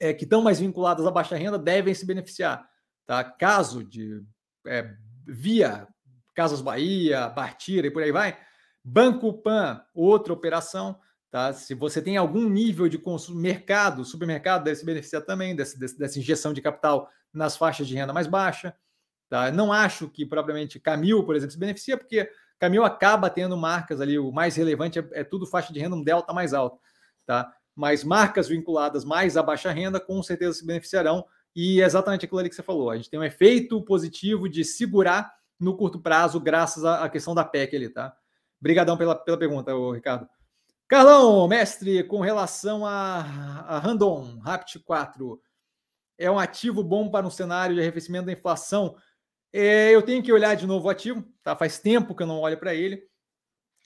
é, 0.00 0.14
que 0.14 0.24
estão 0.24 0.42
mais 0.42 0.58
vinculadas 0.58 1.06
à 1.06 1.10
baixa 1.10 1.36
renda 1.36 1.58
devem 1.58 1.94
se 1.94 2.06
beneficiar, 2.06 2.66
tá? 3.06 3.22
Caso 3.22 3.84
de 3.84 4.22
é, 4.66 4.90
via 5.26 5.86
Casas 6.34 6.62
Bahia, 6.62 7.28
Bartira 7.28 7.86
e 7.86 7.90
por 7.90 8.02
aí 8.02 8.10
vai, 8.10 8.38
Banco 8.82 9.32
Pan, 9.34 9.84
outra 9.94 10.32
operação. 10.32 10.98
Tá? 11.30 11.52
Se 11.52 11.74
você 11.74 12.02
tem 12.02 12.16
algum 12.16 12.48
nível 12.48 12.88
de 12.88 12.98
consumo, 12.98 13.38
mercado, 13.38 14.04
supermercado 14.04 14.64
deve 14.64 14.76
se 14.76 14.84
beneficiar 14.84 15.22
também 15.22 15.54
desse, 15.54 15.78
dessa 15.78 16.18
injeção 16.18 16.52
de 16.52 16.60
capital 16.60 17.08
nas 17.32 17.56
faixas 17.56 17.86
de 17.86 17.94
renda 17.94 18.12
mais 18.12 18.26
baixa. 18.26 18.74
Tá? 19.28 19.52
Não 19.52 19.72
acho 19.72 20.08
que 20.08 20.26
propriamente 20.26 20.80
Camil, 20.80 21.24
por 21.24 21.36
exemplo, 21.36 21.52
se 21.52 21.58
beneficia, 21.58 21.96
porque 21.96 22.28
Camil 22.58 22.84
acaba 22.84 23.30
tendo 23.30 23.56
marcas 23.56 24.00
ali, 24.00 24.18
o 24.18 24.32
mais 24.32 24.56
relevante 24.56 24.98
é, 24.98 25.08
é 25.12 25.24
tudo 25.24 25.46
faixa 25.46 25.72
de 25.72 25.78
renda, 25.78 25.94
um 25.94 26.02
delta 26.02 26.32
mais 26.32 26.52
alto. 26.52 26.80
Tá? 27.24 27.54
Mas 27.74 28.04
marcas 28.04 28.48
vinculadas 28.48 29.04
mais 29.04 29.36
à 29.36 29.42
baixa 29.42 29.70
renda, 29.70 30.00
com 30.00 30.22
certeza 30.22 30.58
se 30.58 30.66
beneficiarão. 30.66 31.24
E 31.54 31.80
é 31.80 31.84
exatamente 31.84 32.24
aquilo 32.24 32.40
ali 32.40 32.48
que 32.48 32.54
você 32.54 32.62
falou. 32.62 32.90
A 32.90 32.96
gente 32.96 33.10
tem 33.10 33.18
um 33.18 33.24
efeito 33.24 33.82
positivo 33.82 34.48
de 34.48 34.64
segurar 34.64 35.32
no 35.58 35.76
curto 35.76 36.00
prazo, 36.00 36.40
graças 36.40 36.84
à 36.84 37.08
questão 37.08 37.34
da 37.34 37.44
PEC 37.44 37.76
ali, 37.76 37.88
tá? 37.88 38.16
Obrigadão 38.60 38.96
pela, 38.96 39.14
pela 39.14 39.38
pergunta, 39.38 39.72
Ricardo. 39.94 40.28
Carlão, 40.88 41.46
mestre, 41.46 42.02
com 42.02 42.20
relação 42.20 42.84
a, 42.84 43.20
a 43.68 43.78
Randon, 43.78 44.40
Rapt 44.40 44.78
4, 44.80 45.40
é 46.18 46.30
um 46.30 46.38
ativo 46.38 46.82
bom 46.82 47.08
para 47.08 47.26
um 47.26 47.30
cenário 47.30 47.74
de 47.74 47.80
arrefecimento 47.80 48.26
da 48.26 48.32
inflação? 48.32 48.96
É, 49.52 49.94
eu 49.94 50.02
tenho 50.02 50.22
que 50.22 50.32
olhar 50.32 50.54
de 50.54 50.66
novo 50.66 50.86
o 50.86 50.90
ativo, 50.90 51.24
tá? 51.42 51.56
Faz 51.56 51.78
tempo 51.78 52.14
que 52.14 52.22
eu 52.22 52.26
não 52.26 52.40
olho 52.40 52.58
para 52.58 52.74
ele. 52.74 53.02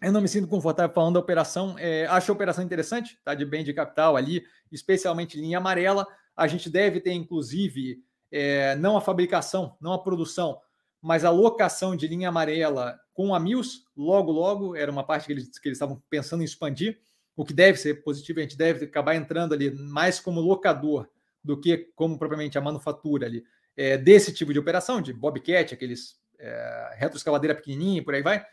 Eu 0.05 0.13
não 0.13 0.21
me 0.21 0.29
sinto 0.29 0.47
confortável 0.47 0.95
falando 0.95 1.15
da 1.15 1.21
operação. 1.21 1.77
É, 1.79 2.07
acho 2.07 2.31
a 2.31 2.35
operação 2.35 2.63
interessante, 2.63 3.19
tá? 3.25 3.35
De 3.35 3.45
bem 3.45 3.65
de 3.65 3.73
capital 3.73 4.17
ali, 4.17 4.45
especialmente 4.71 5.41
linha 5.41 5.57
amarela. 5.57 6.07
A 6.37 6.47
gente 6.47 6.69
deve 6.69 7.01
ter, 7.01 7.13
inclusive, 7.13 8.03
é, 8.31 8.75
não 8.77 8.99
a 8.99 9.01
fabricação, 9.01 9.77
não 9.81 9.93
a 9.95 10.03
produção, 10.03 10.61
mas 11.01 11.25
a 11.25 11.31
locação 11.31 11.97
de 11.97 12.07
linha 12.07 12.29
amarela 12.29 12.99
com 13.15 13.35
a 13.35 13.41
Mills, 13.41 13.83
logo, 13.97 14.31
logo, 14.31 14.77
era 14.77 14.91
uma 14.91 15.05
parte 15.05 15.27
que 15.27 15.33
eles, 15.33 15.59
que 15.59 15.69
eles 15.69 15.77
estavam 15.77 16.03
pensando 16.11 16.43
em 16.43 16.45
expandir, 16.45 16.99
o 17.37 17.45
que 17.45 17.55
deve 17.55 17.79
ser 17.79 18.03
positivo, 18.03 18.41
a 18.41 18.43
gente 18.43 18.59
deve 18.59 18.85
acabar 18.85 19.15
entrando 19.15 19.55
ali 19.55 19.71
mais 19.71 20.21
como 20.21 20.41
locador 20.41 21.09
do 21.43 21.59
que 21.59 21.91
como 21.95 22.19
propriamente 22.19 22.59
a 22.59 22.61
manufatura 22.61 23.27
ali, 23.27 23.45
é, 23.77 23.97
desse 23.97 24.33
tipo 24.33 24.53
de 24.53 24.59
operação, 24.59 25.01
de 25.01 25.13
Bobcat, 25.13 25.73
aqueles 25.73 26.17
é, 26.39 26.95
retroescavadeira 26.97 27.55
pequenininha 27.55 28.01
e 28.01 28.05
por 28.05 28.15
aí 28.15 28.23
vai. 28.23 28.45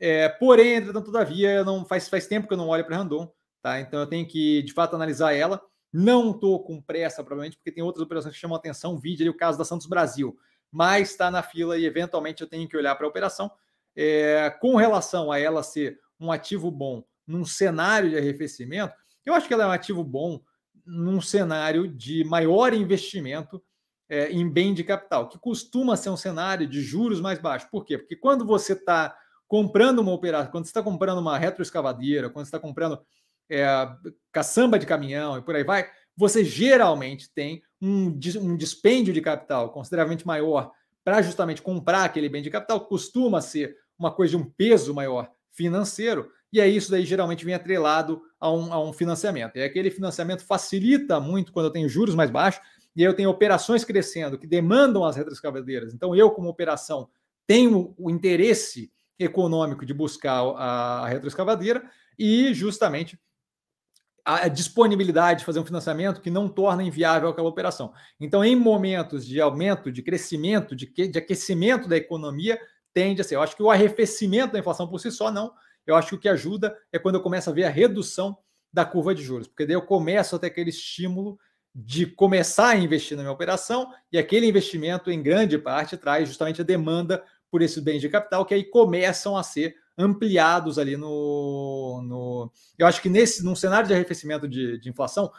É, 0.00 0.28
porém, 0.28 0.76
entretanto, 0.76 1.06
todavia, 1.06 1.64
não 1.64 1.84
faz, 1.84 2.08
faz 2.08 2.26
tempo 2.26 2.46
que 2.46 2.54
eu 2.54 2.58
não 2.58 2.68
olho 2.68 2.84
para 2.84 2.96
Randon, 2.96 3.32
tá? 3.62 3.80
Então 3.80 4.00
eu 4.00 4.06
tenho 4.06 4.26
que, 4.26 4.62
de 4.62 4.72
fato, 4.72 4.94
analisar 4.94 5.32
ela. 5.32 5.60
Não 5.92 6.30
estou 6.30 6.62
com 6.62 6.80
pressa, 6.80 7.24
provavelmente, 7.24 7.56
porque 7.56 7.72
tem 7.72 7.82
outras 7.82 8.04
operações 8.04 8.34
que 8.34 8.40
chamam 8.40 8.56
atenção, 8.56 8.98
vídeo 8.98 9.24
ali, 9.24 9.30
o 9.30 9.36
caso 9.36 9.56
da 9.56 9.64
Santos 9.64 9.86
Brasil 9.86 10.38
mas 10.70 11.10
está 11.10 11.30
na 11.30 11.42
fila 11.42 11.78
e 11.78 11.84
eventualmente 11.84 12.42
eu 12.42 12.48
tenho 12.48 12.68
que 12.68 12.76
olhar 12.76 12.94
para 12.94 13.06
a 13.06 13.08
operação. 13.08 13.50
É, 13.96 14.50
com 14.60 14.76
relação 14.76 15.32
a 15.32 15.38
ela 15.38 15.62
ser 15.62 15.98
um 16.20 16.30
ativo 16.30 16.70
bom 16.70 17.02
num 17.26 17.44
cenário 17.44 18.10
de 18.10 18.16
arrefecimento, 18.16 18.94
eu 19.24 19.34
acho 19.34 19.46
que 19.48 19.54
ela 19.54 19.64
é 19.64 19.66
um 19.66 19.72
ativo 19.72 20.04
bom 20.04 20.40
num 20.86 21.20
cenário 21.20 21.88
de 21.88 22.24
maior 22.24 22.72
investimento 22.72 23.62
é, 24.08 24.30
em 24.30 24.48
bem 24.48 24.72
de 24.72 24.82
capital, 24.84 25.28
que 25.28 25.38
costuma 25.38 25.96
ser 25.96 26.10
um 26.10 26.16
cenário 26.16 26.66
de 26.66 26.80
juros 26.80 27.20
mais 27.20 27.38
baixos. 27.38 27.68
Por 27.68 27.84
quê? 27.84 27.98
Porque 27.98 28.16
quando 28.16 28.46
você 28.46 28.72
está 28.72 29.14
comprando 29.48 30.00
uma 30.00 30.12
operação, 30.12 30.52
quando 30.52 30.64
você 30.64 30.70
está 30.70 30.82
comprando 30.82 31.18
uma 31.18 31.38
retroescavadeira, 31.38 32.28
quando 32.28 32.44
você 32.44 32.48
está 32.48 32.60
comprando 32.60 33.00
é, 33.50 33.66
caçamba 34.30 34.78
de 34.78 34.86
caminhão 34.86 35.38
e 35.38 35.42
por 35.42 35.56
aí 35.56 35.64
vai, 35.64 35.88
você 36.14 36.44
geralmente 36.44 37.32
tem 37.32 37.62
um, 37.80 38.08
um 38.40 38.56
dispêndio 38.56 39.14
de 39.14 39.20
capital 39.20 39.70
consideravelmente 39.70 40.26
maior 40.26 40.70
para 41.02 41.22
justamente 41.22 41.62
comprar 41.62 42.04
aquele 42.04 42.28
bem 42.28 42.42
de 42.42 42.50
capital, 42.50 42.86
costuma 42.86 43.40
ser 43.40 43.74
uma 43.98 44.12
coisa 44.12 44.36
de 44.36 44.42
um 44.42 44.44
peso 44.44 44.92
maior 44.92 45.30
financeiro, 45.50 46.30
e 46.52 46.60
aí 46.60 46.76
isso 46.76 46.90
daí 46.90 47.04
geralmente 47.04 47.44
vem 47.44 47.54
atrelado 47.54 48.20
a 48.38 48.50
um, 48.52 48.72
a 48.72 48.82
um 48.82 48.92
financiamento. 48.92 49.56
E 49.56 49.62
aquele 49.62 49.90
financiamento 49.90 50.44
facilita 50.44 51.18
muito 51.18 51.52
quando 51.52 51.66
eu 51.66 51.72
tenho 51.72 51.88
juros 51.88 52.14
mais 52.14 52.30
baixos, 52.30 52.60
e 52.94 53.00
aí 53.00 53.06
eu 53.06 53.14
tenho 53.14 53.30
operações 53.30 53.84
crescendo 53.84 54.38
que 54.38 54.46
demandam 54.46 55.04
as 55.04 55.16
retroescavadeiras. 55.16 55.94
Então, 55.94 56.14
eu, 56.14 56.30
como 56.30 56.48
operação, 56.48 57.08
tenho 57.46 57.94
o 57.96 58.10
interesse 58.10 58.90
econômico 59.18 59.84
de 59.84 59.92
buscar 59.92 60.42
a, 60.56 61.04
a 61.04 61.08
retroescavadeira 61.08 61.90
e 62.18 62.52
justamente 62.54 63.18
a 64.24 64.46
disponibilidade 64.46 65.38
de 65.38 65.46
fazer 65.46 65.58
um 65.58 65.64
financiamento 65.64 66.20
que 66.20 66.30
não 66.30 66.50
torna 66.50 66.82
inviável 66.82 67.30
aquela 67.30 67.48
operação. 67.48 67.94
Então, 68.20 68.44
em 68.44 68.54
momentos 68.54 69.26
de 69.26 69.40
aumento, 69.40 69.90
de 69.90 70.02
crescimento, 70.02 70.76
de, 70.76 70.84
de 70.86 71.18
aquecimento 71.18 71.88
da 71.88 71.96
economia, 71.96 72.60
tende 72.92 73.22
a 73.22 73.24
ser. 73.24 73.36
Eu 73.36 73.42
acho 73.42 73.56
que 73.56 73.62
o 73.62 73.70
arrefecimento 73.70 74.52
da 74.52 74.58
inflação 74.58 74.86
por 74.86 75.00
si 75.00 75.10
só 75.10 75.30
não. 75.30 75.54
Eu 75.86 75.96
acho 75.96 76.10
que 76.10 76.14
o 76.14 76.18
que 76.18 76.28
ajuda 76.28 76.76
é 76.92 76.98
quando 76.98 77.14
eu 77.14 77.22
começo 77.22 77.48
a 77.48 77.54
ver 77.54 77.64
a 77.64 77.70
redução 77.70 78.36
da 78.70 78.84
curva 78.84 79.14
de 79.14 79.22
juros, 79.22 79.48
porque 79.48 79.64
daí 79.64 79.74
eu 79.74 79.80
começo 79.80 80.36
a 80.36 80.38
ter 80.38 80.48
aquele 80.48 80.68
estímulo 80.68 81.38
de 81.74 82.04
começar 82.04 82.68
a 82.68 82.76
investir 82.76 83.16
na 83.16 83.22
minha 83.22 83.32
operação 83.32 83.90
e 84.12 84.18
aquele 84.18 84.46
investimento, 84.46 85.10
em 85.10 85.22
grande 85.22 85.56
parte, 85.56 85.96
traz 85.96 86.28
justamente 86.28 86.60
a 86.60 86.64
demanda 86.64 87.24
por 87.50 87.62
esses 87.62 87.82
bens 87.82 88.00
de 88.00 88.08
capital 88.08 88.44
que 88.44 88.54
aí 88.54 88.64
começam 88.64 89.36
a 89.36 89.42
ser 89.42 89.74
ampliados 89.96 90.78
ali 90.78 90.96
no, 90.96 92.02
no. 92.04 92.52
Eu 92.78 92.86
acho 92.86 93.02
que 93.02 93.08
nesse 93.08 93.44
num 93.44 93.56
cenário 93.56 93.88
de 93.88 93.94
arrefecimento 93.94 94.46
de, 94.46 94.78
de 94.78 94.88
inflação 94.88 95.30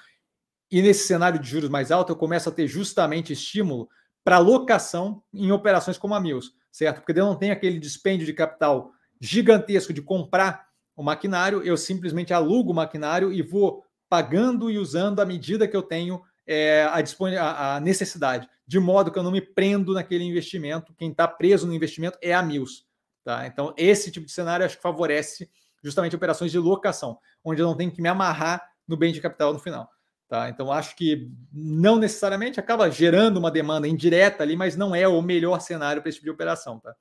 e 0.71 0.81
nesse 0.81 1.07
cenário 1.07 1.39
de 1.39 1.49
juros 1.49 1.69
mais 1.69 1.91
alto, 1.91 2.11
eu 2.11 2.15
começo 2.15 2.49
a 2.49 2.51
ter 2.51 2.67
justamente 2.67 3.33
estímulo 3.33 3.89
para 4.23 4.35
alocação 4.35 5.23
em 5.33 5.51
operações 5.51 5.97
como 5.97 6.13
a 6.13 6.19
Mills, 6.19 6.51
certo? 6.71 7.01
Porque 7.01 7.19
eu 7.19 7.25
não 7.25 7.35
tenho 7.35 7.53
aquele 7.53 7.79
dispêndio 7.79 8.25
de 8.25 8.33
capital 8.33 8.91
gigantesco 9.19 9.93
de 9.93 10.01
comprar 10.01 10.67
o 10.95 11.01
maquinário, 11.01 11.63
eu 11.63 11.77
simplesmente 11.77 12.33
alugo 12.33 12.71
o 12.71 12.75
maquinário 12.75 13.31
e 13.31 13.41
vou 13.41 13.85
pagando 14.09 14.69
e 14.69 14.77
usando 14.77 15.21
à 15.21 15.25
medida 15.25 15.67
que 15.67 15.75
eu 15.75 15.81
tenho 15.81 16.21
é, 16.45 16.83
a, 16.83 17.75
a, 17.75 17.79
necessidade, 17.79 18.49
de 18.69 18.79
modo 18.79 19.11
que 19.11 19.17
eu 19.17 19.23
não 19.23 19.31
me 19.31 19.41
prendo 19.41 19.95
naquele 19.95 20.23
investimento. 20.23 20.93
Quem 20.93 21.09
está 21.09 21.27
preso 21.27 21.65
no 21.65 21.73
investimento 21.73 22.19
é 22.21 22.35
a 22.35 22.43
Mills. 22.43 22.83
Tá? 23.23 23.47
Então, 23.47 23.73
esse 23.75 24.11
tipo 24.11 24.27
de 24.27 24.31
cenário 24.31 24.63
acho 24.63 24.75
que 24.75 24.83
favorece 24.83 25.49
justamente 25.83 26.15
operações 26.15 26.51
de 26.51 26.59
locação, 26.59 27.17
onde 27.43 27.59
eu 27.59 27.65
não 27.65 27.75
tenho 27.75 27.91
que 27.91 27.99
me 27.99 28.07
amarrar 28.07 28.63
no 28.87 28.95
bem 28.95 29.11
de 29.11 29.19
capital 29.19 29.53
no 29.53 29.57
final. 29.57 29.89
Tá? 30.27 30.49
Então, 30.49 30.71
acho 30.71 30.95
que 30.95 31.31
não 31.51 31.97
necessariamente 31.97 32.59
acaba 32.59 32.91
gerando 32.91 33.37
uma 33.37 33.49
demanda 33.49 33.87
indireta 33.87 34.43
ali, 34.43 34.55
mas 34.55 34.75
não 34.75 34.93
é 34.93 35.07
o 35.07 35.19
melhor 35.19 35.59
cenário 35.61 36.03
para 36.03 36.09
esse 36.09 36.17
tipo 36.17 36.27
de 36.27 36.31
operação. 36.31 36.79
Tá? 36.79 36.95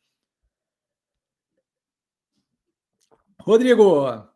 Rodrigo, 3.43 4.27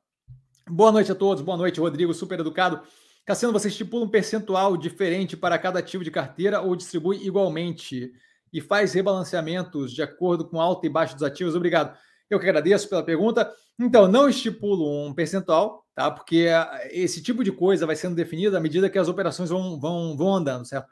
boa 0.68 0.92
noite 0.92 1.10
a 1.10 1.14
todos. 1.14 1.42
Boa 1.42 1.56
noite, 1.56 1.80
Rodrigo, 1.80 2.12
super 2.12 2.40
educado. 2.40 2.82
Cassiano, 3.24 3.52
você 3.52 3.68
estipula 3.68 4.04
um 4.04 4.08
percentual 4.08 4.76
diferente 4.76 5.36
para 5.36 5.58
cada 5.58 5.78
ativo 5.78 6.02
de 6.02 6.10
carteira 6.10 6.60
ou 6.60 6.74
distribui 6.74 7.24
igualmente 7.24 8.12
e 8.52 8.60
faz 8.60 8.92
rebalanceamentos 8.92 9.92
de 9.92 10.02
acordo 10.02 10.44
com 10.44 10.60
alta 10.60 10.86
e 10.86 10.90
baixa 10.90 11.14
dos 11.14 11.22
ativos? 11.22 11.54
Obrigado. 11.54 11.96
Eu 12.28 12.40
que 12.40 12.48
agradeço 12.48 12.88
pela 12.88 13.02
pergunta. 13.02 13.50
Então, 13.78 14.08
não 14.08 14.28
estipulo 14.28 15.06
um 15.06 15.14
percentual, 15.14 15.86
tá? 15.94 16.10
Porque 16.10 16.48
esse 16.90 17.22
tipo 17.22 17.44
de 17.44 17.52
coisa 17.52 17.86
vai 17.86 17.94
sendo 17.94 18.16
definida 18.16 18.58
à 18.58 18.60
medida 18.60 18.90
que 18.90 18.98
as 18.98 19.08
operações 19.08 19.50
vão, 19.50 19.78
vão, 19.78 20.16
vão 20.16 20.34
andando, 20.34 20.66
certo? 20.66 20.88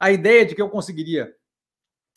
A 0.00 0.10
ideia 0.10 0.44
de 0.46 0.54
que 0.54 0.62
eu 0.62 0.70
conseguiria 0.70 1.34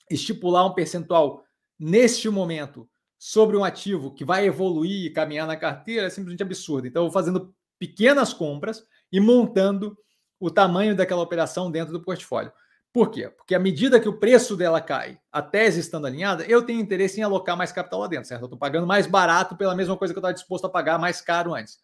estipular 0.09 0.65
um 0.65 0.73
percentual 0.73 1.43
neste 1.77 2.29
momento 2.29 2.89
sobre 3.19 3.57
um 3.57 3.63
ativo 3.63 4.13
que 4.13 4.23
vai 4.23 4.45
evoluir 4.45 5.05
e 5.05 5.13
caminhar 5.13 5.45
na 5.45 5.57
carteira 5.57 6.07
é 6.07 6.09
simplesmente 6.09 6.43
absurdo. 6.43 6.87
Então, 6.87 7.03
eu 7.03 7.09
vou 7.09 7.13
fazendo 7.13 7.53
pequenas 7.77 8.33
compras 8.33 8.83
e 9.11 9.19
montando 9.19 9.97
o 10.39 10.51
tamanho 10.51 10.95
daquela 10.95 11.21
operação 11.21 11.71
dentro 11.71 11.93
do 11.93 12.01
portfólio. 12.01 12.51
Por 12.93 13.11
quê? 13.11 13.29
Porque 13.29 13.53
à 13.53 13.59
medida 13.59 13.99
que 13.99 14.09
o 14.09 14.17
preço 14.17 14.55
dela 14.55 14.81
cai, 14.81 15.19
a 15.31 15.41
tese 15.41 15.79
estando 15.79 16.07
alinhada, 16.07 16.43
eu 16.45 16.63
tenho 16.63 16.79
interesse 16.79 17.19
em 17.19 17.23
alocar 17.23 17.55
mais 17.55 17.71
capital 17.71 17.99
lá 17.99 18.07
dentro, 18.07 18.27
certo? 18.27 18.41
Eu 18.41 18.45
estou 18.47 18.57
pagando 18.57 18.87
mais 18.87 19.05
barato 19.05 19.55
pela 19.55 19.75
mesma 19.75 19.95
coisa 19.95 20.13
que 20.13 20.17
eu 20.17 20.21
estava 20.21 20.33
disposto 20.33 20.65
a 20.65 20.69
pagar 20.69 20.97
mais 20.97 21.21
caro 21.21 21.53
antes. 21.53 21.79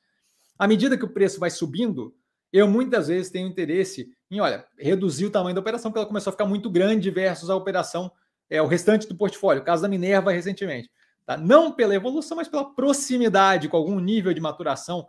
À 0.57 0.67
medida 0.67 0.97
que 0.97 1.05
o 1.05 1.09
preço 1.09 1.39
vai 1.39 1.49
subindo, 1.49 2.15
eu 2.51 2.67
muitas 2.67 3.07
vezes 3.07 3.31
tenho 3.31 3.47
interesse 3.47 4.11
em, 4.29 4.39
olha, 4.39 4.65
reduzir 4.77 5.25
o 5.25 5.29
tamanho 5.29 5.53
da 5.53 5.61
operação, 5.61 5.91
porque 5.91 5.99
ela 5.99 6.07
começou 6.07 6.29
a 6.29 6.33
ficar 6.33 6.45
muito 6.45 6.69
grande 6.69 7.09
versus 7.11 7.49
a 7.49 7.55
operação, 7.55 8.11
é, 8.49 8.61
o 8.61 8.67
restante 8.67 9.07
do 9.07 9.15
portfólio, 9.15 9.61
o 9.61 9.65
caso 9.65 9.81
da 9.81 9.87
Minerva 9.87 10.31
recentemente. 10.31 10.89
Tá? 11.25 11.37
Não 11.37 11.71
pela 11.71 11.95
evolução, 11.95 12.37
mas 12.37 12.47
pela 12.47 12.73
proximidade, 12.73 13.67
com 13.69 13.77
algum 13.77 13.99
nível 13.99 14.33
de 14.33 14.41
maturação, 14.41 15.07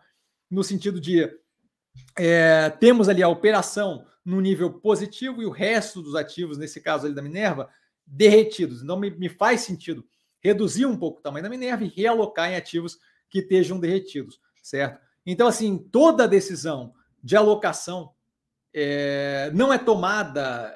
no 0.51 0.62
sentido 0.62 1.01
de 1.01 1.31
é, 2.16 2.70
temos 2.70 3.09
ali 3.09 3.22
a 3.22 3.28
operação 3.28 4.07
no 4.24 4.40
nível 4.40 4.72
positivo 4.72 5.42
e 5.42 5.47
o 5.47 5.51
resto 5.51 6.01
dos 6.01 6.14
ativos, 6.14 6.57
nesse 6.57 6.80
caso 6.80 7.07
ali 7.07 7.14
da 7.14 7.22
Minerva, 7.22 7.68
derretidos. 8.07 8.82
Então, 8.82 8.99
me, 8.99 9.11
me 9.11 9.28
faz 9.28 9.62
sentido 9.62 10.05
reduzir 10.40 10.86
um 10.86 10.97
pouco 10.97 11.20
o 11.20 11.22
tamanho 11.22 11.42
da 11.42 11.51
Minerva 11.51 11.84
e 11.84 11.88
realocar 11.88 12.51
em 12.51 12.57
ativos 12.57 12.99
que 13.28 13.40
estejam 13.40 13.80
derretidos, 13.80 14.40
certo? 14.62 15.01
Então, 15.26 15.47
assim, 15.47 15.78
toda 15.78 16.28
decisão 16.28 16.95
de 17.22 17.36
alocação 17.36 18.12
é, 18.72 19.51
não 19.55 19.72
é 19.72 19.78
tomada 19.78 20.74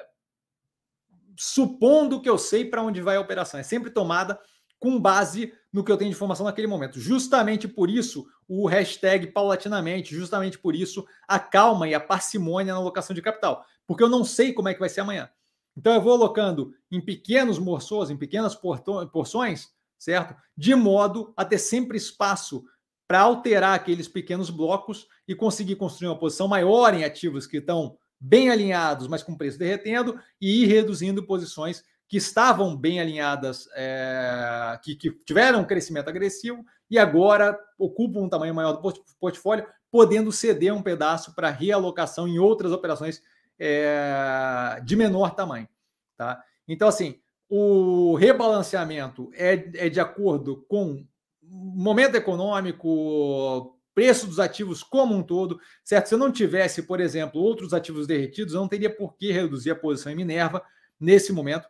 supondo 1.37 2.21
que 2.21 2.29
eu 2.29 2.37
sei 2.37 2.65
para 2.65 2.83
onde 2.83 3.01
vai 3.01 3.15
a 3.15 3.21
operação, 3.21 3.59
é 3.59 3.63
sempre 3.63 3.91
tomada 3.91 4.39
com 4.79 4.99
base 4.99 5.53
no 5.71 5.83
que 5.83 5.91
eu 5.91 5.97
tenho 5.97 6.09
de 6.09 6.15
informação 6.15 6.45
naquele 6.45 6.67
momento. 6.67 6.99
Justamente 6.99 7.67
por 7.67 7.89
isso, 7.89 8.27
o 8.47 8.67
hashtag 8.67 9.27
paulatinamente, 9.27 10.15
justamente 10.15 10.57
por 10.57 10.75
isso, 10.75 11.05
a 11.27 11.39
calma 11.39 11.87
e 11.87 11.93
a 11.93 11.99
parcimônia 11.99 12.73
na 12.73 12.79
alocação 12.79 13.13
de 13.13 13.21
capital, 13.21 13.63
porque 13.85 14.03
eu 14.03 14.09
não 14.09 14.23
sei 14.23 14.53
como 14.53 14.69
é 14.69 14.73
que 14.73 14.79
vai 14.79 14.89
ser 14.89 15.01
amanhã. 15.01 15.29
Então 15.77 15.93
eu 15.93 16.01
vou 16.01 16.13
alocando 16.13 16.73
em 16.91 16.99
pequenos 16.99 17.59
morços, 17.59 18.09
em 18.09 18.17
pequenas 18.17 18.55
porções, 18.55 19.69
certo? 19.97 20.35
De 20.57 20.73
modo 20.75 21.33
a 21.37 21.45
ter 21.45 21.59
sempre 21.59 21.97
espaço 21.97 22.65
para 23.07 23.21
alterar 23.21 23.75
aqueles 23.75 24.07
pequenos 24.07 24.49
blocos 24.49 25.07
e 25.27 25.33
conseguir 25.33 25.75
construir 25.75 26.09
uma 26.09 26.19
posição 26.19 26.47
maior 26.47 26.93
em 26.93 27.03
ativos 27.03 27.47
que 27.47 27.57
estão 27.57 27.97
bem 28.19 28.49
alinhados, 28.49 29.07
mas 29.07 29.23
com 29.23 29.37
preço 29.37 29.57
derretendo, 29.57 30.19
e 30.41 30.63
ir 30.63 30.67
reduzindo 30.67 31.25
posições 31.25 31.83
que 32.09 32.17
estavam 32.17 32.75
bem 32.75 32.99
alinhadas, 32.99 33.69
é, 33.75 34.79
que, 34.81 34.95
que, 34.95 35.11
tiveram 35.11 35.61
um 35.61 35.65
crescimento 35.65 36.09
agressivo 36.09 36.65
e 36.89 36.97
agora 36.97 37.57
ocupam 37.77 38.21
um 38.21 38.29
tamanho 38.29 38.53
maior 38.53 38.73
do 38.73 38.81
portfólio, 39.19 39.67
podendo 39.91 40.31
ceder 40.31 40.73
um 40.73 40.81
pedaço 40.81 41.35
para 41.35 41.51
realocação 41.51 42.27
em 42.27 42.39
outras 42.39 42.71
operações 42.71 43.21
é, 43.59 44.81
de 44.83 44.95
menor 44.95 45.35
tamanho. 45.35 45.69
Tá? 46.17 46.43
Então, 46.67 46.87
assim, 46.87 47.19
o 47.47 48.15
rebalanceamento 48.15 49.29
é, 49.35 49.69
é 49.75 49.87
de 49.87 49.99
acordo 49.99 50.65
com 50.67 51.05
momento 51.43 52.15
econômico, 52.15 53.77
preço 53.93 54.25
dos 54.25 54.39
ativos 54.39 54.81
como 54.81 55.15
um 55.15 55.21
todo, 55.21 55.59
certo? 55.83 56.07
Se 56.07 56.15
eu 56.15 56.19
não 56.19 56.31
tivesse, 56.31 56.83
por 56.83 56.99
exemplo, 56.99 57.39
outros 57.39 57.71
ativos 57.71 58.07
derretidos, 58.07 58.55
eu 58.55 58.61
não 58.61 58.67
teria 58.67 58.89
por 58.89 59.15
que 59.15 59.31
reduzir 59.31 59.69
a 59.69 59.75
posição 59.75 60.11
em 60.11 60.15
Minerva 60.15 60.63
nesse 60.99 61.31
momento 61.31 61.67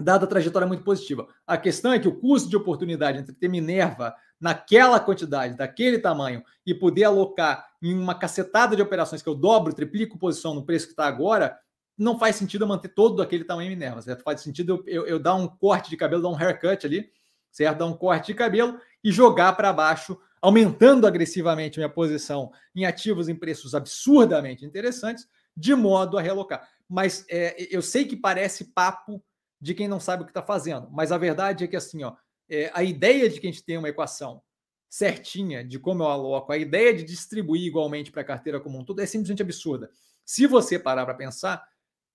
dada 0.00 0.24
a 0.24 0.28
trajetória 0.28 0.66
muito 0.66 0.84
positiva. 0.84 1.26
A 1.46 1.56
questão 1.56 1.92
é 1.92 1.98
que 1.98 2.08
o 2.08 2.14
custo 2.14 2.48
de 2.48 2.56
oportunidade 2.56 3.18
entre 3.18 3.34
ter 3.34 3.48
Minerva 3.48 4.14
naquela 4.40 5.00
quantidade, 5.00 5.56
daquele 5.56 5.98
tamanho, 5.98 6.42
e 6.64 6.72
poder 6.72 7.04
alocar 7.04 7.66
em 7.82 7.92
uma 7.92 8.14
cacetada 8.14 8.76
de 8.76 8.82
operações 8.82 9.20
que 9.20 9.28
eu 9.28 9.34
dobro, 9.34 9.74
triplico 9.74 10.18
posição 10.18 10.54
no 10.54 10.64
preço 10.64 10.86
que 10.86 10.92
está 10.92 11.06
agora, 11.06 11.58
não 11.96 12.16
faz 12.16 12.36
sentido 12.36 12.62
eu 12.62 12.68
manter 12.68 12.88
todo 12.90 13.20
aquele 13.20 13.42
tamanho 13.42 13.70
Minerva, 13.70 14.00
certo? 14.00 14.22
Faz 14.22 14.40
sentido 14.40 14.84
eu, 14.86 15.02
eu, 15.02 15.06
eu, 15.06 15.18
dar 15.18 15.34
um 15.34 15.48
corte 15.48 15.90
de 15.90 15.96
cabelo, 15.96 16.22
dar 16.22 16.28
um 16.28 16.36
haircut 16.36 16.86
ali, 16.86 17.10
certo? 17.50 17.78
Dar 17.78 17.86
um 17.86 17.94
corte 17.94 18.28
de 18.28 18.34
cabelo 18.34 18.78
e 19.02 19.10
jogar 19.10 19.54
para 19.54 19.72
baixo, 19.72 20.16
aumentando 20.40 21.08
agressivamente 21.08 21.80
minha 21.80 21.88
posição 21.88 22.52
em 22.72 22.86
ativos 22.86 23.28
em 23.28 23.34
preços 23.34 23.74
absurdamente 23.74 24.64
interessantes, 24.64 25.26
de 25.56 25.74
modo 25.74 26.16
a 26.16 26.22
realocar. 26.22 26.68
Mas 26.88 27.24
é, 27.28 27.66
eu 27.74 27.82
sei 27.82 28.04
que 28.04 28.16
parece 28.16 28.72
papo 28.72 29.20
de 29.60 29.74
quem 29.74 29.88
não 29.88 30.00
sabe 30.00 30.22
o 30.22 30.26
que 30.26 30.30
está 30.30 30.42
fazendo. 30.42 30.88
Mas 30.90 31.12
a 31.12 31.18
verdade 31.18 31.64
é 31.64 31.66
que 31.66 31.76
assim, 31.76 32.02
ó, 32.04 32.14
é, 32.48 32.70
a 32.74 32.82
ideia 32.82 33.28
de 33.28 33.40
que 33.40 33.46
a 33.46 33.50
gente 33.50 33.64
tem 33.64 33.78
uma 33.78 33.88
equação 33.88 34.42
certinha 34.88 35.62
de 35.62 35.78
como 35.78 36.02
eu 36.02 36.08
aloco, 36.08 36.50
a 36.50 36.56
ideia 36.56 36.94
de 36.94 37.04
distribuir 37.04 37.62
igualmente 37.62 38.10
para 38.10 38.22
a 38.22 38.24
carteira 38.24 38.58
como 38.58 38.78
um 38.78 38.84
todo 38.84 39.00
é 39.00 39.06
simplesmente 39.06 39.42
absurda. 39.42 39.90
Se 40.24 40.46
você 40.46 40.78
parar 40.78 41.04
para 41.04 41.14
pensar, 41.14 41.62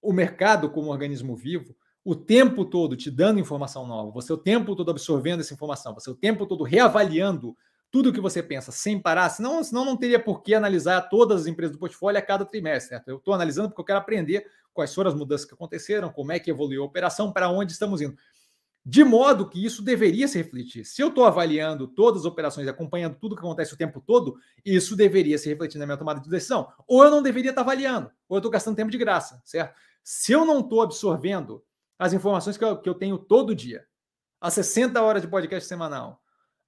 o 0.02 0.12
mercado 0.12 0.70
como 0.70 0.92
organismo 0.92 1.36
vivo, 1.36 1.76
o 2.04 2.16
tempo 2.16 2.66
todo 2.66 2.98
te 2.98 3.10
dando 3.10 3.40
informação 3.40 3.88
nova, 3.88 4.12
você 4.12 4.34
o 4.34 4.38
tempo 4.38 4.76
todo 4.76 4.92
absorvendo 4.92 5.40
essa 5.40 5.54
informação, 5.54 5.94
você 5.94 6.10
o 6.10 6.16
tempo 6.16 6.46
todo 6.46 6.64
reavaliando 6.64 7.56
tudo 7.90 8.10
o 8.10 8.14
que 8.14 8.20
você 8.20 8.42
pensa 8.42 8.72
sem 8.72 9.00
parar, 9.00 9.30
senão, 9.30 9.64
senão 9.64 9.86
não 9.86 9.96
teria 9.96 10.20
por 10.20 10.42
que 10.42 10.56
analisar 10.56 11.00
todas 11.04 11.42
as 11.42 11.48
empresas 11.48 11.74
do 11.76 11.80
portfólio 11.80 12.18
a 12.18 12.24
cada 12.24 12.44
trimestre. 12.44 12.90
Certo? 12.90 13.08
Eu 13.08 13.18
estou 13.18 13.36
analisando 13.36 13.70
porque 13.70 13.82
eu 13.82 13.86
quero 13.86 14.00
aprender 14.00 14.48
quais 14.74 14.94
foram 14.94 15.10
as 15.10 15.16
mudanças 15.16 15.46
que 15.46 15.54
aconteceram, 15.54 16.10
como 16.12 16.32
é 16.32 16.40
que 16.40 16.50
evoluiu 16.50 16.84
a 16.84 16.86
operação, 16.86 17.32
para 17.32 17.50
onde 17.50 17.72
estamos 17.72 18.02
indo. 18.02 18.18
De 18.86 19.04
modo 19.04 19.48
que 19.48 19.64
isso 19.64 19.82
deveria 19.82 20.28
se 20.28 20.38
refletir. 20.38 20.84
Se 20.84 21.02
eu 21.02 21.08
estou 21.08 21.24
avaliando 21.24 21.88
todas 21.88 22.22
as 22.22 22.26
operações, 22.26 22.68
acompanhando 22.68 23.16
tudo 23.16 23.36
que 23.36 23.42
acontece 23.42 23.74
o 23.74 23.78
tempo 23.78 24.02
todo, 24.02 24.36
isso 24.66 24.96
deveria 24.96 25.38
se 25.38 25.48
refletir 25.48 25.78
na 25.78 25.86
minha 25.86 25.98
tomada 25.98 26.20
de 26.20 26.30
decisão. 26.30 26.68
Ou 26.86 27.02
eu 27.04 27.10
não 27.10 27.22
deveria 27.22 27.52
estar 27.52 27.62
avaliando, 27.62 28.12
ou 28.28 28.36
eu 28.36 28.40
estou 28.40 28.52
gastando 28.52 28.76
tempo 28.76 28.92
de 28.92 28.98
graça, 28.98 29.42
certo? 29.46 29.74
Se 30.04 30.34
eu 30.34 30.44
não 30.44 30.60
estou 30.60 30.82
absorvendo 30.82 31.64
as 31.98 32.12
informações 32.12 32.58
que 32.58 32.64
eu, 32.66 32.78
que 32.78 32.90
eu 32.90 32.94
tenho 32.94 33.18
todo 33.18 33.56
dia, 33.56 33.86
as 34.42 34.54
60 34.56 35.02
horas 35.02 35.22
de 35.22 35.30
podcast 35.30 35.70
semanal, 35.70 36.22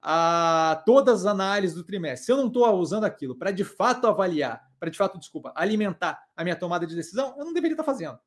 a 0.08 0.84
todas 0.86 1.22
as 1.22 1.26
análises 1.26 1.76
do 1.76 1.84
trimestre, 1.84 2.28
se 2.28 2.32
eu 2.32 2.38
não 2.38 2.46
estou 2.46 2.72
usando 2.76 3.06
aquilo 3.06 3.36
para 3.36 3.50
de 3.50 3.64
fato 3.64 4.06
avaliar, 4.06 4.62
para 4.80 4.92
de 4.92 4.98
fato, 5.00 5.18
desculpa, 5.18 5.52
alimentar 5.56 6.22
a 6.36 6.44
minha 6.44 6.56
tomada 6.56 6.86
de 6.86 6.96
decisão, 6.96 7.34
eu 7.40 7.44
não 7.44 7.52
deveria 7.52 7.74
estar 7.74 7.84
fazendo. 7.84 8.20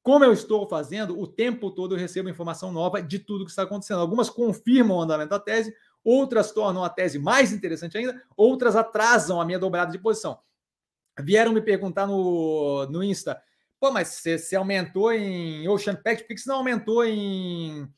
Como 0.00 0.24
eu 0.24 0.32
estou 0.32 0.68
fazendo, 0.68 1.18
o 1.18 1.26
tempo 1.26 1.72
todo 1.72 1.96
eu 1.96 1.98
recebo 1.98 2.28
informação 2.28 2.70
nova 2.70 3.02
de 3.02 3.18
tudo 3.18 3.44
que 3.44 3.50
está 3.50 3.64
acontecendo. 3.64 3.98
Algumas 3.98 4.30
confirmam 4.30 4.96
o 4.96 5.00
andamento 5.00 5.30
da 5.30 5.40
tese, 5.40 5.74
outras 6.04 6.52
tornam 6.52 6.84
a 6.84 6.88
tese 6.88 7.18
mais 7.18 7.52
interessante 7.52 7.98
ainda, 7.98 8.22
outras 8.36 8.76
atrasam 8.76 9.40
a 9.40 9.44
minha 9.44 9.58
dobrada 9.58 9.90
de 9.90 9.98
posição. 9.98 10.38
Vieram 11.18 11.52
me 11.52 11.60
perguntar 11.60 12.06
no, 12.06 12.86
no 12.86 13.02
Insta, 13.02 13.42
pô, 13.80 13.90
mas 13.90 14.22
você 14.22 14.54
aumentou 14.54 15.12
em 15.12 15.66
Ocean 15.68 15.96
Pact, 15.96 16.22
por 16.22 16.28
que 16.28 16.38
você 16.38 16.48
não 16.48 16.58
aumentou 16.58 17.04
em 17.04 17.92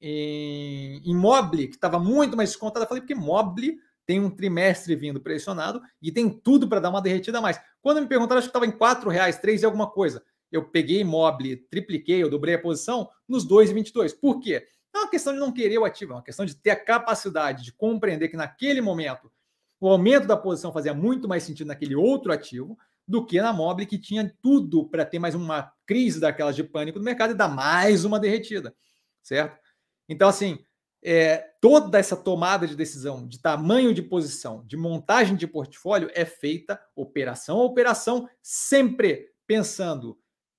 em, 0.00 1.02
em 1.04 1.14
Mobile, 1.14 1.68
que 1.68 1.74
estava 1.74 1.98
muito 1.98 2.36
mais 2.36 2.50
descontada. 2.50 2.84
Eu 2.84 2.88
falei, 2.88 3.02
porque 3.02 3.14
Mobile 3.14 3.78
tem 4.06 4.20
um 4.20 4.30
trimestre 4.30 4.94
vindo 4.94 5.20
pressionado 5.20 5.82
e 6.00 6.12
tem 6.12 6.28
tudo 6.28 6.68
para 6.68 6.80
dar 6.80 6.90
uma 6.90 7.02
derretida 7.02 7.38
a 7.38 7.40
mais. 7.40 7.60
Quando 7.82 8.00
me 8.00 8.06
perguntaram, 8.06 8.38
acho 8.38 8.48
que 8.48 8.56
estava 8.56 8.66
em 8.66 8.70
R$ 8.70 9.10
reais, 9.10 9.38
3 9.38 9.62
e 9.62 9.64
alguma 9.64 9.90
coisa. 9.90 10.22
Eu 10.50 10.64
peguei 10.70 11.02
Mobile, 11.02 11.56
tripliquei, 11.56 12.22
eu 12.22 12.30
dobrei 12.30 12.54
a 12.54 12.58
posição 12.60 13.08
nos 13.28 13.46
2,22. 13.46 14.18
Por 14.18 14.38
quê? 14.38 14.64
É 14.94 14.98
uma 14.98 15.10
questão 15.10 15.32
de 15.32 15.38
não 15.38 15.52
querer 15.52 15.78
o 15.78 15.84
ativo, 15.84 16.12
é 16.12 16.16
uma 16.16 16.22
questão 16.22 16.46
de 16.46 16.54
ter 16.54 16.70
a 16.70 16.76
capacidade 16.76 17.64
de 17.64 17.72
compreender 17.72 18.28
que 18.28 18.36
naquele 18.36 18.80
momento 18.80 19.30
o 19.78 19.88
aumento 19.88 20.26
da 20.26 20.36
posição 20.36 20.72
fazia 20.72 20.94
muito 20.94 21.28
mais 21.28 21.42
sentido 21.42 21.66
naquele 21.66 21.94
outro 21.94 22.32
ativo 22.32 22.78
do 23.06 23.24
que 23.24 23.40
na 23.40 23.52
Mobile, 23.52 23.86
que 23.86 23.98
tinha 23.98 24.34
tudo 24.42 24.88
para 24.88 25.04
ter 25.04 25.18
mais 25.18 25.34
uma 25.34 25.72
crise 25.84 26.18
daquelas 26.18 26.56
de 26.56 26.64
pânico 26.64 26.98
no 26.98 27.04
mercado 27.04 27.32
e 27.32 27.36
dar 27.36 27.48
mais 27.48 28.04
uma 28.04 28.18
derretida, 28.18 28.74
certo? 29.22 29.58
Então, 30.08 30.28
assim, 30.28 30.58
é, 31.02 31.38
toda 31.60 31.98
essa 31.98 32.16
tomada 32.16 32.66
de 32.66 32.74
decisão 32.74 33.26
de 33.26 33.40
tamanho 33.40 33.94
de 33.94 34.02
posição, 34.02 34.64
de 34.66 34.76
montagem 34.76 35.36
de 35.36 35.46
portfólio 35.46 36.10
é 36.14 36.24
feita 36.24 36.80
operação 36.94 37.60
a 37.60 37.64
operação, 37.64 38.28
sempre 38.42 39.28
pensando 39.46 40.18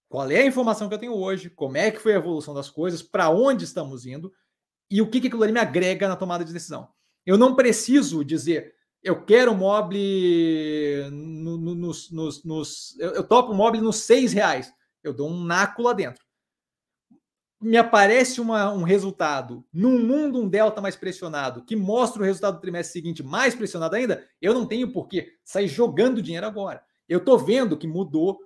qual 0.09 0.29
é 0.31 0.41
a 0.41 0.45
informação 0.45 0.87
que 0.87 0.95
eu 0.95 0.99
tenho 0.99 1.15
hoje, 1.15 1.49
como 1.49 1.75
é 1.75 1.91
que 1.91 1.99
foi 1.99 2.13
a 2.13 2.17
evolução 2.17 2.53
das 2.53 2.69
coisas, 2.69 3.01
para 3.01 3.29
onde 3.29 3.65
estamos 3.65 4.05
indo 4.05 4.31
e 4.89 5.01
o 5.01 5.09
que, 5.09 5.19
que 5.19 5.27
aquilo 5.27 5.43
ali 5.43 5.51
me 5.51 5.59
agrega 5.59 6.07
na 6.07 6.15
tomada 6.15 6.45
de 6.45 6.53
decisão. 6.53 6.87
Eu 7.25 7.37
não 7.37 7.55
preciso 7.55 8.23
dizer, 8.23 8.73
eu 9.03 9.25
quero 9.25 9.53
mobile 9.53 11.09
no, 11.11 11.57
no, 11.57 11.75
nos, 11.75 12.09
nos, 12.09 12.43
nos, 12.43 12.97
eu, 12.99 13.11
eu 13.15 13.23
topo 13.23 13.53
mobile 13.53 13.83
nos 13.83 13.97
seis 13.97 14.31
reais. 14.31 14.71
Eu 15.03 15.13
dou 15.13 15.29
um 15.29 15.43
naco 15.43 15.81
lá 15.81 15.93
dentro. 15.93 16.25
Me 17.59 17.75
aparece 17.75 18.39
uma, 18.39 18.71
um 18.71 18.83
resultado 18.83 19.65
num 19.73 19.99
mundo, 19.99 20.39
um 20.39 20.47
delta 20.47 20.79
mais 20.79 20.95
pressionado, 20.95 21.65
que 21.65 21.75
mostra 21.75 22.21
o 22.21 22.25
resultado 22.25 22.55
do 22.55 22.61
trimestre 22.61 22.93
seguinte 22.93 23.23
mais 23.23 23.55
pressionado 23.55 23.95
ainda, 23.95 24.23
eu 24.39 24.53
não 24.53 24.65
tenho 24.65 24.91
por 24.91 25.07
que 25.07 25.33
sair 25.43 25.67
jogando 25.67 26.21
dinheiro 26.21 26.45
agora. 26.45 26.83
Eu 27.09 27.19
estou 27.19 27.37
vendo 27.39 27.77
que 27.77 27.87
mudou 27.87 28.39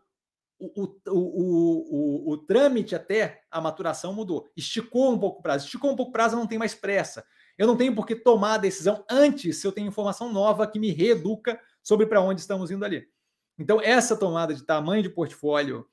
o, 0.57 0.83
o, 0.83 0.95
o, 1.09 2.29
o, 2.29 2.31
o 2.33 2.37
trâmite 2.37 2.95
até 2.95 3.41
a 3.49 3.59
maturação 3.59 4.13
mudou. 4.13 4.49
Esticou 4.55 5.11
um 5.11 5.19
pouco 5.19 5.39
o 5.39 5.41
prazo. 5.41 5.65
Esticou 5.65 5.91
um 5.91 5.95
pouco 5.95 6.11
o 6.11 6.13
prazo, 6.13 6.35
não 6.35 6.47
tem 6.47 6.59
mais 6.59 6.75
pressa. 6.75 7.25
Eu 7.57 7.67
não 7.67 7.75
tenho 7.75 7.95
por 7.95 8.05
que 8.05 8.15
tomar 8.15 8.53
a 8.53 8.59
decisão 8.59 9.03
antes 9.09 9.59
se 9.59 9.67
eu 9.67 9.71
tenho 9.71 9.87
informação 9.87 10.31
nova 10.31 10.67
que 10.67 10.79
me 10.79 10.91
reeduca 10.91 11.59
sobre 11.83 12.05
para 12.05 12.21
onde 12.21 12.41
estamos 12.41 12.69
indo 12.69 12.85
ali. 12.85 13.07
Então, 13.57 13.81
essa 13.81 14.15
tomada 14.15 14.53
de 14.53 14.63
tamanho 14.63 15.03
de 15.03 15.09
portfólio, 15.09 15.85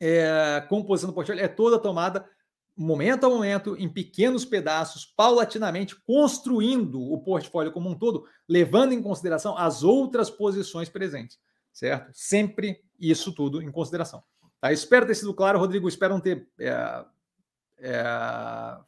é, 0.00 0.64
composição 0.68 1.10
do 1.10 1.14
portfólio, 1.14 1.42
é 1.42 1.48
toda 1.48 1.78
tomada 1.78 2.28
momento 2.76 3.24
a 3.24 3.28
momento, 3.28 3.76
em 3.78 3.88
pequenos 3.88 4.44
pedaços, 4.44 5.06
paulatinamente, 5.06 5.94
construindo 6.04 7.00
o 7.00 7.18
portfólio 7.20 7.72
como 7.72 7.88
um 7.88 7.94
todo, 7.94 8.26
levando 8.48 8.92
em 8.92 9.02
consideração 9.02 9.56
as 9.56 9.82
outras 9.84 10.28
posições 10.28 10.88
presentes, 10.88 11.38
certo? 11.72 12.10
Sempre 12.12 12.82
isso 12.98 13.32
tudo 13.32 13.62
em 13.62 13.70
consideração. 13.70 14.22
Tá? 14.60 14.72
Espero 14.72 15.06
ter 15.06 15.14
sido 15.14 15.32
claro, 15.32 15.58
Rodrigo. 15.58 15.88
Espero 15.88 16.14
não 16.14 16.20
ter 16.20 16.48
é, 16.58 17.04
é, 17.78 18.04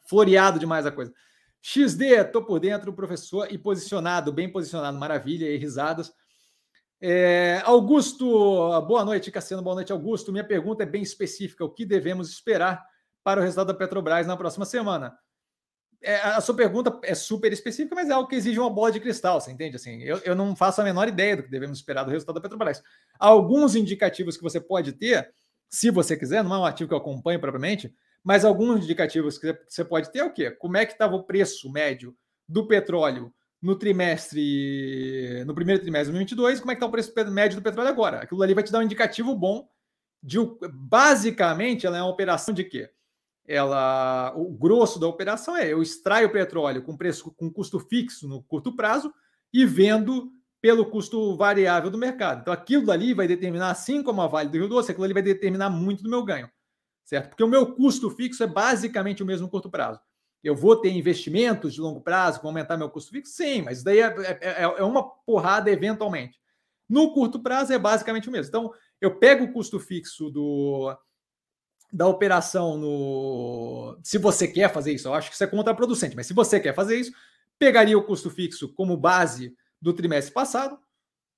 floreado 0.07 0.59
demais 0.59 0.85
a 0.85 0.91
coisa. 0.91 1.13
XD, 1.61 2.25
tô 2.25 2.43
por 2.43 2.59
dentro, 2.59 2.93
professor, 2.93 3.47
e 3.51 3.57
posicionado, 3.57 4.31
bem 4.31 4.51
posicionado, 4.51 4.97
maravilha, 4.97 5.49
e 5.49 5.57
risadas. 5.57 6.13
É, 6.99 7.61
Augusto, 7.63 8.25
boa 8.81 9.05
noite, 9.05 9.31
Cassiano, 9.31 9.61
boa 9.61 9.75
noite, 9.75 9.91
Augusto. 9.91 10.31
Minha 10.31 10.43
pergunta 10.43 10.83
é 10.83 10.85
bem 10.85 11.03
específica: 11.03 11.63
o 11.63 11.69
que 11.69 11.85
devemos 11.85 12.29
esperar 12.29 12.83
para 13.23 13.39
o 13.39 13.43
resultado 13.43 13.67
da 13.67 13.73
Petrobras 13.73 14.25
na 14.25 14.35
próxima 14.35 14.65
semana? 14.65 15.17
É, 16.01 16.15
a 16.17 16.41
sua 16.41 16.55
pergunta 16.55 16.99
é 17.03 17.13
super 17.15 17.51
específica, 17.51 17.95
mas 17.95 18.09
é 18.09 18.13
algo 18.13 18.27
que 18.29 18.35
exige 18.35 18.59
uma 18.59 18.69
bola 18.69 18.91
de 18.91 18.99
cristal, 18.99 19.41
você 19.41 19.51
entende? 19.51 19.75
Assim, 19.75 20.01
eu, 20.01 20.17
eu 20.19 20.35
não 20.35 20.55
faço 20.55 20.79
a 20.79 20.83
menor 20.83 21.07
ideia 21.07 21.35
do 21.35 21.43
que 21.43 21.49
devemos 21.49 21.77
esperar 21.79 22.03
do 22.03 22.11
resultado 22.11 22.35
da 22.35 22.41
Petrobras. 22.41 22.81
Alguns 23.19 23.75
indicativos 23.75 24.37
que 24.37 24.43
você 24.43 24.59
pode 24.59 24.93
ter, 24.93 25.31
se 25.69 25.89
você 25.89 26.15
quiser, 26.15 26.43
não 26.43 26.55
é 26.55 26.59
um 26.59 26.65
ativo 26.65 26.87
que 26.87 26.93
eu 26.93 26.99
acompanho 26.99 27.39
propriamente, 27.39 27.93
mas 28.23 28.45
alguns 28.45 28.83
indicativos 28.83 29.37
que 29.37 29.57
você 29.67 29.83
pode 29.83 30.11
ter 30.11 30.19
é 30.19 30.23
o 30.23 30.33
quê? 30.33 30.51
Como 30.51 30.77
é 30.77 30.85
que 30.85 30.93
estava 30.93 31.15
o 31.15 31.23
preço 31.23 31.71
médio 31.71 32.15
do 32.47 32.67
petróleo 32.67 33.33
no 33.61 33.75
trimestre, 33.75 35.43
no 35.45 35.55
primeiro 35.55 35.81
trimestre 35.81 36.11
de 36.11 36.17
2022, 36.17 36.59
como 36.59 36.71
é 36.71 36.75
que 36.75 36.77
está 36.77 36.85
o 36.85 36.91
preço 36.91 37.13
médio 37.31 37.59
do 37.59 37.63
petróleo 37.63 37.89
agora? 37.89 38.19
Aquilo 38.19 38.41
ali 38.43 38.53
vai 38.53 38.63
te 38.63 38.71
dar 38.71 38.79
um 38.79 38.83
indicativo 38.83 39.35
bom 39.35 39.67
de, 40.21 40.37
basicamente, 40.71 41.85
ela 41.85 41.97
é 41.97 42.01
uma 42.01 42.11
operação 42.11 42.53
de 42.53 42.63
quê? 42.63 42.91
ela, 43.47 44.33
o 44.35 44.51
grosso 44.51 44.99
da 44.99 45.07
operação 45.07 45.55
é 45.55 45.71
eu 45.71 45.81
extraio 45.81 46.27
o 46.27 46.31
petróleo 46.31 46.83
com 46.83 46.97
preço 46.97 47.31
com 47.31 47.49
custo 47.49 47.79
fixo 47.79 48.27
no 48.27 48.43
curto 48.43 48.75
prazo 48.75 49.13
e 49.53 49.65
vendo 49.65 50.29
pelo 50.59 50.85
custo 50.87 51.37
variável 51.37 51.89
do 51.89 51.97
mercado. 51.97 52.41
Então 52.41 52.53
aquilo 52.53 52.91
ali 52.91 53.13
vai 53.13 53.25
determinar, 53.25 53.71
assim 53.71 54.03
como 54.03 54.21
a 54.21 54.27
Vale 54.27 54.49
do 54.49 54.57
Rio 54.57 54.67
Doce, 54.67 54.91
aquilo 54.91 55.05
ali 55.05 55.13
vai 55.13 55.23
determinar 55.23 55.69
muito 55.69 56.03
do 56.03 56.09
meu 56.09 56.25
ganho, 56.25 56.49
certo? 57.05 57.29
Porque 57.29 57.43
o 57.43 57.47
meu 57.47 57.73
custo 57.73 58.09
fixo 58.09 58.43
é 58.43 58.47
basicamente 58.47 59.23
o 59.23 59.25
mesmo 59.25 59.47
curto 59.47 59.69
prazo. 59.69 59.99
Eu 60.43 60.55
vou 60.55 60.75
ter 60.75 60.91
investimentos 60.91 61.73
de 61.73 61.81
longo 61.81 62.01
prazo 62.01 62.41
vão 62.41 62.51
aumentar 62.51 62.77
meu 62.77 62.89
custo 62.89 63.11
fixo? 63.11 63.33
Sim, 63.33 63.63
mas 63.63 63.83
daí 63.83 63.99
é, 63.99 64.05
é, 64.05 64.37
é, 64.41 64.63
é 64.63 64.83
uma 64.83 65.03
porrada 65.03 65.69
eventualmente. 65.69 66.39
No 66.87 67.13
curto 67.13 67.39
prazo 67.39 67.73
é 67.73 67.79
basicamente 67.79 68.29
o 68.29 68.31
mesmo. 68.31 68.49
Então, 68.49 68.73
eu 69.01 69.17
pego 69.17 69.45
o 69.45 69.51
custo 69.51 69.79
fixo 69.79 70.29
do, 70.29 70.95
da 71.91 72.07
operação 72.07 72.77
no. 72.77 73.97
Se 74.03 74.17
você 74.17 74.47
quer 74.47 74.71
fazer 74.71 74.93
isso, 74.93 75.07
eu 75.07 75.13
acho 75.13 75.29
que 75.29 75.35
isso 75.35 75.43
é 75.43 75.47
contraproducente, 75.47 76.15
mas 76.15 76.27
se 76.27 76.33
você 76.33 76.59
quer 76.59 76.73
fazer 76.73 76.97
isso, 76.97 77.11
pegaria 77.57 77.97
o 77.97 78.03
custo 78.03 78.29
fixo 78.29 78.73
como 78.73 78.97
base 78.97 79.55
do 79.81 79.93
trimestre 79.93 80.33
passado, 80.33 80.79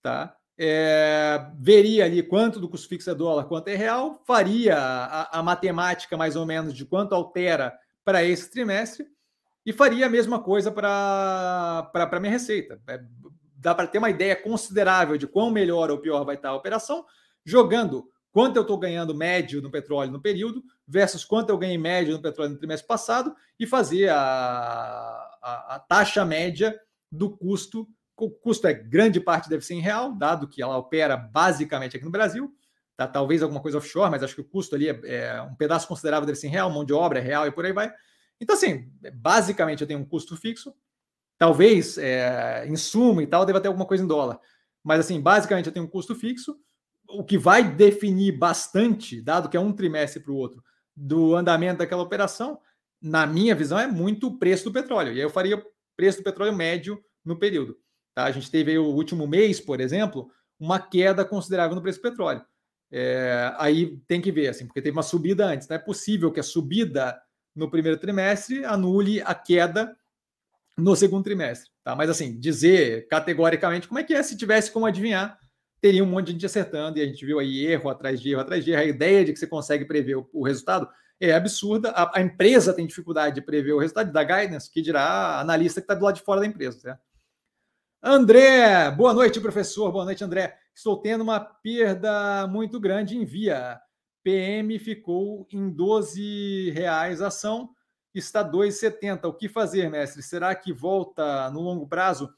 tá? 0.02 0.36
É, 0.62 1.50
veria 1.58 2.04
ali 2.04 2.22
quanto 2.22 2.60
do 2.60 2.68
custo 2.68 2.90
fixo 2.90 3.10
é 3.10 3.16
dólar, 3.16 3.46
quanto 3.46 3.70
é 3.70 3.76
real, 3.76 4.22
faria 4.26 4.78
a, 4.78 5.40
a 5.40 5.44
matemática 5.44 6.18
mais 6.18 6.36
ou 6.36 6.46
menos 6.46 6.74
de 6.74 6.86
quanto 6.86 7.16
altera 7.16 7.74
para 8.10 8.24
esse 8.24 8.50
trimestre 8.50 9.06
e 9.64 9.72
faria 9.72 10.08
a 10.08 10.10
mesma 10.10 10.42
coisa 10.42 10.72
para 10.72 11.92
a 11.94 12.20
minha 12.20 12.32
receita. 12.32 12.82
É, 12.88 13.00
dá 13.56 13.76
para 13.76 13.86
ter 13.86 14.00
uma 14.00 14.10
ideia 14.10 14.36
considerável 14.36 15.16
de 15.16 15.28
quão 15.28 15.52
melhor 15.52 15.92
ou 15.92 16.00
pior 16.00 16.26
vai 16.26 16.34
estar 16.34 16.50
a 16.50 16.56
operação, 16.56 17.06
jogando 17.46 18.10
quanto 18.32 18.56
eu 18.56 18.64
estou 18.64 18.80
ganhando 18.80 19.14
médio 19.14 19.62
no 19.62 19.70
petróleo 19.70 20.12
no 20.12 20.20
período 20.20 20.64
versus 20.88 21.24
quanto 21.24 21.52
eu 21.52 21.58
ganhei 21.60 21.78
médio 21.78 22.14
no 22.14 22.22
petróleo 22.22 22.54
no 22.54 22.58
trimestre 22.58 22.88
passado 22.88 23.36
e 23.60 23.68
fazer 23.68 24.10
a, 24.10 24.18
a, 24.18 25.76
a 25.76 25.80
taxa 25.88 26.26
média 26.26 26.76
do 27.12 27.30
custo. 27.38 27.88
O 28.18 28.32
custo 28.32 28.66
é 28.66 28.74
grande 28.74 29.20
parte 29.20 29.48
deve 29.48 29.64
ser 29.64 29.76
em 29.76 29.82
real, 29.82 30.16
dado 30.16 30.48
que 30.48 30.64
ela 30.64 30.80
opera 30.80 31.16
basicamente 31.16 31.96
aqui 31.96 32.06
no 32.06 32.12
Brasil. 32.12 32.52
Tá? 33.00 33.08
Talvez 33.08 33.42
alguma 33.42 33.62
coisa 33.62 33.78
offshore, 33.78 34.12
mas 34.12 34.22
acho 34.22 34.36
que 34.36 34.42
o 34.42 34.44
custo 34.44 34.76
ali 34.76 34.90
é, 34.90 35.00
é 35.06 35.42
um 35.42 35.56
pedaço 35.56 35.88
considerável 35.88 36.26
deve 36.26 36.38
ser 36.38 36.48
em 36.48 36.50
real, 36.50 36.70
mão 36.70 36.84
de 36.84 36.92
obra 36.92 37.20
é 37.20 37.22
real 37.22 37.48
e 37.48 37.52
por 37.52 37.66
aí 37.66 37.72
vai. 37.72 37.90
Então, 38.42 38.58
assim, 38.58 38.92
basicamente 39.14 39.80
eu 39.80 39.88
tenho 39.88 40.02
um 40.02 40.06
custo 40.06 40.36
fixo. 40.36 40.74
Talvez 41.38 41.98
é, 41.98 42.68
insumo 42.68 43.22
e 43.22 43.28
tal, 43.28 43.46
deva 43.46 43.62
ter 43.62 43.70
alguma 43.70 43.86
coisa 43.86 44.04
em 44.04 44.08
dólar. 44.08 44.38
Mas, 44.84 45.00
assim, 45.00 45.22
basicamente 45.22 45.68
eu 45.68 45.72
tenho 45.72 45.86
um 45.86 45.90
custo 45.90 46.14
fixo 46.14 46.60
o 47.08 47.24
que 47.24 47.38
vai 47.38 47.64
definir 47.64 48.34
bastante, 48.34 49.22
dado 49.22 49.48
que 49.48 49.56
é 49.56 49.60
um 49.60 49.72
trimestre 49.72 50.22
para 50.22 50.34
o 50.34 50.36
outro, 50.36 50.62
do 50.94 51.36
andamento 51.36 51.80
daquela 51.80 52.04
operação, 52.04 52.60
na 53.02 53.26
minha 53.26 53.56
visão, 53.56 53.80
é 53.80 53.88
muito 53.88 54.28
o 54.28 54.38
preço 54.38 54.66
do 54.66 54.74
petróleo. 54.74 55.14
E 55.14 55.16
aí 55.16 55.22
eu 55.22 55.30
faria 55.30 55.64
preço 55.96 56.18
do 56.18 56.24
petróleo 56.24 56.54
médio 56.54 57.02
no 57.24 57.40
período. 57.40 57.78
Tá? 58.14 58.26
A 58.26 58.32
gente 58.32 58.52
teve 58.52 58.78
o 58.78 58.88
último 58.88 59.26
mês, 59.26 59.62
por 59.62 59.80
exemplo, 59.80 60.30
uma 60.60 60.80
queda 60.80 61.24
considerável 61.24 61.76
no 61.76 61.82
preço 61.82 62.00
do 62.00 62.10
petróleo. 62.10 62.44
É, 62.92 63.54
aí 63.58 63.98
tem 64.08 64.20
que 64.20 64.32
ver, 64.32 64.48
assim, 64.48 64.66
porque 64.66 64.82
teve 64.82 64.96
uma 64.96 65.04
subida 65.04 65.46
antes. 65.46 65.68
Não 65.68 65.76
é 65.76 65.80
possível 65.80 66.32
que 66.32 66.40
a 66.40 66.44
subida 66.44 67.22
no 67.56 67.70
primeiro 67.70 67.98
trimestre 67.98 68.64
anule 68.66 69.22
a 69.22 69.36
queda 69.36 69.96
no 70.78 70.96
segundo 70.96 71.24
trimestre. 71.24 71.70
Tá? 71.84 71.96
Mas 71.96 72.10
assim, 72.10 72.40
dizer 72.40 73.08
categoricamente 73.08 73.88
como 73.88 74.00
é 74.00 74.04
que 74.04 74.14
é 74.14 74.24
se 74.24 74.38
tivesse 74.38 74.72
como 74.72 74.86
adivinhar, 74.86 75.38
teria 75.82 76.04
um 76.04 76.08
monte 76.08 76.28
de 76.28 76.32
gente 76.34 76.46
acertando, 76.46 76.98
e 76.98 77.02
a 77.02 77.06
gente 77.06 77.26
viu 77.26 77.40
aí 77.40 77.66
erro 77.66 77.90
atrás 77.90 78.20
de 78.20 78.32
erro 78.32 78.42
atrás 78.42 78.64
de 78.64 78.72
erro. 78.72 78.82
A 78.82 78.86
ideia 78.86 79.26
de 79.26 79.34
que 79.34 79.40
você 79.40 79.48
consegue 79.48 79.86
prever 79.86 80.16
o, 80.16 80.30
o 80.34 80.46
resultado 80.46 80.90
é 81.20 81.34
absurda. 81.34 81.92
A, 81.92 82.20
a, 82.20 82.22
empresa 82.22 82.74
tem 82.74 82.88
dificuldade 82.88 83.36
de 83.36 83.42
prever 83.42 83.74
o 83.74 83.80
resultado 83.80 84.12
da 84.12 84.24
guidance, 84.24 84.72
que 84.72 84.82
dirá 84.82 85.04
a 85.04 85.42
analista 85.42 85.82
que 85.82 85.86
está 85.86 85.94
do 85.94 86.04
lado 86.06 86.16
de 86.16 86.22
fora 86.22 86.42
da 86.42 86.48
empresa. 86.48 86.80
Certo? 86.80 87.02
André, 88.02 88.90
boa 88.92 89.14
noite, 89.14 89.42
professor. 89.42 89.92
Boa 89.92 90.06
noite, 90.06 90.24
André. 90.24 90.58
Estou 90.80 91.02
tendo 91.02 91.22
uma 91.22 91.40
perda 91.40 92.48
muito 92.48 92.80
grande 92.80 93.18
em 93.18 93.26
via. 93.26 93.80
PM 94.24 94.80
ficou 94.80 95.46
em 95.52 95.70
12 95.70 96.72
reais 96.72 97.22
a 97.22 97.28
ação, 97.28 97.70
está 98.14 98.44
2,70. 98.44 99.26
O 99.26 99.34
que 99.34 99.50
fazer, 99.50 99.90
mestre? 99.90 100.24
Será 100.24 100.56
que 100.56 100.72
volta 100.72 101.50
no 101.52 101.60
longo 101.60 101.88
prazo? 101.88 102.34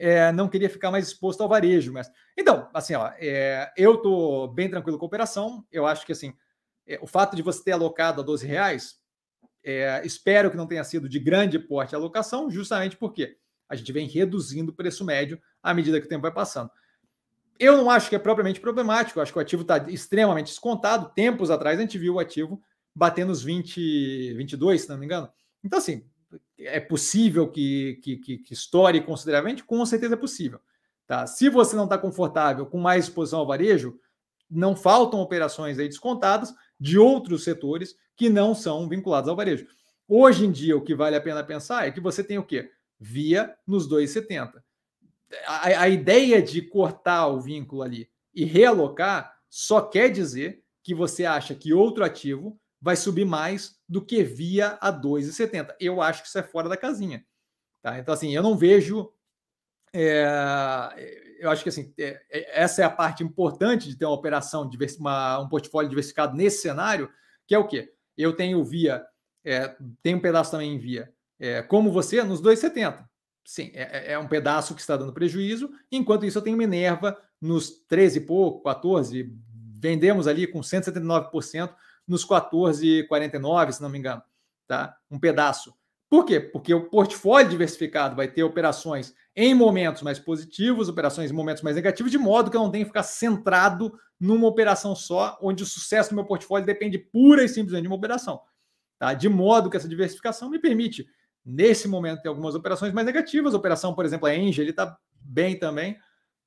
é, 0.00 0.32
não 0.32 0.48
queria 0.48 0.70
ficar 0.70 0.90
mais 0.90 1.06
exposto 1.06 1.42
ao 1.42 1.48
varejo. 1.48 1.92
Mas... 1.92 2.10
Então, 2.36 2.70
assim, 2.72 2.94
ó, 2.94 3.12
é, 3.18 3.70
eu 3.76 3.96
estou 3.96 4.48
bem 4.48 4.70
tranquilo 4.70 4.98
com 4.98 5.04
a 5.04 5.06
operação. 5.06 5.66
Eu 5.70 5.86
acho 5.86 6.06
que 6.06 6.12
assim, 6.12 6.32
é, 6.86 6.98
o 7.02 7.06
fato 7.06 7.36
de 7.36 7.42
você 7.42 7.62
ter 7.62 7.72
alocado 7.72 8.22
a 8.22 8.24
12 8.24 8.46
reais, 8.46 8.94
é, 9.62 10.00
espero 10.02 10.50
que 10.50 10.56
não 10.56 10.66
tenha 10.66 10.82
sido 10.84 11.06
de 11.06 11.18
grande 11.18 11.58
porte 11.58 11.94
a 11.94 11.98
alocação, 11.98 12.50
justamente 12.50 12.96
porque 12.96 13.36
a 13.68 13.76
gente 13.76 13.92
vem 13.92 14.08
reduzindo 14.08 14.72
o 14.72 14.74
preço 14.74 15.04
médio 15.04 15.38
à 15.62 15.74
medida 15.74 16.00
que 16.00 16.06
o 16.06 16.08
tempo 16.08 16.22
vai 16.22 16.32
passando. 16.32 16.70
Eu 17.60 17.76
não 17.76 17.90
acho 17.90 18.08
que 18.08 18.16
é 18.16 18.18
propriamente 18.18 18.58
problemático, 18.58 19.18
eu 19.18 19.22
acho 19.22 19.32
que 19.32 19.38
o 19.38 19.42
ativo 19.42 19.60
está 19.60 19.76
extremamente 19.90 20.46
descontado. 20.46 21.12
Tempos 21.14 21.50
atrás 21.50 21.78
a 21.78 21.82
gente 21.82 21.98
viu 21.98 22.14
o 22.14 22.18
ativo 22.18 22.58
batendo 22.94 23.30
os 23.30 23.42
20, 23.42 24.32
22, 24.32 24.80
se 24.80 24.88
não 24.88 24.96
me 24.96 25.04
engano. 25.04 25.28
Então, 25.62 25.78
assim, 25.78 26.02
é 26.58 26.80
possível 26.80 27.46
que, 27.46 28.00
que, 28.02 28.16
que, 28.16 28.38
que 28.38 28.54
estoure 28.54 29.02
consideravelmente? 29.02 29.62
Com 29.62 29.84
certeza 29.84 30.14
é 30.14 30.16
possível. 30.16 30.58
Tá? 31.06 31.26
Se 31.26 31.50
você 31.50 31.76
não 31.76 31.84
está 31.84 31.98
confortável 31.98 32.64
com 32.64 32.78
mais 32.78 33.04
exposição 33.04 33.40
ao 33.40 33.46
varejo, 33.46 34.00
não 34.50 34.74
faltam 34.74 35.20
operações 35.20 35.78
aí 35.78 35.86
descontadas 35.86 36.54
de 36.78 36.98
outros 36.98 37.44
setores 37.44 37.94
que 38.16 38.30
não 38.30 38.54
são 38.54 38.88
vinculados 38.88 39.28
ao 39.28 39.36
varejo. 39.36 39.66
Hoje 40.08 40.46
em 40.46 40.50
dia, 40.50 40.74
o 40.74 40.80
que 40.80 40.94
vale 40.94 41.14
a 41.14 41.20
pena 41.20 41.44
pensar 41.44 41.86
é 41.86 41.90
que 41.90 42.00
você 42.00 42.24
tem 42.24 42.38
o 42.38 42.42
quê? 42.42 42.70
Via 42.98 43.54
nos 43.66 43.86
2,70. 43.86 44.62
A, 45.46 45.82
a 45.82 45.88
ideia 45.88 46.42
de 46.42 46.62
cortar 46.62 47.28
o 47.28 47.40
vínculo 47.40 47.82
ali 47.82 48.10
e 48.34 48.44
realocar 48.44 49.34
só 49.48 49.80
quer 49.80 50.10
dizer 50.10 50.62
que 50.82 50.94
você 50.94 51.24
acha 51.24 51.54
que 51.54 51.74
outro 51.74 52.04
ativo 52.04 52.58
vai 52.80 52.96
subir 52.96 53.26
mais 53.26 53.78
do 53.88 54.04
que 54.04 54.22
via 54.22 54.78
a 54.80 54.92
2,70. 54.92 55.74
Eu 55.78 56.00
acho 56.00 56.22
que 56.22 56.28
isso 56.28 56.38
é 56.38 56.42
fora 56.42 56.68
da 56.68 56.76
casinha. 56.76 57.24
Tá? 57.82 57.98
Então, 57.98 58.14
assim, 58.14 58.34
eu 58.34 58.42
não 58.42 58.56
vejo. 58.56 59.12
É, 59.92 61.36
eu 61.40 61.50
acho 61.50 61.62
que 61.62 61.68
assim, 61.68 61.92
é, 61.98 62.20
é, 62.30 62.62
essa 62.62 62.82
é 62.82 62.84
a 62.84 62.90
parte 62.90 63.24
importante 63.24 63.88
de 63.88 63.96
ter 63.96 64.04
uma 64.04 64.14
operação, 64.14 64.70
uma, 64.98 65.40
um 65.40 65.48
portfólio 65.48 65.88
diversificado 65.90 66.36
nesse 66.36 66.62
cenário, 66.62 67.10
que 67.46 67.54
é 67.54 67.58
o 67.58 67.66
quê? 67.66 67.92
Eu 68.16 68.36
tenho 68.36 68.62
via, 68.62 69.04
é, 69.44 69.74
tem 70.02 70.14
um 70.14 70.20
pedaço 70.20 70.52
também 70.52 70.74
em 70.74 70.78
via, 70.78 71.12
é, 71.38 71.62
como 71.62 71.90
você, 71.90 72.22
nos 72.22 72.40
2,70. 72.40 73.04
Sim, 73.50 73.72
é, 73.74 74.12
é, 74.12 74.16
um 74.16 74.28
pedaço 74.28 74.76
que 74.76 74.80
está 74.80 74.96
dando 74.96 75.12
prejuízo, 75.12 75.72
enquanto 75.90 76.24
isso 76.24 76.38
eu 76.38 76.42
tenho 76.42 76.56
Minerva 76.56 77.20
nos 77.40 77.68
13 77.88 78.18
e 78.18 78.20
pouco, 78.20 78.62
14, 78.62 79.28
vendemos 79.74 80.28
ali 80.28 80.46
com 80.46 80.60
179% 80.60 81.74
nos 82.06 82.24
14,49, 82.24 83.72
se 83.72 83.82
não 83.82 83.88
me 83.88 83.98
engano, 83.98 84.22
tá? 84.68 84.96
Um 85.10 85.18
pedaço. 85.18 85.74
Por 86.08 86.24
quê? 86.24 86.38
Porque 86.38 86.72
o 86.72 86.88
portfólio 86.88 87.50
diversificado 87.50 88.14
vai 88.14 88.28
ter 88.28 88.44
operações 88.44 89.12
em 89.34 89.52
momentos 89.52 90.02
mais 90.02 90.20
positivos, 90.20 90.88
operações 90.88 91.32
em 91.32 91.34
momentos 91.34 91.64
mais 91.64 91.74
negativos, 91.74 92.12
de 92.12 92.18
modo 92.18 92.52
que 92.52 92.56
eu 92.56 92.62
não 92.62 92.70
tenho 92.70 92.84
que 92.84 92.90
ficar 92.90 93.02
centrado 93.02 93.92
numa 94.20 94.46
operação 94.46 94.94
só, 94.94 95.36
onde 95.42 95.64
o 95.64 95.66
sucesso 95.66 96.10
do 96.10 96.14
meu 96.14 96.24
portfólio 96.24 96.64
depende 96.64 96.98
pura 96.98 97.42
e 97.42 97.48
simplesmente 97.48 97.82
de 97.82 97.88
uma 97.88 97.96
operação. 97.96 98.40
Tá? 98.96 99.12
De 99.12 99.28
modo 99.28 99.68
que 99.68 99.76
essa 99.76 99.88
diversificação 99.88 100.48
me 100.48 100.60
permite, 100.60 101.04
nesse 101.44 101.88
momento, 101.88 102.22
ter 102.22 102.28
algumas 102.28 102.54
operações 102.54 102.92
mais 102.92 103.06
negativas. 103.06 103.54
A 103.54 103.56
operação, 103.56 103.94
por 103.94 104.04
exemplo, 104.04 104.26
a 104.26 104.34
Engie, 104.34 104.60
ele 104.60 104.70
está 104.70 104.96
bem 105.20 105.58
também, 105.58 105.96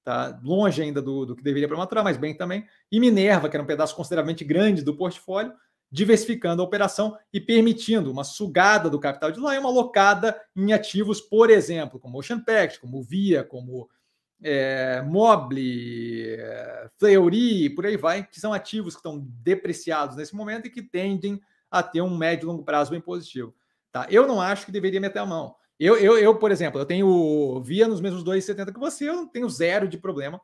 tá 0.04 0.40
longe 0.44 0.82
ainda 0.82 1.02
do, 1.02 1.26
do 1.26 1.36
que 1.36 1.44
deveria 1.44 1.68
para 1.68 1.78
maturar, 1.78 2.04
mas 2.04 2.18
bem 2.18 2.36
também. 2.36 2.66
E 2.92 3.00
Minerva, 3.00 3.50
que 3.50 3.56
era 3.56 3.64
um 3.64 3.68
pedaço 3.68 3.96
consideravelmente 3.96 4.44
grande 4.44 4.84
do 4.84 4.96
portfólio, 4.96 5.54
diversificando 5.92 6.62
a 6.62 6.66
operação 6.66 7.16
e 7.32 7.40
permitindo 7.40 8.12
uma 8.12 8.24
sugada 8.24 8.90
do 8.90 9.00
capital 9.00 9.32
de 9.32 9.40
lá 9.40 9.56
e 9.56 9.60
uma 9.60 9.70
alocada 9.70 10.36
em 10.56 10.74
ativos, 10.74 11.22
por 11.22 11.52
exemplo, 11.52 12.00
como 12.00 12.18
Ocean 12.18 12.40
Pact, 12.40 12.80
como 12.80 13.04
Via, 13.04 13.44
como 13.44 13.88
é, 14.42 15.02
Mobile, 15.04 16.32
é, 16.32 16.88
Fleury, 16.98 17.70
por 17.70 17.86
aí 17.86 17.96
vai, 17.96 18.26
que 18.26 18.40
são 18.40 18.52
ativos 18.52 18.96
que 18.96 19.00
estão 19.00 19.20
depreciados 19.20 20.18
nesse 20.18 20.36
momento 20.36 20.66
e 20.66 20.70
que 20.70 20.82
tendem 20.82 21.40
a 21.70 21.82
ter 21.82 22.02
um 22.02 22.18
médio 22.18 22.46
e 22.46 22.48
longo 22.48 22.64
prazo 22.64 22.92
bem 22.92 23.00
positivo. 23.00 23.54
Tá? 23.94 24.06
Eu 24.10 24.28
não 24.28 24.42
acho 24.42 24.66
que 24.66 24.72
deveria 24.74 25.00
meter 25.00 25.20
a 25.20 25.26
mão. 25.26 25.56
Eu, 25.80 25.96
eu, 25.98 26.18
eu 26.18 26.38
por 26.38 26.52
exemplo, 26.52 26.82
eu 26.82 26.86
tenho 26.86 27.62
Via 27.62 27.88
nos 27.88 28.02
mesmos 28.02 28.26
2,70 28.26 28.74
que 28.74 28.80
você, 28.80 29.08
eu 29.08 29.16
não 29.16 29.28
tenho 29.28 29.50
zero 29.50 29.88
de 29.88 29.98
problema 29.98 30.42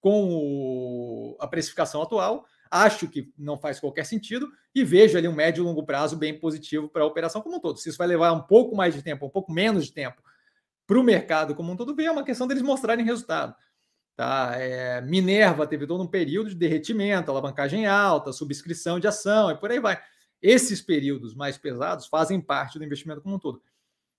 com 0.00 0.28
o, 0.28 1.36
a 1.38 1.46
precificação 1.46 2.02
atual 2.02 2.44
acho 2.70 3.08
que 3.08 3.32
não 3.38 3.56
faz 3.56 3.80
qualquer 3.80 4.04
sentido 4.04 4.48
e 4.74 4.84
vejo 4.84 5.16
ali 5.16 5.28
um 5.28 5.34
médio 5.34 5.62
e 5.62 5.64
longo 5.64 5.84
prazo 5.84 6.16
bem 6.16 6.38
positivo 6.38 6.88
para 6.88 7.02
a 7.02 7.06
operação 7.06 7.40
como 7.40 7.56
um 7.56 7.60
todo. 7.60 7.78
Se 7.78 7.88
isso 7.88 7.98
vai 7.98 8.06
levar 8.06 8.32
um 8.32 8.42
pouco 8.42 8.76
mais 8.76 8.94
de 8.94 9.02
tempo, 9.02 9.26
um 9.26 9.30
pouco 9.30 9.52
menos 9.52 9.86
de 9.86 9.92
tempo 9.92 10.22
para 10.86 10.98
o 10.98 11.02
mercado 11.02 11.54
como 11.54 11.72
um 11.72 11.76
todo, 11.76 11.94
bem, 11.94 12.06
é 12.06 12.10
uma 12.10 12.24
questão 12.24 12.46
deles 12.46 12.62
mostrarem 12.62 13.04
resultado. 13.04 13.54
Tá? 14.14 14.54
É, 14.56 15.00
Minerva 15.02 15.66
teve 15.66 15.86
todo 15.86 16.02
um 16.02 16.06
período 16.06 16.48
de 16.48 16.54
derretimento, 16.54 17.30
alavancagem 17.30 17.86
alta, 17.86 18.32
subscrição 18.32 18.98
de 18.98 19.06
ação 19.06 19.50
e 19.50 19.56
por 19.56 19.70
aí 19.70 19.80
vai. 19.80 20.00
Esses 20.46 20.80
períodos 20.80 21.34
mais 21.34 21.58
pesados 21.58 22.06
fazem 22.06 22.40
parte 22.40 22.78
do 22.78 22.84
investimento 22.84 23.20
como 23.20 23.34
um 23.34 23.38
todo. 23.38 23.60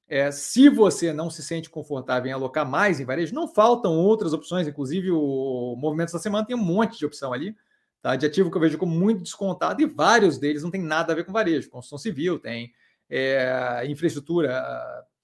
É, 0.10 0.30
se 0.30 0.68
você 0.68 1.14
não 1.14 1.30
se 1.30 1.42
sente 1.42 1.70
confortável 1.70 2.30
em 2.30 2.34
alocar 2.34 2.70
mais 2.70 3.00
em 3.00 3.06
varejo, 3.06 3.34
não 3.34 3.48
faltam 3.48 3.98
outras 3.98 4.34
opções, 4.34 4.68
inclusive 4.68 5.10
o 5.12 5.76
Movimentos 5.78 6.14
da 6.14 6.20
Semana 6.20 6.46
tem 6.46 6.56
um 6.56 6.64
monte 6.64 6.98
de 6.98 7.06
opção 7.06 7.32
ali 7.32 7.56
tá? 8.02 8.16
de 8.16 8.26
ativo 8.26 8.52
que 8.52 8.58
eu 8.58 8.62
vejo 8.62 8.78
como 8.78 8.94
muito 8.94 9.24
descontado, 9.24 9.82
e 9.82 9.86
vários 9.86 10.38
deles 10.38 10.64
não 10.64 10.72
tem 10.72 10.82
nada 10.82 11.14
a 11.14 11.16
ver 11.16 11.24
com 11.24 11.32
varejo. 11.32 11.70
Construção 11.70 11.98
civil, 11.98 12.40
tem 12.40 12.74
é, 13.10 13.84
infraestrutura 13.88 14.62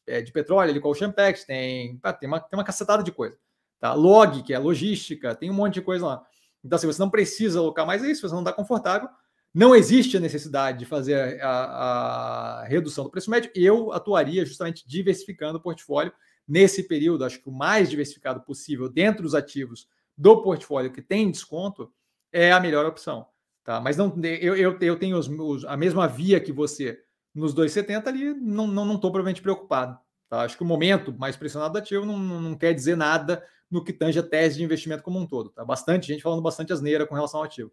é, 0.08 0.22
de 0.22 0.32
petróleo, 0.32 0.72
ali 0.72 0.80
com 0.80 0.90
o 0.90 0.96
Champex, 0.96 1.44
tem, 1.44 2.00
tem, 2.20 2.30
uma, 2.30 2.40
tem 2.40 2.58
uma 2.58 2.64
cacetada 2.64 3.04
de 3.04 3.12
coisa. 3.12 3.38
Tá? 3.78 3.94
Log, 3.94 4.42
que 4.44 4.54
é 4.54 4.60
logística, 4.60 5.36
tem 5.36 5.50
um 5.52 5.54
monte 5.54 5.76
de 5.76 5.82
coisa 5.82 6.06
lá. 6.06 6.26
Então, 6.64 6.78
se 6.78 6.86
você 6.86 7.02
não 7.02 7.10
precisa 7.10 7.60
alocar 7.60 7.86
mais 7.86 8.04
isso, 8.04 8.28
você 8.28 8.34
não 8.34 8.42
está 8.42 8.54
confortável, 8.54 9.10
não 9.54 9.76
existe 9.76 10.18
a 10.18 10.20
necessidade 10.20 10.80
de 10.80 10.86
fazer 10.86 11.40
a, 11.42 12.62
a, 12.62 12.64
redução 12.64 13.04
do 13.04 13.12
preço 13.12 13.30
médio. 13.30 13.52
Eu 13.54 13.92
atuaria 13.92 14.46
justamente 14.46 14.88
diversificando 14.88 15.60
o 15.60 15.62
portfólio 15.62 16.12
nesse 16.48 16.84
período. 16.84 17.24
Acho 17.24 17.40
que 17.40 17.50
o 17.50 17.54
mais 17.54 17.90
diversificado 17.90 18.42
possível 18.42 18.90
dentro 18.90 19.24
dos 19.24 19.36
ativos 19.36 19.88
do 20.18 20.42
portfólio 20.42 20.92
que 20.92 21.02
tem 21.02 21.30
desconto 21.30 21.92
é 22.32 22.52
a 22.52 22.60
melhor 22.60 22.86
opção. 22.86 23.28
Tá? 23.64 23.80
Mas 23.80 23.96
não, 23.96 24.14
eu, 24.24 24.56
eu, 24.56 24.78
eu 24.80 25.00
tenho 25.00 25.18
os, 25.18 25.28
os, 25.28 25.66
a 25.66 25.78
mesma 25.78 26.08
via 26.08 26.40
que 26.40 26.52
você 26.52 27.00
nos 27.34 27.54
2,70 27.54 28.08
ali, 28.08 28.34
não 28.34 28.66
estou 28.66 28.68
não, 28.68 28.86
não 28.86 29.00
propriamente 29.00 29.42
preocupado. 29.42 29.98
Tá? 30.30 30.42
Acho 30.42 30.58
que 30.58 30.64
o 30.64 30.66
momento 30.66 31.14
mais 31.18 31.36
pressionado 31.36 31.74
do 31.74 31.80
ativo 31.80 32.06
não, 32.06 32.18
não, 32.18 32.42
não, 32.42 32.56
quer 32.56 32.74
dizer 32.74 32.98
nada 32.98 33.44
no 33.70 33.84
que 33.84 33.94
tange 33.94 34.20
a 34.20 34.24
tese 34.24 34.58
de 34.58 34.64
investimento 34.64 35.04
como 35.04 35.20
um 35.20 35.26
todo. 35.26 35.50
Tá? 35.50 35.64
Bastante 35.64 36.08
gente 36.08 36.22
falando 36.22 36.42
bastante 36.42 36.74
asneira 36.74 37.08
com 37.08 37.16
relação 37.16 37.40
ao 37.40 37.46
ativo. 37.46 37.72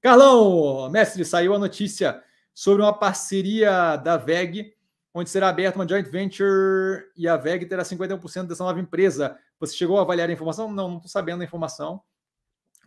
Carlão, 0.00 0.88
mestre, 0.90 1.24
saiu 1.24 1.54
a 1.54 1.58
notícia 1.58 2.22
sobre 2.54 2.82
uma 2.82 2.92
parceria 2.92 3.96
da 3.96 4.16
VEG, 4.16 4.74
onde 5.12 5.30
será 5.30 5.48
aberta 5.48 5.78
uma 5.78 5.88
joint 5.88 6.08
venture 6.08 7.04
e 7.16 7.26
a 7.26 7.36
VEG 7.36 7.66
terá 7.66 7.82
51% 7.82 8.46
dessa 8.46 8.64
nova 8.64 8.78
empresa. 8.78 9.36
Você 9.58 9.74
chegou 9.74 9.98
a 9.98 10.02
avaliar 10.02 10.28
a 10.28 10.32
informação? 10.32 10.70
Não, 10.72 10.88
não 10.88 10.96
estou 10.96 11.10
sabendo 11.10 11.40
a 11.40 11.44
informação. 11.44 12.02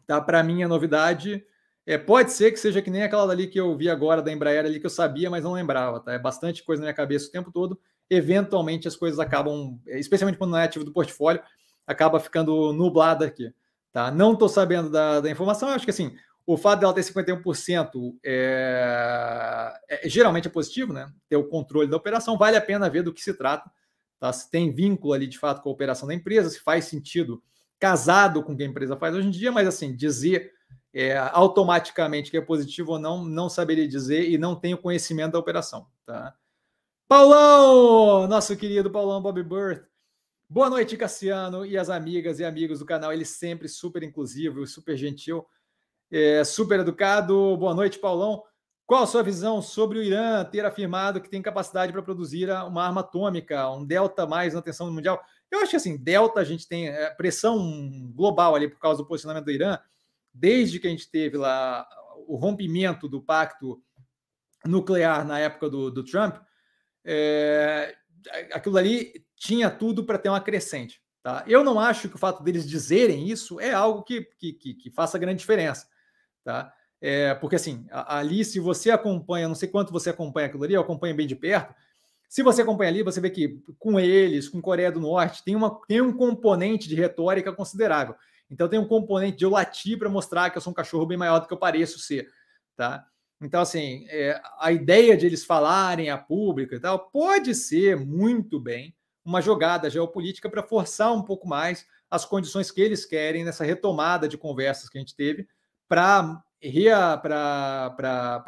Tá? 0.06 0.22
Para 0.22 0.42
mim, 0.44 0.64
a 0.64 0.68
novidade 0.68 1.44
é, 1.86 1.98
pode 1.98 2.32
ser 2.32 2.52
que 2.52 2.60
seja 2.60 2.82
que 2.82 2.90
nem 2.90 3.04
aquela 3.04 3.26
dali 3.26 3.48
que 3.48 3.60
eu 3.60 3.76
vi 3.76 3.90
agora 3.90 4.22
da 4.22 4.32
Embraer 4.32 4.66
ali 4.66 4.80
que 4.80 4.86
eu 4.86 4.92
sabia, 4.92 5.30
mas 5.30 5.44
não 5.44 5.54
lembrava. 5.54 6.00
Tá? 6.00 6.14
É 6.14 6.20
bastante 6.20 6.64
coisa 6.64 6.82
na 6.82 6.86
minha 6.86 6.96
cabeça 6.96 7.28
o 7.28 7.32
tempo 7.32 7.52
todo. 7.52 7.80
Eventualmente 8.10 8.88
as 8.88 8.96
coisas 8.96 9.20
acabam, 9.20 9.80
especialmente 9.88 10.38
quando 10.38 10.52
não 10.52 10.58
é 10.60 10.64
ativo 10.64 10.86
do 10.86 10.92
portfólio, 10.92 11.42
acaba 11.86 12.20
ficando 12.20 12.74
nublada 12.74 13.26
aqui. 13.26 13.54
Tá? 13.92 14.12
Não 14.12 14.34
estou 14.34 14.48
sabendo 14.48 14.90
da, 14.90 15.20
da 15.20 15.30
informação. 15.32 15.70
acho 15.70 15.86
que 15.86 15.92
assim, 15.92 16.16
o 16.46 16.58
fato 16.58 16.80
dela 16.80 16.94
ter 16.94 17.02
51% 17.02 18.18
é, 18.24 19.80
é, 19.88 20.10
geralmente 20.10 20.48
é 20.48 20.52
positivo, 20.52 20.92
né? 20.94 21.12
Ter 21.28 21.36
o 21.36 21.48
controle 21.48 21.90
da 21.90 21.98
operação, 21.98 22.38
vale 22.38 22.58
a 22.58 22.62
pena 22.62 22.90
ver 22.90 23.04
do 23.04 23.14
que 23.14 23.22
se 23.22 23.34
trata. 23.34 23.70
Tá? 24.20 24.34
Se 24.34 24.50
tem 24.50 24.74
vínculo 24.74 25.14
ali 25.14 25.28
de 25.28 25.38
fato 25.38 25.62
com 25.62 25.70
a 25.70 25.72
operação 25.72 26.08
da 26.08 26.14
empresa, 26.14 26.50
se 26.50 26.60
faz 26.60 26.86
sentido 26.86 27.42
casado 27.80 28.44
com 28.44 28.54
o 28.54 28.58
que 28.58 28.64
a 28.64 28.66
empresa 28.66 28.98
faz 28.98 29.16
hoje 29.16 29.28
em 29.28 29.32
dia, 29.32 29.52
mas 29.52 29.68
assim, 29.68 29.96
dizer 29.96 30.52
é, 30.94 31.18
automaticamente 31.18 32.32
que 32.32 32.38
é 32.38 32.42
positivo 32.42 32.94
ou 32.94 33.00
não, 33.00 33.24
não 33.24 33.48
saberia 33.48 33.88
dizer 33.88 34.30
e 34.30 34.38
não 34.38 34.56
tenho 34.56 34.78
conhecimento 34.78 35.34
da 35.34 35.40
operação. 35.40 35.88
Tá? 36.06 36.36
Paulão, 37.08 38.28
nosso 38.28 38.56
querido 38.58 38.92
Paulão 38.92 39.22
Bob 39.22 39.42
Birth. 39.44 39.88
Boa 40.50 40.70
noite, 40.70 40.98
Cassiano 40.98 41.66
e 41.66 41.78
as 41.78 41.90
amigas 41.90 42.40
e 42.40 42.44
amigos 42.44 42.80
do 42.80 42.86
canal. 42.86 43.14
Ele 43.14 43.26
sempre 43.26 43.68
super 43.70 44.02
inclusivo, 44.02 44.66
super 44.66 44.98
gentil, 44.98 45.46
é, 46.12 46.44
super 46.44 46.80
educado. 46.80 47.56
Boa 47.58 47.74
noite, 47.74 48.00
Paulão. 48.00 48.44
Qual 48.86 49.04
a 49.04 49.08
sua 49.08 49.22
visão 49.22 49.62
sobre 49.62 50.00
o 50.00 50.04
Irã 50.04 50.44
ter 50.44 50.66
afirmado 50.66 51.22
que 51.22 51.30
tem 51.30 51.42
capacidade 51.42 51.92
para 51.92 52.02
produzir 52.02 52.50
uma 52.50 52.84
arma 52.86 53.02
atômica, 53.02 53.70
um 53.70 53.86
delta 53.86 54.26
mais 54.26 54.54
na 54.54 54.62
tensão 54.62 54.92
mundial? 54.92 55.22
Eu 55.52 55.60
acho 55.60 55.72
que 55.72 55.76
assim, 55.78 55.98
Delta, 55.98 56.40
a 56.40 56.44
gente 56.44 56.68
tem 56.68 56.88
é, 56.90 57.10
pressão 57.12 58.12
global 58.14 58.56
ali 58.56 58.68
por 58.68 58.80
causa 58.80 59.02
do 59.02 59.08
posicionamento 59.08 59.46
do 59.46 59.52
Irã, 59.52 59.80
desde 60.34 60.80
que 60.80 60.88
a 60.88 60.90
gente 60.90 61.10
teve 61.10 61.38
lá 61.38 61.88
o 62.28 62.36
rompimento 62.36 63.08
do 63.08 63.22
pacto 63.22 63.82
nuclear 64.66 65.26
na 65.26 65.40
época 65.40 65.70
do, 65.70 65.90
do 65.90 66.04
Trump, 66.04 66.38
é, 67.04 67.96
aquilo 68.52 68.78
ali 68.78 69.26
tinha 69.36 69.70
tudo 69.70 70.04
para 70.04 70.18
ter 70.18 70.30
uma 70.30 70.42
crescente. 70.42 71.02
Tá? 71.24 71.44
Eu 71.48 71.64
não 71.64 71.80
acho 71.80 72.10
que 72.10 72.16
o 72.16 72.20
fato 72.20 72.44
deles 72.44 72.68
dizerem 72.68 73.28
isso 73.28 73.60
é 73.60 73.72
algo 73.72 74.04
que, 74.04 74.22
que, 74.38 74.54
que, 74.54 74.74
que 74.74 74.92
faça 74.92 75.18
grande 75.18 75.40
diferença. 75.40 75.88
Tá? 76.44 76.74
É, 77.02 77.34
porque 77.36 77.56
assim, 77.56 77.86
ali, 77.92 78.44
se 78.44 78.60
você 78.60 78.92
acompanha, 78.92 79.48
não 79.48 79.56
sei 79.56 79.70
quanto 79.70 79.92
você 79.92 80.10
acompanha 80.10 80.48
aquilo 80.48 80.64
ali, 80.64 80.74
eu 80.74 80.82
acompanho 80.82 81.16
bem 81.16 81.28
de 81.28 81.36
perto, 81.36 81.74
se 82.28 82.44
você 82.44 82.62
acompanha 82.62 82.92
ali, 82.92 83.02
você 83.02 83.20
vê 83.20 83.30
que 83.30 83.60
com 83.80 84.00
eles, 84.00 84.48
com 84.48 84.62
Coreia 84.62 84.92
do 84.92 85.00
Norte, 85.00 85.44
tem, 85.44 85.56
uma, 85.56 85.82
tem 85.88 86.00
um 86.00 86.16
componente 86.16 86.88
de 86.88 86.96
retórica 86.96 87.52
considerável. 87.52 88.16
Então 88.52 88.68
tem 88.68 88.80
um 88.80 88.88
componente 88.88 89.38
de 89.38 89.46
eu 89.46 89.50
latir 89.50 89.98
para 89.98 90.10
mostrar 90.10 90.50
que 90.50 90.58
eu 90.58 90.62
sou 90.62 90.72
um 90.72 90.76
cachorro 90.76 91.06
bem 91.08 91.18
maior 91.18 91.40
do 91.40 91.48
que 91.48 91.54
eu 91.54 91.58
pareço 91.58 91.98
ser, 92.00 92.30
tá? 92.76 93.06
Então, 93.42 93.62
assim, 93.62 94.06
é, 94.10 94.40
a 94.60 94.72
ideia 94.72 95.16
de 95.16 95.26
eles 95.26 95.46
falarem 95.46 96.10
a 96.10 96.18
público 96.18 96.76
e 96.76 96.80
tal 96.80 97.10
pode 97.10 97.56
ser 97.56 97.96
muito 97.96 98.60
bem 98.60 98.94
uma 99.24 99.42
jogada 99.42 99.90
geopolítica 99.90 100.50
para 100.50 100.62
forçar 100.62 101.14
um 101.14 101.24
pouco 101.24 101.48
mais 101.48 101.86
as 102.12 102.26
condições 102.26 102.70
que 102.70 102.82
eles 102.82 103.06
querem 103.06 103.46
nessa 103.46 103.64
retomada 103.64 104.28
de 104.28 104.38
conversas 104.38 104.90
que 104.90 104.98
a 104.98 105.02
gente 105.02 105.16
teve 105.16 105.48
para 105.90 106.44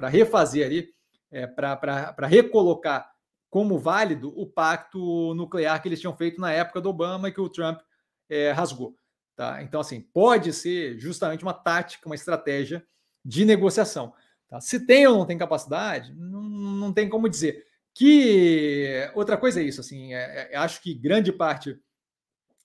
refazer 0.09 0.65
ali, 0.65 0.93
é, 1.31 1.47
para 1.47 2.27
recolocar 2.27 3.11
como 3.49 3.77
válido 3.77 4.31
o 4.39 4.47
pacto 4.47 5.33
nuclear 5.33 5.81
que 5.81 5.89
eles 5.89 5.99
tinham 5.99 6.15
feito 6.15 6.39
na 6.39 6.53
época 6.53 6.79
do 6.79 6.89
Obama 6.89 7.27
e 7.27 7.33
que 7.33 7.41
o 7.41 7.49
Trump 7.49 7.81
é, 8.29 8.51
rasgou. 8.51 8.95
Tá? 9.35 9.61
Então, 9.61 9.81
assim, 9.81 9.99
pode 9.99 10.53
ser 10.53 10.97
justamente 10.99 11.43
uma 11.43 11.53
tática, 11.53 12.07
uma 12.07 12.15
estratégia 12.15 12.85
de 13.25 13.43
negociação. 13.43 14.13
Tá? 14.47 14.61
Se 14.61 14.85
tem 14.85 15.07
ou 15.07 15.17
não 15.17 15.25
tem 15.25 15.37
capacidade, 15.37 16.13
não, 16.15 16.41
não 16.41 16.93
tem 16.93 17.09
como 17.09 17.27
dizer. 17.27 17.65
Que 17.93 19.09
outra 19.13 19.35
coisa 19.35 19.59
é 19.59 19.63
isso, 19.63 19.81
assim, 19.81 20.13
é, 20.13 20.49
é, 20.51 20.57
acho 20.57 20.81
que 20.81 20.93
grande 20.93 21.33
parte 21.33 21.77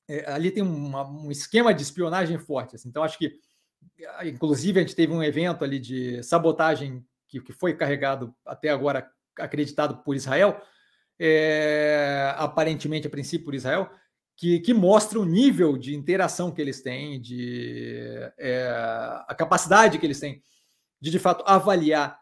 é, 0.08 0.30
ali 0.30 0.52
tem 0.52 0.62
uma, 0.62 1.08
um 1.08 1.32
esquema 1.32 1.74
de 1.74 1.82
espionagem 1.82 2.38
forte. 2.38 2.76
Assim, 2.76 2.88
então, 2.88 3.02
acho 3.02 3.18
que, 3.18 3.40
inclusive, 4.24 4.78
a 4.78 4.82
gente 4.82 4.94
teve 4.94 5.12
um 5.12 5.22
evento 5.22 5.64
ali 5.64 5.78
de 5.78 6.22
sabotagem 6.22 7.04
que, 7.28 7.40
que 7.40 7.52
foi 7.52 7.74
carregado 7.74 8.34
até 8.44 8.68
agora, 8.68 9.10
acreditado 9.38 10.02
por 10.02 10.14
Israel, 10.14 10.60
é, 11.18 12.34
aparentemente, 12.36 13.06
a 13.06 13.10
princípio, 13.10 13.46
por 13.46 13.54
Israel, 13.54 13.90
que, 14.36 14.60
que, 14.60 14.74
mostra 14.74 15.18
o 15.18 15.24
nível 15.24 15.76
de 15.76 15.94
interação 15.94 16.50
que 16.50 16.60
eles 16.60 16.82
têm, 16.82 17.20
de 17.20 17.96
é, 18.38 18.68
a 19.26 19.34
capacidade 19.34 19.98
que 19.98 20.06
eles 20.06 20.20
têm 20.20 20.42
de, 21.00 21.10
de 21.10 21.18
fato, 21.18 21.42
avaliar, 21.46 22.20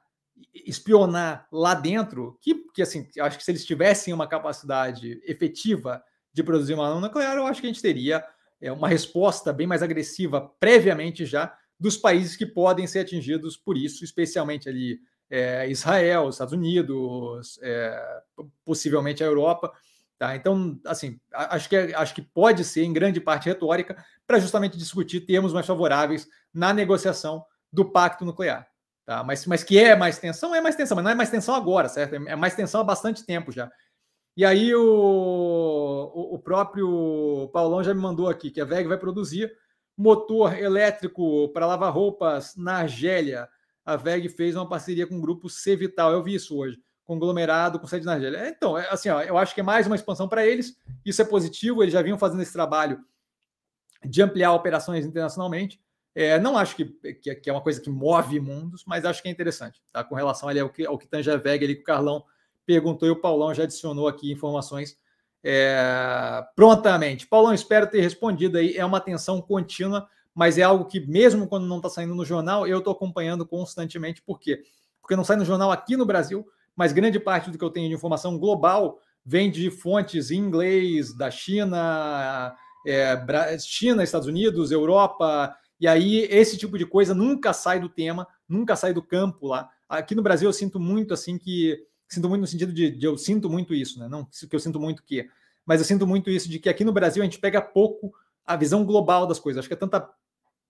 espionar 0.53 1.47
lá 1.51 1.75
dentro, 1.75 2.39
que, 2.41 2.55
que 2.73 2.83
assim, 2.83 3.09
acho 3.19 3.39
que 3.39 3.45
se 3.45 3.51
eles 3.51 3.65
tivessem 3.65 4.15
uma 4.15 4.27
capacidade 4.27 5.21
efetiva 5.25 6.03
de 6.33 6.43
produzir 6.43 6.75
uma 6.75 6.89
arma 6.89 7.01
nuclear, 7.01 7.37
eu 7.37 7.47
acho 7.47 7.61
que 7.61 7.67
a 7.67 7.73
gente 7.73 7.83
teria 7.83 8.25
é, 8.65 8.73
uma 8.73 8.89
resposta 8.89 9.53
bem 9.53 9.67
mais 9.67 9.83
agressiva 9.83 10.51
previamente 10.59 11.27
já 11.27 11.55
dos 11.79 11.97
países 11.97 12.35
que 12.35 12.47
podem 12.47 12.87
ser 12.87 13.01
atingidos 13.01 13.57
por 13.57 13.77
isso, 13.77 14.05
especialmente 14.05 14.69
ali 14.69 14.99
é, 15.29 15.69
Israel, 15.69 16.29
Estados 16.29 16.55
Unidos, 16.55 17.59
é, 17.63 18.23
possivelmente 18.65 19.23
a 19.23 19.27
Europa. 19.27 19.73
Tá? 20.19 20.35
Então, 20.35 20.81
assim, 20.87 21.21
acho 21.33 21.69
que, 21.69 21.77
acho 21.77 22.15
que 22.15 22.23
pode 22.23 22.65
ser, 22.65 22.85
em 22.85 22.93
grande 22.93 23.21
parte, 23.21 23.49
retórica, 23.49 24.03
para 24.27 24.39
justamente 24.39 24.79
discutir 24.79 25.21
termos 25.21 25.53
mais 25.53 25.67
favoráveis 25.67 26.27
na 26.53 26.73
negociação 26.73 27.45
do 27.73 27.85
pacto 27.85 28.25
nuclear. 28.25 28.67
Tá? 29.05 29.23
Mas, 29.23 29.45
mas 29.45 29.63
que 29.63 29.79
é 29.79 29.95
mais 29.95 30.19
tensão, 30.19 30.55
é 30.55 30.61
mais 30.61 30.77
tensão, 30.77 30.95
mas 30.95 31.05
não 31.05 31.11
é 31.11 31.15
mais 31.15 31.31
tensão 31.31 31.55
agora, 31.55 31.89
certo? 31.89 32.15
É 32.15 32.37
mais 32.37 32.55
tensão 32.55 32.81
há 32.81 32.85
bastante 32.85 33.27
tempo 33.27 33.53
já. 33.53 33.71
E 34.37 34.45
aí 34.45 34.75
o, 34.75 36.11
o, 36.33 36.39
próprio 36.41 37.49
Paulão 37.53 37.85
já 37.85 37.95
me 37.95 38.01
mandou 38.01 38.29
aqui 38.29 38.51
que 38.51 38.61
a 38.61 38.65
VEG 38.65 38.89
vai 38.89 38.99
produzir 38.99 39.53
motor 39.97 40.59
elétrico 40.59 41.49
para 41.51 41.67
lavar 41.67 41.93
roupas 41.93 42.57
na 42.57 42.79
Argélia. 42.79 43.49
A 43.85 43.95
VEG 43.95 44.29
fez 44.29 44.57
uma 44.57 44.69
parceria 44.69 45.07
com 45.07 45.17
o 45.17 45.21
grupo 45.21 45.49
C 45.49 45.77
Vital. 45.77 46.11
Eu 46.13 46.23
vi 46.23 46.35
isso 46.35 46.57
hoje. 46.57 46.79
Conglomerado 47.05 47.79
com 47.79 47.87
sede 47.87 48.07
na 48.07 48.15
Argélia. 48.15 48.49
Então, 48.49 48.77
é, 48.77 48.89
assim, 48.91 49.09
ó, 49.09 49.21
eu 49.21 49.39
acho 49.39 49.55
que 49.55 49.61
é 49.61 49.65
mais 49.65 49.87
uma 49.87 49.95
expansão 49.95 50.29
para 50.29 50.45
eles. 50.45 50.77
Isso 51.05 51.23
é 51.23 51.25
positivo. 51.25 51.83
Eles 51.83 51.93
já 51.93 52.03
vinham 52.03 52.19
fazendo 52.19 52.43
esse 52.43 52.53
trabalho 52.53 52.99
de 54.05 54.21
ampliar 54.21 54.53
operações 54.53 55.07
internacionalmente. 55.07 55.81
É, 56.13 56.39
não 56.41 56.57
acho 56.57 56.75
que, 56.77 56.87
que, 56.87 57.35
que, 57.37 57.51
é 57.51 57.53
uma 57.53 57.63
coisa 57.63 57.81
que 57.81 57.91
move 57.91 58.41
mundos, 58.41 58.85
mas 58.87 59.05
acho 59.05 59.23
que 59.23 59.29
é 59.29 59.31
interessante. 59.31 59.81
Tá? 59.93 60.03
Com 60.03 60.15
relação 60.15 60.49
ali 60.49 60.59
ao 60.59 60.71
que, 60.71 60.87
ao 60.87 60.99
que 60.99 61.07
tange 61.07 61.31
a 61.31 61.37
VEG 61.37 61.65
ali 61.65 61.77
com 61.77 61.83
o 61.83 61.85
Carlão 61.85 62.25
perguntou 62.67 63.09
e 63.09 63.11
o 63.11 63.21
Paulão 63.21 63.55
já 63.55 63.65
adicionou 63.65 64.09
aqui 64.09 64.31
informações 64.33 64.97
é, 65.45 66.43
prontamente. 66.57 67.27
Paulão, 67.27 67.53
espero 67.53 67.87
ter 67.87 68.01
respondido 68.01 68.57
aí. 68.57 68.77
É 68.77 68.85
uma 68.85 68.97
atenção 68.97 69.43
contínua, 69.43 70.09
mas 70.35 70.57
é 70.57 70.63
algo 70.63 70.87
que, 70.87 71.01
mesmo 71.01 71.47
quando 71.47 71.67
não 71.67 71.77
está 71.77 71.91
saindo 71.91 72.15
no 72.15 72.25
jornal, 72.25 72.67
eu 72.67 72.79
estou 72.79 72.93
acompanhando 72.93 73.47
constantemente. 73.47 74.23
Por 74.23 74.41
quê? 74.41 74.63
Porque 75.03 75.15
não 75.15 75.25
sai 75.25 75.37
no 75.37 75.45
jornal 75.45 75.71
aqui 75.71 75.97
no 75.97 76.07
Brasil, 76.07 76.47
mas 76.75 76.93
grande 76.93 77.21
parte 77.21 77.51
do 77.51 77.59
que 77.59 77.65
eu 77.65 77.71
tenho 77.71 77.89
de 77.89 77.95
informação 77.95 78.39
global 78.39 78.99
vem 79.25 79.51
de 79.51 79.71
fontes 79.71 80.31
em 80.31 80.39
inglês, 80.39 81.15
da 81.15 81.31
China, 81.31 82.55
é, 82.87 83.59
China, 83.59 84.03
Estados 84.03 84.27
Unidos, 84.27 84.73
Europa. 84.73 85.55
E 85.79 85.87
aí, 85.87 86.27
esse 86.31 86.57
tipo 86.57 86.79
de 86.79 86.87
coisa 86.87 87.15
nunca 87.15 87.53
sai 87.53 87.81
do 87.81 87.89
tema, 87.89 88.27
nunca 88.49 88.77
sai 88.77 88.95
do 88.95 89.03
campo 89.03 89.49
lá. 89.49 89.69
Aqui 89.89 90.15
no 90.15 90.23
Brasil, 90.23 90.49
eu 90.49 90.53
sinto 90.53 90.81
muito 90.81 91.13
assim 91.13 91.37
que 91.39 91.79
Sinto 92.09 92.29
muito 92.29 92.43
no 92.43 92.47
sentido 92.47 92.73
de, 92.73 92.91
de, 92.91 93.07
eu 93.07 93.17
sinto 93.17 93.49
muito 93.49 93.75
isso, 93.75 93.99
né? 93.99 94.09
Não 94.09 94.25
que 94.25 94.55
eu 94.55 94.61
sinto 94.61 94.79
muito 94.79 95.03
que, 95.03 95.29
mas 95.65 95.81
eu 95.81 95.87
sinto 95.87 96.07
muito 96.07 96.31
isso 96.31 96.49
de 96.49 96.59
que 96.59 96.69
aqui 96.69 96.85
no 96.85 96.93
Brasil 96.93 97.23
a 97.23 97.27
gente 97.27 97.39
pega 97.39 97.61
pouco 97.61 98.13
a 98.47 98.57
visão 98.57 98.85
global 98.85 99.27
das 99.27 99.39
coisas. 99.39 99.61
Acho 99.61 99.69
que 99.69 99.75
é 99.75 99.77
tanta, 99.77 100.09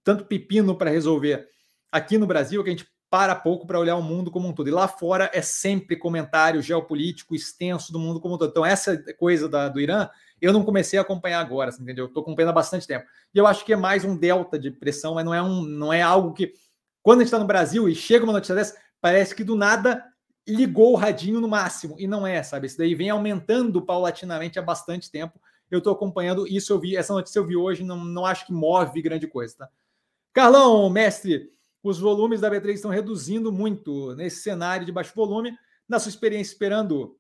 tanto 0.03 0.25
pepino 0.25 0.77
para 0.77 0.91
resolver 0.91 1.49
aqui 1.91 2.17
no 2.19 2.27
Brasil 2.27 2.63
que 2.63 2.71
a 2.71 2.73
gente 2.73 2.89
para 3.15 3.37
pouco 3.37 3.65
para 3.65 3.79
olhar 3.79 3.95
o 3.95 4.03
mundo 4.03 4.29
como 4.29 4.49
um 4.49 4.53
todo. 4.53 4.67
E 4.67 4.73
lá 4.73 4.89
fora 4.89 5.31
é 5.33 5.41
sempre 5.41 5.95
comentário 5.97 6.61
geopolítico 6.61 7.33
extenso 7.33 7.93
do 7.93 7.99
mundo 8.01 8.21
como 8.21 8.35
um 8.35 8.39
todo. 8.39 8.51
Então, 8.51 8.67
essa 8.67 9.01
coisa 9.15 9.49
da, 9.49 9.69
do 9.69 9.81
Irã, 9.81 10.09
eu 10.41 10.53
não 10.53 10.65
comecei 10.65 10.99
a 10.99 11.03
acompanhar 11.03 11.39
agora, 11.39 11.71
entendeu? 11.79 12.07
Estou 12.07 12.23
acompanhando 12.23 12.51
há 12.51 12.55
bastante 12.55 12.89
tempo. 12.89 13.07
E 13.33 13.39
eu 13.39 13.47
acho 13.47 13.65
que 13.65 13.73
é 13.73 13.77
mais 13.77 14.05
um 14.05 14.17
delta 14.17 14.59
de 14.59 14.69
pressão, 14.69 15.15
mas 15.15 15.25
não 15.25 15.33
é, 15.33 15.41
um, 15.41 15.63
não 15.63 15.93
é 15.93 16.03
algo 16.03 16.33
que. 16.33 16.55
Quando 17.03 17.21
a 17.21 17.23
gente 17.23 17.29
está 17.29 17.39
no 17.39 17.47
Brasil 17.47 17.89
e 17.89 17.95
chega 17.95 18.25
uma 18.25 18.33
notícia 18.33 18.55
dessa, 18.55 18.77
parece 19.01 19.33
que 19.33 19.45
do 19.45 19.55
nada 19.55 20.05
ligou 20.47 20.93
o 20.93 20.97
radinho 20.97 21.41
no 21.41 21.49
máximo, 21.49 21.97
e 21.99 22.07
não 22.07 22.27
é, 22.27 22.43
sabe? 22.43 22.67
Isso 22.67 22.79
daí 22.79 22.95
vem 22.95 23.11
aumentando 23.11 23.81
paulatinamente 23.81 24.59
há 24.59 24.63
bastante 24.63 25.11
tempo. 25.11 25.41
Eu 25.71 25.79
estou 25.79 25.93
acompanhando 25.93 26.47
isso, 26.47 26.73
eu 26.73 26.79
vi, 26.79 26.97
essa 26.97 27.15
notícia 27.15 27.39
eu 27.39 27.47
vi 27.47 27.57
hoje, 27.57 27.83
não, 27.83 28.05
não 28.05 28.27
acho 28.27 28.47
que 28.47 28.53
move 28.53 29.01
grande 29.01 29.27
coisa, 29.27 29.57
tá? 29.57 29.69
Carlão, 30.33 30.91
mestre, 30.91 31.51
os 31.83 31.99
volumes 31.99 32.41
da 32.41 32.51
B3 32.51 32.75
estão 32.75 32.91
reduzindo 32.91 33.53
muito 33.53 34.15
nesse 34.17 34.43
cenário 34.43 34.85
de 34.85 34.91
baixo 34.91 35.15
volume. 35.15 35.57
Na 35.89 35.99
sua 35.99 36.09
experiência 36.09 36.53
esperando, 36.53 37.17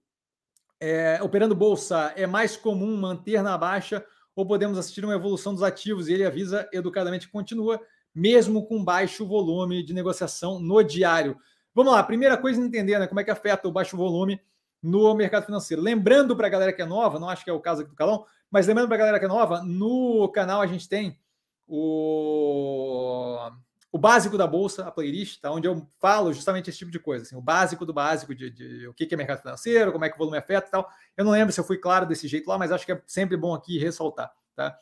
é, 0.80 1.22
operando 1.22 1.54
bolsa, 1.54 2.12
é 2.16 2.26
mais 2.26 2.56
comum 2.56 2.96
manter 2.96 3.42
na 3.42 3.56
baixa 3.56 4.04
ou 4.34 4.46
podemos 4.46 4.78
assistir 4.78 5.04
uma 5.04 5.14
evolução 5.14 5.52
dos 5.52 5.62
ativos? 5.62 6.08
E 6.08 6.14
ele 6.14 6.24
avisa 6.24 6.68
educadamente 6.72 7.26
que 7.26 7.32
continua, 7.32 7.80
mesmo 8.14 8.66
com 8.66 8.82
baixo 8.82 9.26
volume 9.26 9.82
de 9.82 9.94
negociação 9.94 10.58
no 10.58 10.82
diário. 10.82 11.38
Vamos 11.74 11.92
lá, 11.92 12.02
primeira 12.02 12.36
coisa 12.36 12.60
entender 12.60 12.98
né, 12.98 13.06
como 13.06 13.20
é 13.20 13.24
que 13.24 13.30
afeta 13.30 13.66
o 13.66 13.72
baixo 13.72 13.96
volume 13.96 14.40
no 14.82 15.14
mercado 15.14 15.46
financeiro. 15.46 15.82
Lembrando 15.82 16.36
para 16.36 16.46
a 16.46 16.50
galera 16.50 16.72
que 16.72 16.82
é 16.82 16.86
nova, 16.86 17.18
não 17.18 17.28
acho 17.28 17.42
que 17.42 17.50
é 17.50 17.52
o 17.52 17.60
caso 17.60 17.82
aqui 17.82 17.90
do 17.90 17.96
Calão, 17.96 18.24
mas 18.50 18.66
lembrando 18.66 18.86
para 18.86 18.96
a 18.96 18.98
galera 18.98 19.18
que 19.18 19.24
é 19.24 19.28
nova, 19.28 19.62
no 19.62 20.28
canal 20.28 20.60
a 20.60 20.66
gente 20.66 20.88
tem 20.88 21.18
o, 21.66 23.50
o 23.90 23.98
básico 23.98 24.36
da 24.36 24.46
bolsa, 24.46 24.86
a 24.86 24.90
playlist, 24.90 25.40
tá? 25.40 25.50
onde 25.50 25.66
eu 25.66 25.88
falo 25.98 26.32
justamente 26.32 26.68
esse 26.68 26.78
tipo 26.78 26.90
de 26.90 26.98
coisa, 26.98 27.24
assim, 27.24 27.34
o 27.34 27.40
básico 27.40 27.86
do 27.86 27.92
básico 27.92 28.34
de, 28.34 28.50
de, 28.50 28.86
o 28.86 28.94
que 28.94 29.12
é 29.12 29.16
mercado 29.16 29.40
financeiro, 29.40 29.90
como 29.90 30.04
é 30.04 30.08
que 30.08 30.14
o 30.14 30.18
volume 30.18 30.36
afeta 30.36 30.68
e 30.68 30.70
tal. 30.70 30.88
Eu 31.16 31.24
não 31.24 31.32
lembro 31.32 31.52
se 31.52 31.58
eu 31.58 31.64
fui 31.64 31.78
claro 31.78 32.06
desse 32.06 32.28
jeito 32.28 32.46
lá, 32.46 32.58
mas 32.58 32.70
acho 32.70 32.84
que 32.84 32.92
é 32.92 33.02
sempre 33.06 33.36
bom 33.36 33.54
aqui 33.54 33.78
ressaltar. 33.78 34.32
Tá? 34.54 34.78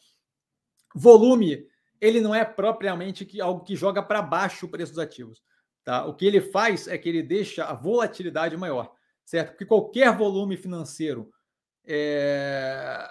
Volume, 0.95 1.67
ele 2.01 2.21
não 2.21 2.35
é 2.35 2.45
propriamente 2.45 3.25
que, 3.25 3.41
algo 3.41 3.65
que 3.65 3.77
joga 3.77 4.03
para 4.03 4.21
baixo 4.21 4.67
o 4.67 4.69
preço 4.69 4.93
dos 4.93 4.99
ativos. 4.99 5.41
Tá? 5.85 6.07
O 6.07 6.15
que 6.15 6.27
ele 6.27 6.41
faz 6.41 6.87
é 6.87 6.97
que 6.97 7.09
ele 7.09 7.23
deixa 7.23 7.65
a 7.65 7.75
volatilidade 7.75 8.57
maior, 8.57 8.95
certo? 9.25 9.51
Porque 9.51 9.67
qualquer 9.67 10.17
volume 10.17 10.57
financeiro 10.57 11.33
é... 11.85 13.09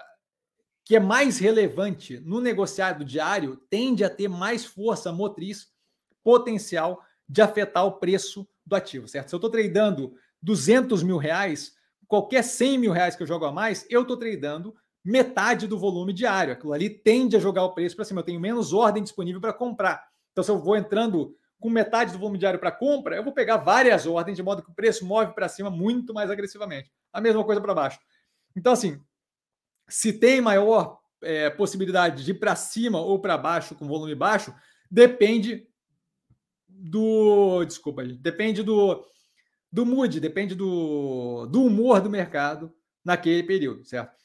que 0.85 0.95
é 0.95 0.99
mais 0.99 1.38
relevante 1.38 2.19
no 2.22 2.39
negociado 2.39 3.03
diário 3.03 3.57
tende 3.69 4.03
a 4.03 4.10
ter 4.10 4.30
mais 4.30 4.64
força 4.64 5.11
motriz 5.11 5.69
potencial 6.23 7.03
de 7.27 7.41
afetar 7.41 7.85
o 7.85 7.93
preço 7.93 8.48
do 8.65 8.76
ativo, 8.76 9.07
certo? 9.07 9.30
Se 9.30 9.35
eu 9.35 9.38
estou 9.38 9.49
tradando 9.49 10.15
200 10.41 11.03
mil 11.03 11.18
reais, 11.18 11.76
qualquer 12.07 12.43
100 12.43 12.77
mil 12.77 12.91
reais 12.91 13.15
que 13.15 13.23
eu 13.23 13.27
jogo 13.27 13.45
a 13.45 13.52
mais, 13.52 13.85
eu 13.89 14.03
estou 14.03 14.18
tradando 14.18 14.76
metade 15.03 15.68
do 15.68 15.80
volume 15.80 16.14
diário. 16.14 16.53
Aquilo 16.53 16.73
ali 16.73 16.89
tende 16.89 17.35
a 17.35 17.39
jogar 17.39 17.64
o 17.64 17.73
preço 17.73 17.95
para 17.95 18.06
cima. 18.06 18.22
Eu 18.22 18.26
tenho 18.26 18.39
menos 18.39 18.73
ordem 18.73 19.03
disponível 19.03 19.41
para 19.41 19.53
comprar. 19.53 20.07
Então, 20.31 20.43
se 20.43 20.52
eu 20.52 20.60
vou 20.60 20.76
entrando 20.76 21.35
com 21.61 21.69
metade 21.69 22.11
do 22.11 22.17
volume 22.17 22.39
diário 22.39 22.59
para 22.59 22.71
compra, 22.71 23.15
eu 23.15 23.23
vou 23.23 23.31
pegar 23.31 23.57
várias 23.57 24.07
ordens 24.07 24.35
de 24.35 24.43
modo 24.43 24.63
que 24.63 24.71
o 24.71 24.73
preço 24.73 25.05
move 25.05 25.33
para 25.33 25.47
cima 25.47 25.69
muito 25.69 26.11
mais 26.13 26.29
agressivamente. 26.29 26.91
A 27.13 27.21
mesma 27.21 27.43
coisa 27.45 27.61
para 27.61 27.75
baixo. 27.75 27.99
Então, 28.55 28.73
assim, 28.73 28.99
se 29.88 30.11
tem 30.11 30.41
maior 30.41 30.99
é, 31.21 31.51
possibilidade 31.51 32.25
de 32.25 32.31
ir 32.31 32.39
para 32.39 32.55
cima 32.55 32.99
ou 32.99 33.21
para 33.21 33.38
baixo 33.38 33.75
com 33.75 33.88
volume 33.88 34.15
baixo, 34.15 34.53
depende 34.89 35.67
do. 36.67 37.63
Desculpa, 37.63 38.03
depende 38.03 38.63
do, 38.63 39.05
do 39.71 39.85
mood, 39.85 40.19
depende 40.19 40.55
do, 40.55 41.45
do 41.45 41.63
humor 41.63 42.01
do 42.01 42.09
mercado 42.09 42.73
naquele 43.05 43.43
período, 43.43 43.85
certo? 43.85 44.19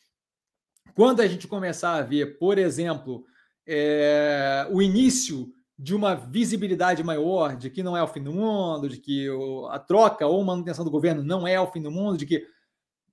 Quando 0.94 1.20
a 1.20 1.26
gente 1.26 1.46
começar 1.46 1.96
a 1.96 2.02
ver, 2.02 2.38
por 2.38 2.56
exemplo, 2.56 3.26
é, 3.66 4.66
o 4.70 4.80
início 4.80 5.52
de 5.78 5.94
uma 5.94 6.14
visibilidade 6.14 7.02
maior, 7.04 7.56
de 7.56 7.68
que 7.68 7.82
não 7.82 7.96
é 7.96 8.02
o 8.02 8.08
fim 8.08 8.22
do 8.22 8.32
mundo, 8.32 8.88
de 8.88 8.98
que 8.98 9.28
a 9.70 9.78
troca 9.78 10.26
ou 10.26 10.42
manutenção 10.42 10.84
do 10.84 10.90
governo 10.90 11.22
não 11.22 11.46
é 11.46 11.60
o 11.60 11.70
fim 11.70 11.82
do 11.82 11.90
mundo, 11.90 12.16
de 12.16 12.24
que 12.24 12.46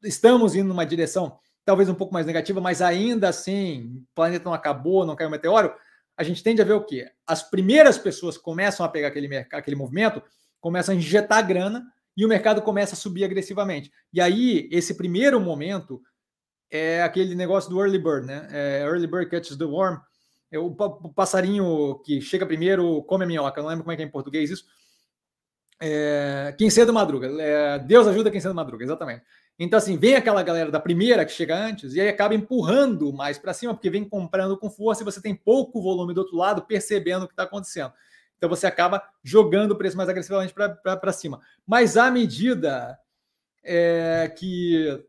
estamos 0.03 0.56
indo 0.56 0.69
numa 0.69 0.85
direção 0.85 1.38
talvez 1.65 1.90
um 1.90 1.95
pouco 1.95 2.14
mais 2.14 2.26
negativa, 2.26 2.60
mas 2.60 2.81
ainda 2.81 3.30
assim, 3.30 4.03
o 4.03 4.15
planeta 4.15 4.45
não 4.45 4.53
acabou, 4.53 5.06
não 5.06 5.15
caiu 5.15 5.30
um 5.30 5.31
meteoro, 5.31 5.73
a 6.15 6.23
gente 6.23 6.44
tende 6.44 6.61
a 6.61 6.65
ver 6.65 6.73
o 6.73 6.84
quê? 6.84 7.10
As 7.26 7.41
primeiras 7.41 7.98
pessoas 7.98 8.38
começam 8.38 8.85
a 8.85 8.90
pegar 8.90 9.07
aquele, 9.07 9.34
aquele 9.52 9.76
movimento, 9.76 10.22
começam 10.60 10.94
a 10.94 10.98
injetar 10.98 11.45
grana 11.45 11.85
e 12.15 12.26
o 12.26 12.30
mercado 12.30 12.61
começa 12.61 12.94
a 12.94 12.98
subir 12.98 13.23
agressivamente. 13.23 13.91
E 14.11 14.22
aí, 14.22 14.69
esse 14.72 14.95
primeiro 14.95 15.40
momento 15.40 16.02
é 16.69 17.02
aquele 17.02 17.34
negócio 17.34 17.69
do 17.69 17.81
early 17.81 17.98
bird, 17.98 18.27
né? 18.27 18.48
É, 18.52 18.84
early 18.84 19.07
bird 19.07 19.30
catches 19.30 19.57
the 19.57 19.65
worm, 19.65 19.98
o, 20.60 20.74
passarinho 21.14 22.00
que 22.06 22.22
chega 22.22 22.46
primeiro 22.46 23.04
come 23.04 23.24
a 23.24 23.28
minhoca, 23.28 23.62
não 23.62 23.70
lembro 23.70 23.84
como 23.84 23.92
é 23.92 23.96
que 23.96 24.02
é 24.02 24.06
em 24.06 24.12
português 24.12 24.50
isso. 24.50 24.66
É, 25.82 26.56
quem 26.58 26.70
cedo 26.70 26.94
madruga. 26.94 27.28
É, 27.42 27.80
Deus 27.80 28.08
ajuda 28.08 28.32
quem 28.32 28.40
cedo 28.40 28.56
madruga, 28.56 28.84
exatamente. 28.84 29.24
Então, 29.60 29.78
assim, 29.78 29.98
vem 29.98 30.16
aquela 30.16 30.42
galera 30.42 30.72
da 30.72 30.80
primeira 30.80 31.26
que 31.26 31.32
chega 31.32 31.56
antes 31.56 31.94
e 31.94 32.02
aí 32.02 32.08
acaba 32.08 32.34
empurrando 32.34 33.12
mais 33.14 33.38
para 33.38 33.54
cima, 33.54 33.74
porque 33.74 33.90
vem 33.90 34.08
comprando 34.08 34.58
com 34.58 34.70
força 34.70 35.04
e 35.04 35.06
você 35.06 35.22
tem 35.22 35.36
pouco 35.36 35.82
volume 35.82 36.14
do 36.14 36.22
outro 36.22 36.38
lado 36.38 36.64
percebendo 36.64 37.24
o 37.24 37.28
que 37.28 37.34
está 37.34 37.44
acontecendo. 37.44 37.94
Então, 38.38 38.50
você 38.50 38.66
acaba 38.66 39.04
jogando 39.24 39.72
o 39.72 39.76
preço 39.76 39.96
mais 39.96 40.10
agressivamente 40.10 40.54
para 40.54 41.14
cima. 41.14 41.42
Mas 41.66 41.98
à 41.98 42.10
medida 42.10 42.98
é, 43.64 44.34
que 44.38 45.04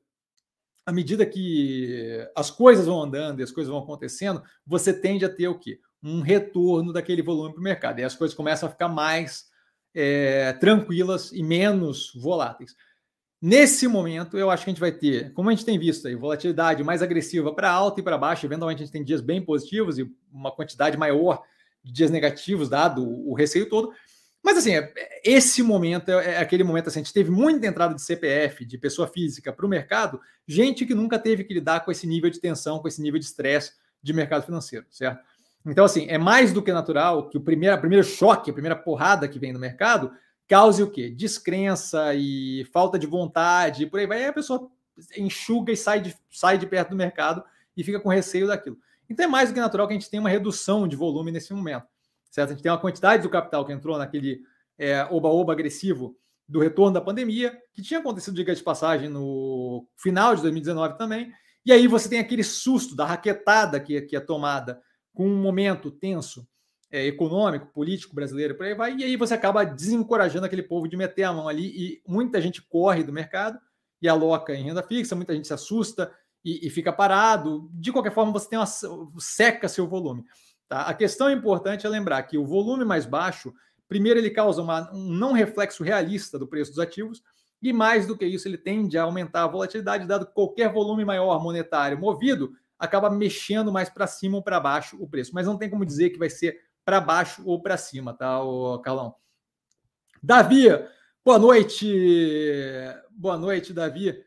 à 0.87 0.93
medida 0.93 1.25
que 1.25 2.27
as 2.37 2.51
coisas 2.51 2.87
vão 2.87 3.03
andando 3.03 3.41
e 3.41 3.43
as 3.43 3.51
coisas 3.51 3.71
vão 3.71 3.83
acontecendo, 3.83 4.43
você 4.67 4.93
tende 4.93 5.25
a 5.25 5.29
ter 5.29 5.49
o 5.49 5.59
quê? 5.59 5.81
Um 6.03 6.21
retorno 6.21 6.93
daquele 6.93 7.23
volume 7.23 7.55
para 7.55 7.61
o 7.61 7.65
mercado. 7.65 8.01
E 8.01 8.05
as 8.05 8.15
coisas 8.15 8.37
começam 8.37 8.69
a 8.69 8.73
ficar 8.73 8.89
mais 8.89 9.47
é, 9.95 10.53
tranquilas 10.55 11.33
e 11.33 11.43
menos 11.43 12.13
voláteis. 12.15 12.75
Nesse 13.41 13.87
momento, 13.87 14.39
eu 14.39 14.51
acho 14.51 14.65
que 14.65 14.71
a 14.71 14.73
gente 14.73 14.81
vai 14.81 14.93
ter, 14.93 15.33
como 15.35 15.51
a 15.51 15.53
gente 15.53 15.67
tem 15.67 15.79
visto 15.79 16.09
aí, 16.09 16.15
volatilidade 16.15 16.83
mais 16.83 17.03
agressiva 17.03 17.55
para 17.55 17.71
alta 17.71 18.01
e 18.01 18.03
para 18.03 18.17
baixo. 18.17 18.47
Eventualmente, 18.47 18.83
a 18.83 18.85
gente 18.87 18.93
tem 18.93 19.05
dias 19.05 19.21
bem 19.21 19.45
positivos 19.45 19.99
e 19.99 20.11
uma 20.33 20.51
quantidade 20.51 20.97
maior 20.97 21.43
de 21.83 21.93
dias 21.93 22.11
negativos, 22.11 22.69
dado 22.71 23.07
o 23.07 23.35
receio 23.35 23.69
todo. 23.69 23.93
Mas, 24.45 24.59
assim, 24.59 24.77
é, 24.77 24.93
esse 25.25 25.63
momento 25.63 26.11
é, 26.11 26.35
é 26.35 26.39
aquele 26.39 26.63
momento 26.63 26.89
assim, 26.89 27.01
a 27.01 27.03
gente 27.03 27.15
teve 27.15 27.31
muita 27.31 27.67
entrada 27.67 27.95
de 27.95 28.03
CPF, 28.03 28.67
de 28.67 28.77
pessoa 28.77 29.09
física 29.09 29.51
para 29.51 29.65
o 29.65 29.69
mercado, 29.69 30.21
gente 30.47 30.85
que 30.85 30.95
nunca 30.95 31.19
teve 31.19 31.45
que 31.45 31.55
lidar 31.55 31.83
com 31.83 31.91
esse 31.91 32.07
nível 32.07 32.29
de 32.29 32.39
tensão, 32.39 32.79
com 32.79 32.87
esse 32.87 33.01
nível 33.01 33.19
de 33.19 33.25
estresse 33.25 33.73
de 34.03 34.13
mercado 34.13 34.45
financeiro, 34.45 34.85
certo? 34.91 35.25
Então, 35.65 35.87
assim, 35.87 36.07
é 36.11 36.19
mais 36.19 36.53
do 36.53 36.63
que 36.63 36.71
natural 36.71 37.31
que 37.31 37.39
o 37.39 37.41
primeiro, 37.41 37.79
primeiro 37.79 38.05
choque, 38.05 38.51
a 38.51 38.53
primeira 38.53 38.77
porrada 38.77 39.27
que 39.27 39.39
vem 39.39 39.51
no 39.51 39.59
mercado 39.59 40.13
cause 40.47 40.83
o 40.83 40.91
quê? 40.91 41.09
Descrença 41.09 42.15
e 42.15 42.67
falta 42.71 42.99
de 42.99 43.07
vontade, 43.07 43.87
por 43.87 43.99
aí 43.99 44.07
vai. 44.07 44.19
Aí 44.19 44.29
a 44.29 44.33
pessoa 44.33 44.71
enxuga 45.17 45.73
e 45.73 45.77
sai 45.77 46.01
de, 46.01 46.15
sai 46.31 46.59
de 46.59 46.67
perto 46.67 46.91
do 46.91 46.97
mercado 46.97 47.43
e 47.75 47.83
fica 47.83 47.99
com 47.99 48.11
receio 48.11 48.47
daquilo. 48.47 48.77
Então 49.09 49.25
é 49.25 49.29
mais 49.29 49.49
do 49.49 49.55
que 49.55 49.61
natural 49.61 49.87
que 49.87 49.95
a 49.95 49.99
gente 49.99 50.11
tenha 50.11 50.21
uma 50.21 50.29
redução 50.29 50.87
de 50.87 50.97
volume 50.97 51.33
nesse 51.33 51.55
momento. 51.55 51.87
Certo? 52.35 52.51
A 52.51 52.53
gente 52.53 52.65
tem 52.65 52.73
uma 52.73 52.81
quantidade 52.81 53.23
do 53.23 53.31
capital 53.31 53.65
que 53.65 53.73
entrou 53.73 53.97
naquele 53.97 54.41
é, 54.77 55.05
oba-oba 55.05 55.53
é, 55.53 55.55
agressivo 55.55 56.17
do 56.49 56.59
retorno 56.59 56.93
da 56.93 57.01
pandemia, 57.01 57.57
que 57.73 57.81
tinha 57.81 58.01
acontecido, 58.01 58.35
diga 58.35 58.53
de 58.53 58.61
passagem, 58.61 59.09
no 59.09 59.87
final 59.97 60.35
de 60.35 60.43
2019 60.43 60.99
também. 60.99 61.33
E 61.65 61.73
aí 61.73 61.87
você 61.87 62.09
tem 62.09 62.19
aquele 62.19 62.43
susto 62.43 62.97
da 62.97 63.07
raquetada 63.07 63.79
que, 63.79 64.03
que 64.03 64.17
é 64.17 64.21
tomada 64.21 64.83
com 65.15 65.29
um 65.29 65.41
momento 65.41 65.93
tenso 65.93 66.45
é, 66.91 67.07
econômico, 67.07 67.73
político 67.73 68.17
brasileiro, 68.17 68.57
por 68.57 68.67
aí 68.67 68.75
vai, 68.75 68.97
e 68.97 69.05
aí 69.05 69.17
você 69.17 69.35
acaba 69.35 69.63
desencorajando 69.63 70.45
aquele 70.45 70.65
povo 70.65 70.89
de 70.89 70.97
meter 70.97 71.23
a 71.23 71.33
mão 71.33 71.49
ali, 71.49 71.67
e 71.69 72.03
muita 72.05 72.41
gente 72.41 72.61
corre 72.61 73.05
do 73.05 73.13
mercado 73.13 73.61
e 74.03 74.09
aloca 74.09 74.53
em 74.53 74.65
renda 74.65 74.83
fixa, 74.83 75.15
muita 75.15 75.37
gente 75.37 75.47
se 75.47 75.55
assusta 75.55 76.13
e, 76.45 76.69
fica 76.69 76.93
parado. 76.93 77.71
De 77.73 77.91
qualquer 77.91 78.13
forma, 78.13 78.33
você 78.33 78.49
tem 78.49 78.59
uma, 78.59 78.67
seca 79.19 79.69
seu 79.69 79.89
volume. 79.89 80.25
Tá? 80.69 80.83
A 80.83 80.95
questão 80.95 81.31
importante 81.31 81.87
é 81.87 81.89
lembrar 81.89 82.23
que 82.25 82.39
o 82.39 82.47
volume 82.47 82.85
mais 82.85 83.07
baixo, 83.07 83.53
primeiro, 83.89 84.19
ele 84.19 84.31
causa 84.31 84.63
uma, 84.63 84.91
um 84.93 85.11
não 85.11 85.33
reflexo 85.33 85.85
realista 85.85 86.39
do 86.39 86.47
preço 86.47 86.71
dos 86.71 86.81
ativos, 86.81 87.23
e 87.63 87.73
mais 87.73 88.07
do 88.07 88.17
que 88.17 88.27
isso, 88.27 88.47
ele 88.47 88.59
tende 88.59 88.99
a 88.99 89.05
aumentar 89.05 89.45
a 89.45 89.49
volatilidade, 89.49 90.07
dado 90.07 90.27
que 90.27 90.35
qualquer 90.35 90.71
volume 90.71 91.05
maior 91.05 91.43
monetário 91.43 91.99
movido 91.99 92.53
acaba 92.79 93.09
mexendo 93.09 93.73
mais 93.73 93.89
para 93.89 94.07
cima 94.07 94.37
ou 94.37 94.43
para 94.43 94.61
baixo 94.61 95.03
o 95.03 95.09
preço. 95.09 95.31
Mas 95.35 95.47
não 95.47 95.57
tem 95.57 95.71
como 95.71 95.87
dizer 95.87 96.11
que 96.11 96.19
vai 96.19 96.29
ser 96.29 96.61
para 96.85 97.01
baixo 97.01 97.43
ou 97.47 97.63
para 97.63 97.79
cima, 97.79 98.13
tá, 98.13 98.43
o 98.43 98.79
Carlão? 98.81 99.15
Davi, 100.23 100.67
boa 101.25 101.39
noite. 101.39 101.87
Boa 103.11 103.39
noite, 103.39 103.73
Davi. 103.73 104.23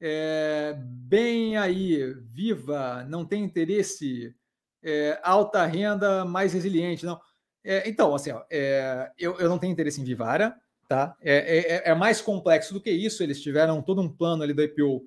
É, 0.00 0.74
bem 0.78 1.58
aí, 1.58 2.14
viva, 2.14 3.04
não 3.04 3.26
tem 3.26 3.44
interesse, 3.44 4.34
é, 4.82 5.18
alta 5.22 5.64
renda 5.66 6.24
mais 6.24 6.52
resiliente, 6.52 7.04
não. 7.04 7.20
É, 7.62 7.88
então, 7.88 8.14
assim, 8.14 8.30
ó, 8.30 8.42
é, 8.50 9.10
eu, 9.18 9.38
eu 9.38 9.48
não 9.48 9.58
tenho 9.58 9.72
interesse 9.72 10.00
em 10.00 10.04
Vivara, 10.04 10.56
tá? 10.88 11.14
É, 11.20 11.84
é, 11.86 11.90
é, 11.90 11.94
mais 11.94 12.20
complexo 12.20 12.72
do 12.72 12.80
que 12.80 12.90
isso. 12.90 13.22
Eles 13.22 13.40
tiveram 13.40 13.82
todo 13.82 14.00
um 14.00 14.08
plano 14.08 14.42
ali 14.42 14.54
da 14.54 14.64
IPO 14.64 15.06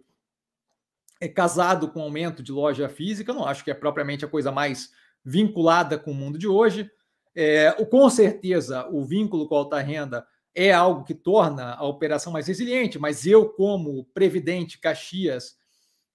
é, 1.19 1.27
casado 1.27 1.89
com 1.89 2.01
aumento 2.01 2.43
de 2.43 2.51
loja 2.51 2.87
física. 2.87 3.31
Eu 3.31 3.35
não 3.35 3.45
acho 3.45 3.63
que 3.63 3.71
é 3.71 3.73
propriamente 3.73 4.23
a 4.23 4.29
coisa 4.29 4.51
mais 4.51 4.91
vinculada 5.25 5.97
com 5.97 6.11
o 6.11 6.15
mundo 6.15 6.37
de 6.37 6.47
hoje. 6.47 6.89
É, 7.35 7.71
com 7.85 8.07
certeza, 8.09 8.87
o 8.89 9.03
vínculo 9.03 9.47
com 9.47 9.55
a 9.55 9.59
alta 9.59 9.79
renda 9.79 10.25
é 10.55 10.71
algo 10.71 11.03
que 11.03 11.15
torna 11.15 11.73
a 11.73 11.83
operação 11.83 12.31
mais 12.31 12.47
resiliente, 12.47 12.99
mas 12.99 13.25
eu, 13.25 13.49
como 13.49 14.05
Previdente 14.13 14.79
Caxias 14.79 15.57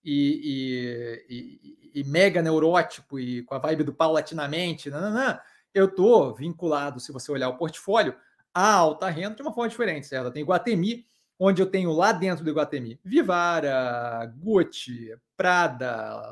e, 0.05 1.27
e, 1.29 1.35
e, 1.35 1.88
e 1.99 2.05
mega 2.05 2.41
neurótico 2.41 3.19
e 3.19 3.43
com 3.43 3.55
a 3.55 3.59
vibe 3.59 3.83
do 3.83 3.93
paulatinamente, 3.93 4.89
não, 4.89 5.39
eu 5.75 5.87
estou 5.87 6.33
vinculado, 6.35 7.01
se 7.01 7.11
você 7.11 7.31
olhar 7.33 7.49
o 7.49 7.57
portfólio, 7.57 8.15
à 8.55 8.73
alta 8.75 9.09
renda 9.09 9.35
de 9.35 9.43
uma 9.43 9.53
forma 9.53 9.69
diferente, 9.69 10.07
certo? 10.07 10.31
Tem 10.31 10.45
Guatemi, 10.45 11.05
onde 11.39 11.61
eu 11.61 11.67
tenho 11.67 11.93
lá 11.93 12.13
dentro 12.13 12.45
do 12.45 12.53
Guatemi 12.53 13.01
Vivara, 13.05 14.33
Gucci, 14.37 15.13
Prada, 15.37 16.23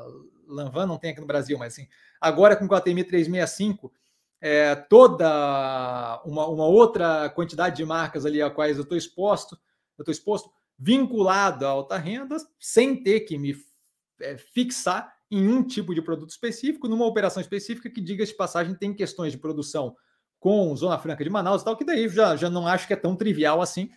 Lanvin 0.47 0.85
não 0.85 0.97
tem 0.97 1.11
aqui 1.11 1.21
no 1.21 1.27
Brasil, 1.27 1.57
mas 1.57 1.73
assim, 1.73 1.87
agora 2.19 2.55
com 2.55 2.65
o 2.65 2.67
Guatemi 2.67 3.03
365, 3.03 3.91
é, 4.39 4.75
toda 4.75 6.21
uma, 6.23 6.47
uma, 6.47 6.65
outra 6.65 7.29
quantidade 7.29 7.75
de 7.75 7.85
marcas 7.85 8.25
ali 8.25 8.41
a 8.41 8.49
quais 8.49 8.77
eu 8.77 8.83
estou 8.83 8.97
exposto, 8.97 9.57
eu 9.97 10.03
estou 10.03 10.11
exposto, 10.11 10.49
vinculado 10.77 11.65
à 11.65 11.69
alta 11.69 11.97
renda, 11.97 12.37
sem 12.59 13.03
ter 13.03 13.21
que 13.21 13.37
me 13.37 13.55
é, 14.21 14.37
fixar 14.37 15.16
em 15.29 15.47
um 15.47 15.63
tipo 15.63 15.93
de 15.93 16.01
produto 16.01 16.29
específico, 16.29 16.87
numa 16.87 17.05
operação 17.05 17.41
específica 17.41 17.89
que, 17.89 18.01
diga 18.01 18.25
de 18.25 18.33
passagem, 18.33 18.75
tem 18.75 18.93
questões 18.93 19.31
de 19.31 19.37
produção 19.37 19.95
com 20.39 20.75
Zona 20.75 20.97
Franca 20.97 21.23
de 21.23 21.29
Manaus 21.29 21.61
e 21.61 21.65
tal, 21.65 21.75
que 21.75 21.85
daí 21.85 22.07
já, 22.07 22.35
já 22.35 22.49
não 22.49 22.67
acho 22.67 22.87
que 22.87 22.93
é 22.93 22.97
tão 22.97 23.15
trivial 23.15 23.61
assim, 23.61 23.89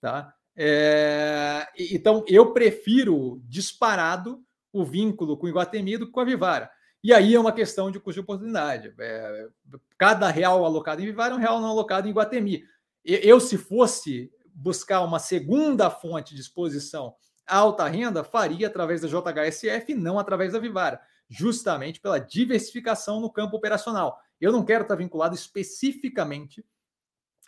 tá? 0.00 0.34
É, 0.56 1.66
então, 1.78 2.24
eu 2.26 2.52
prefiro 2.52 3.40
disparado 3.44 4.42
o 4.72 4.84
vínculo 4.84 5.36
com 5.36 5.46
o 5.46 5.48
Iguatemi 5.48 5.96
do 5.96 6.06
que 6.06 6.12
com 6.12 6.20
a 6.20 6.24
Vivara. 6.24 6.70
E 7.02 7.14
aí 7.14 7.34
é 7.34 7.40
uma 7.40 7.52
questão 7.52 7.90
de 7.90 8.00
custo 8.00 8.20
de 8.20 8.24
oportunidade. 8.24 8.92
É, 8.98 9.46
cada 9.96 10.28
real 10.28 10.64
alocado 10.64 11.00
em 11.00 11.06
Vivara 11.06 11.32
é 11.32 11.36
um 11.36 11.40
real 11.40 11.60
não 11.60 11.68
alocado 11.68 12.08
em 12.08 12.10
Iguatemi. 12.10 12.64
Eu, 13.04 13.40
se 13.40 13.56
fosse 13.56 14.30
buscar 14.52 15.02
uma 15.02 15.20
segunda 15.20 15.88
fonte 15.88 16.34
de 16.34 16.40
exposição 16.40 17.14
alta 17.48 17.86
renda, 17.88 18.22
faria 18.22 18.66
através 18.66 19.00
da 19.00 19.08
JHSF 19.08 19.92
e 19.92 19.94
não 19.94 20.18
através 20.18 20.52
da 20.52 20.58
Vivara, 20.58 21.00
justamente 21.28 22.00
pela 22.00 22.18
diversificação 22.18 23.20
no 23.20 23.30
campo 23.30 23.56
operacional. 23.56 24.18
Eu 24.40 24.52
não 24.52 24.64
quero 24.64 24.82
estar 24.82 24.94
vinculado 24.94 25.34
especificamente 25.34 26.64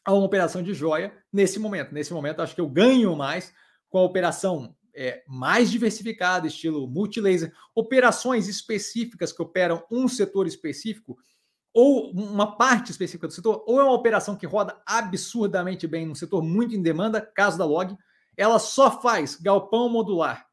a 0.04 0.12
uma 0.12 0.24
operação 0.24 0.62
de 0.62 0.74
joia 0.74 1.12
nesse 1.32 1.58
momento. 1.58 1.92
Nesse 1.92 2.12
momento, 2.12 2.42
acho 2.42 2.54
que 2.54 2.60
eu 2.60 2.68
ganho 2.68 3.14
mais 3.14 3.52
com 3.88 3.98
a 3.98 4.02
operação 4.02 4.74
é, 4.94 5.22
mais 5.26 5.70
diversificada, 5.70 6.46
estilo 6.46 6.88
multilaser, 6.88 7.52
operações 7.74 8.48
específicas 8.48 9.32
que 9.32 9.42
operam 9.42 9.84
um 9.90 10.08
setor 10.08 10.46
específico 10.46 11.16
ou 11.72 12.10
uma 12.10 12.56
parte 12.56 12.90
específica 12.90 13.28
do 13.28 13.32
setor, 13.32 13.64
ou 13.66 13.80
é 13.80 13.84
uma 13.84 13.94
operação 13.94 14.34
que 14.34 14.46
roda 14.46 14.80
absurdamente 14.84 15.86
bem 15.86 16.04
num 16.04 16.16
setor 16.16 16.42
muito 16.42 16.74
em 16.74 16.82
demanda, 16.82 17.20
caso 17.20 17.56
da 17.56 17.64
Log, 17.64 17.96
ela 18.36 18.58
só 18.58 19.00
faz 19.00 19.36
galpão 19.36 19.88
modular. 19.88 20.46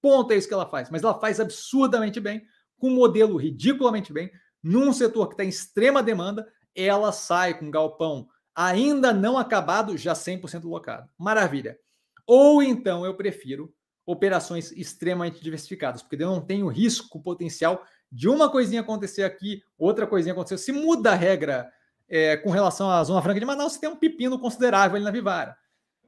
Ponto 0.00 0.32
é 0.32 0.36
isso 0.36 0.48
que 0.48 0.54
ela 0.54 0.66
faz, 0.66 0.90
mas 0.90 1.02
ela 1.02 1.18
faz 1.18 1.38
absurdamente 1.40 2.18
bem, 2.18 2.42
com 2.78 2.88
um 2.88 2.94
modelo 2.94 3.36
ridiculamente 3.36 4.12
bem, 4.12 4.30
num 4.62 4.92
setor 4.92 5.28
que 5.28 5.34
está 5.34 5.44
em 5.44 5.48
extrema 5.48 6.02
demanda, 6.02 6.46
ela 6.74 7.12
sai 7.12 7.58
com 7.58 7.70
galpão 7.70 8.28
ainda 8.54 9.12
não 9.12 9.38
acabado, 9.38 9.96
já 9.96 10.12
100% 10.12 10.64
locado. 10.64 11.08
Maravilha. 11.18 11.78
Ou 12.26 12.62
então 12.62 13.04
eu 13.04 13.16
prefiro 13.16 13.72
operações 14.04 14.72
extremamente 14.72 15.42
diversificadas, 15.42 16.02
porque 16.02 16.16
eu 16.16 16.26
não 16.26 16.40
tenho 16.40 16.68
risco 16.68 17.22
potencial 17.22 17.84
de 18.10 18.28
uma 18.28 18.50
coisinha 18.50 18.80
acontecer 18.80 19.22
aqui, 19.22 19.62
outra 19.78 20.06
coisinha 20.06 20.32
acontecer. 20.32 20.58
Se 20.58 20.72
muda 20.72 21.12
a 21.12 21.14
regra 21.14 21.70
é, 22.08 22.36
com 22.36 22.50
relação 22.50 22.90
à 22.90 23.02
Zona 23.04 23.22
Franca 23.22 23.40
de 23.40 23.46
Manaus, 23.46 23.72
você 23.72 23.80
tem 23.80 23.88
um 23.88 23.96
pepino 23.96 24.38
considerável 24.38 24.96
ali 24.96 25.04
na 25.04 25.10
Vivara, 25.10 25.56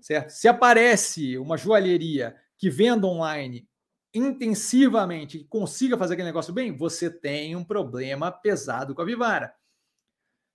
certo? 0.04 0.28
Se 0.28 0.46
aparece 0.46 1.38
uma 1.38 1.56
joalheria 1.56 2.36
que 2.58 2.68
venda 2.68 3.06
online 3.06 3.66
intensivamente 4.12 5.38
e 5.38 5.44
consiga 5.44 5.96
fazer 5.96 6.12
aquele 6.12 6.28
negócio 6.28 6.52
bem, 6.52 6.76
você 6.76 7.10
tem 7.10 7.56
um 7.56 7.64
problema 7.64 8.30
pesado 8.30 8.94
com 8.94 9.00
a 9.00 9.04
Vivara. 9.04 9.54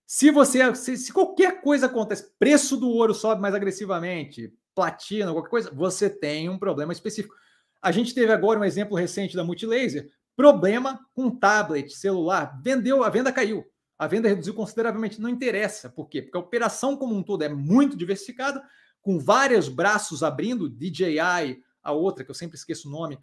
Se 0.06 0.30
você, 0.30 0.76
se, 0.76 0.96
se 0.98 1.12
qualquer 1.12 1.62
coisa 1.62 1.88
acontece, 1.88 2.32
preço 2.38 2.78
do 2.78 2.90
ouro 2.90 3.14
sobe 3.14 3.42
mais 3.42 3.56
agressivamente, 3.56 4.54
platina, 4.76 5.34
qualquer 5.34 5.50
coisa, 5.50 5.72
você 5.72 6.12
tem 6.12 6.48
um 6.48 6.60
problema 6.60 6.94
específico. 6.94 7.36
A 7.82 7.92
gente 7.92 8.14
teve 8.14 8.32
agora 8.32 8.60
um 8.60 8.64
exemplo 8.64 8.96
recente 8.96 9.36
da 9.36 9.44
Multilaser, 9.44 10.12
problema 10.36 11.00
com 11.16 11.36
tablet, 11.36 11.92
celular, 11.92 12.60
vendeu, 12.64 13.04
a 13.04 13.10
venda 13.10 13.34
caiu. 13.34 13.66
A 13.98 14.06
venda 14.06 14.30
reduziu 14.30 14.54
consideravelmente. 14.54 15.20
Não 15.20 15.28
interessa. 15.28 15.90
Por 15.90 16.08
quê? 16.08 16.22
Porque 16.22 16.38
a 16.38 16.40
operação 16.40 16.96
como 16.96 17.14
um 17.14 17.24
todo 17.24 17.44
é 17.44 17.50
muito 17.50 17.98
diversificada, 17.98 18.64
com 19.02 19.20
vários 19.20 19.70
braços 19.70 20.24
abrindo, 20.24 20.70
DJI, 20.70 21.64
a 21.82 21.92
outra, 21.92 22.24
que 22.24 22.32
eu 22.32 22.36
sempre 22.36 22.58
esqueço 22.58 22.88
o 22.88 22.92
nome, 22.92 23.18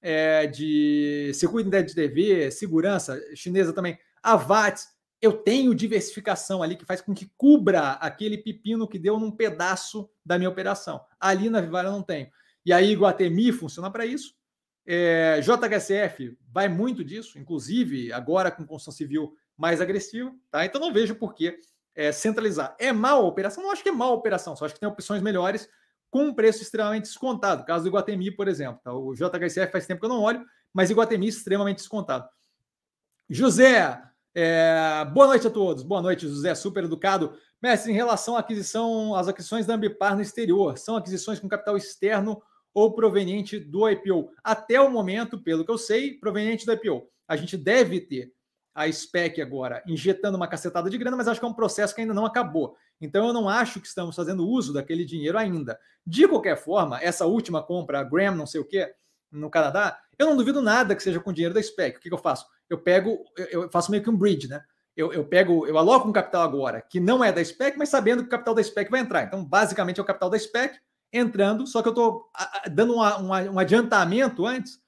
é, 0.00 0.46
de 0.46 1.30
circuito 1.34 1.70
de 1.70 1.94
TV, 1.94 2.50
segurança 2.50 3.20
chinesa 3.36 3.72
também, 3.72 3.98
a 4.22 4.36
VATS, 4.36 4.88
eu 5.20 5.32
tenho 5.32 5.74
diversificação 5.74 6.62
ali 6.62 6.74
que 6.74 6.84
faz 6.84 7.00
com 7.00 7.14
que 7.14 7.30
cubra 7.36 7.92
aquele 7.92 8.36
pepino 8.36 8.88
que 8.88 8.98
deu 8.98 9.20
num 9.20 9.30
pedaço 9.30 10.10
da 10.26 10.36
minha 10.36 10.50
operação. 10.50 11.00
Ali 11.20 11.48
na 11.48 11.60
Vivara 11.60 11.88
eu 11.88 11.92
não 11.92 12.02
tenho. 12.02 12.28
E 12.66 12.72
aí 12.72 12.90
Iguatemi 12.90 13.52
funciona 13.52 13.88
para 13.88 14.04
isso. 14.04 14.34
É, 14.84 15.40
JHSF 15.40 16.36
vai 16.50 16.68
muito 16.68 17.04
disso, 17.04 17.38
inclusive 17.38 18.12
agora 18.12 18.50
com 18.50 18.66
construção 18.66 18.92
civil 18.92 19.32
mais 19.56 19.80
agressiva, 19.80 20.34
tá? 20.50 20.64
Então 20.64 20.80
não 20.80 20.92
vejo 20.92 21.14
por 21.14 21.34
que 21.34 21.56
é, 21.94 22.12
centralizar. 22.12 22.74
É 22.78 22.92
mal 22.92 23.22
a 23.22 23.28
operação? 23.28 23.62
Não 23.62 23.70
acho 23.70 23.82
que 23.82 23.88
é 23.88 23.92
mal 23.92 24.10
a 24.10 24.16
operação, 24.16 24.56
só 24.56 24.64
acho 24.64 24.74
que 24.74 24.80
tem 24.80 24.88
opções 24.88 25.22
melhores 25.22 25.68
com 26.10 26.24
um 26.24 26.34
preço 26.34 26.62
extremamente 26.62 27.04
descontado. 27.04 27.64
Caso 27.64 27.84
do 27.84 27.88
Iguatemi, 27.88 28.30
por 28.30 28.46
exemplo. 28.46 28.80
Tá? 28.84 28.92
O 28.92 29.14
JHSF 29.14 29.72
faz 29.72 29.86
tempo 29.86 30.00
que 30.00 30.06
eu 30.06 30.10
não 30.10 30.20
olho, 30.20 30.44
mas 30.72 30.90
Iguatemi 30.90 31.28
extremamente 31.28 31.78
descontado. 31.78 32.28
José, 33.30 33.98
é, 34.34 35.06
boa 35.12 35.26
noite 35.26 35.46
a 35.46 35.50
todos. 35.50 35.82
Boa 35.82 36.02
noite, 36.02 36.28
José, 36.28 36.54
super 36.54 36.84
educado. 36.84 37.34
Mestre, 37.62 37.92
em 37.92 37.94
relação 37.94 38.36
à 38.36 38.40
aquisição, 38.40 39.14
às 39.14 39.28
aquisições 39.28 39.64
da 39.64 39.74
Ambipar 39.74 40.14
no 40.14 40.22
exterior, 40.22 40.76
são 40.76 40.96
aquisições 40.96 41.40
com 41.40 41.48
capital 41.48 41.76
externo 41.76 42.42
ou 42.74 42.94
proveniente 42.94 43.58
do 43.58 43.88
IPO? 43.88 44.30
Até 44.42 44.80
o 44.80 44.90
momento, 44.90 45.42
pelo 45.42 45.64
que 45.64 45.70
eu 45.70 45.78
sei, 45.78 46.18
proveniente 46.18 46.66
do 46.66 46.72
IPO. 46.72 47.08
A 47.26 47.36
gente 47.36 47.56
deve 47.56 48.00
ter 48.00 48.32
a 48.74 48.90
SPEC 48.90 49.40
agora 49.40 49.82
injetando 49.86 50.36
uma 50.36 50.48
cacetada 50.48 50.88
de 50.88 50.96
grana, 50.96 51.16
mas 51.16 51.28
acho 51.28 51.38
que 51.38 51.46
é 51.46 51.48
um 51.48 51.54
processo 51.54 51.94
que 51.94 52.00
ainda 52.00 52.14
não 52.14 52.24
acabou. 52.24 52.76
Então 53.00 53.26
eu 53.26 53.32
não 53.32 53.48
acho 53.48 53.80
que 53.80 53.86
estamos 53.86 54.16
fazendo 54.16 54.48
uso 54.48 54.72
daquele 54.72 55.04
dinheiro 55.04 55.36
ainda. 55.36 55.78
De 56.06 56.26
qualquer 56.26 56.56
forma, 56.56 57.00
essa 57.00 57.26
última 57.26 57.62
compra, 57.62 58.00
a 58.00 58.04
Graham, 58.04 58.34
não 58.34 58.46
sei 58.46 58.60
o 58.60 58.64
quê, 58.64 58.94
no 59.30 59.50
Canadá, 59.50 59.98
eu 60.18 60.26
não 60.26 60.36
duvido 60.36 60.60
nada 60.60 60.94
que 60.94 61.02
seja 61.02 61.20
com 61.20 61.32
dinheiro 61.32 61.54
da 61.54 61.62
SPEC. 61.62 61.96
O 61.96 62.00
que, 62.00 62.08
que 62.08 62.14
eu 62.14 62.18
faço? 62.18 62.46
Eu 62.68 62.78
pego, 62.78 63.24
eu 63.50 63.70
faço 63.70 63.90
meio 63.90 64.02
que 64.02 64.10
um 64.10 64.16
bridge, 64.16 64.48
né? 64.48 64.62
Eu, 64.94 65.12
eu, 65.12 65.24
pego, 65.24 65.66
eu 65.66 65.78
aloco 65.78 66.06
um 66.06 66.12
capital 66.12 66.42
agora 66.42 66.82
que 66.82 67.00
não 67.00 67.24
é 67.24 67.32
da 67.32 67.42
SPEC, 67.42 67.78
mas 67.78 67.88
sabendo 67.88 68.22
que 68.22 68.28
o 68.28 68.30
capital 68.30 68.54
da 68.54 68.62
SPEC 68.62 68.90
vai 68.90 69.00
entrar. 69.00 69.22
Então, 69.22 69.42
basicamente, 69.42 69.98
é 69.98 70.02
o 70.02 70.06
capital 70.06 70.28
da 70.28 70.38
SPEC 70.38 70.78
entrando, 71.10 71.66
só 71.66 71.82
que 71.82 71.88
eu 71.88 71.92
estou 71.92 72.30
dando 72.70 72.96
um 72.96 73.58
adiantamento 73.58 74.46
antes 74.46 74.81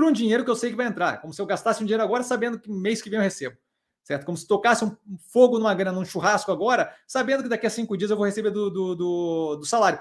para 0.00 0.08
um 0.08 0.12
dinheiro 0.12 0.44
que 0.44 0.50
eu 0.50 0.56
sei 0.56 0.70
que 0.70 0.76
vai 0.76 0.86
entrar. 0.86 1.20
Como 1.20 1.32
se 1.32 1.40
eu 1.40 1.46
gastasse 1.46 1.82
um 1.82 1.86
dinheiro 1.86 2.02
agora 2.02 2.22
sabendo 2.22 2.58
que 2.58 2.70
mês 2.70 3.02
que 3.02 3.10
vem 3.10 3.18
eu 3.18 3.22
recebo. 3.22 3.56
Certo? 4.02 4.24
Como 4.24 4.36
se 4.36 4.46
tocasse 4.46 4.84
um 4.84 4.96
fogo 5.30 5.58
numa 5.58 5.74
grana, 5.74 5.96
num 5.96 6.04
churrasco 6.04 6.50
agora, 6.50 6.92
sabendo 7.06 7.42
que 7.42 7.48
daqui 7.48 7.66
a 7.66 7.70
cinco 7.70 7.96
dias 7.96 8.10
eu 8.10 8.16
vou 8.16 8.26
receber 8.26 8.50
do, 8.50 8.70
do, 8.70 8.94
do, 8.94 9.56
do 9.56 9.64
salário. 9.66 10.00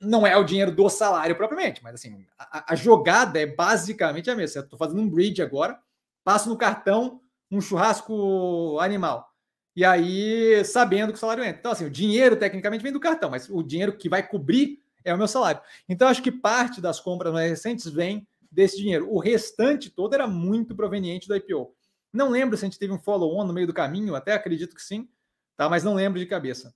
Não 0.00 0.26
é 0.26 0.36
o 0.36 0.44
dinheiro 0.44 0.72
do 0.72 0.88
salário 0.88 1.36
propriamente, 1.36 1.82
mas 1.82 1.94
assim, 1.94 2.26
a, 2.38 2.72
a 2.72 2.74
jogada 2.74 3.40
é 3.40 3.46
basicamente 3.46 4.28
a 4.28 4.36
mesma. 4.36 4.60
Estou 4.60 4.78
fazendo 4.78 5.00
um 5.00 5.08
bridge 5.08 5.40
agora, 5.40 5.78
passo 6.24 6.48
no 6.48 6.56
cartão 6.56 7.20
um 7.50 7.60
churrasco 7.60 8.78
animal. 8.80 9.32
E 9.74 9.84
aí, 9.84 10.64
sabendo 10.64 11.12
que 11.12 11.16
o 11.16 11.20
salário 11.20 11.44
entra. 11.44 11.58
Então, 11.58 11.72
assim, 11.72 11.86
o 11.86 11.90
dinheiro 11.90 12.36
tecnicamente 12.36 12.82
vem 12.82 12.92
do 12.92 13.00
cartão, 13.00 13.30
mas 13.30 13.48
o 13.48 13.62
dinheiro 13.62 13.96
que 13.96 14.08
vai 14.08 14.26
cobrir 14.26 14.82
é 15.04 15.14
o 15.14 15.18
meu 15.18 15.28
salário. 15.28 15.60
Então, 15.88 16.08
acho 16.08 16.22
que 16.22 16.32
parte 16.32 16.80
das 16.80 16.98
compras 16.98 17.32
mais 17.32 17.48
recentes 17.48 17.86
vem 17.86 18.26
desse 18.50 18.76
dinheiro. 18.76 19.12
O 19.12 19.18
restante 19.18 19.90
todo 19.90 20.14
era 20.14 20.26
muito 20.26 20.74
proveniente 20.74 21.28
do 21.28 21.36
IPO. 21.36 21.74
Não 22.12 22.30
lembro 22.30 22.56
se 22.56 22.64
a 22.64 22.68
gente 22.68 22.78
teve 22.78 22.92
um 22.92 22.98
follow-on 22.98 23.44
no 23.44 23.52
meio 23.52 23.66
do 23.66 23.74
caminho, 23.74 24.14
até 24.14 24.32
acredito 24.32 24.74
que 24.74 24.82
sim, 24.82 25.08
tá? 25.56 25.68
mas 25.68 25.84
não 25.84 25.94
lembro 25.94 26.18
de 26.18 26.26
cabeça. 26.26 26.74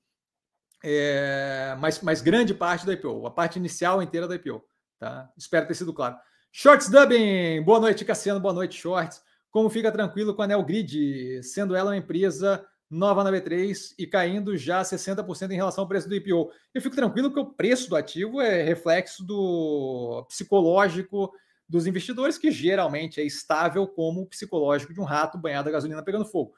É, 0.84 1.76
mas, 1.78 2.00
mas 2.00 2.20
grande 2.20 2.52
parte 2.52 2.84
do 2.84 2.92
IPO, 2.92 3.26
a 3.26 3.30
parte 3.30 3.58
inicial 3.58 4.02
inteira 4.02 4.26
do 4.26 4.34
IPO. 4.34 4.62
Tá? 4.98 5.30
Espero 5.36 5.66
ter 5.66 5.74
sido 5.74 5.92
claro. 5.92 6.16
Shorts 6.50 6.90
Dubbing, 6.90 7.62
boa 7.62 7.80
noite, 7.80 8.04
Cassiano, 8.04 8.40
boa 8.40 8.52
noite, 8.52 8.78
Shorts. 8.78 9.22
Como 9.50 9.70
fica 9.70 9.90
tranquilo 9.90 10.34
com 10.34 10.42
a 10.42 10.46
Nelgrid, 10.46 11.42
sendo 11.42 11.74
ela 11.74 11.90
uma 11.90 11.96
empresa 11.96 12.66
nova 12.90 13.24
na 13.24 13.30
B3 13.30 13.94
e 13.98 14.06
caindo 14.06 14.56
já 14.56 14.82
60% 14.82 15.50
em 15.50 15.56
relação 15.56 15.82
ao 15.82 15.88
preço 15.88 16.08
do 16.08 16.14
IPO? 16.14 16.50
Eu 16.74 16.82
fico 16.82 16.94
tranquilo 16.94 17.32
que 17.32 17.40
o 17.40 17.54
preço 17.54 17.88
do 17.88 17.96
ativo 17.96 18.40
é 18.40 18.62
reflexo 18.62 19.24
do 19.24 20.24
psicológico 20.28 21.32
dos 21.72 21.86
investidores, 21.86 22.36
que 22.36 22.50
geralmente 22.50 23.18
é 23.18 23.24
estável 23.24 23.86
como 23.88 24.20
o 24.20 24.26
psicológico 24.26 24.92
de 24.92 25.00
um 25.00 25.04
rato 25.04 25.38
banhado 25.38 25.70
a 25.70 25.72
gasolina 25.72 26.04
pegando 26.04 26.26
fogo. 26.26 26.54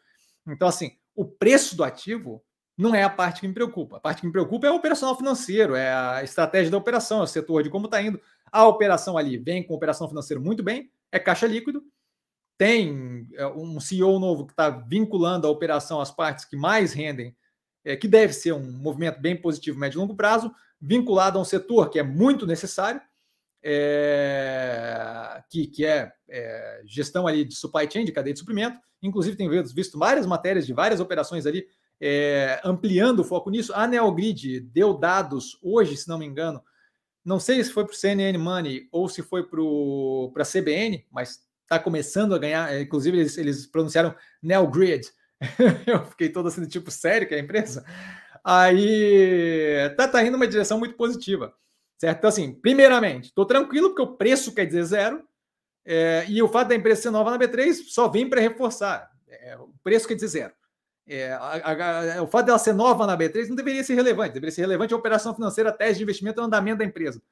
Então, 0.46 0.66
assim, 0.66 0.96
o 1.14 1.24
preço 1.24 1.76
do 1.76 1.84
ativo 1.84 2.42
não 2.76 2.92
é 2.92 3.04
a 3.04 3.08
parte 3.08 3.40
que 3.40 3.46
me 3.46 3.54
preocupa. 3.54 3.96
A 3.96 4.00
parte 4.00 4.20
que 4.20 4.26
me 4.26 4.32
preocupa 4.32 4.66
é 4.66 4.70
o 4.72 4.74
operacional 4.74 5.16
financeiro, 5.16 5.76
é 5.76 5.94
a 5.94 6.24
estratégia 6.24 6.72
da 6.72 6.76
operação, 6.76 7.20
é 7.20 7.22
o 7.22 7.28
setor 7.28 7.62
de 7.62 7.70
como 7.70 7.84
está 7.84 8.02
indo. 8.02 8.20
A 8.50 8.66
operação 8.66 9.16
ali 9.16 9.38
vem 9.38 9.62
com 9.62 9.72
operação 9.72 10.08
financeira 10.08 10.42
muito 10.42 10.64
bem, 10.64 10.90
é 11.12 11.20
caixa 11.20 11.46
líquido, 11.46 11.84
tem 12.58 13.28
é, 13.34 13.46
um 13.46 13.78
CEO 13.78 14.18
novo 14.18 14.46
que 14.46 14.52
está 14.52 14.68
vinculando 14.68 15.46
a 15.46 15.50
operação 15.50 16.00
às 16.00 16.10
partes 16.10 16.44
que 16.44 16.56
mais 16.56 16.92
rendem, 16.92 17.36
é, 17.84 17.96
que 17.96 18.08
deve 18.08 18.32
ser 18.32 18.52
um 18.52 18.72
movimento 18.72 19.20
bem 19.20 19.40
positivo 19.40 19.78
médio 19.78 19.98
e 19.98 20.00
longo 20.00 20.16
prazo, 20.16 20.52
vinculado 20.80 21.38
a 21.38 21.40
um 21.40 21.44
setor 21.44 21.88
que 21.88 22.00
é 22.00 22.02
muito 22.02 22.48
necessário, 22.48 23.00
é, 23.66 25.42
que, 25.48 25.66
que 25.66 25.86
é, 25.86 26.12
é, 26.28 26.82
gestão 26.84 27.26
ali 27.26 27.46
de 27.46 27.54
supply 27.54 27.90
chain, 27.90 28.04
de 28.04 28.12
cadeia 28.12 28.34
de 28.34 28.38
suprimento. 28.38 28.78
Inclusive, 29.02 29.36
tenho 29.36 29.50
visto 29.74 29.98
várias 29.98 30.26
matérias 30.26 30.66
de 30.66 30.74
várias 30.74 31.00
operações 31.00 31.46
ali 31.46 31.66
é, 31.98 32.60
ampliando 32.62 33.20
o 33.20 33.24
foco 33.24 33.48
nisso. 33.48 33.72
A 33.74 33.86
Neogrid 33.86 34.60
deu 34.60 34.92
dados 34.92 35.58
hoje, 35.62 35.96
se 35.96 36.08
não 36.08 36.18
me 36.18 36.26
engano, 36.26 36.62
não 37.24 37.40
sei 37.40 37.64
se 37.64 37.72
foi 37.72 37.84
para 37.84 37.94
o 37.94 37.96
CNN 37.96 38.36
Money 38.36 38.86
ou 38.92 39.08
se 39.08 39.22
foi 39.22 39.42
para 39.44 40.42
a 40.42 40.46
CBN, 40.46 41.06
mas 41.10 41.40
está 41.62 41.78
começando 41.78 42.34
a 42.34 42.38
ganhar. 42.38 42.70
É, 42.70 42.82
inclusive, 42.82 43.18
eles, 43.18 43.38
eles 43.38 43.66
pronunciaram 43.66 44.14
Neogrid. 44.42 45.08
Eu 45.86 46.04
fiquei 46.04 46.28
todo 46.28 46.48
assim, 46.48 46.66
tipo, 46.66 46.90
sério 46.90 47.26
que 47.26 47.34
é 47.34 47.38
a 47.38 47.40
empresa? 47.40 47.82
Aí 48.44 49.90
tá, 49.96 50.06
tá 50.06 50.22
indo 50.22 50.36
uma 50.36 50.46
direção 50.46 50.78
muito 50.78 50.96
positiva. 50.96 51.54
Certo? 52.04 52.18
Então, 52.18 52.28
assim, 52.28 52.52
primeiramente, 52.52 53.28
estou 53.28 53.46
tranquilo 53.46 53.88
porque 53.88 54.02
o 54.02 54.14
preço 54.14 54.54
quer 54.54 54.66
dizer 54.66 54.84
zero. 54.84 55.26
É, 55.86 56.26
e 56.28 56.42
o 56.42 56.48
fato 56.48 56.68
da 56.68 56.74
empresa 56.74 57.00
ser 57.00 57.10
nova 57.10 57.30
na 57.30 57.38
B3 57.38 57.72
só 57.88 58.08
vem 58.08 58.28
para 58.28 58.42
reforçar. 58.42 59.10
É, 59.26 59.56
o 59.56 59.72
preço 59.82 60.06
quer 60.06 60.14
dizer 60.14 60.28
zero. 60.28 60.52
É, 61.06 61.32
a, 61.32 62.18
a, 62.18 62.22
o 62.22 62.26
fato 62.26 62.44
dela 62.44 62.58
ser 62.58 62.74
nova 62.74 63.06
na 63.06 63.16
B3 63.16 63.48
não 63.48 63.56
deveria 63.56 63.82
ser 63.82 63.94
relevante. 63.94 64.34
Deveria 64.34 64.52
ser 64.52 64.60
relevante 64.60 64.92
a 64.92 64.98
operação 64.98 65.34
financeira, 65.34 65.70
a 65.70 65.72
tese 65.72 65.96
de 65.96 66.02
investimento 66.02 66.42
e 66.42 66.44
andamento 66.44 66.80
da 66.80 66.84
empresa. 66.84 67.22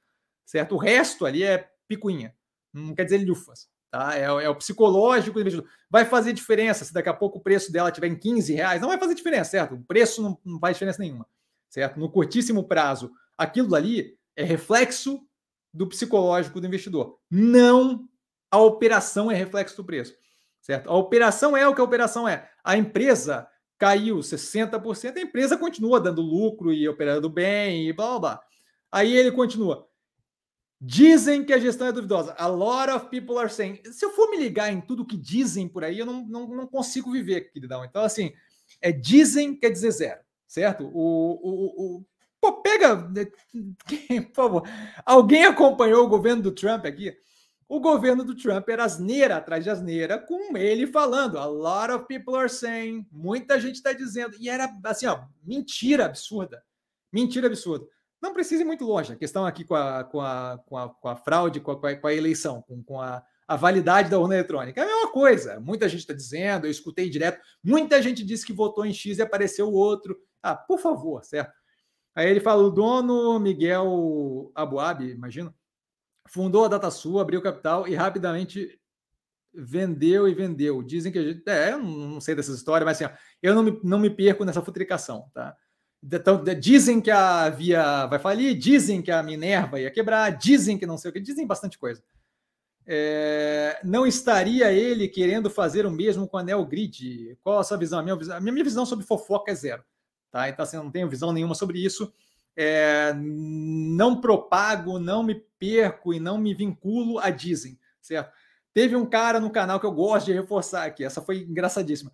Certo? 0.47 0.75
O 0.75 0.79
resto 0.79 1.27
ali 1.27 1.43
é 1.43 1.69
picuinha. 1.87 2.35
Não 2.73 2.95
quer 2.95 3.05
dizer 3.05 3.19
lufas. 3.19 3.69
Tá? 3.91 4.17
É, 4.17 4.23
é, 4.23 4.49
o 4.49 4.57
psicológico 4.57 5.35
do 5.35 5.41
investidor. 5.43 5.69
Vai 5.91 6.07
fazer 6.07 6.33
diferença 6.33 6.83
se 6.83 6.95
daqui 6.95 7.11
a 7.11 7.15
pouco 7.15 7.41
o 7.41 7.43
preço 7.43 7.71
dela 7.71 7.91
estiver 7.91 8.07
em 8.07 8.19
15 8.19 8.55
reais? 8.55 8.81
Não 8.81 8.89
vai 8.89 8.99
fazer 8.99 9.15
diferença, 9.15 9.51
certo? 9.51 9.75
O 9.75 9.85
preço 9.85 10.23
não, 10.23 10.39
não 10.43 10.59
faz 10.59 10.77
diferença 10.77 11.03
nenhuma. 11.03 11.27
Certo? 11.69 12.01
No 12.01 12.11
curtíssimo 12.11 12.67
prazo, 12.67 13.13
aquilo 13.37 13.75
ali 13.75 14.17
é 14.37 14.45
reflexo 14.45 15.27
do 15.73 15.87
psicológico 15.87 16.61
do 16.61 16.67
investidor. 16.67 17.19
Não 17.31 18.09
a 18.51 18.59
operação 18.59 19.31
é 19.31 19.35
reflexo 19.35 19.77
do 19.77 19.85
preço. 19.85 20.15
Certo? 20.61 20.89
A 20.89 20.95
operação 20.95 21.57
é 21.57 21.67
o 21.67 21.75
que 21.75 21.81
a 21.81 21.85
operação 21.85 22.29
é. 22.29 22.49
A 22.63 22.77
empresa 22.77 23.49
caiu 23.79 24.19
60%, 24.19 25.17
a 25.17 25.21
empresa 25.21 25.57
continua 25.57 25.99
dando 25.99 26.23
lucro 26.23 26.73
e 26.73 26.89
operando 26.89 27.29
bem 27.29 27.89
e 27.89 27.93
blá 27.93 28.11
blá 28.11 28.19
blá. 28.21 28.41
Aí 28.93 29.17
ele 29.17 29.33
continua. 29.33 29.89
Dizem 30.81 31.45
que 31.45 31.53
a 31.53 31.59
gestão 31.59 31.87
é 31.87 31.93
duvidosa. 31.93 32.35
A 32.35 32.47
lot 32.47 32.93
of 32.93 33.09
people 33.09 33.39
are 33.39 33.49
saying. 33.49 33.81
Se 33.91 34.05
eu 34.05 34.11
for 34.11 34.31
me 34.31 34.37
ligar 34.37 34.73
em 34.73 34.81
tudo 34.81 35.07
que 35.07 35.17
dizem 35.17 35.67
por 35.67 35.83
aí, 35.83 35.99
eu 35.99 36.07
não, 36.07 36.27
não, 36.27 36.47
não 36.49 36.67
consigo 36.67 37.11
viver, 37.11 37.53
queridão. 37.53 37.85
Então, 37.85 38.03
assim, 38.03 38.33
é 38.81 38.93
dizem 38.93 39.57
quer 39.57 39.71
dizer 39.71 39.91
zero, 39.93 40.21
certo? 40.47 40.85
O, 40.93 41.39
o, 41.43 41.99
o, 41.99 42.05
Pô, 42.43 42.61
pega. 42.61 42.97
Né, 42.97 43.27
por 44.27 44.35
favor. 44.35 44.69
Alguém 45.07 45.45
acompanhou 45.45 46.05
o 46.05 46.09
governo 46.09 46.43
do 46.43 46.51
Trump 46.51 46.85
aqui? 46.85 47.17
O 47.69 47.79
governo 47.79 48.25
do 48.25 48.37
Trump 48.37 48.69
era 48.69 48.85
asneira 48.85 49.37
atrás 49.37 49.63
de 49.63 49.71
asneira, 49.71 50.19
com 50.19 50.57
ele 50.57 50.89
falando. 50.89 51.39
A 51.39 51.47
lot 51.47 51.93
of 51.93 52.07
people 52.07 52.35
are 52.35 52.51
saying. 52.51 53.07
Muita 53.13 53.61
gente 53.61 53.77
está 53.77 53.93
dizendo. 53.93 54.37
E 54.41 54.49
era 54.49 54.69
assim, 54.85 55.07
ó, 55.07 55.21
mentira 55.45 56.07
absurda. 56.07 56.65
Mentira 57.13 57.47
absurda. 57.47 57.87
Não 58.21 58.35
precisa 58.35 58.63
ir 58.63 58.67
muito 58.67 58.85
longe. 58.85 59.13
A 59.13 59.17
questão 59.17 59.47
aqui 59.47 59.65
com 59.65 59.77
a, 59.77 60.03
com 60.03 60.21
a, 60.21 60.59
com 60.67 60.77
a, 60.77 60.89
com 60.89 61.09
a 61.09 61.17
fraude, 61.17 61.61
com 61.61 61.71
a, 61.71 61.97
com 61.97 62.07
a 62.09 62.15
eleição, 62.15 62.61
com, 62.63 62.83
com 62.83 63.01
a, 63.01 63.23
a 63.47 63.55
validade 63.55 64.11
da 64.11 64.19
urna 64.19 64.35
eletrônica. 64.35 64.81
É 64.81 64.85
a 64.85 64.87
mesma 64.87 65.13
coisa. 65.13 65.61
Muita 65.61 65.89
gente 65.89 66.01
está 66.01 66.13
dizendo, 66.13 66.67
eu 66.67 66.71
escutei 66.73 67.09
direto. 67.09 67.41
Muita 67.63 68.03
gente 68.03 68.25
disse 68.25 68.45
que 68.45 68.53
votou 68.53 68.85
em 68.85 68.93
X 68.93 69.19
e 69.19 69.23
apareceu 69.23 69.69
o 69.69 69.75
outro. 69.75 70.19
Ah, 70.43 70.57
por 70.57 70.81
favor, 70.81 71.25
certo? 71.25 71.62
Aí 72.15 72.29
ele 72.29 72.41
fala: 72.41 72.63
o 72.63 72.71
dono 72.71 73.39
Miguel 73.39 74.51
Abuabi, 74.55 75.11
imagino, 75.11 75.55
fundou 76.27 76.65
a 76.65 76.69
DataSul, 76.69 77.21
abriu 77.21 77.43
capital 77.43 77.87
e 77.89 77.95
rapidamente 77.95 78.79
vendeu 79.55 80.29
e 80.29 80.35
vendeu. 80.35 80.83
Dizem 80.83 81.13
que 81.13 81.19
a 81.19 81.23
gente. 81.23 81.43
É, 81.49 81.73
eu 81.73 81.79
não 81.79 82.21
sei 82.21 82.35
dessas 82.35 82.57
histórias, 82.57 82.85
mas 82.85 83.01
assim, 83.01 83.13
ó, 83.13 83.17
eu 83.43 83.55
não 83.55 83.63
me, 83.63 83.81
não 83.83 83.99
me 83.99 84.11
perco 84.11 84.45
nessa 84.45 84.63
futricação, 84.63 85.31
tá? 85.35 85.57
Então, 86.03 86.43
dizem 86.59 87.01
que 87.01 87.13
a 87.13 87.49
Via 87.49 88.07
vai 88.07 88.19
falir, 88.19 88.59
dizem 88.59 89.01
que 89.01 89.11
a 89.11 89.23
Minerva 89.23 89.79
ia 89.79 89.91
quebrar, 89.91 90.31
dizem 90.31 90.77
que 90.77 90.85
não 90.85 90.99
sei 90.99 91.11
o 91.11 91.15
que, 91.15 91.21
dizem 91.21 91.47
bastante 91.47 91.79
coisa. 91.79 92.03
É, 92.85 93.81
não 93.85 94.05
estaria 94.05 94.73
ele 94.73 95.07
querendo 95.07 95.49
fazer 95.49 95.87
o 95.87 95.91
mesmo 95.91 96.27
com 96.27 96.37
a 96.37 96.43
Neogrid? 96.43 97.39
Qual 97.41 97.61
a 97.61 97.65
sua 97.65 97.77
visão? 97.77 98.01
A 98.01 98.03
minha, 98.03 98.19
a 98.37 98.41
minha 98.41 98.65
visão 98.65 98.85
sobre 98.85 99.05
fofoca 99.05 99.53
é 99.53 99.55
zero. 99.55 99.85
Tá? 100.33 100.49
Então, 100.49 100.63
assim, 100.65 100.79
eu 100.79 100.83
não 100.83 100.91
tenho 100.91 101.09
visão 101.09 101.33
nenhuma 101.33 101.55
sobre 101.55 101.79
isso. 101.79 102.13
É, 102.57 103.13
não 103.15 104.21
propago, 104.21 104.99
não 104.99 105.23
me 105.23 105.35
perco 105.59 106.13
e 106.13 106.19
não 106.19 106.39
me 106.39 106.55
vinculo 106.55 107.19
a 107.19 107.31
dizem, 107.31 107.79
certo? 108.01 108.33
Teve 108.75 108.97
um 108.97 109.07
cara 109.07 109.39
no 109.39 109.51
canal 109.51 109.79
que 109.79 109.87
eu 109.87 109.93
gosto 109.93 110.27
de 110.27 110.33
reforçar 110.33 110.85
aqui, 110.85 111.05
essa 111.05 111.23
foi 111.23 111.43
engraçadíssima. 111.43 112.11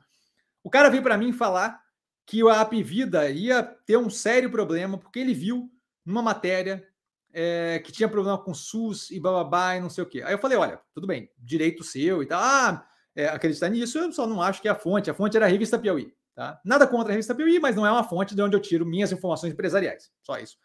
O 0.63 0.71
cara 0.71 0.91
veio 0.91 1.03
para 1.03 1.17
mim 1.17 1.33
falar 1.33 1.81
que 2.27 2.47
a 2.49 2.61
Apivida 2.61 3.31
ia 3.31 3.63
ter 3.63 3.97
um 3.97 4.11
sério 4.11 4.51
problema, 4.51 4.99
porque 4.99 5.19
ele 5.19 5.33
viu 5.33 5.71
numa 6.05 6.23
matéria 6.23 6.87
é, 7.33 7.79
que 7.79 7.93
tinha 7.93 8.09
problema 8.09 8.39
com 8.39 8.53
SUS 8.53 9.11
e 9.11 9.19
bababá 9.19 9.77
e 9.77 9.81
não 9.81 9.89
sei 9.89 10.05
o 10.05 10.07
quê. 10.07 10.23
Aí 10.23 10.35
eu 10.35 10.39
falei: 10.39 10.59
olha, 10.59 10.81
tudo 10.93 11.07
bem, 11.07 11.31
direito 11.39 11.83
seu 11.83 12.23
e 12.23 12.27
tal. 12.27 12.41
Ah, 12.43 12.87
é, 13.15 13.29
acreditar 13.29 13.69
nisso, 13.69 13.99
eu 13.99 14.13
só 14.13 14.27
não 14.27 14.43
acho 14.43 14.61
que 14.61 14.69
é 14.69 14.71
a 14.71 14.75
fonte. 14.75 15.11
A 15.11 15.15
fonte 15.15 15.37
era 15.37 15.47
a 15.47 15.49
revista 15.49 15.79
Piauí. 15.79 16.15
Tá? 16.39 16.61
Nada 16.65 16.87
contra 16.87 17.09
a 17.09 17.15
revista 17.15 17.35
Piauí, 17.35 17.59
mas 17.59 17.75
não 17.75 17.85
é 17.85 17.91
uma 17.91 18.05
fonte 18.05 18.33
de 18.33 18.41
onde 18.41 18.55
eu 18.55 18.61
tiro 18.61 18.87
minhas 18.87 19.11
informações 19.11 19.53
empresariais. 19.53 20.09
Só 20.23 20.39
isso. 20.39 20.57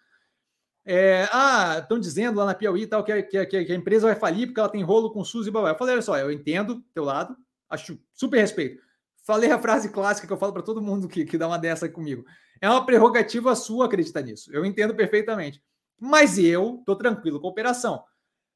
É, 0.86 1.28
ah, 1.32 1.80
estão 1.80 1.98
dizendo 1.98 2.38
lá 2.38 2.46
na 2.46 2.54
Piauí 2.54 2.86
tal, 2.86 3.04
que, 3.04 3.24
que, 3.24 3.44
que, 3.48 3.72
a 3.72 3.76
empresa 3.76 4.06
vai 4.06 4.16
falir 4.16 4.46
porque 4.46 4.60
ela 4.60 4.70
tem 4.70 4.84
rolo 4.84 5.10
com 5.10 5.26
SUS 5.26 5.48
e 5.48 5.52
babá. 5.52 5.72
Eu 5.72 5.76
falei: 5.76 5.96
olha 5.96 6.04
só, 6.04 6.16
eu 6.16 6.32
entendo 6.32 6.84
teu 6.94 7.04
lado, 7.04 7.36
acho 7.72 8.00
super 8.14 8.40
respeito. 8.40 8.84
Falei 9.26 9.50
a 9.50 9.58
frase 9.58 9.90
clássica 9.90 10.28
que 10.28 10.34
eu 10.34 10.38
falo 10.38 10.54
para 10.54 10.62
todo 10.62 10.80
mundo 10.80 11.08
que, 11.08 11.26
que 11.26 11.40
dá 11.40 11.48
uma 11.48 11.58
dessa 11.58 11.90
comigo. 11.90 12.24
É 12.62 12.70
uma 12.70 12.86
prerrogativa 12.86 13.56
sua 13.56 13.88
acreditar 13.88 14.22
nisso. 14.22 14.54
Eu 14.54 14.64
entendo 14.64 14.94
perfeitamente. 14.94 15.60
Mas 16.00 16.38
eu 16.38 16.78
estou 16.82 16.96
tranquilo 16.96 17.42
com 17.42 17.48
a 17.48 17.50
operação. 17.50 18.04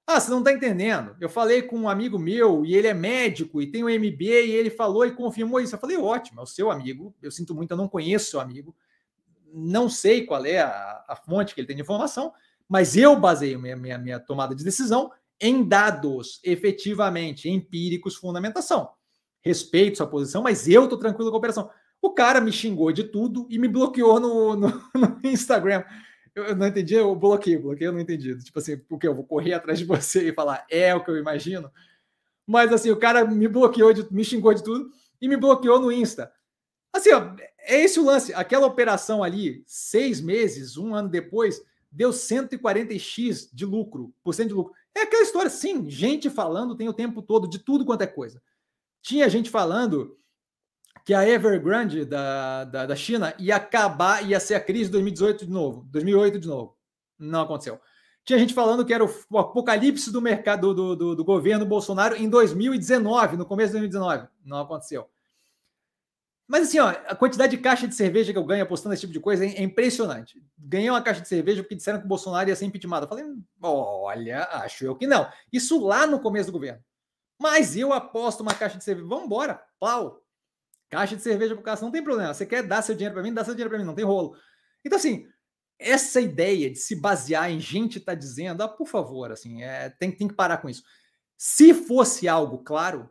Ah, 0.09 0.21
você 0.21 0.31
não 0.31 0.39
está 0.39 0.53
entendendo. 0.53 1.17
Eu 1.19 1.27
falei 1.27 1.61
com 1.61 1.77
um 1.77 1.89
amigo 1.89 2.17
meu 2.17 2.65
e 2.65 2.73
ele 2.73 2.87
é 2.87 2.93
médico 2.93 3.61
e 3.61 3.69
tem 3.69 3.83
um 3.83 3.89
MBA 3.89 4.23
e 4.23 4.51
ele 4.51 4.69
falou 4.69 5.05
e 5.05 5.11
confirmou 5.11 5.59
isso. 5.59 5.75
Eu 5.75 5.79
falei, 5.79 5.97
ótimo, 5.97 6.39
é 6.39 6.43
o 6.43 6.47
seu 6.47 6.71
amigo. 6.71 7.13
Eu 7.21 7.29
sinto 7.29 7.53
muito, 7.53 7.71
eu 7.71 7.77
não 7.77 7.89
conheço 7.89 8.31
seu 8.31 8.39
amigo. 8.39 8.73
Não 9.53 9.89
sei 9.89 10.25
qual 10.25 10.45
é 10.45 10.59
a, 10.59 11.03
a 11.09 11.15
fonte 11.17 11.53
que 11.53 11.59
ele 11.59 11.67
tem 11.67 11.75
de 11.75 11.81
informação, 11.81 12.31
mas 12.69 12.95
eu 12.95 13.19
baseio 13.19 13.59
minha, 13.59 13.75
minha, 13.75 13.97
minha 13.97 14.17
tomada 14.17 14.55
de 14.55 14.63
decisão 14.63 15.11
em 15.41 15.61
dados 15.67 16.39
efetivamente 16.41 17.49
empíricos, 17.49 18.15
fundamentação. 18.15 18.89
Respeito 19.41 19.97
sua 19.97 20.07
posição, 20.07 20.41
mas 20.41 20.69
eu 20.69 20.85
estou 20.85 20.97
tranquilo 20.97 21.31
com 21.31 21.35
a 21.35 21.39
operação. 21.39 21.69
O 22.01 22.11
cara 22.11 22.39
me 22.39 22.53
xingou 22.53 22.93
de 22.93 23.03
tudo 23.03 23.45
e 23.49 23.59
me 23.59 23.67
bloqueou 23.67 24.21
no, 24.21 24.55
no, 24.55 24.69
no 24.95 25.19
Instagram. 25.25 25.83
Eu 26.37 26.55
não 26.55 26.67
entendi, 26.67 26.93
eu 26.93 27.15
bloqueei, 27.15 27.57
bloqueei, 27.57 27.87
eu 27.87 27.91
não 27.91 27.99
entendi. 27.99 28.37
Tipo 28.43 28.59
assim, 28.59 28.77
porque 28.77 29.07
eu 29.07 29.15
vou 29.15 29.23
correr 29.23 29.53
atrás 29.53 29.79
de 29.79 29.85
você 29.85 30.29
e 30.29 30.33
falar, 30.33 30.65
é 30.69 30.93
o 30.93 31.03
que 31.03 31.09
eu 31.09 31.17
imagino. 31.17 31.71
Mas 32.45 32.71
assim, 32.71 32.91
o 32.91 32.97
cara 32.97 33.25
me 33.25 33.47
bloqueou, 33.47 33.91
de, 33.91 34.13
me 34.13 34.23
xingou 34.23 34.53
de 34.53 34.63
tudo 34.63 34.91
e 35.19 35.27
me 35.27 35.35
bloqueou 35.35 35.79
no 35.79 35.91
Insta. 35.91 36.31
Assim, 36.93 37.11
ó, 37.11 37.35
é 37.59 37.81
esse 37.81 37.99
o 37.99 38.05
lance. 38.05 38.33
Aquela 38.35 38.67
operação 38.67 39.23
ali, 39.23 39.63
seis 39.65 40.21
meses, 40.21 40.77
um 40.77 40.93
ano 40.93 41.09
depois, 41.09 41.59
deu 41.91 42.11
140x 42.11 43.49
de 43.51 43.65
lucro, 43.65 44.13
por 44.23 44.33
cento 44.35 44.49
de 44.49 44.53
lucro. 44.53 44.73
É 44.93 45.01
aquela 45.01 45.23
história, 45.23 45.49
sim, 45.49 45.89
gente 45.89 46.29
falando 46.29 46.75
tem 46.75 46.87
o 46.87 46.93
tempo 46.93 47.21
todo 47.21 47.49
de 47.49 47.59
tudo 47.59 47.83
quanto 47.83 48.03
é 48.03 48.07
coisa. 48.07 48.41
Tinha 49.01 49.27
gente 49.27 49.49
falando 49.49 50.15
que 51.07 51.13
a 51.13 51.25
Evergrande 51.25 52.03
da, 52.03 52.65
da, 52.65 52.85
da, 52.85 52.93
China 52.93 53.33
ia 53.39 53.55
acabar, 53.55 54.29
ia 54.29 54.41
ser 54.41 54.55
a 54.55 54.59
crise 54.59 54.87
de 54.87 54.91
2018 54.91 55.45
de 55.45 55.51
novo, 55.53 55.87
2008 55.89 56.37
de 56.37 56.47
novo. 56.49 56.77
Não 57.17 57.43
aconteceu. 57.43 57.79
Tinha 58.25 58.37
gente 58.37 58.53
falando 58.53 58.83
que 58.83 58.93
era 58.93 59.05
o, 59.05 59.37
apocalipse 59.37 60.11
do 60.11 60.21
mercado 60.21 60.73
do, 60.73 60.97
do, 60.97 61.15
do, 61.15 61.23
governo 61.23 61.65
Bolsonaro 61.65 62.17
em 62.17 62.27
2019, 62.27 63.37
no 63.37 63.45
começo 63.45 63.69
de 63.69 63.79
2019. 63.79 64.27
Não 64.43 64.59
aconteceu. 64.59 65.09
Mas 66.45 66.67
assim, 66.67 66.79
ó, 66.79 66.89
a 66.89 67.15
quantidade 67.15 67.55
de 67.55 67.63
caixa 67.63 67.87
de 67.87 67.95
cerveja 67.95 68.33
que 68.33 68.37
eu 68.37 68.43
ganho 68.43 68.63
apostando 68.63 68.91
nesse 68.91 68.99
tipo 68.99 69.13
de 69.13 69.21
coisa 69.21 69.45
é, 69.45 69.47
é 69.47 69.63
impressionante. 69.63 70.43
Ganhei 70.57 70.89
uma 70.89 71.01
caixa 71.01 71.21
de 71.21 71.29
cerveja 71.29 71.63
porque 71.63 71.75
disseram 71.75 71.99
que 71.99 72.05
o 72.05 72.09
Bolsonaro 72.09 72.49
ia 72.49 72.55
ser 72.57 72.65
impeachment. 72.65 72.99
Eu 72.99 73.07
falei, 73.07 73.23
olha, 73.61 74.43
acho 74.51 74.83
eu 74.83 74.93
que 74.93 75.07
não. 75.07 75.25
Isso 75.53 75.79
lá 75.85 76.05
no 76.05 76.19
começo 76.19 76.47
do 76.47 76.53
governo. 76.53 76.83
Mas 77.39 77.77
eu 77.77 77.93
aposto 77.93 78.41
uma 78.41 78.53
caixa 78.53 78.77
de 78.77 78.83
cerveja. 78.83 79.07
Vamos 79.07 79.23
embora, 79.23 79.63
pau. 79.79 80.21
Caixa 80.89 81.15
de 81.15 81.21
cerveja 81.21 81.53
para 81.53 81.61
o 81.61 81.63
cara, 81.63 81.81
não 81.81 81.91
tem 81.91 82.03
problema. 82.03 82.33
Você 82.33 82.45
quer 82.45 82.63
dar 82.63 82.81
seu 82.81 82.95
dinheiro 82.95 83.13
para 83.13 83.23
mim, 83.23 83.33
dá 83.33 83.43
seu 83.43 83.53
dinheiro 83.53 83.69
para 83.69 83.79
mim, 83.79 83.85
não 83.85 83.95
tem 83.95 84.05
rolo. 84.05 84.35
Então, 84.85 84.97
assim, 84.97 85.27
essa 85.77 86.21
ideia 86.21 86.69
de 86.69 86.77
se 86.77 86.95
basear 86.95 87.51
em 87.51 87.59
gente 87.59 87.99
tá 87.99 88.15
dizendo, 88.15 88.63
ah, 88.63 88.69
por 88.69 88.87
favor, 88.87 89.31
assim, 89.31 89.63
é, 89.63 89.89
tem, 89.89 90.11
tem 90.11 90.27
que 90.27 90.33
parar 90.33 90.57
com 90.57 90.69
isso. 90.69 90.83
Se 91.37 91.73
fosse 91.73 92.27
algo 92.27 92.59
claro, 92.63 93.09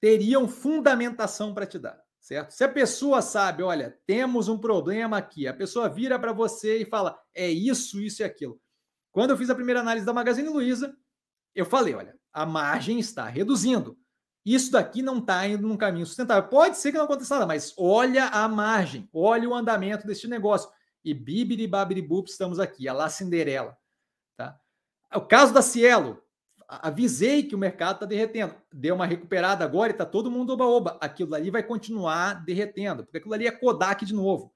teriam 0.00 0.48
fundamentação 0.48 1.54
para 1.54 1.64
te 1.64 1.78
dar, 1.78 1.98
certo? 2.20 2.50
Se 2.50 2.64
a 2.64 2.68
pessoa 2.68 3.22
sabe, 3.22 3.62
olha, 3.62 3.98
temos 4.06 4.48
um 4.48 4.58
problema 4.58 5.16
aqui, 5.16 5.46
a 5.46 5.54
pessoa 5.54 5.88
vira 5.88 6.18
para 6.18 6.32
você 6.32 6.78
e 6.78 6.84
fala, 6.84 7.18
é 7.34 7.48
isso, 7.48 8.00
isso 8.00 8.22
e 8.22 8.24
aquilo. 8.24 8.60
Quando 9.10 9.30
eu 9.30 9.36
fiz 9.38 9.48
a 9.48 9.54
primeira 9.54 9.80
análise 9.80 10.04
da 10.04 10.12
Magazine 10.12 10.48
Luiza, 10.48 10.94
eu 11.54 11.64
falei, 11.64 11.94
olha, 11.94 12.18
a 12.32 12.44
margem 12.44 12.98
está 12.98 13.26
reduzindo 13.26 13.96
isso 14.46 14.70
daqui 14.70 15.02
não 15.02 15.18
está 15.18 15.44
indo 15.48 15.66
num 15.66 15.76
caminho 15.76 16.06
sustentável. 16.06 16.48
Pode 16.48 16.78
ser 16.78 16.92
que 16.92 16.98
não 16.98 17.06
aconteça 17.06 17.34
nada, 17.34 17.46
mas 17.46 17.74
olha 17.76 18.26
a 18.26 18.46
margem, 18.46 19.08
olha 19.12 19.48
o 19.48 19.54
andamento 19.54 20.06
deste 20.06 20.28
negócio. 20.28 20.70
E 21.04 21.12
bibiri 21.12 21.66
babiri 21.66 22.00
bup, 22.00 22.28
estamos 22.28 22.60
aqui, 22.60 22.88
a 22.88 22.92
lá 22.92 23.08
Cinderela. 23.08 23.76
Tá? 24.36 24.56
O 25.12 25.20
caso 25.22 25.52
da 25.52 25.62
Cielo, 25.62 26.22
avisei 26.68 27.42
que 27.42 27.56
o 27.56 27.58
mercado 27.58 27.96
está 27.96 28.06
derretendo. 28.06 28.54
Deu 28.72 28.94
uma 28.94 29.04
recuperada 29.04 29.64
agora 29.64 29.90
e 29.90 29.94
está 29.94 30.06
todo 30.06 30.30
mundo 30.30 30.52
oba-oba. 30.52 30.96
Aquilo 31.00 31.34
ali 31.34 31.50
vai 31.50 31.64
continuar 31.64 32.44
derretendo, 32.44 33.04
porque 33.04 33.18
aquilo 33.18 33.34
ali 33.34 33.48
é 33.48 33.50
Kodak 33.50 34.04
de 34.04 34.14
novo. 34.14 34.54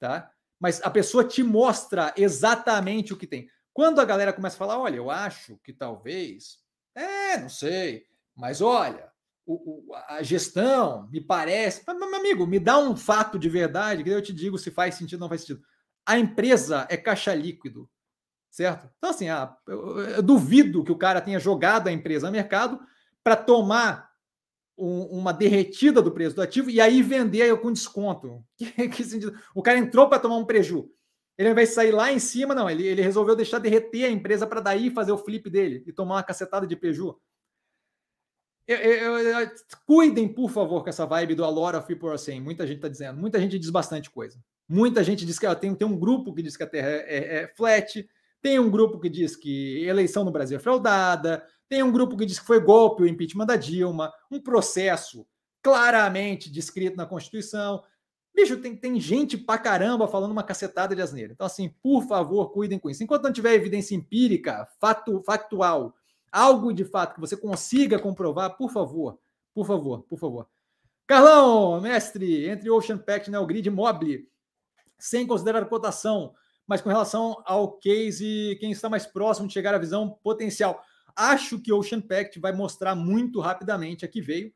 Tá? 0.00 0.28
Mas 0.58 0.82
a 0.82 0.90
pessoa 0.90 1.24
te 1.24 1.42
mostra 1.42 2.12
exatamente 2.16 3.12
o 3.12 3.16
que 3.16 3.28
tem. 3.28 3.48
Quando 3.72 4.00
a 4.00 4.04
galera 4.04 4.32
começa 4.32 4.56
a 4.56 4.58
falar, 4.58 4.78
olha, 4.78 4.96
eu 4.96 5.08
acho 5.08 5.56
que 5.58 5.72
talvez, 5.72 6.58
é, 6.96 7.38
não 7.38 7.48
sei, 7.48 8.06
mas 8.36 8.60
olha, 8.60 9.10
o, 9.46 9.90
o, 9.90 9.94
a 10.08 10.22
gestão 10.22 11.08
me 11.10 11.20
parece. 11.20 11.82
Mas, 11.86 11.98
meu 11.98 12.14
amigo, 12.14 12.46
me 12.46 12.58
dá 12.58 12.78
um 12.78 12.96
fato 12.96 13.38
de 13.38 13.48
verdade 13.48 14.02
que 14.02 14.10
eu 14.10 14.22
te 14.22 14.32
digo 14.32 14.58
se 14.58 14.70
faz 14.70 14.94
sentido 14.94 15.20
ou 15.20 15.20
não 15.20 15.28
faz 15.28 15.42
sentido. 15.42 15.62
A 16.06 16.18
empresa 16.18 16.86
é 16.90 16.96
caixa 16.96 17.34
líquido, 17.34 17.88
certo? 18.50 18.88
Então, 18.98 19.10
assim, 19.10 19.28
ah, 19.28 19.56
eu, 19.66 20.00
eu, 20.00 20.22
duvido 20.22 20.84
que 20.84 20.92
o 20.92 20.98
cara 20.98 21.20
tenha 21.20 21.38
jogado 21.38 21.88
a 21.88 21.92
empresa 21.92 22.26
no 22.26 22.32
mercado 22.32 22.80
para 23.22 23.36
tomar 23.36 24.10
um, 24.76 25.02
uma 25.18 25.32
derretida 25.32 26.02
do 26.02 26.12
preço 26.12 26.36
do 26.36 26.42
ativo 26.42 26.68
e 26.68 26.80
aí 26.80 27.02
vender 27.02 27.56
com 27.60 27.72
desconto. 27.72 28.44
Que, 28.56 28.88
que 28.88 29.04
sentido? 29.04 29.38
O 29.54 29.62
cara 29.62 29.78
entrou 29.78 30.08
para 30.08 30.18
tomar 30.18 30.36
um 30.36 30.44
prejuízo. 30.44 30.90
Ele, 31.36 31.52
de 31.52 31.66
sair 31.66 31.90
lá 31.90 32.12
em 32.12 32.20
cima, 32.20 32.54
não, 32.54 32.70
ele, 32.70 32.86
ele 32.86 33.02
resolveu 33.02 33.34
deixar 33.34 33.58
derreter 33.58 34.04
a 34.04 34.10
empresa 34.10 34.46
para 34.46 34.60
daí 34.60 34.88
fazer 34.90 35.10
o 35.10 35.18
flip 35.18 35.50
dele 35.50 35.82
e 35.84 35.92
tomar 35.92 36.16
uma 36.16 36.22
cacetada 36.22 36.64
de 36.64 36.76
prejuízo. 36.76 37.20
Eu, 38.66 38.76
eu, 38.78 39.18
eu, 39.18 39.50
cuidem, 39.86 40.26
por 40.26 40.50
favor, 40.50 40.82
com 40.82 40.88
essa 40.88 41.04
vibe 41.04 41.34
do 41.34 41.44
A 41.44 41.48
lot 41.50 41.76
of 41.76 41.86
people. 41.86 42.08
Muita 42.40 42.66
gente 42.66 42.76
está 42.76 42.88
dizendo, 42.88 43.20
muita 43.20 43.38
gente 43.38 43.58
diz 43.58 43.70
bastante 43.70 44.10
coisa. 44.10 44.38
Muita 44.68 45.04
gente 45.04 45.26
diz 45.26 45.38
que 45.38 45.46
ó, 45.46 45.54
tem, 45.54 45.74
tem 45.74 45.86
um 45.86 45.98
grupo 45.98 46.32
que 46.32 46.42
diz 46.42 46.56
que 46.56 46.62
a 46.62 46.66
Terra 46.66 46.88
é, 46.88 46.94
é, 46.94 47.42
é, 47.42 47.48
flat, 47.48 48.08
tem 48.40 48.58
um 48.58 48.70
grupo 48.70 48.98
que 48.98 49.10
diz 49.10 49.36
que 49.36 49.84
eleição 49.84 50.24
no 50.24 50.30
Brasil 50.30 50.56
é 50.56 50.60
fraudada, 50.60 51.44
tem 51.68 51.82
um 51.82 51.92
grupo 51.92 52.16
que 52.16 52.24
diz 52.24 52.38
que 52.38 52.46
foi 52.46 52.60
golpe 52.60 53.02
o 53.02 53.06
impeachment 53.06 53.46
da 53.46 53.56
Dilma, 53.56 54.12
um 54.30 54.40
processo 54.40 55.26
claramente 55.62 56.50
descrito 56.50 56.96
na 56.96 57.06
Constituição. 57.06 57.82
Bicho, 58.34 58.56
tem, 58.56 58.74
tem 58.74 58.98
gente 58.98 59.36
pra 59.36 59.58
caramba 59.58 60.08
falando 60.08 60.32
uma 60.32 60.42
cacetada 60.42 60.94
de 60.94 61.02
asneira. 61.02 61.32
Então, 61.32 61.46
assim, 61.46 61.74
por 61.82 62.02
favor, 62.06 62.50
cuidem 62.50 62.78
com 62.78 62.90
isso. 62.90 63.04
Enquanto 63.04 63.24
não 63.24 63.32
tiver 63.32 63.54
evidência 63.54 63.94
empírica, 63.94 64.66
fato, 64.80 65.22
factual, 65.22 65.94
algo 66.34 66.72
de 66.72 66.84
fato 66.84 67.14
que 67.14 67.20
você 67.20 67.36
consiga 67.36 67.96
comprovar, 67.96 68.56
por 68.56 68.68
favor, 68.68 69.20
por 69.54 69.64
favor, 69.64 70.02
por 70.02 70.18
favor. 70.18 70.48
Carlão, 71.06 71.80
mestre, 71.80 72.48
entre 72.48 72.68
Ocean 72.68 72.98
Pact 72.98 73.28
e 73.28 73.30
Neogrid 73.30 73.70
Mobile, 73.70 74.28
sem 74.98 75.26
considerar 75.26 75.64
cotação, 75.66 76.34
mas 76.66 76.80
com 76.80 76.88
relação 76.88 77.40
ao 77.46 77.78
case, 77.78 78.56
quem 78.58 78.72
está 78.72 78.88
mais 78.88 79.06
próximo 79.06 79.46
de 79.46 79.54
chegar 79.54 79.74
à 79.74 79.78
visão 79.78 80.18
potencial. 80.24 80.82
Acho 81.14 81.60
que 81.60 81.72
Ocean 81.72 82.00
Pact 82.00 82.40
vai 82.40 82.52
mostrar 82.52 82.96
muito 82.96 83.38
rapidamente 83.38 84.04
aqui 84.04 84.20
veio, 84.20 84.52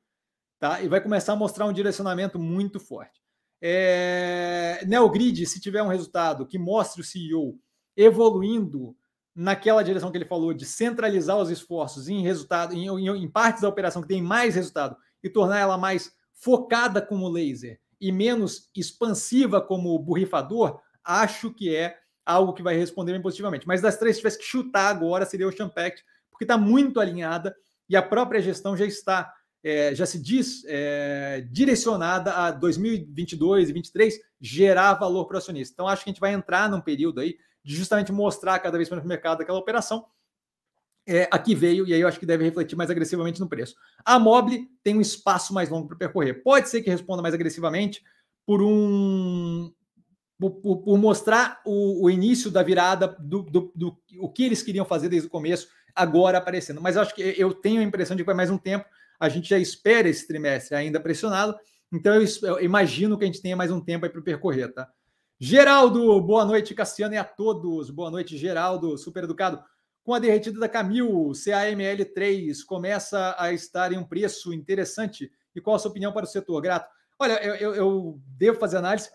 tá? 0.59 0.83
E 0.83 0.89
vai 0.89 1.01
começar 1.01 1.35
a 1.35 1.37
mostrar 1.37 1.67
um 1.67 1.73
direcionamento 1.73 2.41
muito 2.41 2.81
forte. 2.81 3.23
É... 3.63 4.85
Neogrid, 4.85 5.47
se 5.47 5.61
tiver 5.61 5.83
um 5.83 5.89
resultado 5.89 6.47
que 6.47 6.59
mostre 6.59 7.03
o 7.03 7.05
CEO 7.05 7.57
evoluindo 7.97 8.97
naquela 9.41 9.85
direção 9.85 10.11
que 10.11 10.19
ele 10.19 10.25
falou 10.25 10.53
de 10.53 10.67
centralizar 10.67 11.39
os 11.39 11.49
esforços 11.49 12.09
em 12.09 12.23
resultado, 12.23 12.75
em, 12.75 12.89
em, 12.89 13.23
em 13.23 13.29
partes 13.29 13.63
da 13.63 13.69
operação 13.69 14.03
que 14.03 14.09
tem 14.09 14.21
mais 14.21 14.57
resultado 14.57 14.97
e 15.23 15.31
tornar 15.31 15.61
ela 15.61 15.79
mais 15.79 16.13
focada 16.33 17.01
como 17.01 17.29
laser 17.29 17.79
e 18.01 18.11
menos 18.11 18.69
expansiva 18.75 19.61
como 19.61 19.97
borrifador, 20.01 20.81
acho 21.05 21.55
que 21.55 21.73
é 21.73 21.97
algo 22.27 22.53
que 22.53 22.65
vai 22.65 22.77
responder 22.77 23.13
bem 23.13 23.23
positivamente. 23.23 23.65
Mas 23.65 23.81
das 23.81 23.97
três, 23.97 24.17
se 24.17 24.23
tivesse 24.23 24.39
que 24.39 24.45
chutar 24.45 24.89
agora, 24.89 25.25
seria 25.25 25.47
o 25.47 25.53
Champact, 25.53 26.05
porque 26.33 26.43
está 26.43 26.59
muito 26.59 26.99
alinhada 26.99 27.55
e 27.89 27.97
a 27.97 28.03
própria 28.03 28.43
gestão 28.43 28.77
já 28.77 28.85
está, 28.85 29.33
é, 29.63 29.95
já 29.95 30.05
se 30.05 30.21
diz, 30.21 30.65
é, 30.67 31.47
direcionada 31.49 32.33
a 32.33 32.51
2022 32.51 33.71
e 33.71 33.73
2023 33.73 34.19
gerar 34.41 34.95
valor 34.95 35.27
para 35.27 35.37
o 35.37 35.39
acionista. 35.39 35.75
Então, 35.75 35.87
acho 35.87 36.03
que 36.03 36.11
a 36.11 36.13
gente 36.13 36.21
vai 36.21 36.33
entrar 36.33 36.69
num 36.69 36.81
período 36.81 37.21
aí 37.21 37.37
de 37.69 37.77
justamente 37.77 38.11
mostrar 38.11 38.59
cada 38.61 38.79
vez 38.79 38.89
mais 38.89 39.03
no 39.03 39.09
mercado 39.09 39.43
aquela 39.43 39.59
operação. 39.59 40.07
É, 41.07 41.29
aqui 41.31 41.55
veio, 41.55 41.87
e 41.87 41.93
aí 41.93 42.01
eu 42.01 42.09
acho 42.09 42.19
que 42.19 42.25
deve 42.25 42.43
refletir 42.43 42.75
mais 42.77 42.91
agressivamente 42.91 43.41
no 43.41 43.49
preço. 43.49 43.75
A 44.03 44.19
Mobile 44.19 44.67
tem 44.83 44.97
um 44.97 45.03
espaço 45.03 45.53
mais 45.53 45.69
longo 45.69 45.87
para 45.87 45.99
percorrer. 45.99 46.43
Pode 46.43 46.71
ser 46.71 46.81
que 46.81 46.89
responda 46.89 47.21
mais 47.21 47.35
agressivamente 47.35 48.03
por 48.47 48.63
um. 48.63 49.71
Por, 50.39 50.51
por, 50.53 50.77
por 50.79 50.97
mostrar 50.97 51.61
o, 51.67 52.07
o, 52.07 52.11
início 52.11 52.51
da 52.51 52.63
virada 52.63 53.09
do, 53.19 53.43
do, 53.43 53.73
do, 53.75 53.99
o 54.19 54.31
que 54.31 54.45
eles 54.45 54.63
queriam 54.63 54.87
fazer 54.87 55.09
desde 55.09 55.27
o 55.27 55.31
começo, 55.31 55.69
agora 55.95 56.39
aparecendo. 56.39 56.81
Mas 56.81 56.97
eu 56.97 57.03
acho 57.03 57.15
que 57.15 57.35
eu 57.37 57.53
tenho 57.53 57.81
a 57.81 57.85
impressão 57.85 58.17
de 58.17 58.23
que 58.23 58.27
vai 58.27 58.37
mais 58.37 58.49
um 58.49 58.57
tempo. 58.57 58.87
A 59.21 59.29
gente 59.29 59.49
já 59.49 59.59
espera 59.59 60.09
esse 60.09 60.27
trimestre 60.27 60.75
ainda 60.75 61.01
pressionado. 61.01 61.55
Então 61.93 62.15
eu, 62.15 62.25
eu 62.45 62.65
imagino 62.65 63.19
que 63.19 63.25
a 63.25 63.27
gente 63.27 63.43
tenha 63.43 63.57
mais 63.57 63.71
um 63.71 63.81
tempo 63.81 64.07
aí 64.07 64.11
para 64.11 64.23
percorrer, 64.23 64.73
tá? 64.73 64.89
Geraldo, 65.41 66.21
boa 66.21 66.45
noite, 66.45 66.75
Cassiano, 66.75 67.15
e 67.15 67.17
a 67.17 67.23
todos. 67.23 67.91
Boa 67.91 68.11
noite, 68.11 68.37
Geraldo, 68.37 68.99
super 68.99 69.23
educado. 69.23 69.63
Com 70.03 70.13
a 70.13 70.19
derretida 70.19 70.59
da 70.59 70.69
Camil, 70.69 71.31
CAML3 71.31 72.65
começa 72.67 73.37
a 73.39 73.53
estar 73.53 73.93
em 73.93 73.99
um 73.99 74.05
preço 74.05 74.53
interessante. 74.53 75.31
E 75.55 75.61
qual 75.61 75.77
a 75.77 75.79
sua 75.79 75.93
opinião 75.93 76.13
para 76.13 76.25
o 76.25 76.29
setor? 76.29 76.61
Grato. 76.61 76.91
Olha, 77.21 77.35
eu, 77.41 77.55
eu, 77.55 77.75
eu 77.77 78.21
devo 78.27 78.59
fazer 78.59 78.79
análise. 78.79 79.09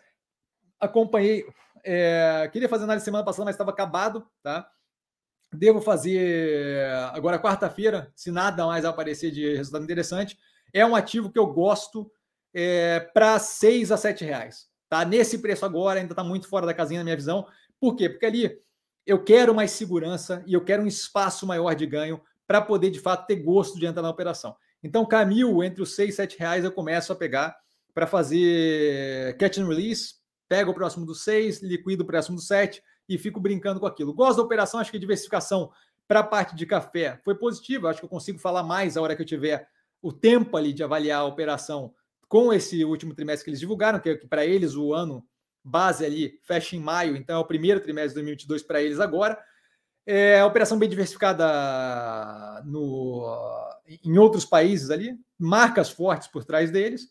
Acompanhei, 0.79 1.45
é, 1.83 2.49
queria 2.53 2.69
fazer 2.69 2.85
análise 2.85 3.03
semana 3.03 3.25
passada, 3.25 3.43
mas 3.43 3.55
estava 3.55 3.71
acabado, 3.71 4.25
tá? 4.41 4.65
Devo 5.51 5.81
fazer 5.81 6.89
agora 7.11 7.37
quarta-feira, 7.37 8.13
se 8.15 8.31
nada 8.31 8.65
mais 8.65 8.85
aparecer 8.85 9.29
de 9.29 9.57
resultado 9.57 9.83
interessante. 9.83 10.39
É 10.71 10.85
um 10.85 10.95
ativo 10.95 11.29
que 11.29 11.37
eu 11.37 11.47
gosto 11.47 12.09
é, 12.53 13.01
para 13.13 13.37
6 13.39 13.91
a 13.91 13.97
7 13.97 14.23
reais. 14.23 14.72
Tá? 14.93 15.03
Nesse 15.03 15.39
preço 15.39 15.65
agora, 15.65 15.99
ainda 15.99 16.13
está 16.13 16.23
muito 16.23 16.47
fora 16.47 16.67
da 16.67 16.73
casinha 16.73 16.99
na 16.99 17.03
minha 17.03 17.15
visão. 17.15 17.47
Por 17.79 17.95
quê? 17.95 18.07
Porque 18.07 18.27
ali 18.27 18.59
eu 19.07 19.23
quero 19.23 19.51
mais 19.51 19.71
segurança 19.71 20.43
e 20.45 20.53
eu 20.53 20.63
quero 20.63 20.83
um 20.83 20.85
espaço 20.85 21.47
maior 21.47 21.73
de 21.73 21.87
ganho 21.87 22.21
para 22.45 22.61
poder, 22.61 22.91
de 22.91 22.99
fato, 22.99 23.25
ter 23.25 23.37
gosto 23.37 23.79
de 23.79 23.87
entrar 23.87 24.03
na 24.03 24.11
operação. 24.11 24.55
Então, 24.83 25.03
Camil, 25.03 25.63
entre 25.63 25.81
os 25.81 25.95
6 25.95 26.13
e 26.13 26.15
7 26.15 26.37
reais, 26.37 26.63
eu 26.63 26.71
começo 26.71 27.11
a 27.11 27.15
pegar 27.15 27.57
para 27.91 28.05
fazer 28.05 29.35
catch 29.37 29.57
and 29.57 29.67
release, 29.67 30.13
pego 30.47 30.69
o 30.69 30.75
próximo 30.75 31.07
do 31.07 31.15
6, 31.15 31.63
liquido 31.63 32.03
o 32.03 32.05
próximo 32.05 32.35
do 32.35 32.43
7 32.43 32.79
e 33.09 33.17
fico 33.17 33.39
brincando 33.39 33.79
com 33.79 33.87
aquilo. 33.87 34.13
Gosto 34.13 34.37
da 34.37 34.43
operação, 34.43 34.79
acho 34.79 34.91
que 34.91 34.97
a 34.97 34.99
diversificação 34.99 35.71
para 36.07 36.19
a 36.19 36.23
parte 36.23 36.55
de 36.55 36.67
café 36.67 37.19
foi 37.25 37.33
positiva, 37.33 37.89
acho 37.89 37.97
que 37.97 38.05
eu 38.05 38.09
consigo 38.09 38.37
falar 38.37 38.61
mais 38.61 38.95
a 38.95 39.01
hora 39.01 39.15
que 39.15 39.23
eu 39.23 39.25
tiver 39.25 39.67
o 40.03 40.13
tempo 40.13 40.55
ali 40.55 40.71
de 40.71 40.83
avaliar 40.83 41.21
a 41.21 41.25
operação 41.25 41.95
com 42.27 42.53
esse 42.53 42.83
último 42.83 43.13
trimestre 43.13 43.45
que 43.45 43.49
eles 43.49 43.59
divulgaram, 43.59 43.99
que, 43.99 44.15
que 44.15 44.27
para 44.27 44.45
eles 44.45 44.75
o 44.75 44.93
ano 44.93 45.25
base 45.63 46.05
ali 46.05 46.39
fecha 46.43 46.75
em 46.75 46.79
maio, 46.79 47.15
então 47.15 47.37
é 47.37 47.39
o 47.39 47.45
primeiro 47.45 47.79
trimestre 47.79 48.09
de 48.09 48.15
2022 48.15 48.63
para 48.63 48.81
eles 48.81 48.99
agora. 48.99 49.39
É 50.05 50.41
a 50.41 50.45
operação 50.45 50.77
bem 50.77 50.89
diversificada 50.89 52.61
no, 52.65 53.25
em 54.03 54.17
outros 54.17 54.43
países 54.43 54.89
ali, 54.89 55.17
marcas 55.39 55.89
fortes 55.89 56.27
por 56.27 56.43
trás 56.43 56.69
deles. 56.69 57.07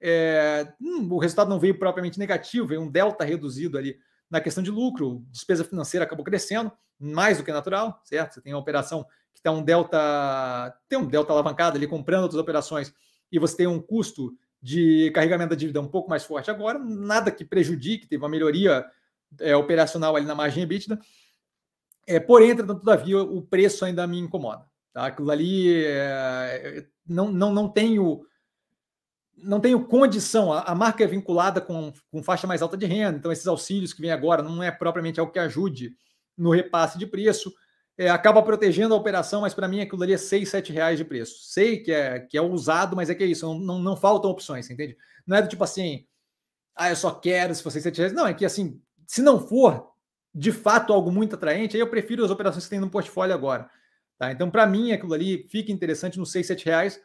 É, 0.00 0.72
hum, 0.80 1.08
o 1.10 1.18
resultado 1.18 1.50
não 1.50 1.58
veio 1.58 1.76
propriamente 1.76 2.18
negativo, 2.18 2.68
veio 2.68 2.82
um 2.82 2.90
delta 2.90 3.24
reduzido 3.24 3.76
ali 3.76 3.98
na 4.30 4.40
questão 4.40 4.62
de 4.62 4.70
lucro, 4.70 5.24
despesa 5.30 5.64
financeira 5.64 6.04
acabou 6.04 6.24
crescendo, 6.24 6.70
mais 6.98 7.38
do 7.38 7.44
que 7.44 7.52
natural, 7.52 8.00
certo? 8.04 8.34
Você 8.34 8.40
tem 8.40 8.52
uma 8.52 8.60
operação 8.60 9.04
que 9.34 9.42
tem 9.42 9.50
um 9.50 9.62
delta, 9.62 10.76
tem 10.88 10.98
um 10.98 11.06
delta 11.06 11.32
alavancado 11.32 11.76
ali 11.76 11.86
comprando 11.86 12.24
outras 12.24 12.40
operações 12.40 12.92
e 13.32 13.38
você 13.38 13.56
tem 13.56 13.66
um 13.66 13.80
custo 13.80 14.32
de 14.60 15.10
carregamento 15.12 15.50
da 15.50 15.56
dívida 15.56 15.80
um 15.80 15.88
pouco 15.88 16.10
mais 16.10 16.24
forte 16.24 16.50
agora, 16.50 16.78
nada 16.78 17.30
que 17.30 17.44
prejudique, 17.44 18.06
teve 18.06 18.22
uma 18.22 18.28
melhoria 18.28 18.84
é, 19.40 19.54
operacional 19.54 20.16
ali 20.16 20.26
na 20.26 20.34
margem 20.34 20.62
EBITDA. 20.62 20.98
É, 22.06 22.18
porém, 22.18 22.50
entretanto, 22.50 22.80
todavia, 22.80 23.20
o 23.22 23.42
preço 23.42 23.84
ainda 23.84 24.06
me 24.06 24.18
incomoda. 24.18 24.64
Tá? 24.92 25.06
Aquilo 25.06 25.30
ali 25.30 25.84
é, 25.84 26.86
não, 27.06 27.30
não, 27.30 27.52
não 27.52 27.68
tenho 27.68 28.24
não 29.40 29.60
tenho 29.60 29.86
condição. 29.86 30.52
A, 30.52 30.62
a, 30.62 30.74
marca 30.74 31.04
é 31.04 31.06
vinculada 31.06 31.60
com, 31.60 31.92
com 32.10 32.22
faixa 32.22 32.46
mais 32.46 32.60
alta 32.60 32.76
de 32.76 32.86
renda, 32.86 33.18
então 33.18 33.30
esses 33.30 33.46
auxílios 33.46 33.92
que 33.92 34.00
vem 34.00 34.10
agora 34.10 34.42
não 34.42 34.62
é 34.62 34.70
propriamente 34.70 35.20
algo 35.20 35.32
que 35.32 35.38
ajude 35.38 35.94
no 36.36 36.50
repasse 36.50 36.98
de 36.98 37.06
preço 37.06 37.52
é, 37.98 38.08
acaba 38.08 38.40
protegendo 38.42 38.94
a 38.94 38.96
operação, 38.96 39.40
mas 39.40 39.52
para 39.52 39.66
mim 39.66 39.80
aquilo 39.80 40.02
ali 40.04 40.12
é 40.12 40.16
6, 40.16 40.48
7 40.48 40.72
reais 40.72 40.96
de 40.96 41.04
preço. 41.04 41.40
Sei 41.42 41.78
que 41.78 41.90
é, 41.90 42.20
que 42.20 42.38
é 42.38 42.40
usado, 42.40 42.94
mas 42.94 43.10
é 43.10 43.14
que 43.14 43.24
é 43.24 43.26
isso, 43.26 43.44
não, 43.44 43.58
não, 43.58 43.78
não 43.80 43.96
faltam 43.96 44.30
opções, 44.30 44.70
entende? 44.70 44.96
Não 45.26 45.36
é 45.36 45.42
do 45.42 45.48
tipo 45.48 45.64
assim, 45.64 46.06
ah, 46.76 46.90
eu 46.90 46.96
só 46.96 47.10
quero 47.10 47.52
se 47.52 47.68
6, 47.68 47.82
7 47.82 47.98
reais. 47.98 48.12
Não, 48.12 48.26
é 48.26 48.32
que 48.32 48.44
assim, 48.44 48.80
se 49.04 49.20
não 49.20 49.40
for 49.40 49.90
de 50.32 50.52
fato 50.52 50.92
algo 50.92 51.10
muito 51.10 51.34
atraente, 51.34 51.76
aí 51.76 51.80
eu 51.80 51.90
prefiro 51.90 52.24
as 52.24 52.30
operações 52.30 52.64
que 52.64 52.70
tem 52.70 52.78
no 52.78 52.88
portfólio 52.88 53.34
agora. 53.34 53.68
Tá? 54.16 54.30
Então, 54.30 54.48
para 54.48 54.64
mim, 54.64 54.92
aquilo 54.92 55.12
ali 55.12 55.48
fica 55.48 55.72
interessante 55.72 56.18
nos 56.18 56.30
6, 56.30 56.46
7 56.46 56.64
reais. 56.66 57.00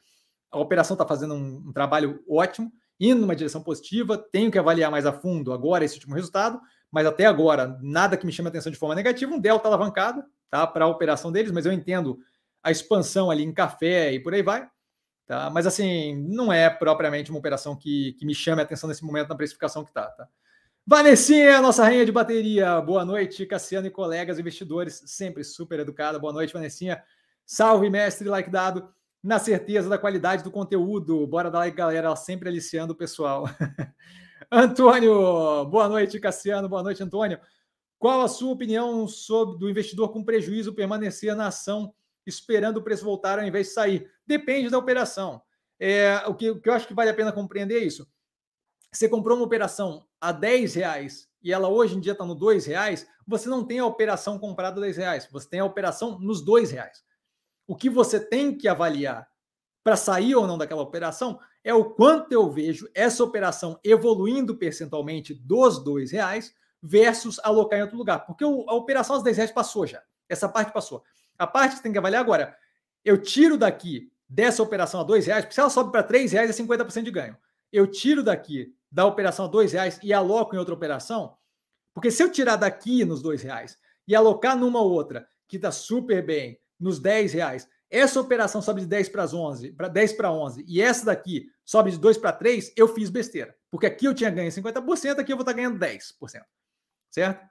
A 0.52 0.60
operação 0.60 0.94
está 0.94 1.08
fazendo 1.08 1.34
um, 1.34 1.70
um 1.70 1.74
trabalho 1.74 2.24
ótimo, 2.30 2.72
indo 3.00 3.22
numa 3.22 3.36
direção 3.36 3.64
positiva. 3.64 4.16
Tenho 4.16 4.52
que 4.52 4.60
avaliar 4.60 4.92
mais 4.92 5.08
a 5.08 5.12
fundo 5.12 5.52
agora 5.52 5.84
esse 5.84 5.96
último 5.96 6.14
resultado, 6.14 6.62
mas 6.92 7.08
até 7.08 7.26
agora, 7.26 7.80
nada 7.82 8.16
que 8.16 8.28
me 8.28 8.32
chame 8.32 8.48
a 8.48 8.52
atenção 8.52 8.72
de 8.72 8.78
forma 8.78 8.94
negativa. 8.94 9.34
Um 9.34 9.40
delta 9.40 9.68
alavancado, 9.68 10.24
tá? 10.54 10.68
Para 10.68 10.86
a 10.86 10.88
operação 10.88 11.32
deles, 11.32 11.52
mas 11.52 11.66
eu 11.66 11.74
entendo 11.74 12.20
a 12.62 12.70
expansão 12.70 13.32
ali 13.32 13.42
em 13.42 13.52
café 13.52 14.14
e 14.14 14.20
por 14.20 14.36
aí 14.36 14.44
vai. 14.44 14.70
Tá? 15.26 15.50
Mas 15.50 15.66
assim, 15.66 16.16
não 16.30 16.54
é 16.54 16.70
propriamente 16.70 17.32
uma 17.32 17.40
operação 17.40 17.76
que, 17.76 18.14
que 18.20 18.24
me 18.24 18.36
chame 18.36 18.62
a 18.62 18.64
atenção 18.64 18.88
nesse 18.88 19.04
momento 19.04 19.30
na 19.30 19.36
precificação 19.36 19.84
que 19.84 19.90
está. 19.90 20.06
Tá? 20.12 20.28
Vanessinha, 20.86 21.60
nossa 21.60 21.84
rainha 21.84 22.06
de 22.06 22.12
bateria. 22.12 22.80
Boa 22.82 23.04
noite, 23.04 23.48
Cassiano 23.48 23.88
e 23.88 23.90
colegas 23.90 24.38
investidores, 24.38 25.02
sempre 25.08 25.44
super 25.44 25.80
educada. 25.80 26.20
Boa 26.20 26.32
noite, 26.32 26.54
Vanessinha. 26.54 27.02
Salve, 27.44 27.90
mestre, 27.90 28.30
like 28.30 28.52
dado, 28.52 28.88
na 29.24 29.40
certeza 29.40 29.90
da 29.90 29.98
qualidade 29.98 30.44
do 30.44 30.52
conteúdo. 30.52 31.26
Bora 31.26 31.50
dar 31.50 31.60
like, 31.60 31.76
galera, 31.76 32.16
sempre 32.16 32.48
aliciando 32.48 32.94
o 32.94 32.96
pessoal. 32.96 33.50
Antônio, 34.52 35.66
boa 35.66 35.90
noite, 35.90 36.20
Cassiano. 36.20 36.70
Boa 36.70 36.84
noite, 36.84 37.02
Antônio. 37.02 37.40
Qual 38.04 38.20
a 38.20 38.28
sua 38.28 38.52
opinião 38.52 39.08
sobre 39.08 39.58
do 39.58 39.70
investidor 39.70 40.12
com 40.12 40.26
prejuízo 40.26 40.74
permanecer 40.74 41.34
na 41.38 41.48
ação 41.48 41.96
esperando 42.26 42.76
o 42.76 42.84
preço 42.84 43.06
voltar 43.06 43.40
ao 43.40 43.46
invés 43.46 43.68
de 43.68 43.74
sair? 43.74 44.12
Depende 44.28 44.70
da 44.70 44.78
operação. 44.78 45.42
É, 45.80 46.18
o, 46.28 46.36
que, 46.36 46.52
o 46.52 46.60
que 46.60 46.68
eu 46.68 46.74
acho 46.74 46.86
que 46.86 46.94
vale 46.94 47.12
a 47.12 47.14
pena 47.14 47.32
compreender 47.32 47.82
é 47.82 47.86
isso. 47.86 48.06
Você 48.92 49.08
comprou 49.08 49.38
uma 49.38 49.46
operação 49.46 50.06
a 50.20 50.34
10 50.34 50.74
reais 50.76 51.30
e 51.42 51.54
ela 51.54 51.70
hoje 51.70 51.96
em 51.96 52.02
dia 52.02 52.12
está 52.12 52.26
no 52.26 52.36
2 52.36 52.66
reais, 52.66 53.08
você 53.26 53.48
não 53.48 53.64
tem 53.64 53.80
a 53.80 53.86
operação 53.86 54.38
comprada 54.38 54.82
a 54.82 54.84
10 54.84 54.98
reais, 54.98 55.30
você 55.32 55.48
tem 55.48 55.62
a 55.62 55.66
operação 55.66 56.20
nos 56.20 56.44
2 56.44 56.72
reais. 56.72 57.06
O 57.66 57.74
que 57.74 57.90
você 57.90 58.20
tem 58.20 58.58
que 58.58 58.68
avaliar 58.68 59.26
para 59.82 59.96
sair 59.96 60.36
ou 60.36 60.46
não 60.46 60.58
daquela 60.58 60.82
operação 60.82 61.40
é 61.64 61.74
o 61.74 61.86
quanto 61.86 62.34
eu 62.34 62.52
vejo 62.52 62.86
essa 62.94 63.24
operação 63.24 63.80
evoluindo 63.82 64.58
percentualmente 64.58 65.34
dos 65.34 65.82
2 65.82 66.12
reais 66.12 66.54
versus 66.84 67.40
alocar 67.42 67.80
em 67.80 67.84
outro 67.84 67.98
lugar. 67.98 68.26
Porque 68.26 68.44
o, 68.44 68.70
a 68.70 68.74
operação 68.74 69.16
às 69.16 69.24
10 69.24 69.38
reais 69.38 69.52
passou 69.52 69.88
já. 69.88 70.04
Essa 70.28 70.50
parte 70.50 70.74
passou. 70.74 71.02
A 71.40 71.48
parte 71.48 71.72
que 71.72 71.78
você 71.78 71.84
tem 71.84 71.94
que 71.94 71.98
avaliar 71.98 72.22
agora, 72.22 72.56
eu 73.06 73.18
tiro 73.22 73.58
daqui 73.58 74.12
dessa 74.28 74.62
operação 74.62 75.00
a 75.00 75.04
2 75.04 75.26
reais, 75.26 75.46
porque 75.46 75.56
se 75.56 75.62
ela 75.62 75.70
sobe 75.70 75.92
para 75.92 76.04
3 76.04 76.32
reais 76.34 76.50
é 76.50 76.64
50% 76.64 77.04
de 77.04 77.12
ganho. 77.12 77.38
Eu 77.72 77.88
tiro 77.88 78.22
daqui 78.22 78.76
da 78.92 79.06
operação 79.06 79.46
a 79.46 79.48
2 79.48 79.72
reais 79.72 80.00
e 80.04 80.12
aloco 80.14 80.56
em 80.56 80.60
outra 80.60 80.74
operação, 80.74 81.38
porque 81.94 82.12
se 82.12 82.22
eu 82.22 82.32
tirar 82.32 82.58
daqui 82.58 83.06
nos 83.06 83.22
2 83.22 83.42
reais 83.42 83.78
e 84.08 84.16
alocar 84.16 84.58
numa 84.58 84.82
outra 84.82 85.28
que 85.48 85.56
está 85.56 85.72
super 85.72 86.24
bem, 86.26 86.60
nos 86.80 87.00
10 87.00 87.34
reais, 87.34 87.68
essa 87.90 88.20
operação 88.20 88.62
sobe 88.62 88.82
de 88.82 88.88
10 88.88 89.10
para 89.10 89.26
11, 89.26 89.72
para 89.72 89.88
10 89.88 90.14
para 90.14 90.32
11, 90.32 90.66
e 90.68 90.82
essa 90.82 91.06
daqui 91.06 91.50
sobe 91.64 91.92
de 91.92 92.00
2 92.00 92.18
para 92.18 92.32
3, 92.32 92.74
eu 92.76 92.88
fiz 92.88 93.10
besteira. 93.10 93.56
Porque 93.70 93.86
aqui 93.86 94.06
eu 94.06 94.14
tinha 94.14 94.30
ganho 94.30 94.52
50%, 94.52 95.20
aqui 95.20 95.32
eu 95.32 95.38
vou 95.38 95.44
estar 95.44 95.54
tá 95.54 95.54
ganhando 95.54 95.80
10% 95.80 96.42
certo? 97.14 97.48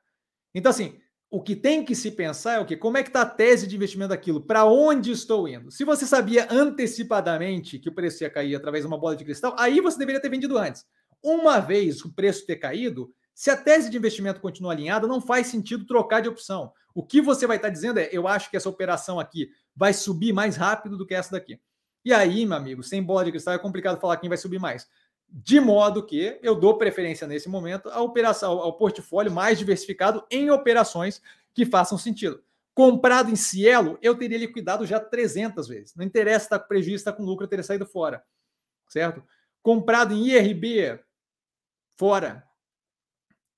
Então, 0.54 0.70
assim, 0.70 0.98
o 1.30 1.40
que 1.40 1.56
tem 1.56 1.84
que 1.84 1.94
se 1.94 2.10
pensar 2.10 2.54
é 2.54 2.60
o 2.60 2.66
que? 2.66 2.76
Como 2.76 2.98
é 2.98 3.02
que 3.02 3.08
está 3.08 3.22
a 3.22 3.26
tese 3.26 3.66
de 3.66 3.76
investimento 3.76 4.10
daquilo? 4.10 4.42
Para 4.42 4.66
onde 4.66 5.10
estou 5.10 5.48
indo? 5.48 5.70
Se 5.70 5.84
você 5.84 6.04
sabia 6.04 6.46
antecipadamente 6.50 7.78
que 7.78 7.88
o 7.88 7.94
preço 7.94 8.22
ia 8.22 8.28
cair 8.28 8.54
através 8.54 8.84
de 8.84 8.88
uma 8.88 8.98
bola 8.98 9.16
de 9.16 9.24
cristal, 9.24 9.54
aí 9.58 9.80
você 9.80 9.98
deveria 9.98 10.20
ter 10.20 10.28
vendido 10.28 10.58
antes. 10.58 10.84
Uma 11.22 11.60
vez 11.60 12.04
o 12.04 12.12
preço 12.12 12.44
ter 12.44 12.56
caído, 12.56 13.10
se 13.34 13.50
a 13.50 13.56
tese 13.56 13.88
de 13.88 13.96
investimento 13.96 14.40
continua 14.40 14.72
alinhada, 14.72 15.06
não 15.06 15.20
faz 15.20 15.46
sentido 15.46 15.86
trocar 15.86 16.20
de 16.20 16.28
opção. 16.28 16.72
O 16.94 17.02
que 17.02 17.20
você 17.20 17.46
vai 17.46 17.56
estar 17.56 17.70
dizendo 17.70 17.98
é: 17.98 18.10
eu 18.12 18.28
acho 18.28 18.50
que 18.50 18.56
essa 18.56 18.68
operação 18.68 19.18
aqui 19.18 19.48
vai 19.74 19.94
subir 19.94 20.32
mais 20.32 20.56
rápido 20.56 20.98
do 20.98 21.06
que 21.06 21.14
essa 21.14 21.30
daqui. 21.30 21.58
E 22.04 22.12
aí, 22.12 22.44
meu 22.44 22.56
amigo, 22.56 22.82
sem 22.82 23.02
bola 23.02 23.24
de 23.24 23.30
cristal 23.30 23.54
é 23.54 23.58
complicado 23.58 24.00
falar 24.00 24.16
quem 24.16 24.28
vai 24.28 24.36
subir 24.36 24.58
mais. 24.58 24.86
De 25.34 25.58
modo 25.58 26.04
que 26.04 26.38
eu 26.42 26.54
dou 26.54 26.76
preferência 26.76 27.26
nesse 27.26 27.48
momento 27.48 27.88
operação, 27.88 28.58
ao 28.58 28.76
portfólio 28.76 29.32
mais 29.32 29.58
diversificado 29.58 30.22
em 30.30 30.50
operações 30.50 31.22
que 31.54 31.64
façam 31.64 31.96
sentido. 31.96 32.42
Comprado 32.74 33.30
em 33.30 33.36
Cielo, 33.36 33.98
eu 34.02 34.14
teria 34.14 34.36
liquidado 34.36 34.84
já 34.84 35.00
300 35.00 35.66
vezes. 35.68 35.94
Não 35.94 36.04
interessa 36.04 36.44
está 36.46 36.58
com 36.58 36.68
prejuízo, 36.68 36.96
está 36.96 37.12
com 37.12 37.22
lucro, 37.22 37.44
eu 37.44 37.48
teria 37.48 37.62
saído 37.62 37.86
fora. 37.86 38.22
Certo? 38.88 39.22
Comprado 39.62 40.12
em 40.12 40.28
IRB, 40.28 41.00
fora. 41.96 42.46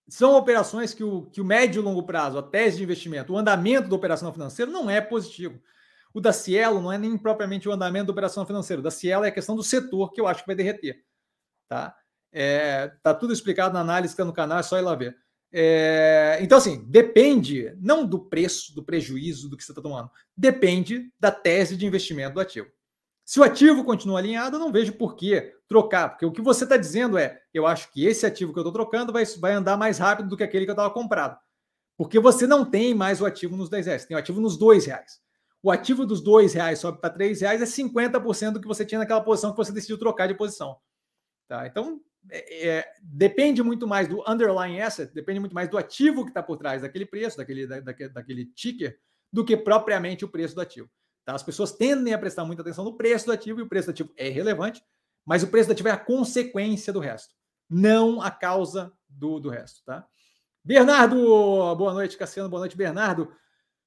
São 0.09 0.36
operações 0.36 0.94
que 0.94 1.02
o, 1.02 1.26
que 1.26 1.40
o 1.40 1.44
médio 1.44 1.80
e 1.80 1.84
longo 1.84 2.05
prazo, 2.05 2.38
a 2.38 2.42
tese 2.42 2.76
de 2.76 2.84
investimento, 2.84 3.32
o 3.32 3.36
andamento 3.36 3.88
da 3.88 3.96
operação 3.96 4.32
financeira 4.32 4.70
não 4.70 4.88
é 4.88 5.01
positivo. 5.01 5.60
O 6.12 6.20
da 6.20 6.32
Cielo 6.32 6.80
não 6.80 6.92
é 6.92 6.98
nem 6.98 7.18
propriamente 7.18 7.68
o 7.68 7.72
andamento 7.72 8.06
da 8.06 8.12
operação 8.12 8.46
financeira. 8.46 8.78
O 8.78 8.84
da 8.84 8.92
Cielo 8.92 9.24
é 9.24 9.28
a 9.28 9.32
questão 9.32 9.56
do 9.56 9.62
setor 9.64 10.12
que 10.12 10.20
eu 10.20 10.28
acho 10.28 10.42
que 10.42 10.46
vai 10.46 10.55
derreter. 10.55 11.02
Tá? 11.68 11.96
É, 12.32 12.88
tá 13.02 13.14
tudo 13.14 13.32
explicado 13.32 13.74
na 13.74 13.80
análise 13.80 14.12
que 14.14 14.20
está 14.20 14.24
no 14.24 14.32
canal, 14.32 14.58
é 14.58 14.62
só 14.62 14.78
ir 14.78 14.82
lá 14.82 14.94
ver. 14.94 15.16
É, 15.52 16.38
então, 16.40 16.58
assim, 16.58 16.84
depende 16.88 17.72
não 17.80 18.04
do 18.04 18.18
preço, 18.18 18.74
do 18.74 18.82
prejuízo 18.82 19.48
do 19.48 19.56
que 19.56 19.62
você 19.62 19.70
está 19.70 19.80
tomando, 19.80 20.10
depende 20.36 21.12
da 21.18 21.30
tese 21.30 21.76
de 21.76 21.86
investimento 21.86 22.34
do 22.34 22.40
ativo. 22.40 22.66
Se 23.24 23.38
o 23.38 23.44
ativo 23.44 23.84
continua 23.84 24.18
alinhado, 24.18 24.56
eu 24.56 24.60
não 24.60 24.72
vejo 24.72 24.92
por 24.94 25.14
que 25.14 25.54
trocar, 25.68 26.10
porque 26.10 26.26
o 26.26 26.32
que 26.32 26.42
você 26.42 26.64
está 26.64 26.76
dizendo 26.76 27.16
é: 27.16 27.40
eu 27.54 27.66
acho 27.66 27.90
que 27.92 28.04
esse 28.04 28.26
ativo 28.26 28.52
que 28.52 28.58
eu 28.58 28.62
estou 28.62 28.72
trocando 28.72 29.12
vai, 29.12 29.24
vai 29.38 29.52
andar 29.52 29.76
mais 29.76 29.98
rápido 29.98 30.28
do 30.28 30.36
que 30.36 30.42
aquele 30.42 30.64
que 30.64 30.70
eu 30.70 30.74
estava 30.74 30.92
comprado. 30.92 31.38
Porque 31.96 32.18
você 32.18 32.46
não 32.46 32.64
tem 32.64 32.92
mais 32.92 33.20
o 33.20 33.26
ativo 33.26 33.56
nos 33.56 33.70
10 33.70 33.86
reais, 33.86 34.04
tem 34.04 34.16
o 34.16 34.20
ativo 34.20 34.40
nos 34.40 34.58
2 34.58 34.86
reais. 34.86 35.20
O 35.62 35.70
ativo 35.70 36.04
dos 36.04 36.20
2 36.20 36.52
reais 36.52 36.80
sobe 36.80 37.00
para 37.00 37.08
3 37.08 37.40
reais 37.40 37.62
é 37.62 37.64
50% 37.64 38.52
do 38.52 38.60
que 38.60 38.68
você 38.68 38.84
tinha 38.84 38.98
naquela 38.98 39.20
posição 39.22 39.52
que 39.52 39.56
você 39.56 39.72
decidiu 39.72 39.96
trocar 39.96 40.26
de 40.26 40.34
posição. 40.34 40.76
Tá? 41.55 41.68
Então, 41.68 42.01
é, 42.31 42.68
é, 42.68 42.93
depende 43.01 43.62
muito 43.62 43.86
mais 43.86 44.09
do 44.09 44.24
underlying 44.28 44.81
asset, 44.81 45.12
depende 45.14 45.39
muito 45.39 45.55
mais 45.55 45.68
do 45.68 45.78
ativo 45.78 46.24
que 46.24 46.31
está 46.31 46.43
por 46.43 46.56
trás 46.56 46.82
daquele 46.82 47.06
preço, 47.06 47.36
daquele, 47.36 47.64
da, 47.64 47.78
daquele, 47.78 48.09
daquele 48.09 48.47
ticker, 48.47 48.98
do 49.32 49.44
que 49.44 49.56
propriamente 49.56 50.24
o 50.24 50.28
preço 50.28 50.55
do 50.56 50.60
ativo. 50.60 50.90
Tá? 51.24 51.32
As 51.32 51.44
pessoas 51.44 51.70
tendem 51.70 52.12
a 52.12 52.18
prestar 52.18 52.44
muita 52.44 52.62
atenção 52.62 52.85
no 52.85 52.97
preço 52.97 53.26
do 53.26 53.32
ativo, 53.32 53.60
e 53.60 53.62
o 53.62 53.68
preço 53.68 53.86
do 53.86 53.90
ativo 53.93 54.12
é 54.16 54.28
relevante, 54.28 54.82
mas 55.24 55.44
o 55.44 55.47
preço 55.47 55.68
do 55.68 55.72
ativo 55.72 55.89
é 55.89 55.93
a 55.93 55.97
consequência 55.97 56.93
do 56.93 56.98
resto, 56.98 57.32
não 57.70 58.20
a 58.20 58.32
causa 58.32 58.93
do, 59.09 59.39
do 59.39 59.48
resto. 59.48 59.85
Tá? 59.85 60.05
Bernardo, 60.64 61.16
boa 61.76 61.93
noite, 61.93 62.16
Cassiano, 62.16 62.48
boa 62.48 62.60
noite, 62.60 62.76
Bernardo. 62.76 63.32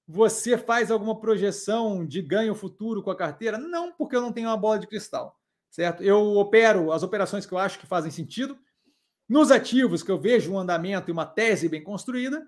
Você 0.07 0.57
faz 0.57 0.89
alguma 0.89 1.19
projeção 1.19 2.05
de 2.05 2.21
ganho 2.21 2.55
futuro 2.55 3.03
com 3.03 3.11
a 3.11 3.15
carteira? 3.15 3.57
Não, 3.57 3.91
porque 3.91 4.15
eu 4.15 4.21
não 4.21 4.31
tenho 4.31 4.47
uma 4.47 4.55
bola 4.55 4.79
de 4.79 4.87
cristal 4.87 5.37
certo? 5.77 6.01
Eu 6.01 6.35
opero 6.37 6.91
as 6.91 7.03
operações 7.03 7.45
que 7.45 7.53
eu 7.53 7.59
acho 7.59 7.77
que 7.77 7.85
fazem 7.85 8.09
sentido, 8.09 8.57
nos 9.29 9.51
ativos 9.51 10.01
que 10.01 10.09
eu 10.09 10.19
vejo 10.19 10.51
um 10.51 10.57
andamento 10.57 11.11
e 11.11 11.13
uma 11.13 11.25
tese 11.25 11.69
bem 11.69 11.83
construída, 11.83 12.47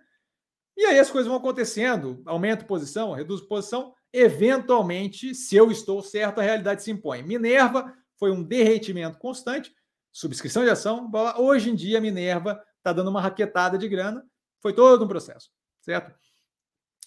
e 0.75 0.83
aí 0.85 0.97
as 0.97 1.11
coisas 1.11 1.27
vão 1.27 1.37
acontecendo, 1.37 2.23
aumento 2.25 2.65
posição, 2.65 3.13
reduzo 3.13 3.47
posição, 3.47 3.93
eventualmente, 4.11 5.35
se 5.35 5.55
eu 5.55 5.69
estou 5.69 6.01
certo, 6.01 6.39
a 6.39 6.43
realidade 6.43 6.81
se 6.81 6.89
impõe. 6.89 7.21
Minerva 7.21 7.93
foi 8.17 8.31
um 8.31 8.41
derretimento 8.41 9.19
constante, 9.19 9.71
subscrição 10.11 10.63
de 10.63 10.71
ação, 10.71 11.11
hoje 11.37 11.69
em 11.69 11.75
dia 11.75 12.01
Minerva 12.01 12.59
está 12.77 12.91
dando 12.91 13.11
uma 13.11 13.21
raquetada 13.21 13.77
de 13.77 13.87
grana, 13.87 14.25
foi 14.59 14.73
todo 14.73 15.05
um 15.05 15.07
processo, 15.07 15.51
certo? 15.81 16.15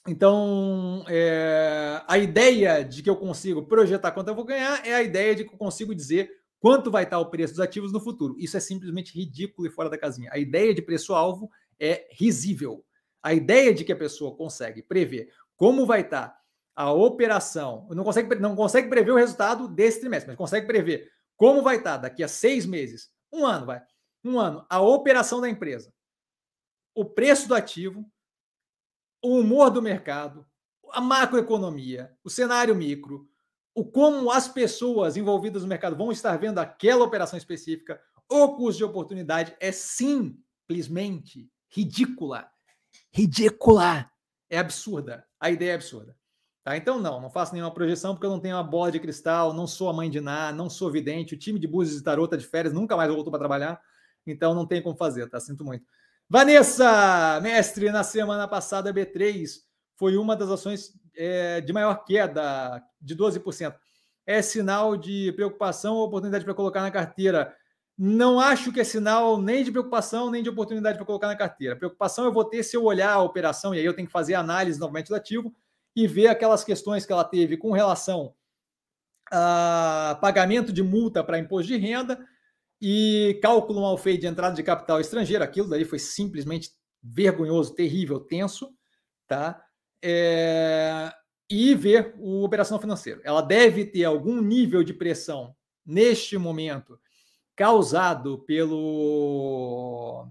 Então, 0.06 1.04
é, 1.08 2.02
a 2.08 2.18
ideia 2.18 2.84
de 2.84 3.02
que 3.02 3.10
eu 3.10 3.16
consigo 3.16 3.62
projetar 3.62 4.10
quanto 4.10 4.28
eu 4.28 4.34
vou 4.34 4.44
ganhar 4.44 4.84
é 4.84 4.94
a 4.94 5.02
ideia 5.02 5.34
de 5.34 5.44
que 5.44 5.54
eu 5.54 5.58
consigo 5.58 5.94
dizer 5.94 6.28
quanto 6.58 6.90
vai 6.90 7.04
estar 7.04 7.18
o 7.18 7.30
preço 7.30 7.54
dos 7.54 7.60
ativos 7.60 7.92
no 7.92 8.00
futuro. 8.00 8.34
Isso 8.38 8.56
é 8.56 8.60
simplesmente 8.60 9.16
ridículo 9.16 9.68
e 9.68 9.70
fora 9.70 9.88
da 9.88 9.98
casinha. 9.98 10.30
A 10.32 10.38
ideia 10.38 10.74
de 10.74 10.82
preço-alvo 10.82 11.48
é 11.78 12.08
risível. 12.10 12.84
A 13.22 13.32
ideia 13.32 13.72
de 13.72 13.84
que 13.84 13.92
a 13.92 13.96
pessoa 13.96 14.36
consegue 14.36 14.82
prever 14.82 15.28
como 15.56 15.86
vai 15.86 16.00
estar 16.00 16.36
a 16.74 16.92
operação, 16.92 17.86
não 17.90 18.02
consegue, 18.02 18.34
não 18.36 18.56
consegue 18.56 18.88
prever 18.88 19.12
o 19.12 19.16
resultado 19.16 19.68
desse 19.68 20.00
trimestre, 20.00 20.28
mas 20.28 20.38
consegue 20.38 20.66
prever 20.66 21.10
como 21.36 21.62
vai 21.62 21.76
estar 21.76 21.98
daqui 21.98 22.22
a 22.22 22.28
seis 22.28 22.64
meses, 22.64 23.10
um 23.32 23.44
ano, 23.44 23.66
vai, 23.66 23.82
um 24.24 24.40
ano, 24.40 24.64
a 24.68 24.80
operação 24.80 25.40
da 25.40 25.48
empresa, 25.48 25.92
o 26.94 27.04
preço 27.04 27.46
do 27.46 27.54
ativo, 27.54 28.04
o 29.22 29.38
humor 29.38 29.70
do 29.70 29.80
mercado, 29.80 30.44
a 30.90 31.00
macroeconomia, 31.00 32.12
o 32.24 32.28
cenário 32.28 32.74
micro, 32.74 33.28
o 33.74 33.84
como 33.84 34.30
as 34.30 34.48
pessoas 34.48 35.16
envolvidas 35.16 35.62
no 35.62 35.68
mercado 35.68 35.96
vão 35.96 36.12
estar 36.12 36.36
vendo 36.36 36.58
aquela 36.58 37.04
operação 37.04 37.38
específica, 37.38 38.00
o 38.28 38.56
custo 38.56 38.78
de 38.78 38.84
oportunidade 38.84 39.54
é 39.60 39.72
simplesmente 39.72 41.50
ridícula. 41.70 42.50
Ridícula. 43.12 44.10
É 44.50 44.58
absurda. 44.58 45.26
A 45.40 45.50
ideia 45.50 45.72
é 45.72 45.74
absurda. 45.74 46.16
Tá? 46.62 46.76
Então, 46.76 47.00
não, 47.00 47.20
não 47.20 47.30
faço 47.30 47.52
nenhuma 47.52 47.72
projeção 47.72 48.14
porque 48.14 48.26
eu 48.26 48.30
não 48.30 48.40
tenho 48.40 48.56
uma 48.56 48.62
bola 48.62 48.92
de 48.92 49.00
cristal, 49.00 49.52
não 49.52 49.66
sou 49.66 49.88
a 49.88 49.92
mãe 49.92 50.10
de 50.10 50.20
Ná, 50.20 50.52
não 50.52 50.70
sou 50.70 50.90
vidente, 50.90 51.34
o 51.34 51.38
time 51.38 51.58
de 51.58 51.66
Búzios 51.66 52.00
e 52.00 52.04
Tarota 52.04 52.36
de 52.36 52.46
férias 52.46 52.72
nunca 52.72 52.96
mais 52.96 53.10
voltou 53.10 53.30
para 53.30 53.40
trabalhar, 53.40 53.80
então 54.26 54.54
não 54.54 54.66
tem 54.66 54.80
como 54.80 54.96
fazer, 54.96 55.28
tá? 55.28 55.40
Sinto 55.40 55.64
muito. 55.64 55.84
Vanessa, 56.28 57.40
mestre, 57.42 57.90
na 57.90 58.02
semana 58.02 58.48
passada, 58.48 58.92
B3 58.92 59.48
foi 59.96 60.16
uma 60.16 60.34
das 60.34 60.48
ações 60.48 60.92
é, 61.14 61.60
de 61.60 61.72
maior 61.72 62.04
queda, 62.04 62.82
de 63.00 63.16
12%. 63.16 63.74
É 64.26 64.40
sinal 64.40 64.96
de 64.96 65.32
preocupação 65.32 65.94
ou 65.94 66.06
oportunidade 66.06 66.44
para 66.44 66.54
colocar 66.54 66.80
na 66.80 66.90
carteira? 66.90 67.54
Não 67.98 68.40
acho 68.40 68.72
que 68.72 68.80
é 68.80 68.84
sinal 68.84 69.40
nem 69.40 69.62
de 69.62 69.70
preocupação, 69.70 70.30
nem 70.30 70.42
de 70.42 70.48
oportunidade 70.48 70.96
para 70.96 71.06
colocar 71.06 71.26
na 71.26 71.36
carteira. 71.36 71.76
Preocupação 71.76 72.24
eu 72.24 72.32
vou 72.32 72.44
ter 72.44 72.62
se 72.62 72.76
eu 72.76 72.84
olhar 72.84 73.12
a 73.12 73.22
operação, 73.22 73.74
e 73.74 73.78
aí 73.78 73.84
eu 73.84 73.94
tenho 73.94 74.06
que 74.06 74.12
fazer 74.12 74.34
análise 74.34 74.80
novamente 74.80 75.08
do 75.08 75.14
ativo 75.14 75.54
e 75.94 76.06
ver 76.06 76.28
aquelas 76.28 76.64
questões 76.64 77.04
que 77.04 77.12
ela 77.12 77.24
teve 77.24 77.56
com 77.56 77.70
relação 77.70 78.34
a 79.30 80.18
pagamento 80.20 80.72
de 80.72 80.82
multa 80.82 81.22
para 81.22 81.38
imposto 81.38 81.68
de 81.68 81.76
renda 81.76 82.18
e 82.84 83.38
cálculo 83.40 83.82
mal 83.82 83.96
feito 83.96 84.22
de 84.22 84.26
entrada 84.26 84.56
de 84.56 84.62
capital 84.64 85.00
estrangeiro, 85.00 85.44
aquilo 85.44 85.68
daí 85.68 85.84
foi 85.84 86.00
simplesmente 86.00 86.70
vergonhoso, 87.00 87.76
terrível, 87.76 88.18
tenso, 88.18 88.74
tá? 89.28 89.62
É... 90.02 91.12
E 91.48 91.76
ver 91.76 92.12
o 92.18 92.42
operação 92.42 92.80
financeira. 92.80 93.20
Ela 93.22 93.40
deve 93.40 93.84
ter 93.84 94.04
algum 94.04 94.40
nível 94.40 94.82
de 94.82 94.92
pressão 94.92 95.54
neste 95.86 96.36
momento 96.36 96.98
causado 97.54 98.40
pelo 98.46 100.28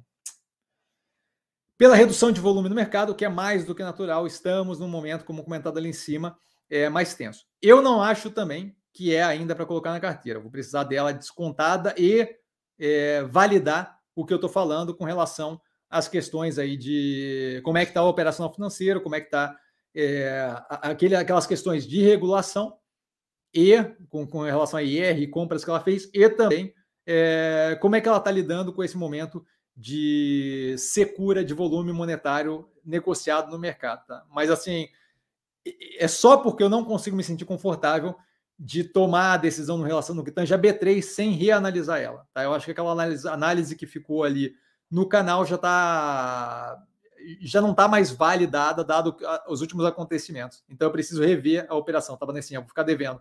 pela 1.77 1.95
redução 1.95 2.31
de 2.31 2.41
volume 2.41 2.67
no 2.67 2.75
mercado, 2.75 3.15
que 3.15 3.23
é 3.23 3.29
mais 3.29 3.63
do 3.63 3.73
que 3.73 3.81
natural. 3.81 4.27
Estamos 4.27 4.77
num 4.77 4.89
momento, 4.89 5.23
como 5.23 5.43
comentado 5.43 5.77
ali 5.77 5.89
em 5.89 5.93
cima, 5.93 6.37
é 6.69 6.89
mais 6.89 7.15
tenso. 7.15 7.45
Eu 7.61 7.81
não 7.81 8.01
acho 8.01 8.29
também 8.29 8.75
que 8.93 9.15
é 9.15 9.23
ainda 9.23 9.55
para 9.55 9.65
colocar 9.65 9.91
na 9.91 9.99
carteira. 9.99 10.39
Vou 10.39 10.51
precisar 10.51 10.83
dela 10.83 11.13
descontada 11.13 11.95
e 11.97 12.40
é, 12.81 13.21
validar 13.23 13.99
o 14.15 14.25
que 14.25 14.33
eu 14.33 14.37
estou 14.37 14.49
falando 14.49 14.95
com 14.95 15.05
relação 15.05 15.61
às 15.87 16.07
questões 16.07 16.57
aí 16.57 16.75
de 16.75 17.61
como 17.63 17.77
é 17.77 17.85
que 17.85 17.91
está 17.91 17.99
a 17.99 18.09
operação 18.09 18.51
financeira, 18.51 18.99
como 18.99 19.13
é 19.13 19.21
que 19.21 19.27
está 19.27 19.55
é, 19.93 20.51
aquele, 20.69 21.15
aquelas 21.15 21.45
questões 21.45 21.87
de 21.87 22.01
regulação 22.01 22.75
e 23.53 23.77
com, 24.09 24.25
com 24.25 24.41
relação 24.41 24.79
a 24.79 24.83
IR 24.83 25.29
compras 25.29 25.63
que 25.63 25.69
ela 25.69 25.81
fez, 25.81 26.09
e 26.11 26.27
também 26.29 26.73
é, 27.05 27.77
como 27.79 27.95
é 27.95 28.01
que 28.01 28.07
ela 28.07 28.17
está 28.17 28.31
lidando 28.31 28.73
com 28.73 28.83
esse 28.83 28.97
momento 28.97 29.45
de 29.75 30.75
secura 30.77 31.43
de 31.43 31.53
volume 31.53 31.93
monetário 31.93 32.67
negociado 32.83 33.51
no 33.51 33.59
mercado. 33.59 34.05
Tá? 34.07 34.25
Mas 34.29 34.49
assim, 34.49 34.87
é 35.99 36.07
só 36.07 36.37
porque 36.37 36.63
eu 36.63 36.69
não 36.69 36.83
consigo 36.83 37.15
me 37.15 37.23
sentir 37.23 37.45
confortável 37.45 38.15
de 38.63 38.83
tomar 38.83 39.33
a 39.33 39.37
decisão 39.37 39.75
no 39.75 39.83
relação 39.83 40.13
no 40.13 40.23
que 40.23 40.31
tange 40.31 40.53
a 40.53 40.59
B3 40.59 41.01
sem 41.01 41.31
reanalisar 41.31 41.99
ela. 41.99 42.27
Tá? 42.31 42.43
Eu 42.43 42.53
acho 42.53 42.65
que 42.65 42.71
aquela 42.71 42.91
análise, 42.91 43.27
análise 43.27 43.75
que 43.75 43.87
ficou 43.87 44.23
ali 44.23 44.55
no 44.89 45.09
canal 45.09 45.43
já 45.43 45.57
tá 45.57 46.79
já 47.39 47.59
não 47.59 47.71
está 47.71 47.87
mais 47.87 48.11
validada 48.11 48.83
dado 48.83 49.15
os 49.47 49.61
últimos 49.61 49.83
acontecimentos. 49.83 50.63
Então 50.69 50.87
eu 50.87 50.91
preciso 50.91 51.23
rever 51.23 51.65
a 51.69 51.75
operação. 51.75 52.13
Estava 52.13 52.33
nesse 52.33 52.53
vou 52.55 52.67
ficar 52.67 52.83
devendo. 52.83 53.19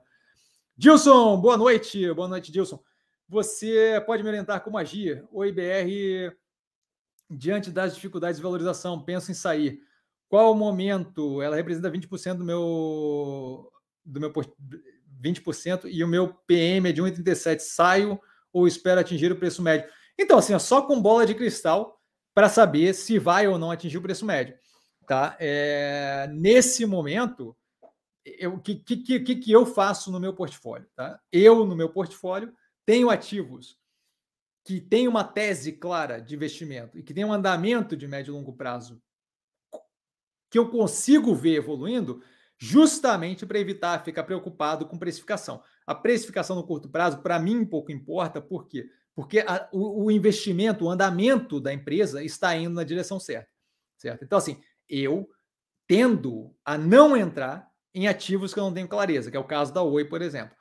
Dilson, 0.76 1.40
boa 1.40 1.56
noite. 1.56 2.12
Boa 2.12 2.28
noite, 2.28 2.52
Dilson. 2.52 2.78
Você 3.26 4.02
pode 4.06 4.22
me 4.22 4.28
orientar 4.28 4.62
como 4.62 4.76
agir? 4.76 5.26
O 5.32 5.42
IBR, 5.42 6.36
diante 7.30 7.70
das 7.70 7.94
dificuldades 7.94 8.36
de 8.36 8.42
valorização, 8.42 9.02
penso 9.02 9.30
em 9.30 9.34
sair. 9.34 9.80
Qual 10.28 10.52
o 10.52 10.54
momento? 10.54 11.40
Ela 11.40 11.56
representa 11.56 11.90
20% 11.90 12.34
do 12.34 12.44
meu 12.44 13.70
do 14.04 14.20
meu 14.20 14.32
20% 15.20 15.88
e 15.90 16.02
o 16.02 16.08
meu 16.08 16.34
PM 16.46 16.88
é 16.88 16.92
de 16.92 17.02
1,37. 17.02 17.60
Saio 17.60 18.20
ou 18.52 18.66
espero 18.66 19.00
atingir 19.00 19.30
o 19.30 19.38
preço 19.38 19.62
médio? 19.62 19.88
Então, 20.18 20.38
assim, 20.38 20.54
é 20.54 20.58
só 20.58 20.82
com 20.82 21.00
bola 21.00 21.26
de 21.26 21.34
cristal 21.34 22.00
para 22.34 22.48
saber 22.48 22.94
se 22.94 23.18
vai 23.18 23.46
ou 23.46 23.58
não 23.58 23.70
atingir 23.70 23.98
o 23.98 24.02
preço 24.02 24.24
médio. 24.24 24.54
tá? 25.06 25.36
É, 25.40 26.28
nesse 26.32 26.86
momento, 26.86 27.56
o 28.52 28.58
que, 28.58 28.76
que, 28.76 29.20
que, 29.20 29.36
que 29.36 29.52
eu 29.52 29.66
faço 29.66 30.10
no 30.10 30.20
meu 30.20 30.34
portfólio? 30.34 30.88
Tá? 30.94 31.20
Eu, 31.32 31.64
no 31.64 31.74
meu 31.74 31.88
portfólio, 31.88 32.52
tenho 32.86 33.10
ativos 33.10 33.78
que 34.64 34.80
têm 34.80 35.08
uma 35.08 35.24
tese 35.24 35.72
clara 35.72 36.20
de 36.20 36.34
investimento 36.34 36.98
e 36.98 37.02
que 37.02 37.14
tem 37.14 37.24
um 37.24 37.32
andamento 37.32 37.96
de 37.96 38.06
médio 38.06 38.32
e 38.32 38.34
longo 38.34 38.52
prazo 38.52 39.02
que 40.50 40.58
eu 40.58 40.68
consigo 40.68 41.34
ver 41.34 41.54
evoluindo, 41.54 42.22
justamente 42.60 43.46
para 43.46 43.58
evitar 43.58 44.04
ficar 44.04 44.22
preocupado 44.24 44.86
com 44.86 44.98
precificação. 44.98 45.62
A 45.86 45.94
precificação 45.94 46.54
no 46.54 46.66
curto 46.66 46.90
prazo, 46.90 47.22
para 47.22 47.38
mim, 47.38 47.64
pouco 47.64 47.90
importa, 47.90 48.40
por 48.40 48.68
quê? 48.68 48.90
Porque 49.14 49.40
a, 49.40 49.66
o, 49.72 50.04
o, 50.04 50.10
investimento, 50.10 50.84
o 50.84 50.90
andamento 50.90 51.58
da 51.58 51.72
empresa 51.72 52.22
está 52.22 52.54
indo 52.54 52.74
na 52.74 52.84
direção 52.84 53.18
certa. 53.18 53.50
certo? 53.96 54.24
Então, 54.24 54.36
assim, 54.36 54.60
eu 54.88 55.28
tendo 55.86 56.54
a 56.62 56.76
não 56.76 57.16
entrar 57.16 57.68
em 57.94 58.06
ativos 58.06 58.52
que 58.52 58.60
eu 58.60 58.64
não 58.64 58.74
tenho 58.74 58.86
clareza, 58.86 59.30
que 59.30 59.36
é 59.36 59.40
o 59.40 59.44
caso 59.44 59.72
da 59.72 59.82
Oi, 59.82 60.04
por 60.04 60.20
exemplo. 60.20 60.54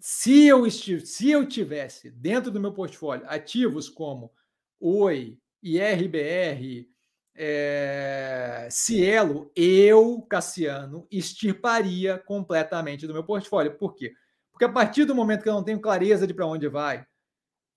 Se 0.00 0.46
eu, 0.46 0.68
se 0.70 1.30
eu 1.30 1.46
tivesse 1.46 2.10
dentro 2.10 2.50
do 2.50 2.60
meu 2.60 2.72
portfólio 2.72 3.24
ativos 3.28 3.88
como 3.88 4.32
Oi, 4.80 5.38
IRBR, 5.62 6.92
é, 7.34 8.68
Cielo, 8.70 9.50
eu, 9.56 10.22
Cassiano, 10.22 11.06
extirparia 11.10 12.18
completamente 12.18 13.06
do 13.06 13.12
meu 13.12 13.24
portfólio. 13.24 13.76
Por 13.76 13.94
quê? 13.94 14.12
Porque 14.52 14.64
a 14.64 14.72
partir 14.72 15.04
do 15.04 15.14
momento 15.14 15.42
que 15.42 15.48
eu 15.48 15.54
não 15.54 15.64
tenho 15.64 15.80
clareza 15.80 16.26
de 16.26 16.34
para 16.34 16.46
onde 16.46 16.68
vai, 16.68 17.04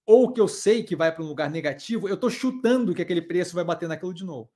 ou 0.05 0.31
que 0.31 0.39
eu 0.39 0.47
sei 0.47 0.83
que 0.83 0.95
vai 0.95 1.13
para 1.13 1.23
um 1.23 1.27
lugar 1.27 1.49
negativo, 1.49 2.07
eu 2.07 2.15
estou 2.15 2.29
chutando 2.29 2.93
que 2.93 3.01
aquele 3.01 3.21
preço 3.21 3.55
vai 3.55 3.63
bater 3.63 3.89
naquilo 3.89 4.13
de 4.13 4.23
novo. 4.23 4.49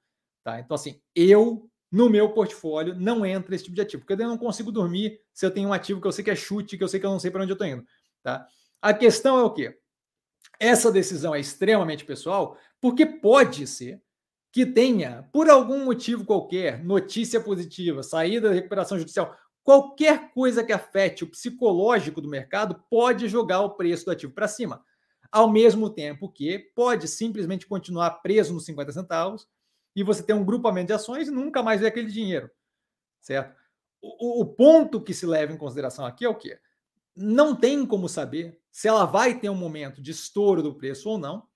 Tá? 0.44 0.60
Então, 0.60 0.76
assim, 0.76 1.02
eu 1.16 1.70
no 1.92 2.10
meu 2.10 2.32
portfólio 2.32 2.96
não 2.96 3.26
entra 3.26 3.54
esse 3.54 3.66
tipo 3.66 3.76
de 3.76 3.82
ativo, 3.82 4.04
porque 4.06 4.22
eu 4.22 4.28
não 4.28 4.38
consigo 4.38 4.72
dormir 4.72 5.20
se 5.34 5.46
eu 5.46 5.52
tenho 5.52 5.70
um 5.70 5.74
ativo 5.74 6.00
que 6.00 6.08
eu 6.08 6.12
sei 6.12 6.24
que 6.24 6.32
é 6.32 6.36
chute, 6.36 6.78
que 6.78 6.84
eu 6.84 6.88
sei 6.88 7.00
que 7.00 7.06
eu 7.06 7.12
não 7.12 7.20
sei 7.20 7.30
para 7.30 7.42
onde 7.42 7.52
eu 7.52 7.56
estou 7.56 7.68
indo. 7.68 7.86
Tá? 8.24 8.48
A 8.82 8.94
questão 8.94 9.38
é 9.38 9.44
o 9.44 9.52
quê? 9.52 9.78
Essa 10.58 10.92
decisão 10.92 11.36
é 11.36 11.40
extremamente 11.40 12.06
pessoal, 12.06 12.58
porque 12.80 13.06
pode 13.06 13.68
ser 13.68 14.02
que 14.52 14.66
tenha, 14.66 15.28
por 15.32 15.50
algum 15.50 15.86
motivo 15.86 16.26
qualquer, 16.26 16.84
notícia 16.84 17.40
positiva, 17.40 18.04
saída 18.04 18.50
da 18.50 18.56
recuperação 18.56 19.00
judicial, 19.00 19.36
qualquer 19.64 20.32
coisa 20.34 20.64
que 20.64 20.74
afete 20.74 21.24
o 21.24 21.28
psicológico 21.28 22.20
do 22.20 22.28
mercado 22.28 22.84
pode 22.90 23.30
jogar 23.30 23.62
o 23.62 23.76
preço 23.76 24.06
do 24.06 24.12
ativo 24.12 24.34
para 24.34 24.48
cima. 24.48 24.84
Ao 25.32 25.50
mesmo 25.50 25.90
tempo 25.90 26.30
que 26.30 26.60
pode 26.76 27.08
simplesmente 27.08 27.66
continuar 27.66 28.22
preso 28.22 28.54
nos 28.54 28.66
50 28.66 28.92
centavos, 28.92 29.48
e 29.96 30.04
você 30.04 30.24
tem 30.24 30.36
um 30.36 30.46
grupamento 30.46 30.88
de 30.88 30.94
ações 30.94 31.28
e 31.28 31.32
nunca 31.32 31.62
mais 31.62 31.82
vê 31.82 31.88
aquele 31.88 32.10
dinheiro, 32.10 32.50
certo? 33.20 33.56
O, 34.02 34.42
o 34.42 34.46
ponto 34.46 35.02
que 35.02 35.14
se 35.14 35.26
leva 35.26 35.54
em 35.54 35.58
consideração 35.58 36.06
aqui 36.06 36.26
é 36.26 36.30
o 36.30 36.36
quê? 36.36 36.60
Não 37.16 37.56
tem 37.56 37.86
como 37.86 38.08
saber 38.08 38.60
se 38.72 38.88
ela 38.88 39.06
vai 39.06 39.38
ter 39.38 39.50
um 39.50 39.56
momento 39.56 40.02
de 40.02 40.12
estouro 40.12 40.64
do 40.64 40.74
preço 40.74 41.10
ou 41.10 41.18
não. 41.18 41.48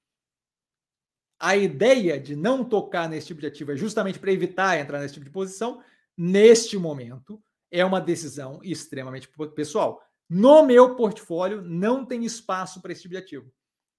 A 1.39 1.55
ideia 1.55 2.19
de 2.19 2.35
não 2.35 2.63
tocar 2.63 3.09
nesse 3.09 3.27
tipo 3.27 3.41
de 3.41 3.47
ativo 3.47 3.71
é 3.71 3.77
justamente 3.77 4.19
para 4.19 4.31
evitar 4.31 4.79
entrar 4.79 4.99
nesse 4.99 5.13
tipo 5.13 5.25
de 5.25 5.31
posição. 5.31 5.81
Neste 6.17 6.77
momento, 6.77 7.41
é 7.69 7.83
uma 7.83 7.99
decisão 7.99 8.59
extremamente 8.63 9.29
pessoal. 9.55 10.01
No 10.29 10.63
meu 10.63 10.95
portfólio, 10.95 11.61
não 11.61 12.05
tem 12.05 12.23
espaço 12.23 12.81
para 12.81 12.91
esse 12.91 13.01
tipo 13.01 13.13
de 13.13 13.19
ativo 13.19 13.51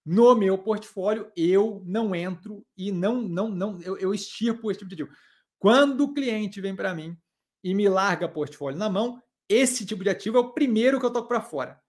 no 0.07 0.37
meu 0.37 0.57
portfólio, 0.57 1.33
eu 1.37 1.83
não 1.85 2.15
entro 2.15 2.65
e 2.77 2.93
não, 2.93 3.21
não, 3.21 3.49
não, 3.49 3.81
eu, 3.83 3.99
eu 3.99 4.15
extirpo 4.15 4.71
esse 4.71 4.79
tipo 4.79 4.95
de 4.95 5.03
ativo. 5.03 5.17
Quando 5.59 6.03
o 6.03 6.15
cliente 6.15 6.61
vem 6.61 6.77
para 6.77 6.95
mim 6.95 7.19
e 7.65 7.75
me 7.75 7.89
larga 7.89 8.29
portfólio 8.29 8.79
na 8.79 8.89
mão, 8.89 9.21
esse 9.49 9.85
tipo 9.85 10.05
de 10.05 10.11
ativo 10.11 10.37
é 10.37 10.41
o 10.41 10.53
primeiro 10.53 11.01
que 11.01 11.07
eu 11.07 11.13
toco 11.13 11.27
para 11.27 11.41
fora. 11.41 11.83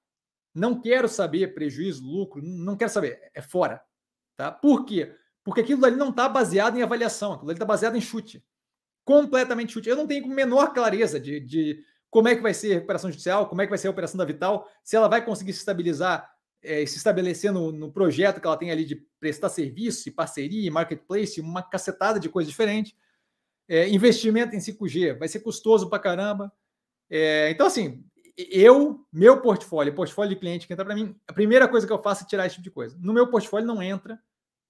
Não 0.55 0.81
quero 0.81 1.07
saber 1.07 1.53
prejuízo, 1.53 2.03
lucro, 2.03 2.41
não 2.41 2.75
quero 2.75 2.89
saber, 2.89 3.29
é 3.35 3.41
fora. 3.41 3.79
Tá? 4.35 4.51
Por 4.51 4.83
quê? 4.83 5.15
Porque 5.47 5.61
aquilo 5.61 5.85
ali 5.85 5.95
não 5.95 6.09
está 6.09 6.27
baseado 6.27 6.77
em 6.77 6.81
avaliação, 6.81 7.31
aquilo 7.31 7.51
ali 7.51 7.55
está 7.55 7.63
baseado 7.63 7.95
em 7.95 8.01
chute. 8.01 8.43
Completamente 9.05 9.71
chute. 9.71 9.87
Eu 9.87 9.95
não 9.95 10.05
tenho 10.05 10.27
menor 10.27 10.73
clareza 10.73 11.17
de, 11.17 11.39
de 11.39 11.81
como 12.09 12.27
é 12.27 12.35
que 12.35 12.41
vai 12.41 12.53
ser 12.53 12.71
a 12.71 12.75
recuperação 12.75 13.09
judicial, 13.09 13.47
como 13.47 13.61
é 13.61 13.65
que 13.65 13.69
vai 13.69 13.77
ser 13.77 13.87
a 13.87 13.91
operação 13.91 14.17
da 14.17 14.25
Vital, 14.25 14.69
se 14.83 14.97
ela 14.97 15.07
vai 15.07 15.23
conseguir 15.23 15.53
se 15.53 15.59
estabilizar 15.59 16.29
é, 16.61 16.85
se 16.85 16.97
estabelecer 16.97 17.53
no, 17.53 17.71
no, 17.71 17.89
projeto 17.89 18.41
que 18.41 18.47
ela 18.47 18.57
tem 18.57 18.71
ali 18.71 18.83
de 18.83 18.97
prestar 19.21 19.47
serviço, 19.47 20.11
parceria, 20.11 20.69
marketplace, 20.69 21.39
uma 21.39 21.63
cacetada 21.63 22.19
de 22.19 22.27
coisa 22.27 22.49
diferente. 22.49 22.93
É, 23.69 23.87
investimento 23.87 24.53
em 24.53 24.59
5G 24.59 25.17
vai 25.17 25.29
ser 25.29 25.39
custoso 25.39 25.89
para 25.89 25.99
caramba. 25.99 26.51
É, 27.09 27.49
então, 27.51 27.67
assim, 27.67 28.03
eu, 28.37 29.07
meu 29.13 29.39
portfólio, 29.39 29.95
portfólio 29.95 30.33
de 30.33 30.41
cliente 30.41 30.67
que 30.67 30.73
entra 30.73 30.83
para 30.83 30.95
mim, 30.95 31.15
a 31.25 31.31
primeira 31.31 31.69
coisa 31.69 31.87
que 31.87 31.93
eu 31.93 32.01
faço 32.01 32.25
é 32.25 32.27
tirar 32.27 32.45
esse 32.45 32.55
tipo 32.55 32.65
de 32.65 32.71
coisa. 32.71 32.97
No 32.99 33.13
meu 33.13 33.29
portfólio 33.29 33.65
não 33.65 33.81
entra, 33.81 34.21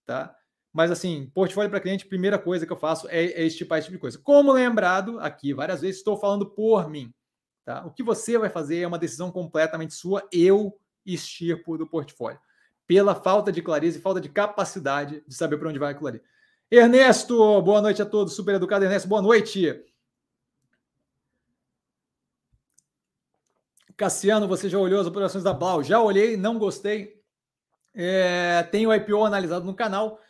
tá? 0.05 0.35
Mas, 0.77 0.91
assim, 0.91 1.25
portfólio 1.33 1.71
para 1.71 1.79
cliente, 1.79 2.05
primeira 2.05 2.37
coisa 2.37 2.63
que 2.63 2.71
eu 2.71 2.77
faço 2.77 3.07
é, 3.09 3.25
é 3.25 3.43
estipar 3.43 3.79
esse 3.79 3.87
tipo 3.87 3.97
de 3.97 3.99
coisa. 3.99 4.19
Como 4.19 4.53
lembrado 4.53 5.19
aqui 5.19 5.51
várias 5.51 5.81
vezes, 5.81 5.97
estou 5.97 6.19
falando 6.19 6.45
por 6.45 6.87
mim, 6.87 7.11
tá? 7.65 7.83
O 7.83 7.89
que 7.89 8.03
você 8.03 8.37
vai 8.37 8.47
fazer 8.47 8.81
é 8.81 8.87
uma 8.87 8.99
decisão 8.99 9.31
completamente 9.31 9.95
sua. 9.95 10.23
Eu 10.31 10.79
extirpo 11.03 11.79
do 11.79 11.87
portfólio, 11.87 12.39
pela 12.85 13.15
falta 13.15 13.51
de 13.51 13.59
clareza 13.59 13.97
e 13.97 14.01
falta 14.01 14.21
de 14.21 14.29
capacidade 14.29 15.23
de 15.27 15.33
saber 15.33 15.57
para 15.57 15.67
onde 15.67 15.79
vai 15.79 15.93
aquilo 15.93 16.09
ali. 16.09 16.21
Ernesto, 16.69 17.59
boa 17.63 17.81
noite 17.81 18.03
a 18.03 18.05
todos, 18.05 18.35
super 18.35 18.53
educado 18.53 18.85
Ernesto, 18.85 19.07
boa 19.07 19.23
noite. 19.23 19.83
Cassiano, 23.95 24.47
você 24.47 24.69
já 24.69 24.77
olhou 24.77 25.01
as 25.01 25.07
operações 25.07 25.43
da 25.43 25.53
Blau? 25.53 25.81
Já 25.81 25.99
olhei, 25.99 26.37
não 26.37 26.59
gostei. 26.59 27.19
É, 27.95 28.61
tenho 28.69 28.91
o 28.91 28.93
IPO 28.93 29.25
analisado 29.25 29.65
no 29.65 29.73
canal. 29.73 30.21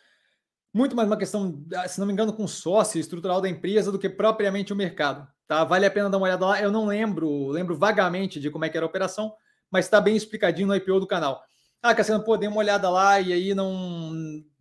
Muito 0.78 0.94
mais 0.94 1.08
uma 1.08 1.16
questão, 1.16 1.62
se 1.88 1.98
não 1.98 2.06
me 2.06 2.12
engano, 2.12 2.32
com 2.32 2.46
sócio 2.46 3.00
estrutural 3.00 3.40
da 3.40 3.48
empresa 3.48 3.90
do 3.90 3.98
que 3.98 4.08
propriamente 4.08 4.72
o 4.72 4.76
mercado. 4.76 5.26
Tá? 5.46 5.64
Vale 5.64 5.84
a 5.84 5.90
pena 5.90 6.08
dar 6.08 6.18
uma 6.18 6.26
olhada 6.26 6.46
lá. 6.46 6.62
Eu 6.62 6.70
não 6.70 6.86
lembro, 6.86 7.48
lembro 7.48 7.76
vagamente 7.76 8.38
de 8.38 8.50
como 8.50 8.64
é 8.64 8.68
que 8.68 8.76
era 8.76 8.86
a 8.86 8.88
operação 8.88 9.32
mas 9.70 9.84
está 9.84 10.00
bem 10.00 10.16
explicadinho 10.16 10.68
no 10.68 10.74
IPO 10.74 11.00
do 11.00 11.06
canal. 11.06 11.42
Ah, 11.82 11.94
Cassiano, 11.94 12.24
pô, 12.24 12.36
dei 12.36 12.48
uma 12.48 12.58
olhada 12.58 12.88
lá 12.90 13.20
e 13.20 13.32
aí 13.32 13.54
não 13.54 14.12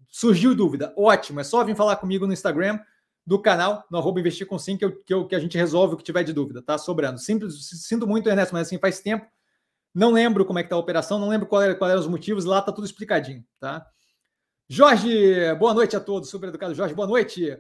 surgiu 0.10 0.56
dúvida. 0.56 0.94
Ótimo, 0.98 1.40
é 1.40 1.44
só 1.44 1.64
vir 1.64 1.76
falar 1.76 1.96
comigo 1.96 2.28
no 2.28 2.34
Instagram 2.34 2.80
do 3.26 3.42
canal, 3.42 3.86
no 3.92 3.98
arroba 3.98 4.20
investir 4.20 4.48
com 4.48 4.58
sim, 4.58 4.78
que, 4.78 4.86
eu, 4.86 5.04
que, 5.04 5.14
eu, 5.14 5.28
que 5.28 5.36
a 5.36 5.40
gente 5.40 5.58
resolve 5.58 5.96
o 5.96 5.98
que 5.98 6.04
tiver 6.04 6.24
de 6.24 6.32
dúvida, 6.32 6.62
tá? 6.62 6.78
Sobrando. 6.78 7.20
Simples, 7.20 7.70
sinto 7.70 8.08
muito, 8.08 8.30
Ernesto, 8.30 8.54
mas 8.54 8.68
assim, 8.68 8.78
faz 8.78 9.00
tempo. 9.00 9.26
Não 9.94 10.12
lembro 10.12 10.46
como 10.46 10.60
é 10.60 10.64
que 10.64 10.70
tá 10.70 10.76
a 10.76 10.80
operação, 10.80 11.20
não 11.20 11.30
lembro 11.30 11.48
qual 11.48 11.62
era, 11.62 11.76
qual 11.76 11.90
eram 11.90 12.00
os 12.00 12.08
motivos, 12.08 12.46
lá 12.46 12.62
tá 12.62 12.72
tudo 12.72 12.86
explicadinho, 12.86 13.44
tá? 13.60 13.86
Jorge, 14.70 15.56
boa 15.56 15.74
noite 15.74 15.96
a 15.96 16.00
todos, 16.00 16.30
super 16.30 16.50
educado 16.50 16.76
Jorge, 16.76 16.94
boa 16.94 17.08
noite. 17.08 17.58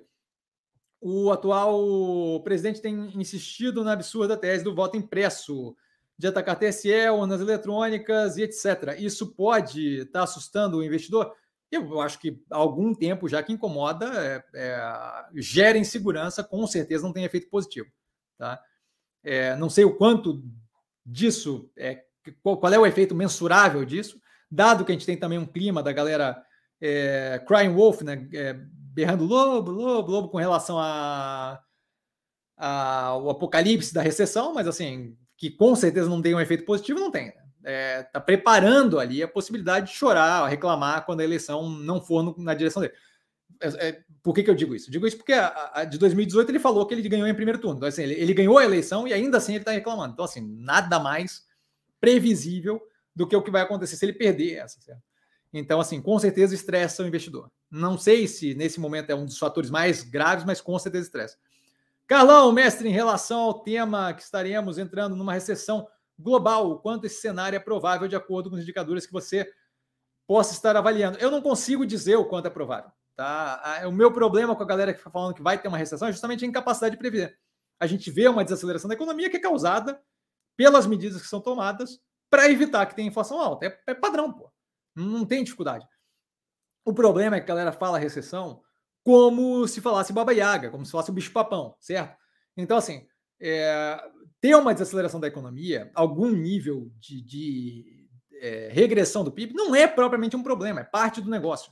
O 0.99 1.31
atual 1.31 2.41
presidente 2.43 2.81
tem 2.81 2.93
insistido 3.17 3.81
na 3.81 3.93
absurda 3.93 4.35
tese 4.35 4.61
do 4.61 4.75
voto 4.75 4.97
impresso 4.97 5.73
de 6.17 6.27
atacar 6.27 6.59
TSE, 6.59 7.09
urnas 7.09 7.39
eletrônicas 7.39 8.35
e 8.35 8.43
etc. 8.43 8.97
Isso 8.99 9.33
pode 9.33 9.99
estar 9.99 10.19
tá 10.19 10.23
assustando 10.23 10.79
o 10.79 10.83
investidor? 10.83 11.33
Eu 11.71 12.01
acho 12.01 12.19
que 12.19 12.43
há 12.51 12.57
algum 12.57 12.93
tempo 12.93 13.29
já 13.29 13.41
que 13.41 13.53
incomoda, 13.53 14.07
é, 14.13 14.43
é, 14.53 15.25
gera 15.35 15.77
insegurança, 15.77 16.43
com 16.43 16.67
certeza 16.67 17.05
não 17.05 17.13
tem 17.13 17.23
efeito 17.23 17.49
positivo. 17.49 17.87
Tá? 18.37 18.61
É, 19.23 19.55
não 19.55 19.69
sei 19.69 19.85
o 19.85 19.95
quanto 19.95 20.43
disso, 21.05 21.71
é, 21.77 22.03
qual, 22.43 22.57
qual, 22.57 22.73
é 22.73 22.77
o 22.77 22.85
efeito 22.85 23.15
mensurável 23.15 23.85
disso, 23.85 24.19
dado 24.51 24.83
que 24.83 24.91
a 24.91 24.95
gente 24.95 25.05
tem 25.05 25.15
também 25.15 25.39
um 25.39 25.45
clima 25.45 25.81
da 25.81 25.93
galera 25.93 26.45
é, 26.81 27.41
crying 27.47 27.73
wolf, 27.73 28.01
né, 28.01 28.27
é, 28.33 28.53
berrando 28.93 29.25
lobo, 29.25 29.71
lobo, 29.71 30.11
lobo 30.11 30.29
com 30.29 30.37
relação 30.37 30.77
a, 30.79 31.61
a, 32.55 33.01
ao 33.05 33.29
apocalipse 33.29 33.93
da 33.93 34.01
recessão, 34.01 34.53
mas 34.53 34.67
assim, 34.67 35.17
que 35.35 35.49
com 35.49 35.75
certeza 35.75 36.09
não 36.09 36.21
tem 36.21 36.35
um 36.35 36.39
efeito 36.39 36.65
positivo, 36.65 36.99
não 36.99 37.11
tem. 37.11 37.27
Né? 37.27 37.47
é, 37.67 38.03
preparando 38.25 38.97
ali 38.97 39.21
a 39.21 39.27
possibilidade 39.27 39.87
de 39.87 39.97
chorar, 39.97 40.47
reclamar 40.47 41.05
quando 41.05 41.19
a 41.19 41.23
eleição 41.25 41.69
não 41.69 42.01
for 42.01 42.23
no, 42.23 42.33
na 42.37 42.53
direção 42.53 42.81
dele. 42.81 42.93
É, 43.59 43.89
é, 43.89 44.03
por 44.23 44.33
que, 44.33 44.41
que 44.41 44.49
eu 44.49 44.55
digo 44.55 44.73
isso? 44.73 44.89
Digo 44.89 45.05
isso 45.05 45.17
porque 45.17 45.33
a, 45.33 45.71
a, 45.73 45.83
de 45.83 45.97
2018 45.97 46.49
ele 46.49 46.59
falou 46.59 46.85
que 46.85 46.93
ele 46.93 47.07
ganhou 47.09 47.27
em 47.27 47.35
primeiro 47.35 47.59
turno. 47.59 47.75
Então, 47.75 47.89
assim, 47.89 48.03
ele, 48.03 48.13
ele 48.13 48.33
ganhou 48.33 48.57
a 48.57 48.63
eleição 48.63 49.05
e 49.05 49.11
ainda 49.11 49.37
assim 49.37 49.51
ele 49.51 49.61
está 49.61 49.71
reclamando. 49.71 50.13
Então, 50.13 50.23
assim, 50.23 50.39
nada 50.59 50.97
mais 50.97 51.45
previsível 51.99 52.81
do 53.13 53.27
que 53.27 53.35
o 53.35 53.41
que 53.41 53.51
vai 53.51 53.63
acontecer 53.63 53.97
se 53.97 54.05
ele 54.05 54.13
perder 54.13 54.59
essa. 54.59 54.79
Certo? 54.79 55.01
Então, 55.53 55.79
assim, 55.79 56.01
com 56.01 56.17
certeza 56.19 56.53
estressa 56.53 57.03
o 57.03 57.07
investidor. 57.07 57.49
Não 57.69 57.97
sei 57.97 58.27
se 58.27 58.53
nesse 58.53 58.79
momento 58.79 59.09
é 59.09 59.15
um 59.15 59.25
dos 59.25 59.37
fatores 59.37 59.69
mais 59.69 60.03
graves, 60.03 60.45
mas 60.45 60.61
com 60.61 60.77
certeza 60.77 61.05
estressa. 61.05 61.37
Carlão, 62.05 62.51
mestre, 62.51 62.87
em 62.87 62.91
relação 62.91 63.41
ao 63.41 63.63
tema 63.63 64.13
que 64.13 64.21
estaremos 64.21 64.77
entrando 64.77 65.15
numa 65.15 65.33
recessão 65.33 65.87
global, 66.17 66.71
o 66.71 66.79
quanto 66.79 67.05
esse 67.05 67.21
cenário 67.21 67.57
é 67.57 67.59
provável 67.59 68.07
de 68.07 68.15
acordo 68.15 68.49
com 68.49 68.55
os 68.55 68.61
indicadores 68.61 69.05
que 69.05 69.11
você 69.11 69.49
possa 70.25 70.53
estar 70.53 70.75
avaliando? 70.75 71.17
Eu 71.19 71.29
não 71.29 71.41
consigo 71.41 71.85
dizer 71.85 72.15
o 72.15 72.25
quanto 72.25 72.47
é 72.47 72.49
provável. 72.49 72.91
Tá? 73.15 73.81
O 73.87 73.91
meu 73.91 74.11
problema 74.11 74.55
com 74.55 74.63
a 74.63 74.65
galera 74.65 74.93
que 74.93 74.99
fica 74.99 75.09
falando 75.09 75.33
que 75.33 75.41
vai 75.41 75.59
ter 75.59 75.67
uma 75.67 75.77
recessão 75.77 76.07
é 76.07 76.11
justamente 76.11 76.45
a 76.45 76.47
incapacidade 76.47 76.95
de 76.95 76.99
prever. 76.99 77.37
A 77.79 77.87
gente 77.87 78.09
vê 78.09 78.27
uma 78.27 78.43
desaceleração 78.43 78.87
da 78.87 78.93
economia 78.93 79.29
que 79.29 79.37
é 79.37 79.41
causada 79.41 79.99
pelas 80.55 80.87
medidas 80.87 81.21
que 81.21 81.27
são 81.27 81.41
tomadas 81.41 81.99
para 82.29 82.49
evitar 82.49 82.85
que 82.85 82.95
tenha 82.95 83.07
inflação 83.07 83.39
alta. 83.39 83.65
É, 83.65 83.79
é 83.87 83.93
padrão, 83.93 84.31
pô. 84.31 84.46
Não 85.01 85.25
tem 85.25 85.43
dificuldade. 85.43 85.87
O 86.83 86.93
problema 86.93 87.35
é 87.35 87.39
que 87.39 87.45
a 87.45 87.55
galera 87.55 87.71
fala 87.71 87.97
recessão 87.97 88.61
como 89.03 89.67
se 89.67 89.79
falasse 89.79 90.11
Baba 90.11 90.33
Yaga, 90.33 90.69
como 90.69 90.85
se 90.85 90.91
falasse 90.91 91.11
o 91.11 91.13
bicho-papão, 91.13 91.75
certo? 91.79 92.17
Então, 92.57 92.77
assim, 92.77 93.05
é, 93.39 93.97
ter 94.41 94.55
uma 94.55 94.73
desaceleração 94.73 95.19
da 95.19 95.27
economia, 95.27 95.91
algum 95.93 96.29
nível 96.31 96.91
de, 96.97 97.21
de 97.21 98.07
é, 98.41 98.69
regressão 98.71 99.23
do 99.23 99.31
PIB, 99.31 99.53
não 99.53 99.75
é 99.75 99.87
propriamente 99.87 100.35
um 100.35 100.43
problema, 100.43 100.81
é 100.81 100.83
parte 100.83 101.21
do 101.21 101.29
negócio, 101.29 101.71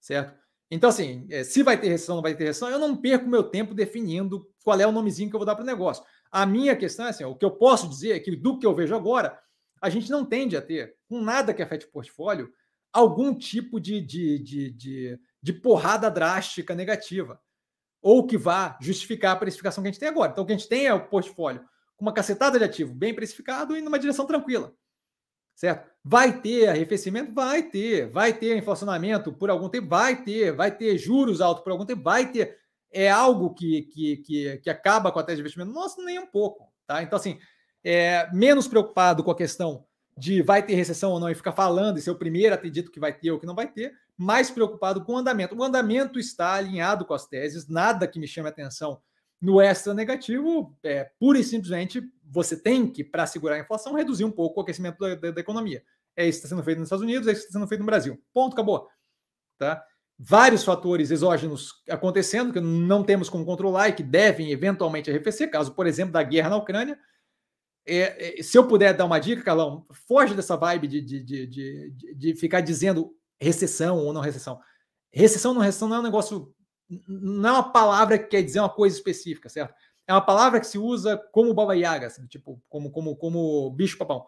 certo? 0.00 0.34
Então, 0.70 0.90
assim, 0.90 1.26
é, 1.30 1.44
se 1.44 1.62
vai 1.62 1.80
ter 1.80 1.88
recessão 1.88 2.16
ou 2.16 2.16
não 2.18 2.22
vai 2.22 2.34
ter 2.34 2.44
recessão, 2.44 2.68
eu 2.68 2.78
não 2.78 2.96
perco 2.96 3.28
meu 3.28 3.44
tempo 3.44 3.72
definindo 3.72 4.46
qual 4.64 4.78
é 4.80 4.86
o 4.86 4.92
nomezinho 4.92 5.30
que 5.30 5.36
eu 5.36 5.38
vou 5.38 5.46
dar 5.46 5.54
para 5.54 5.62
o 5.62 5.66
negócio. 5.66 6.04
A 6.30 6.44
minha 6.44 6.74
questão 6.74 7.06
é 7.06 7.10
assim: 7.10 7.24
o 7.24 7.36
que 7.36 7.44
eu 7.44 7.52
posso 7.52 7.88
dizer 7.88 8.12
é 8.12 8.20
que, 8.20 8.34
do 8.34 8.58
que 8.58 8.66
eu 8.66 8.74
vejo 8.74 8.94
agora, 8.94 9.38
a 9.80 9.88
gente 9.88 10.10
não 10.10 10.24
tende 10.24 10.56
a 10.56 10.62
ter, 10.62 10.96
com 11.08 11.20
nada 11.20 11.52
que 11.54 11.62
afete 11.62 11.86
o 11.86 11.90
portfólio, 11.90 12.50
algum 12.92 13.34
tipo 13.34 13.78
de, 13.80 14.00
de, 14.00 14.38
de, 14.38 14.70
de, 14.70 15.20
de 15.42 15.52
porrada 15.52 16.10
drástica 16.10 16.74
negativa 16.74 17.40
ou 18.00 18.26
que 18.26 18.38
vá 18.38 18.78
justificar 18.80 19.32
a 19.32 19.36
precificação 19.36 19.82
que 19.82 19.88
a 19.88 19.92
gente 19.92 20.00
tem 20.00 20.08
agora. 20.08 20.30
Então, 20.30 20.44
o 20.44 20.46
que 20.46 20.52
a 20.52 20.56
gente 20.56 20.68
tem 20.68 20.86
é 20.86 20.94
o 20.94 21.08
portfólio 21.08 21.60
com 21.96 22.04
uma 22.04 22.12
cacetada 22.12 22.58
de 22.58 22.64
ativo 22.64 22.94
bem 22.94 23.14
precificado 23.14 23.76
e 23.76 23.82
numa 23.82 23.98
direção 23.98 24.26
tranquila. 24.26 24.72
Certo? 25.54 25.90
Vai 26.04 26.40
ter 26.40 26.68
arrefecimento? 26.68 27.32
Vai 27.32 27.62
ter. 27.62 28.10
Vai 28.10 28.32
ter 28.32 28.56
inflacionamento 28.56 29.32
por 29.32 29.50
algum 29.50 29.68
tempo? 29.68 29.88
Vai 29.88 30.22
ter. 30.22 30.52
Vai 30.52 30.70
ter 30.70 30.98
juros 30.98 31.40
altos 31.40 31.64
por 31.64 31.72
algum 31.72 31.86
tempo? 31.86 32.02
Vai 32.02 32.30
ter. 32.30 32.58
É 32.92 33.10
algo 33.10 33.54
que, 33.54 33.82
que, 33.82 34.16
que, 34.18 34.58
que 34.58 34.70
acaba 34.70 35.10
com 35.10 35.18
a 35.18 35.24
tese 35.24 35.36
de 35.36 35.40
investimento? 35.40 35.72
Nossa, 35.72 36.02
nem 36.04 36.18
um 36.18 36.26
pouco. 36.26 36.70
Tá? 36.86 37.02
Então, 37.02 37.16
assim, 37.16 37.38
é, 37.88 38.28
menos 38.32 38.66
preocupado 38.66 39.22
com 39.22 39.30
a 39.30 39.36
questão 39.36 39.86
de 40.18 40.42
vai 40.42 40.60
ter 40.60 40.74
recessão 40.74 41.12
ou 41.12 41.20
não 41.20 41.30
e 41.30 41.36
ficar 41.36 41.52
falando 41.52 41.98
e 41.98 42.02
ser 42.02 42.10
o 42.10 42.18
primeiro 42.18 42.52
a 42.52 42.58
ter 42.58 42.68
dito 42.68 42.90
que 42.90 42.98
vai 42.98 43.12
ter 43.12 43.30
ou 43.30 43.38
que 43.38 43.46
não 43.46 43.54
vai 43.54 43.70
ter, 43.70 43.94
mais 44.18 44.50
preocupado 44.50 45.04
com 45.04 45.12
o 45.12 45.16
andamento. 45.16 45.54
O 45.54 45.62
andamento 45.62 46.18
está 46.18 46.54
alinhado 46.54 47.04
com 47.04 47.14
as 47.14 47.28
teses, 47.28 47.68
nada 47.68 48.08
que 48.08 48.18
me 48.18 48.26
chame 48.26 48.48
a 48.48 48.50
atenção 48.50 49.00
no 49.40 49.60
extra 49.60 49.94
negativo, 49.94 50.76
é 50.82 51.04
pura 51.20 51.38
e 51.38 51.44
simplesmente 51.44 52.02
você 52.24 52.60
tem 52.60 52.90
que, 52.90 53.04
para 53.04 53.24
segurar 53.24 53.54
a 53.54 53.60
inflação, 53.60 53.94
reduzir 53.94 54.24
um 54.24 54.32
pouco 54.32 54.58
o 54.58 54.62
aquecimento 54.64 54.98
da, 54.98 55.14
da, 55.14 55.30
da, 55.30 55.40
economia. 55.40 55.84
É 56.16 56.26
isso 56.26 56.40
que 56.40 56.46
está 56.46 56.56
sendo 56.56 56.64
feito 56.64 56.78
nos 56.78 56.86
Estados 56.86 57.04
Unidos, 57.04 57.28
é 57.28 57.32
isso 57.32 57.42
que 57.42 57.46
está 57.46 57.58
sendo 57.60 57.68
feito 57.68 57.82
no 57.82 57.86
Brasil. 57.86 58.20
Ponto, 58.34 58.54
acabou. 58.54 58.88
Tá? 59.58 59.84
Vários 60.18 60.64
fatores 60.64 61.12
exógenos 61.12 61.84
acontecendo 61.88 62.52
que 62.52 62.58
não 62.58 63.04
temos 63.04 63.28
como 63.28 63.44
controlar 63.44 63.90
e 63.90 63.92
que 63.92 64.02
devem 64.02 64.50
eventualmente 64.50 65.08
arrefecer, 65.08 65.50
caso, 65.50 65.72
por 65.72 65.86
exemplo, 65.86 66.14
da 66.14 66.22
guerra 66.24 66.50
na 66.50 66.56
Ucrânia. 66.56 66.98
É, 67.86 68.40
é, 68.40 68.42
se 68.42 68.58
eu 68.58 68.66
puder 68.66 68.94
dar 68.94 69.04
uma 69.04 69.18
dica, 69.18 69.42
Carlão, 69.42 69.86
foge 70.08 70.34
dessa 70.34 70.56
vibe 70.56 70.88
de, 70.88 71.00
de, 71.00 71.22
de, 71.22 71.46
de, 71.46 72.14
de 72.14 72.34
ficar 72.34 72.60
dizendo 72.60 73.14
recessão 73.40 73.98
ou 73.98 74.12
não 74.12 74.20
recessão. 74.20 74.60
Recessão 75.12 75.52
ou 75.52 75.54
não 75.54 75.62
recessão 75.62 75.88
não 75.88 75.96
é 75.96 76.00
um 76.00 76.02
negócio 76.02 76.52
não 77.08 77.48
é 77.48 77.52
uma 77.52 77.72
palavra 77.72 78.18
que 78.18 78.28
quer 78.28 78.42
dizer 78.42 78.60
uma 78.60 78.68
coisa 78.68 78.96
específica, 78.96 79.48
certo? 79.48 79.74
É 80.06 80.12
uma 80.12 80.24
palavra 80.24 80.60
que 80.60 80.66
se 80.66 80.78
usa 80.78 81.16
como 81.32 81.52
baba 81.52 81.74
yaga, 81.74 82.06
assim, 82.06 82.26
tipo, 82.26 82.62
como, 82.68 82.90
como, 82.90 83.16
como 83.16 83.70
bicho-papão. 83.70 84.24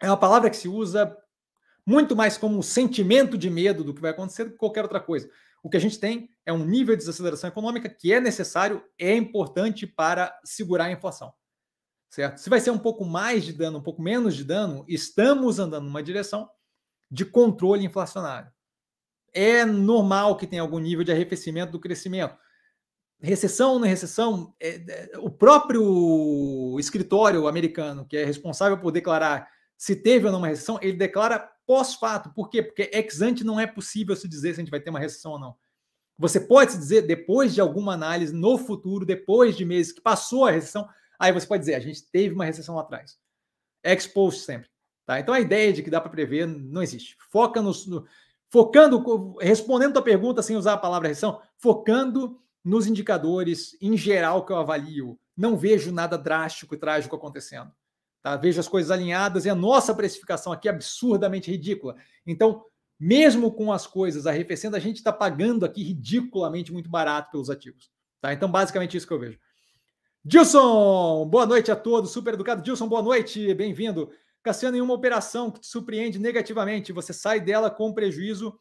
É 0.00 0.06
uma 0.06 0.16
palavra 0.16 0.48
que 0.48 0.56
se 0.56 0.68
usa 0.68 1.14
muito 1.86 2.16
mais 2.16 2.38
como 2.38 2.58
um 2.58 2.62
sentimento 2.62 3.36
de 3.36 3.50
medo 3.50 3.84
do 3.84 3.92
que 3.92 4.00
vai 4.00 4.10
acontecer 4.10 4.44
do 4.44 4.52
que 4.52 4.56
qualquer 4.56 4.82
outra 4.82 5.00
coisa. 5.00 5.30
O 5.62 5.68
que 5.68 5.76
a 5.76 5.80
gente 5.80 5.98
tem 5.98 6.30
é 6.46 6.52
um 6.52 6.64
nível 6.64 6.94
de 6.94 7.00
desaceleração 7.00 7.48
econômica 7.48 7.88
que 7.90 8.12
é 8.12 8.20
necessário, 8.20 8.82
é 8.98 9.14
importante 9.14 9.86
para 9.86 10.38
segurar 10.42 10.86
a 10.86 10.92
inflação. 10.92 11.32
Certo? 12.10 12.38
Se 12.38 12.50
vai 12.50 12.60
ser 12.60 12.70
um 12.70 12.78
pouco 12.78 13.04
mais 13.04 13.44
de 13.44 13.52
dano, 13.52 13.78
um 13.78 13.82
pouco 13.82 14.02
menos 14.02 14.36
de 14.36 14.44
dano, 14.44 14.84
estamos 14.86 15.58
andando 15.58 15.84
numa 15.84 16.02
direção 16.02 16.50
de 17.10 17.24
controle 17.24 17.86
inflacionário 17.86 18.52
é 19.32 19.64
normal 19.64 20.36
que 20.36 20.46
tenha 20.46 20.62
algum 20.62 20.78
nível 20.78 21.04
de 21.04 21.12
arrefecimento 21.12 21.72
do 21.72 21.80
crescimento. 21.80 22.36
Recessão 23.20 23.78
não 23.78 23.86
recessão, 23.86 24.54
é, 24.58 25.10
é, 25.12 25.18
o 25.18 25.28
próprio 25.28 26.76
escritório 26.78 27.46
americano, 27.46 28.06
que 28.06 28.16
é 28.16 28.24
responsável 28.24 28.78
por 28.78 28.90
declarar 28.90 29.48
se 29.76 29.94
teve 29.94 30.26
ou 30.26 30.32
não 30.32 30.38
uma 30.38 30.48
recessão, 30.48 30.78
ele 30.80 30.94
declara 30.94 31.50
pós-fato. 31.66 32.32
Por 32.34 32.48
quê? 32.48 32.62
Porque 32.62 32.90
ex 32.92 33.20
ante 33.20 33.44
não 33.44 33.60
é 33.60 33.66
possível 33.66 34.16
se 34.16 34.26
dizer 34.26 34.54
se 34.54 34.60
a 34.60 34.64
gente 34.64 34.70
vai 34.70 34.80
ter 34.80 34.90
uma 34.90 34.98
recessão 34.98 35.32
ou 35.32 35.38
não. 35.38 35.54
Você 36.18 36.40
pode 36.40 36.72
se 36.72 36.78
dizer 36.78 37.02
depois 37.02 37.54
de 37.54 37.60
alguma 37.60 37.94
análise 37.94 38.34
no 38.34 38.58
futuro, 38.58 39.06
depois 39.06 39.56
de 39.56 39.64
meses 39.64 39.92
que 39.92 40.00
passou 40.00 40.46
a 40.46 40.50
recessão, 40.50 40.88
aí 41.20 41.32
você 41.32 41.46
pode 41.46 41.60
dizer 41.60 41.74
a 41.74 41.80
gente 41.80 42.02
teve 42.10 42.34
uma 42.34 42.44
recessão 42.44 42.74
lá 42.74 42.82
atrás. 42.82 43.18
Ex 43.84 44.06
post 44.06 44.42
sempre. 44.42 44.68
Tá? 45.06 45.20
Então 45.20 45.34
a 45.34 45.40
ideia 45.40 45.72
de 45.72 45.82
que 45.82 45.90
dá 45.90 46.00
para 46.00 46.10
prever 46.10 46.46
não 46.46 46.82
existe. 46.82 47.16
Foca 47.30 47.62
no, 47.62 47.72
no 47.86 48.06
focando, 48.50 49.36
respondendo 49.40 49.98
a 49.98 50.02
pergunta 50.02 50.42
sem 50.42 50.56
usar 50.56 50.74
a 50.74 50.78
palavra 50.78 51.08
recessão, 51.08 51.40
focando 51.56 52.40
nos 52.64 52.86
indicadores 52.86 53.76
em 53.80 53.96
geral 53.96 54.44
que 54.44 54.52
eu 54.52 54.56
avalio, 54.56 55.18
não 55.36 55.56
vejo 55.56 55.92
nada 55.92 56.18
drástico 56.18 56.74
e 56.74 56.78
trágico 56.78 57.16
acontecendo. 57.16 57.72
Tá? 58.22 58.36
Vejo 58.36 58.60
as 58.60 58.68
coisas 58.68 58.90
alinhadas 58.90 59.46
e 59.46 59.50
a 59.50 59.54
nossa 59.54 59.94
precificação 59.94 60.52
aqui 60.52 60.68
é 60.68 60.70
absurdamente 60.70 61.50
ridícula. 61.50 61.96
Então, 62.26 62.64
mesmo 62.98 63.50
com 63.50 63.72
as 63.72 63.86
coisas 63.86 64.26
arrefecendo, 64.26 64.76
a 64.76 64.80
gente 64.80 64.96
está 64.96 65.12
pagando 65.12 65.64
aqui 65.64 65.82
ridiculamente 65.82 66.70
muito 66.70 66.90
barato 66.90 67.30
pelos 67.30 67.48
ativos. 67.48 67.90
Tá? 68.20 68.34
Então, 68.34 68.50
basicamente 68.50 68.96
isso 68.96 69.06
que 69.06 69.12
eu 69.12 69.18
vejo. 69.18 69.38
Dilson, 70.22 71.26
boa 71.30 71.46
noite 71.46 71.72
a 71.72 71.76
todos, 71.76 72.12
super 72.12 72.34
educado. 72.34 72.60
Dilson, 72.60 72.86
boa 72.86 73.00
noite, 73.00 73.54
bem-vindo. 73.54 74.12
Cassiano, 74.42 74.76
em 74.76 74.80
uma 74.82 74.92
operação 74.92 75.50
que 75.50 75.60
te 75.60 75.66
surpreende 75.66 76.18
negativamente, 76.18 76.92
você 76.92 77.10
sai 77.14 77.40
dela 77.40 77.70
com 77.70 77.94
prejuízo 77.94 78.60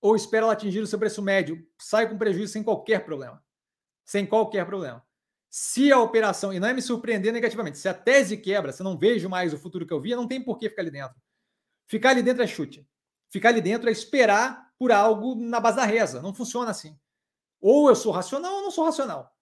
ou 0.00 0.14
espera 0.14 0.44
ela 0.44 0.52
atingir 0.52 0.78
o 0.78 0.86
seu 0.86 1.00
preço 1.00 1.20
médio, 1.20 1.66
sai 1.76 2.08
com 2.08 2.16
prejuízo 2.16 2.52
sem 2.52 2.62
qualquer 2.62 3.04
problema. 3.04 3.44
Sem 4.04 4.24
qualquer 4.24 4.64
problema. 4.64 5.04
Se 5.50 5.90
a 5.90 5.98
operação, 5.98 6.52
e 6.52 6.60
não 6.60 6.68
é 6.68 6.72
me 6.72 6.80
surpreender 6.80 7.32
negativamente, 7.32 7.78
se 7.78 7.88
a 7.88 7.94
tese 7.94 8.36
quebra, 8.36 8.70
se 8.70 8.82
eu 8.82 8.84
não 8.84 8.96
vejo 8.96 9.28
mais 9.28 9.52
o 9.52 9.58
futuro 9.58 9.84
que 9.84 9.92
eu 9.92 10.00
via, 10.00 10.14
não 10.14 10.28
tem 10.28 10.40
por 10.40 10.58
que 10.58 10.68
ficar 10.68 10.82
ali 10.82 10.92
dentro. 10.92 11.16
Ficar 11.88 12.10
ali 12.10 12.22
dentro 12.22 12.44
é 12.44 12.46
chute. 12.46 12.88
Ficar 13.30 13.48
ali 13.48 13.60
dentro 13.60 13.88
é 13.88 13.92
esperar 13.92 14.70
por 14.78 14.92
algo 14.92 15.34
na 15.34 15.58
base 15.58 15.76
da 15.76 15.84
reza. 15.84 16.22
Não 16.22 16.32
funciona 16.32 16.70
assim. 16.70 16.96
Ou 17.60 17.88
eu 17.88 17.96
sou 17.96 18.12
racional 18.12 18.54
ou 18.54 18.62
não 18.62 18.70
sou 18.70 18.84
racional. 18.84 19.35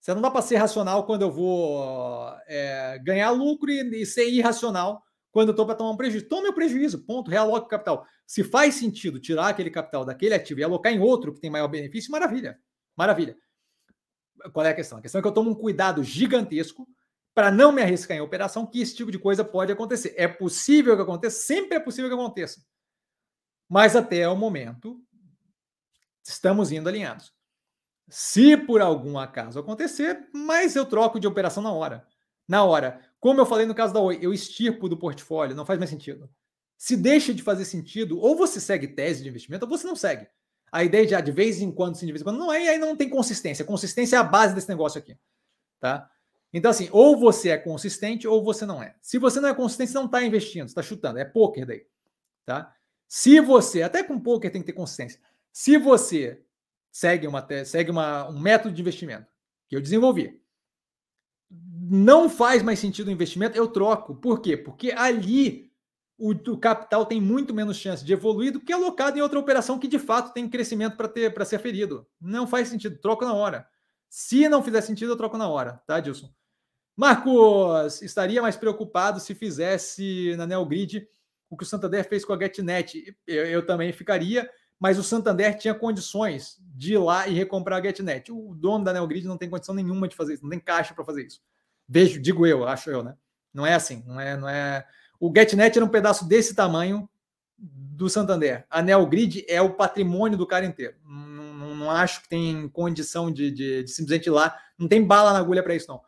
Você 0.00 0.14
não 0.14 0.22
dá 0.22 0.30
para 0.30 0.40
ser 0.40 0.56
racional 0.56 1.04
quando 1.04 1.22
eu 1.22 1.30
vou 1.30 2.34
é, 2.46 2.98
ganhar 3.04 3.30
lucro 3.30 3.70
e, 3.70 4.02
e, 4.02 4.06
ser 4.06 4.28
irracional 4.28 5.02
quando 5.30 5.48
eu 5.48 5.52
estou 5.52 5.66
para 5.66 5.74
tomar 5.74 5.90
um 5.90 5.96
prejuízo. 5.96 6.26
Tome 6.26 6.48
o 6.48 6.54
prejuízo, 6.54 7.04
ponto, 7.04 7.30
realoque 7.30 7.66
o 7.66 7.68
capital. 7.68 8.06
Se 8.26 8.42
faz 8.42 8.76
sentido 8.76 9.20
tirar 9.20 9.48
aquele 9.48 9.70
capital 9.70 10.04
daquele 10.04 10.34
ativo 10.34 10.60
e 10.60 10.64
alocar 10.64 10.92
em 10.92 11.00
outro 11.00 11.34
que 11.34 11.40
tem 11.40 11.50
maior 11.50 11.68
benefício, 11.68 12.10
maravilha. 12.10 12.58
Maravilha. 12.96 13.36
Qual 14.52 14.64
é 14.64 14.70
a 14.70 14.74
questão? 14.74 14.98
A 14.98 15.02
questão 15.02 15.18
é 15.18 15.22
que 15.22 15.28
eu 15.28 15.32
tomo 15.32 15.50
um 15.50 15.54
cuidado 15.54 16.02
gigantesco 16.02 16.88
para 17.34 17.50
não 17.50 17.70
me 17.70 17.82
arriscar 17.82 18.16
em 18.16 18.20
operação 18.20 18.66
que 18.66 18.80
esse 18.80 18.96
tipo 18.96 19.12
de 19.12 19.18
coisa 19.18 19.44
pode 19.44 19.70
acontecer. 19.70 20.14
É 20.16 20.26
possível 20.26 20.96
que 20.96 21.02
aconteça, 21.02 21.40
sempre 21.42 21.76
é 21.76 21.80
possível 21.80 22.08
que 22.08 22.14
aconteça. 22.14 22.62
Mas 23.68 23.94
até 23.94 24.26
o 24.28 24.34
momento, 24.34 25.00
estamos 26.24 26.72
indo 26.72 26.88
alinhados. 26.88 27.32
Se 28.10 28.56
por 28.56 28.80
algum 28.80 29.18
acaso 29.18 29.58
acontecer, 29.58 30.28
mas 30.34 30.74
eu 30.74 30.84
troco 30.84 31.20
de 31.20 31.26
operação 31.26 31.62
na 31.62 31.72
hora. 31.72 32.04
Na 32.46 32.64
hora. 32.64 33.00
Como 33.20 33.40
eu 33.40 33.46
falei 33.46 33.66
no 33.66 33.74
caso 33.74 33.94
da 33.94 34.00
Oi, 34.00 34.18
eu 34.20 34.34
extirpo 34.34 34.88
do 34.88 34.96
portfólio, 34.96 35.54
não 35.54 35.64
faz 35.64 35.78
mais 35.78 35.90
sentido. 35.90 36.28
Se 36.76 36.96
deixa 36.96 37.32
de 37.32 37.42
fazer 37.42 37.64
sentido, 37.64 38.18
ou 38.18 38.34
você 38.34 38.60
segue 38.60 38.88
tese 38.88 39.22
de 39.22 39.28
investimento, 39.28 39.64
ou 39.64 39.70
você 39.70 39.86
não 39.86 39.94
segue. 39.94 40.26
A 40.72 40.82
ideia 40.82 41.06
de, 41.06 41.14
ah, 41.14 41.20
de 41.20 41.30
vez 41.30 41.60
em 41.60 41.70
quando, 41.70 41.96
sim, 41.96 42.06
de 42.06 42.12
vez 42.12 42.22
em 42.22 42.24
quando, 42.24 42.38
não 42.38 42.52
é, 42.52 42.64
e 42.64 42.68
aí 42.70 42.78
não 42.78 42.96
tem 42.96 43.08
consistência. 43.08 43.64
Consistência 43.64 44.16
é 44.16 44.18
a 44.18 44.24
base 44.24 44.54
desse 44.54 44.68
negócio 44.68 44.98
aqui. 44.98 45.16
Tá? 45.78 46.10
Então, 46.52 46.70
assim, 46.70 46.88
ou 46.90 47.16
você 47.16 47.50
é 47.50 47.58
consistente 47.58 48.26
ou 48.26 48.42
você 48.42 48.66
não 48.66 48.82
é. 48.82 48.96
Se 49.00 49.18
você 49.18 49.40
não 49.40 49.48
é 49.48 49.54
consistente, 49.54 49.92
você 49.92 49.98
não 49.98 50.06
está 50.06 50.22
investindo, 50.22 50.66
você 50.66 50.72
está 50.72 50.82
chutando. 50.82 51.18
É 51.18 51.24
poker 51.24 51.66
daí. 51.66 51.86
Tá? 52.44 52.74
Se 53.06 53.40
você, 53.40 53.82
até 53.82 54.02
com 54.02 54.18
poker 54.18 54.50
tem 54.50 54.60
que 54.60 54.66
ter 54.66 54.72
consistência. 54.72 55.20
Se 55.52 55.76
você 55.76 56.42
segue, 56.90 57.26
uma, 57.26 57.46
segue 57.64 57.90
uma, 57.90 58.28
um 58.28 58.38
método 58.38 58.74
de 58.74 58.80
investimento 58.80 59.26
que 59.68 59.76
eu 59.76 59.80
desenvolvi. 59.80 60.40
Não 61.50 62.28
faz 62.28 62.62
mais 62.62 62.78
sentido 62.78 63.08
o 63.08 63.12
investimento, 63.12 63.56
eu 63.56 63.68
troco. 63.68 64.14
Por 64.14 64.40
quê? 64.40 64.56
Porque 64.56 64.92
ali 64.92 65.70
o, 66.18 66.32
o, 66.32 66.58
capital 66.58 67.06
tem 67.06 67.20
muito 67.20 67.54
menos 67.54 67.78
chance 67.78 68.04
de 68.04 68.12
evoluir 68.12 68.52
do 68.52 68.60
que 68.60 68.72
alocado 68.72 69.18
em 69.18 69.22
outra 69.22 69.38
operação 69.38 69.78
que 69.78 69.88
de 69.88 69.98
fato 69.98 70.32
tem 70.32 70.48
crescimento 70.48 70.96
para 70.96 71.08
ter 71.08 71.32
para 71.32 71.44
ser 71.44 71.58
ferido. 71.58 72.06
Não 72.20 72.46
faz 72.46 72.68
sentido, 72.68 72.98
troco 73.00 73.24
na 73.24 73.32
hora. 73.32 73.66
Se 74.08 74.48
não 74.48 74.62
fizer 74.62 74.80
sentido, 74.82 75.12
eu 75.12 75.16
troco 75.16 75.38
na 75.38 75.48
hora, 75.48 75.82
tá, 75.86 75.98
Dilson? 75.98 76.30
Marcos, 76.96 78.02
estaria 78.02 78.42
mais 78.42 78.56
preocupado 78.56 79.20
se 79.20 79.34
fizesse 79.34 80.34
na 80.36 80.46
Neogrid 80.46 81.08
o 81.48 81.56
que 81.56 81.64
o 81.64 81.66
Santander 81.66 82.06
fez 82.06 82.24
com 82.24 82.32
a 82.32 82.38
GetNet. 82.38 83.16
Eu, 83.26 83.46
eu 83.46 83.66
também 83.66 83.92
ficaria, 83.92 84.48
mas 84.80 84.98
o 84.98 85.04
Santander 85.04 85.58
tinha 85.58 85.74
condições 85.74 86.58
de 86.74 86.94
ir 86.94 86.98
lá 86.98 87.28
e 87.28 87.34
recomprar 87.34 87.78
a 87.78 87.82
GetNet. 87.82 88.32
O 88.32 88.54
dono 88.54 88.82
da 88.82 88.94
Neogrid 88.94 89.26
não 89.26 89.36
tem 89.36 89.50
condição 89.50 89.74
nenhuma 89.74 90.08
de 90.08 90.16
fazer 90.16 90.34
isso, 90.34 90.42
não 90.42 90.50
tem 90.50 90.58
caixa 90.58 90.94
para 90.94 91.04
fazer 91.04 91.26
isso. 91.26 91.42
Vejo, 91.86 92.18
digo 92.18 92.46
eu, 92.46 92.66
acho 92.66 92.88
eu, 92.88 93.02
né? 93.02 93.14
Não 93.52 93.66
é 93.66 93.74
assim, 93.74 94.02
não 94.06 94.18
é, 94.18 94.36
não 94.36 94.48
é. 94.48 94.86
O 95.20 95.30
GetNet 95.36 95.76
era 95.76 95.84
um 95.84 95.90
pedaço 95.90 96.26
desse 96.26 96.54
tamanho 96.54 97.08
do 97.58 98.08
Santander. 98.08 98.64
A 98.70 98.80
Neogrid 98.80 99.44
é 99.46 99.60
o 99.60 99.74
patrimônio 99.74 100.38
do 100.38 100.46
cara 100.46 100.64
inteiro. 100.64 100.96
Não, 101.04 101.52
não, 101.52 101.74
não 101.74 101.90
acho 101.90 102.22
que 102.22 102.28
tem 102.30 102.66
condição 102.70 103.30
de, 103.30 103.50
de, 103.50 103.82
de 103.84 103.90
simplesmente 103.90 104.28
ir 104.28 104.30
lá. 104.30 104.58
Não 104.78 104.88
tem 104.88 105.04
bala 105.04 105.34
na 105.34 105.38
agulha 105.38 105.62
para 105.62 105.74
isso, 105.74 105.88
não. 105.88 106.00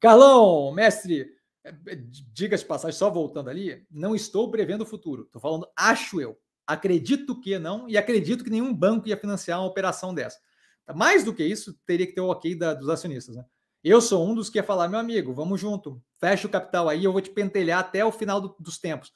Carlão, 0.00 0.72
mestre, 0.72 1.30
é, 1.62 1.68
é, 1.68 1.98
diga-se 2.32 2.64
passagem, 2.64 2.96
só 2.98 3.10
voltando 3.10 3.50
ali, 3.50 3.84
não 3.90 4.14
estou 4.14 4.50
prevendo 4.50 4.80
o 4.80 4.86
futuro. 4.86 5.24
Estou 5.24 5.42
falando, 5.42 5.68
acho 5.76 6.18
eu. 6.22 6.38
Acredito 6.70 7.40
que 7.40 7.58
não, 7.58 7.88
e 7.88 7.96
acredito 7.96 8.44
que 8.44 8.50
nenhum 8.50 8.72
banco 8.72 9.08
ia 9.08 9.16
financiar 9.16 9.58
uma 9.58 9.68
operação 9.68 10.14
dessa. 10.14 10.38
Mais 10.94 11.24
do 11.24 11.34
que 11.34 11.44
isso, 11.44 11.78
teria 11.84 12.06
que 12.06 12.14
ter 12.14 12.20
o 12.20 12.28
ok 12.28 12.54
da, 12.54 12.74
dos 12.74 12.88
acionistas. 12.88 13.36
Né? 13.36 13.44
Eu 13.82 14.00
sou 14.00 14.28
um 14.28 14.34
dos 14.34 14.48
que 14.48 14.58
ia 14.58 14.62
falar, 14.62 14.88
meu 14.88 14.98
amigo, 14.98 15.32
vamos 15.32 15.60
junto, 15.60 16.00
fecha 16.20 16.46
o 16.46 16.50
capital 16.50 16.88
aí, 16.88 17.02
eu 17.02 17.12
vou 17.12 17.20
te 17.20 17.30
pentelhar 17.30 17.80
até 17.80 18.04
o 18.04 18.12
final 18.12 18.40
do, 18.40 18.54
dos 18.60 18.78
tempos. 18.78 19.12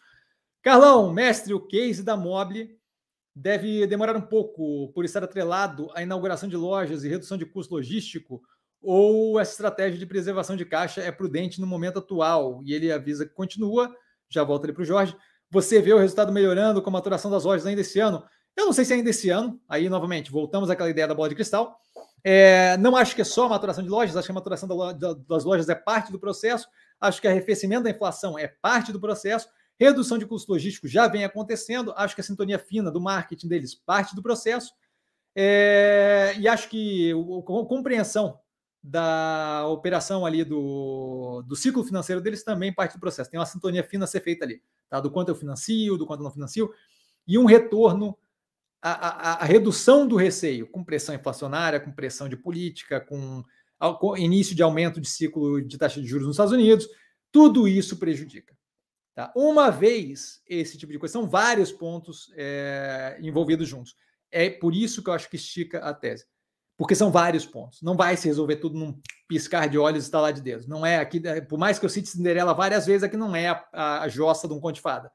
Carlão, 0.62 1.12
mestre, 1.12 1.54
o 1.54 1.60
case 1.60 2.02
da 2.02 2.16
Mobile 2.16 2.76
deve 3.34 3.86
demorar 3.86 4.16
um 4.16 4.22
pouco 4.22 4.90
por 4.92 5.04
estar 5.04 5.22
atrelado 5.22 5.90
à 5.94 6.02
inauguração 6.02 6.48
de 6.48 6.56
lojas 6.56 7.04
e 7.04 7.08
redução 7.08 7.36
de 7.38 7.46
custo 7.46 7.74
logístico 7.74 8.42
ou 8.84 9.40
essa 9.40 9.52
estratégia 9.52 9.98
de 9.98 10.06
preservação 10.06 10.56
de 10.56 10.64
caixa 10.64 11.00
é 11.00 11.10
prudente 11.10 11.60
no 11.60 11.66
momento 11.66 12.00
atual? 12.00 12.60
E 12.64 12.74
ele 12.74 12.92
avisa 12.92 13.24
que 13.24 13.32
continua, 13.32 13.94
já 14.28 14.44
volta 14.44 14.66
ali 14.66 14.72
para 14.72 14.82
o 14.82 14.86
Jorge. 14.86 15.16
Você 15.54 15.80
vê 15.80 15.92
o 15.92 15.98
resultado 15.98 16.32
melhorando 16.32 16.82
com 16.82 16.90
a 16.90 16.92
maturação 16.92 17.30
das 17.30 17.44
lojas 17.44 17.64
ainda 17.64 17.80
esse 17.80 18.00
ano? 18.00 18.24
Eu 18.56 18.66
não 18.66 18.72
sei 18.72 18.84
se 18.84 18.92
ainda 18.92 19.10
esse 19.10 19.30
ano, 19.30 19.60
aí 19.68 19.88
novamente, 19.88 20.28
voltamos 20.28 20.68
àquela 20.68 20.90
ideia 20.90 21.06
da 21.06 21.14
bola 21.14 21.28
de 21.28 21.36
cristal. 21.36 21.78
É, 22.24 22.76
não 22.78 22.96
acho 22.96 23.14
que 23.14 23.20
é 23.20 23.24
só 23.24 23.46
a 23.46 23.50
maturação 23.50 23.84
de 23.84 23.88
lojas, 23.88 24.16
acho 24.16 24.26
que 24.26 24.32
a 24.32 24.34
maturação 24.34 24.68
da, 24.68 24.92
da, 24.92 25.12
das 25.12 25.44
lojas 25.44 25.68
é 25.68 25.74
parte 25.76 26.10
do 26.10 26.18
processo, 26.18 26.66
acho 27.00 27.20
que 27.20 27.28
arrefecimento 27.28 27.84
da 27.84 27.90
inflação 27.90 28.36
é 28.36 28.48
parte 28.48 28.90
do 28.90 28.98
processo, 28.98 29.48
redução 29.78 30.18
de 30.18 30.26
custos 30.26 30.48
logísticos 30.48 30.90
já 30.90 31.06
vem 31.06 31.24
acontecendo, 31.24 31.94
acho 31.96 32.16
que 32.16 32.20
a 32.20 32.24
sintonia 32.24 32.58
fina 32.58 32.90
do 32.90 33.00
marketing 33.00 33.46
deles 33.46 33.76
parte 33.76 34.16
do 34.16 34.22
processo, 34.22 34.72
é, 35.36 36.34
e 36.36 36.48
acho 36.48 36.68
que 36.68 37.12
a 37.12 37.66
compreensão 37.66 38.40
da 38.86 39.66
operação 39.66 40.26
ali 40.26 40.44
do, 40.44 41.42
do 41.46 41.56
ciclo 41.56 41.82
financeiro 41.82 42.20
deles 42.20 42.44
também 42.44 42.70
parte 42.70 42.92
do 42.92 43.00
processo. 43.00 43.30
Tem 43.30 43.40
uma 43.40 43.46
sintonia 43.46 43.82
fina 43.82 44.04
a 44.04 44.06
ser 44.06 44.20
feita 44.20 44.44
ali, 44.44 44.62
tá? 44.90 45.00
Do 45.00 45.10
quanto 45.10 45.30
eu 45.30 45.34
financio, 45.34 45.96
do 45.96 46.06
quanto 46.06 46.20
eu 46.20 46.24
não 46.24 46.30
financio, 46.30 46.70
e 47.26 47.38
um 47.38 47.46
retorno, 47.46 48.14
a, 48.82 48.90
a, 48.90 49.32
a 49.36 49.44
redução 49.46 50.06
do 50.06 50.16
receio, 50.16 50.66
com 50.66 50.84
pressão 50.84 51.14
inflacionária, 51.14 51.80
com 51.80 51.90
pressão 51.90 52.28
de 52.28 52.36
política, 52.36 53.00
com, 53.00 53.42
com 53.98 54.18
início 54.18 54.54
de 54.54 54.62
aumento 54.62 55.00
de 55.00 55.08
ciclo 55.08 55.62
de 55.62 55.78
taxa 55.78 55.98
de 55.98 56.06
juros 56.06 56.26
nos 56.26 56.36
Estados 56.36 56.52
Unidos, 56.52 56.86
tudo 57.32 57.66
isso 57.66 57.96
prejudica. 57.96 58.54
Tá? 59.14 59.32
Uma 59.34 59.70
vez 59.70 60.42
esse 60.46 60.76
tipo 60.76 60.92
de 60.92 60.98
coisa, 60.98 61.14
são 61.14 61.26
vários 61.26 61.72
pontos 61.72 62.30
é, 62.36 63.16
envolvidos 63.22 63.66
juntos. 63.66 63.96
É 64.30 64.50
por 64.50 64.74
isso 64.74 65.02
que 65.02 65.08
eu 65.08 65.14
acho 65.14 65.30
que 65.30 65.36
estica 65.36 65.78
a 65.78 65.94
tese 65.94 66.26
porque 66.76 66.94
são 66.94 67.10
vários 67.10 67.46
pontos. 67.46 67.82
Não 67.82 67.96
vai 67.96 68.16
se 68.16 68.26
resolver 68.26 68.56
tudo 68.56 68.78
num 68.78 68.98
piscar 69.28 69.68
de 69.68 69.78
olhos 69.78 70.04
e 70.04 70.06
estalar 70.06 70.32
de 70.32 70.42
dedos. 70.42 70.66
Não 70.66 70.84
é 70.84 70.96
aqui, 70.96 71.22
é, 71.24 71.40
por 71.40 71.58
mais 71.58 71.78
que 71.78 71.84
eu 71.84 71.90
cite 71.90 72.08
Cinderela 72.08 72.52
várias 72.52 72.86
vezes, 72.86 73.02
aqui 73.02 73.16
não 73.16 73.34
é 73.34 73.48
a, 73.72 74.02
a, 74.02 74.08
jossa 74.08 74.48
de 74.48 74.54
um 74.54 74.60
conto 74.60 74.76
de 74.76 74.80
fada. 74.80 75.10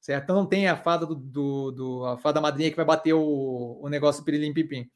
Certo? 0.00 0.24
Então 0.24 0.36
não 0.36 0.46
tem 0.46 0.68
a 0.68 0.76
fada 0.76 1.06
do, 1.06 1.14
do, 1.14 1.70
do, 1.70 2.04
a 2.04 2.18
fada 2.18 2.40
madrinha 2.40 2.70
que 2.70 2.76
vai 2.76 2.84
bater 2.84 3.12
o, 3.12 3.80
o 3.80 3.88
negócio 3.88 4.24
pirilim 4.24 4.52
pipim. 4.52 4.88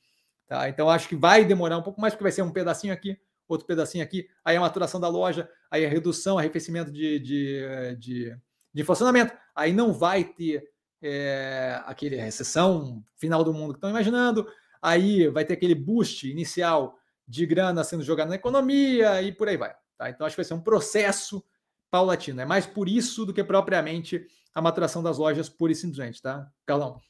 Tá? 0.46 0.68
Então 0.68 0.88
acho 0.88 1.08
que 1.08 1.16
vai 1.16 1.44
demorar 1.44 1.78
um 1.78 1.82
pouco 1.82 2.00
mais, 2.00 2.14
porque 2.14 2.24
vai 2.24 2.32
ser 2.32 2.42
um 2.42 2.52
pedacinho 2.52 2.92
aqui, 2.92 3.16
outro 3.48 3.66
pedacinho 3.66 4.02
aqui, 4.04 4.28
aí 4.44 4.56
a 4.56 4.60
maturação 4.60 5.00
da 5.00 5.08
loja, 5.08 5.48
aí 5.70 5.84
a 5.84 5.88
redução, 5.88 6.38
arrefecimento 6.38 6.90
de, 6.90 7.18
de, 7.18 7.96
de, 7.98 8.36
de 8.72 8.84
funcionamento. 8.84 9.34
Aí 9.54 9.72
não 9.72 9.92
vai 9.92 10.24
ter 10.24 10.64
é, 11.02 11.80
aquele 11.84 12.16
recessão 12.16 13.04
final 13.16 13.42
do 13.42 13.52
mundo 13.52 13.72
que 13.72 13.78
estão 13.78 13.90
imaginando 13.90 14.46
aí 14.82 15.28
vai 15.28 15.44
ter 15.44 15.54
aquele 15.54 15.74
boost 15.74 16.28
inicial 16.28 16.98
de 17.26 17.46
grana 17.46 17.84
sendo 17.84 18.02
jogada 18.02 18.30
na 18.30 18.36
economia 18.36 19.22
e 19.22 19.32
por 19.32 19.48
aí 19.48 19.56
vai. 19.56 19.74
Tá? 19.96 20.10
Então 20.10 20.26
acho 20.26 20.34
que 20.34 20.42
vai 20.42 20.44
ser 20.44 20.54
um 20.54 20.60
processo 20.60 21.42
paulatino. 21.90 22.40
É 22.40 22.44
mais 22.44 22.66
por 22.66 22.88
isso 22.88 23.24
do 23.24 23.32
que 23.32 23.44
propriamente 23.44 24.26
a 24.54 24.60
maturação 24.60 25.02
das 25.02 25.18
lojas 25.18 25.48
pura 25.48 25.72
e 25.72 25.76
simplesmente, 25.76 26.20
tá, 26.20 26.50
Carlão? 26.66 27.00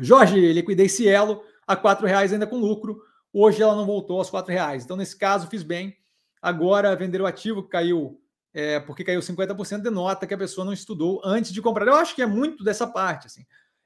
Jorge, 0.00 0.52
liquidei 0.52 0.88
Cielo 0.88 1.42
a 1.66 1.74
R$ 1.74 2.06
reais 2.06 2.32
ainda 2.32 2.46
com 2.46 2.56
lucro. 2.56 3.00
Hoje 3.32 3.62
ela 3.62 3.74
não 3.74 3.86
voltou 3.86 4.18
aos 4.18 4.30
R$ 4.30 4.42
reais. 4.48 4.84
Então, 4.84 4.96
nesse 4.96 5.16
caso, 5.16 5.48
fiz 5.48 5.62
bem. 5.62 5.96
Agora, 6.40 6.94
vender 6.94 7.20
o 7.20 7.26
ativo 7.26 7.62
caiu, 7.62 8.20
é, 8.52 8.78
porque 8.80 9.04
caiu 9.04 9.20
50%, 9.20 9.82
denota 9.82 10.26
que 10.26 10.34
a 10.34 10.38
pessoa 10.38 10.64
não 10.64 10.72
estudou 10.72 11.20
antes 11.24 11.52
de 11.52 11.62
comprar. 11.62 11.86
Eu 11.86 11.96
acho 11.96 12.14
que 12.14 12.22
é 12.22 12.26
muito 12.26 12.62
dessa 12.62 12.86
parte. 12.86 13.26
Assim. 13.26 13.44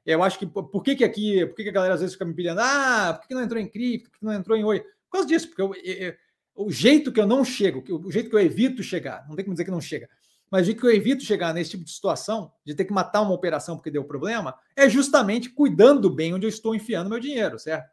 Eu 0.09 0.23
acho 0.23 0.39
que 0.39 0.47
por 0.47 0.83
que, 0.83 0.97
que 0.97 1.05
aqui, 1.05 1.45
por 1.45 1.55
que, 1.55 1.65
que 1.65 1.69
a 1.69 1.73
galera 1.73 1.93
às 1.93 2.01
vezes 2.01 2.15
fica 2.15 2.25
me 2.25 2.33
pedindo, 2.33 2.59
ah, 2.59 3.13
por 3.13 3.21
que, 3.21 3.29
que 3.29 3.35
não 3.35 3.43
entrou 3.43 3.61
em 3.61 3.69
cripto, 3.69 4.11
por 4.11 4.19
que 4.19 4.25
não 4.25 4.33
entrou 4.33 4.57
em 4.57 4.65
oi? 4.65 4.81
Por 4.81 5.13
causa 5.13 5.29
disso, 5.29 5.49
porque 5.49 5.61
eu, 5.61 5.75
eu, 5.75 6.15
o 6.57 6.71
jeito 6.71 7.13
que 7.13 7.21
eu 7.21 7.27
não 7.27 7.45
chego, 7.45 7.85
o 7.87 8.11
jeito 8.11 8.31
que 8.31 8.35
eu 8.35 8.41
evito 8.41 8.83
chegar, 8.83 9.27
não 9.29 9.37
tem 9.37 9.45
como 9.45 9.53
dizer 9.53 9.67
que 9.67 9.71
não 9.71 9.83
chega, 9.83 10.09
mas 10.51 10.63
o 10.63 10.65
jeito 10.65 10.81
que 10.81 10.87
eu 10.87 10.95
evito 10.95 11.23
chegar 11.23 11.53
nesse 11.53 11.73
tipo 11.73 11.85
de 11.85 11.91
situação, 11.91 12.51
de 12.65 12.75
ter 12.75 12.87
que 12.87 12.93
matar 12.93 13.21
uma 13.21 13.35
operação 13.35 13.77
porque 13.77 13.91
deu 13.91 14.03
problema, 14.03 14.55
é 14.75 14.89
justamente 14.89 15.51
cuidando 15.51 16.09
bem 16.09 16.33
onde 16.33 16.47
eu 16.47 16.51
estou 16.51 16.75
enfiando 16.75 17.11
meu 17.11 17.21
dinheiro, 17.21 17.59
certo? 17.59 17.91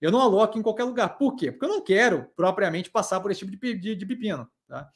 Eu 0.00 0.12
não 0.12 0.20
aloco 0.20 0.56
em 0.56 0.62
qualquer 0.62 0.84
lugar. 0.84 1.18
Por 1.18 1.34
quê? 1.34 1.50
Porque 1.50 1.64
eu 1.64 1.70
não 1.70 1.82
quero 1.82 2.30
propriamente 2.36 2.88
passar 2.88 3.18
por 3.18 3.32
esse 3.32 3.44
tipo 3.44 3.50
de, 3.50 3.74
de, 3.74 3.96
de 3.96 4.06
pepino. 4.06 4.48
Tá? 4.68 4.88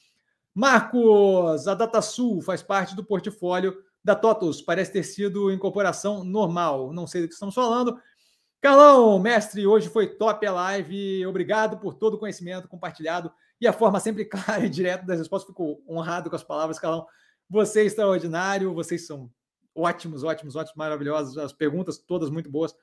Marcos, 0.55 1.66
a 1.66 1.74
DataSul 1.74 2.40
faz 2.40 2.62
parte 2.62 2.94
do 2.94 3.05
portfólio 3.05 3.76
da 4.05 4.15
TOTUS 4.15 4.61
parece 4.62 4.93
ter 4.93 5.03
sido 5.03 5.53
incorporação 5.53 6.24
normal. 6.24 6.93
Não 6.93 7.07
sei 7.07 7.23
do 7.23 7.29
que 7.29 7.35
estamos 7.35 7.55
falando. 7.55 7.99
Carlão, 8.61 9.19
mestre, 9.19 9.66
hoje 9.66 9.89
foi 9.89 10.07
top 10.07 10.47
a 10.47 10.53
live. 10.53 11.27
Obrigado 11.27 11.79
por 11.79 11.95
todo 11.95 12.15
o 12.15 12.19
conhecimento 12.19 12.69
compartilhado 12.69 13.33
e 13.61 13.66
a 13.66 13.73
forma 13.73 14.01
sempre 14.01 14.24
clara 14.27 14.65
e 14.65 14.69
direta 14.69 15.05
das 15.05 15.19
respostas. 15.19 15.49
Fico 15.49 15.83
honrado 15.89 16.31
com 16.31 16.37
as 16.37 16.45
palavras, 16.45 16.79
Carlão. 16.79 17.07
Você 17.49 17.81
é 17.81 17.85
extraordinário, 17.85 18.74
vocês 18.74 19.07
são 19.07 19.31
ótimos, 19.74 20.23
ótimos, 20.24 20.57
ótimos, 20.57 20.77
maravilhosos. 20.77 21.39
As 21.39 21.53
perguntas 21.53 21.99
todas 21.99 22.31
muito 22.31 22.51
boas. 22.51 22.74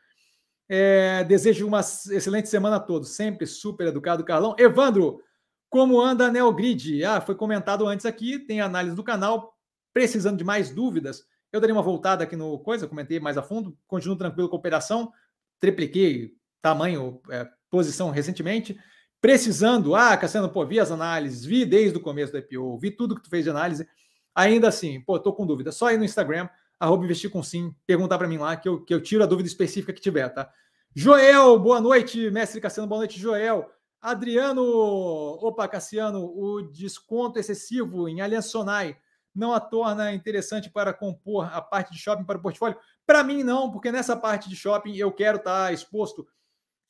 É, 0.68 1.24
desejo 1.24 1.66
uma 1.68 1.80
excelente 1.80 2.48
semana 2.48 2.76
a 2.76 2.80
todos. 2.80 3.16
Sempre 3.16 3.48
super 3.48 3.88
educado, 3.88 4.24
Carlão. 4.24 4.56
Evandro, 4.58 5.22
como 5.70 6.02
anda 6.02 6.28
a 6.28 6.32
Neogrid? 6.32 7.04
Ah, 7.04 7.22
foi 7.22 7.36
comentado 7.36 7.88
antes 7.88 8.06
aqui, 8.06 8.40
tem 8.40 8.62
análise 8.62 8.96
do 8.96 9.04
canal 9.04 9.54
precisando 9.94 10.38
de 10.38 10.44
mais 10.44 10.70
dúvidas, 10.70 11.24
eu 11.52 11.60
daria 11.60 11.76
uma 11.76 11.82
voltada 11.82 12.24
aqui 12.24 12.36
no 12.36 12.60
coisa, 12.60 12.88
comentei 12.88 13.20
mais 13.20 13.38
a 13.38 13.42
fundo, 13.42 13.78
continuo 13.88 14.16
tranquilo 14.16 14.50
com 14.50 14.56
a 14.56 14.60
operação, 14.60 15.12
tripliquei 15.60 16.34
tamanho, 16.62 17.22
é, 17.30 17.48
posição 17.70 18.10
recentemente, 18.12 18.78
precisando, 19.22 19.96
ah, 19.96 20.16
Cassiano, 20.16 20.50
pô, 20.50 20.66
vi 20.66 20.80
as 20.80 20.92
análises, 20.92 21.44
vi 21.44 21.66
desde 21.66 21.98
o 21.98 22.02
começo 22.02 22.32
do 22.32 22.38
IPO, 22.38 22.78
vi 22.78 22.92
tudo 22.92 23.16
que 23.16 23.24
tu 23.24 23.30
fez 23.30 23.44
de 23.44 23.50
análise, 23.50 23.88
ainda 24.34 24.68
assim, 24.68 25.02
pô, 25.02 25.20
tô 25.20 25.34
com 25.34 25.46
dúvida, 25.46 25.72
só 25.72 25.92
ir 25.92 25.98
no 25.98 26.06
Instagram, 26.06 26.48
arroba 26.80 27.04
investir 27.04 27.30
com 27.30 27.44
sim, 27.44 27.74
perguntar 27.86 28.18
para 28.18 28.28
mim 28.28 28.38
lá, 28.38 28.56
que 28.56 28.70
eu, 28.70 28.84
que 28.84 28.94
eu 28.94 29.02
tiro 29.02 29.24
a 29.24 29.28
dúvida 29.28 29.48
específica 29.48 29.92
que 29.92 30.02
tiver, 30.02 30.30
tá? 30.30 30.50
Joel, 30.96 31.60
boa 31.60 31.82
noite, 31.82 32.32
mestre 32.32 32.62
Cassiano, 32.62 32.88
boa 32.88 33.00
noite, 33.00 33.20
Joel. 33.20 33.70
Adriano, 34.02 34.64
opa, 34.64 35.68
Cassiano, 35.68 36.26
o 36.26 36.62
desconto 36.62 37.38
excessivo 37.38 38.08
em 38.08 38.22
Aliança 38.22 38.48
Sonai 38.48 38.98
não 39.34 39.54
a 39.54 39.60
torna 39.60 40.14
interessante 40.14 40.70
para 40.70 40.94
compor 40.94 41.50
a 41.54 41.62
parte 41.62 41.92
de 41.92 42.00
shopping 42.00 42.24
para 42.24 42.38
o 42.38 42.42
portfólio? 42.42 42.78
Para 43.06 43.24
mim, 43.24 43.44
não, 43.44 43.72
porque 43.72 43.92
nessa 43.92 44.16
parte 44.16 44.50
de 44.50 44.56
shopping 44.56 44.96
eu 44.96 45.12
quero 45.12 45.38
estar 45.38 45.68
tá 45.68 45.74
exposto 45.74 46.28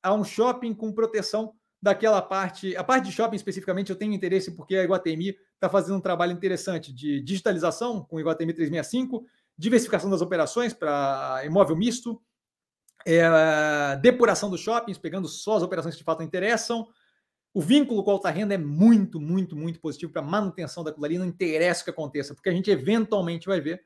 a 0.02 0.14
um 0.14 0.24
shopping 0.24 0.74
com 0.74 0.92
proteção 0.92 1.54
daquela 1.82 2.22
parte. 2.22 2.76
A 2.76 2.84
parte 2.84 3.06
de 3.06 3.12
shopping 3.12 3.36
especificamente 3.36 3.90
eu 3.90 3.96
tenho 3.96 4.14
interesse 4.14 4.52
porque 4.52 4.76
a 4.76 4.84
Iguatemi 4.84 5.38
está 5.54 5.70
fazendo 5.70 5.98
um 5.98 6.02
trabalho 6.02 6.32
interessante 6.32 6.94
de 6.94 7.22
digitalização 7.22 8.04
com 8.04 8.18
o 8.18 8.20
Iguatemi 8.20 8.54
365, 8.54 9.26
diversificação 9.58 10.10
das 10.10 10.22
operações 10.22 10.74
para 10.74 11.42
imóvel 11.46 11.76
misto, 11.76 12.22
é, 13.06 13.98
depuração 14.02 14.50
dos 14.50 14.60
shoppings, 14.60 14.98
pegando 14.98 15.28
só 15.28 15.58
as 15.58 15.64
operações 15.64 15.96
que 15.96 16.00
de 16.00 16.06
fato 16.06 16.24
interessam, 16.24 16.88
o 17.54 17.62
vínculo 17.62 18.04
com 18.04 18.12
a 18.12 18.14
alta 18.14 18.30
renda 18.30 18.54
é 18.54 18.58
muito, 18.58 19.20
muito, 19.20 19.56
muito 19.56 19.80
positivo 19.80 20.12
para 20.12 20.22
a 20.22 20.26
manutenção 20.26 20.84
daquilo 20.84 21.06
ali, 21.06 21.18
não 21.18 21.26
interessa 21.26 21.82
o 21.82 21.84
que 21.86 21.90
aconteça, 21.90 22.36
porque 22.36 22.50
a 22.50 22.54
gente 22.54 22.70
eventualmente 22.70 23.48
vai 23.48 23.60
ver, 23.60 23.82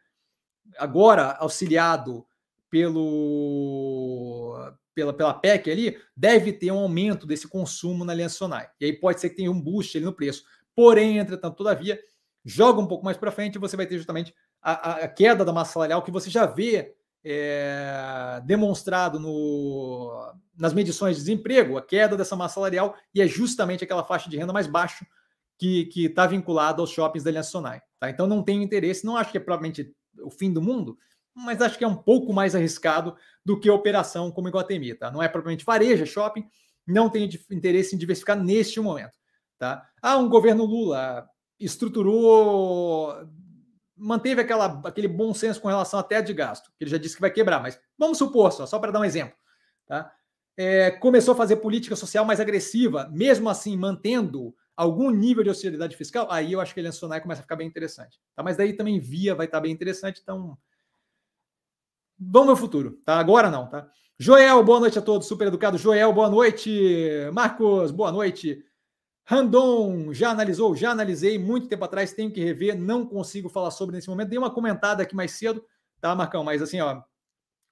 agora 0.78 1.32
auxiliado 1.40 2.26
pelo, 2.70 4.58
pela, 4.96 5.14
pela 5.14 5.34
PEC 5.34 5.70
ali, 5.70 5.98
deve 6.16 6.52
ter 6.52 6.72
um 6.72 6.80
aumento 6.80 7.28
desse 7.28 7.48
consumo 7.48 8.04
na 8.04 8.14
Aliança 8.14 8.36
Sonai. 8.36 8.68
E 8.80 8.86
aí 8.86 8.94
pode 8.94 9.20
ser 9.20 9.30
que 9.30 9.36
tenha 9.36 9.52
um 9.52 9.62
boost 9.62 9.96
ali 9.96 10.06
no 10.06 10.14
preço. 10.14 10.44
Porém, 10.76 11.20
entretanto, 11.20 11.56
todavia, 11.56 12.00
joga 12.44 12.82
um 12.82 12.88
pouco 12.88 13.06
mais 13.06 13.16
para 13.16 13.32
frente 13.32 13.56
e 13.56 13.60
você 13.60 13.78
vai 13.78 13.86
ter 13.86 13.98
justamente 13.98 14.34
a, 14.62 15.04
a, 15.04 15.08
queda 15.08 15.46
da 15.46 15.54
massa 15.54 15.74
salarial 15.74 16.02
que 16.02 16.12
você 16.12 16.30
já 16.30 16.46
vê 16.46 16.96
é, 17.24 18.42
demonstrado 18.46 19.20
no, 19.20 20.34
nas 20.58 20.74
medições 20.74 21.16
de 21.16 21.24
desemprego, 21.24 21.78
a 21.78 21.82
queda 21.82 22.18
dessa 22.18 22.36
massa 22.36 22.56
salarial, 22.56 22.96
e 23.14 23.22
é 23.22 23.28
justamente 23.28 23.84
aquela 23.84 24.04
faixa 24.04 24.30
de 24.30 24.38
renda 24.38 24.54
mais 24.54 24.68
baixa 24.68 25.06
que 25.58 25.90
está 25.96 26.28
vinculada 26.28 26.82
aos 26.82 26.90
shoppings 26.90 27.24
da 27.24 27.30
Aliança 27.30 27.52
Sonai. 27.52 27.82
Tá? 28.00 28.10
Então 28.10 28.28
não 28.28 28.44
tenho 28.44 28.62
interesse, 28.62 29.06
não 29.06 29.16
acho 29.16 29.32
que 29.32 29.38
é 29.38 29.42
provavelmente 29.42 29.96
o 30.22 30.30
fim 30.30 30.52
do 30.52 30.62
mundo, 30.62 30.98
mas 31.34 31.62
acho 31.62 31.78
que 31.78 31.84
é 31.84 31.88
um 31.88 31.96
pouco 31.96 32.34
mais 32.34 32.54
arriscado 32.54 33.16
do 33.46 33.60
que 33.60 33.70
a 33.70 33.74
operação 33.74 34.30
como 34.30 34.50
Iguatemi. 34.50 34.94
Tá? 34.94 35.10
Não 35.10 35.24
é 35.24 35.28
propriamente 35.28 35.64
varejo, 35.66 36.04
é 36.04 36.06
shopping, 36.06 36.46
não 36.86 37.10
tenho 37.10 37.30
interesse 37.50 37.96
em 37.96 37.98
diversificar 37.98 38.42
neste 38.42 38.80
momento. 38.80 39.18
Tá? 39.58 39.88
Ah, 40.02 40.18
um 40.18 40.28
governo 40.28 40.66
Lula 40.66 41.28
estruturou 41.60 43.16
manteve 43.96 44.42
aquela, 44.42 44.82
aquele 44.86 45.08
bom 45.08 45.34
senso 45.34 45.62
com 45.62 45.68
relação 45.68 46.02
teto 46.04 46.28
de 46.28 46.34
gasto, 46.34 46.72
que 46.78 46.84
ele 46.84 46.92
já 46.92 46.98
disse 46.98 47.16
que 47.16 47.22
vai 47.22 47.32
quebrar, 47.32 47.62
mas 47.62 47.80
vamos 47.98 48.18
supor 48.18 48.52
só, 48.52 48.66
só 48.66 48.80
para 48.80 48.92
dar 48.92 49.00
um 49.00 49.06
exemplo. 49.06 49.36
Tá? 49.86 50.12
É, 50.58 50.92
começou 50.92 51.34
a 51.34 51.38
fazer 51.38 51.58
política 51.58 51.96
social 51.96 52.26
mais 52.26 52.40
agressiva, 52.40 53.10
mesmo 53.12 53.50
assim 53.50 53.78
mantendo 53.78 54.56
algum 54.76 55.10
nível 55.12 55.44
de 55.44 55.50
austeridade 55.50 55.96
fiscal, 55.96 56.28
aí 56.32 56.54
eu 56.54 56.60
acho 56.60 56.74
que 56.74 56.80
ele 56.80 56.92
Sonai 56.92 57.22
começa 57.22 57.42
a 57.42 57.44
ficar 57.44 57.56
bem 57.56 57.68
interessante. 57.68 58.20
Tá? 58.36 58.42
Mas 58.42 58.58
daí 58.58 58.74
também 58.74 59.00
via 59.00 59.36
vai 59.36 59.46
estar 59.46 59.62
bem 59.62 59.72
interessante, 59.72 60.20
então 60.22 60.58
vamos 62.20 62.48
ver 62.48 62.54
o 62.54 62.58
futuro, 62.58 63.00
tá? 63.06 63.20
Agora 63.20 63.52
não, 63.52 63.68
tá? 63.68 63.88
Joel, 64.18 64.64
boa 64.64 64.80
noite 64.80 64.98
a 64.98 65.02
todos, 65.02 65.28
super 65.28 65.48
educado. 65.48 65.78
Joel, 65.78 66.14
boa 66.14 66.30
noite. 66.30 66.72
Marcos, 67.34 67.92
boa 67.92 68.12
noite. 68.12 68.64
Randon 69.26 70.14
já 70.14 70.32
analisou? 70.32 70.76
Já 70.76 70.92
analisei 70.92 71.40
muito 71.40 71.68
tempo 71.68 71.86
atrás, 71.86 72.14
tenho 72.14 72.32
que 72.32 72.44
rever, 72.44 72.78
não 72.78 73.06
consigo 73.06 73.50
falar 73.50 73.72
sobre 73.72 73.96
nesse 73.96 74.10
momento. 74.10 74.30
Dei 74.30 74.38
uma 74.38 74.52
comentada 74.52 75.02
aqui 75.04 75.16
mais 75.16 75.32
cedo, 75.32 75.64
tá, 76.02 76.14
Marcão? 76.14 76.44
Mas 76.44 76.62
assim, 76.62 76.82
ó, 76.82 77.02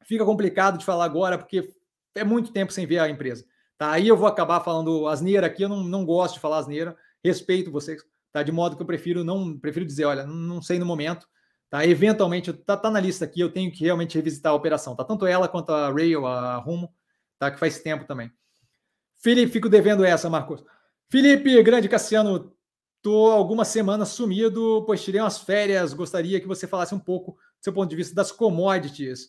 fica 0.05 0.25
complicado 0.25 0.77
de 0.77 0.85
falar 0.85 1.05
agora, 1.05 1.37
porque 1.37 1.73
é 2.15 2.23
muito 2.23 2.51
tempo 2.51 2.71
sem 2.71 2.85
ver 2.85 2.99
a 2.99 3.09
empresa. 3.09 3.45
Tá? 3.77 3.91
Aí 3.91 4.07
eu 4.07 4.15
vou 4.15 4.27
acabar 4.27 4.61
falando 4.61 5.07
asneira 5.07 5.47
aqui, 5.47 5.63
eu 5.63 5.69
não, 5.69 5.83
não 5.83 6.05
gosto 6.05 6.35
de 6.35 6.39
falar 6.39 6.59
asneira, 6.59 6.95
respeito 7.23 7.71
vocês, 7.71 8.01
tá? 8.31 8.43
De 8.43 8.51
modo 8.51 8.75
que 8.75 8.81
eu 8.81 8.87
prefiro 8.87 9.23
não 9.23 9.57
prefiro 9.57 9.85
dizer, 9.85 10.05
olha, 10.05 10.25
não 10.25 10.61
sei 10.61 10.77
no 10.79 10.85
momento, 10.85 11.27
tá? 11.69 11.85
Eventualmente, 11.85 12.53
tá, 12.53 12.77
tá 12.77 12.89
na 12.91 12.99
lista 12.99 13.25
aqui, 13.25 13.41
eu 13.41 13.51
tenho 13.51 13.71
que 13.71 13.83
realmente 13.83 14.15
revisitar 14.15 14.51
a 14.51 14.55
operação, 14.55 14.95
tá? 14.95 15.03
Tanto 15.03 15.25
ela 15.25 15.47
quanto 15.47 15.71
a 15.71 15.91
Rail, 15.91 16.25
a 16.25 16.57
Rumo, 16.57 16.93
tá? 17.39 17.49
Que 17.49 17.59
faz 17.59 17.79
tempo 17.79 18.05
também. 18.05 18.31
Felipe, 19.17 19.51
fico 19.51 19.69
devendo 19.69 20.05
essa, 20.05 20.29
Marcos. 20.29 20.63
Felipe, 21.11 21.61
grande 21.61 21.89
Cassiano, 21.89 22.53
tô 23.01 23.31
algumas 23.31 23.67
semanas 23.67 24.07
sumido, 24.07 24.85
pois 24.87 25.03
tirei 25.03 25.19
umas 25.19 25.39
férias. 25.39 25.91
Gostaria 25.91 26.39
que 26.39 26.47
você 26.47 26.65
falasse 26.65 26.95
um 26.95 26.99
pouco 26.99 27.33
do 27.33 27.63
seu 27.65 27.73
ponto 27.73 27.89
de 27.89 27.97
vista 27.97 28.15
das 28.15 28.31
commodities 28.31 29.27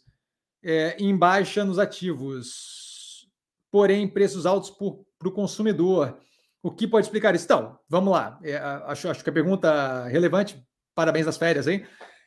é, 0.62 0.96
em 1.00 1.16
baixa 1.16 1.64
nos 1.64 1.80
ativos, 1.80 3.26
porém 3.68 4.06
preços 4.06 4.46
altos 4.46 4.70
para 4.70 5.28
o 5.28 5.32
consumidor. 5.32 6.16
O 6.62 6.70
que 6.70 6.86
pode 6.86 7.06
explicar 7.06 7.34
isso? 7.34 7.46
Então, 7.46 7.76
vamos 7.88 8.12
lá. 8.12 8.38
É, 8.44 8.58
acho, 8.58 9.08
acho 9.10 9.24
que 9.24 9.30
a 9.30 9.32
pergunta 9.32 10.06
relevante. 10.06 10.64
Parabéns 10.94 11.26
das 11.26 11.36
férias, 11.36 11.66
hein? 11.66 11.84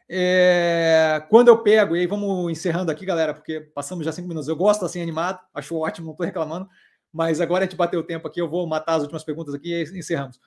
É, 0.09 1.25
quando 1.29 1.47
eu 1.47 1.63
pego, 1.63 1.95
e 1.95 2.01
aí 2.01 2.07
vamos 2.07 2.51
encerrando 2.51 2.91
aqui, 2.91 3.05
galera, 3.05 3.33
porque 3.33 3.61
passamos 3.61 4.03
já 4.03 4.11
cinco 4.11 4.27
minutos. 4.27 4.49
Eu 4.49 4.57
gosto 4.57 4.83
assim 4.83 5.01
animado, 5.01 5.39
acho 5.53 5.77
ótimo, 5.77 6.07
não 6.07 6.11
estou 6.11 6.25
reclamando. 6.25 6.67
Mas 7.15 7.39
agora 7.39 7.63
a 7.63 7.65
gente 7.65 7.77
bateu 7.77 8.01
o 8.01 8.03
tempo 8.03 8.27
aqui, 8.27 8.41
eu 8.41 8.49
vou 8.49 8.67
matar 8.67 8.95
as 8.95 9.03
últimas 9.03 9.23
perguntas 9.23 9.53
aqui 9.53 9.73
e 9.73 9.97
encerramos. 9.97 10.37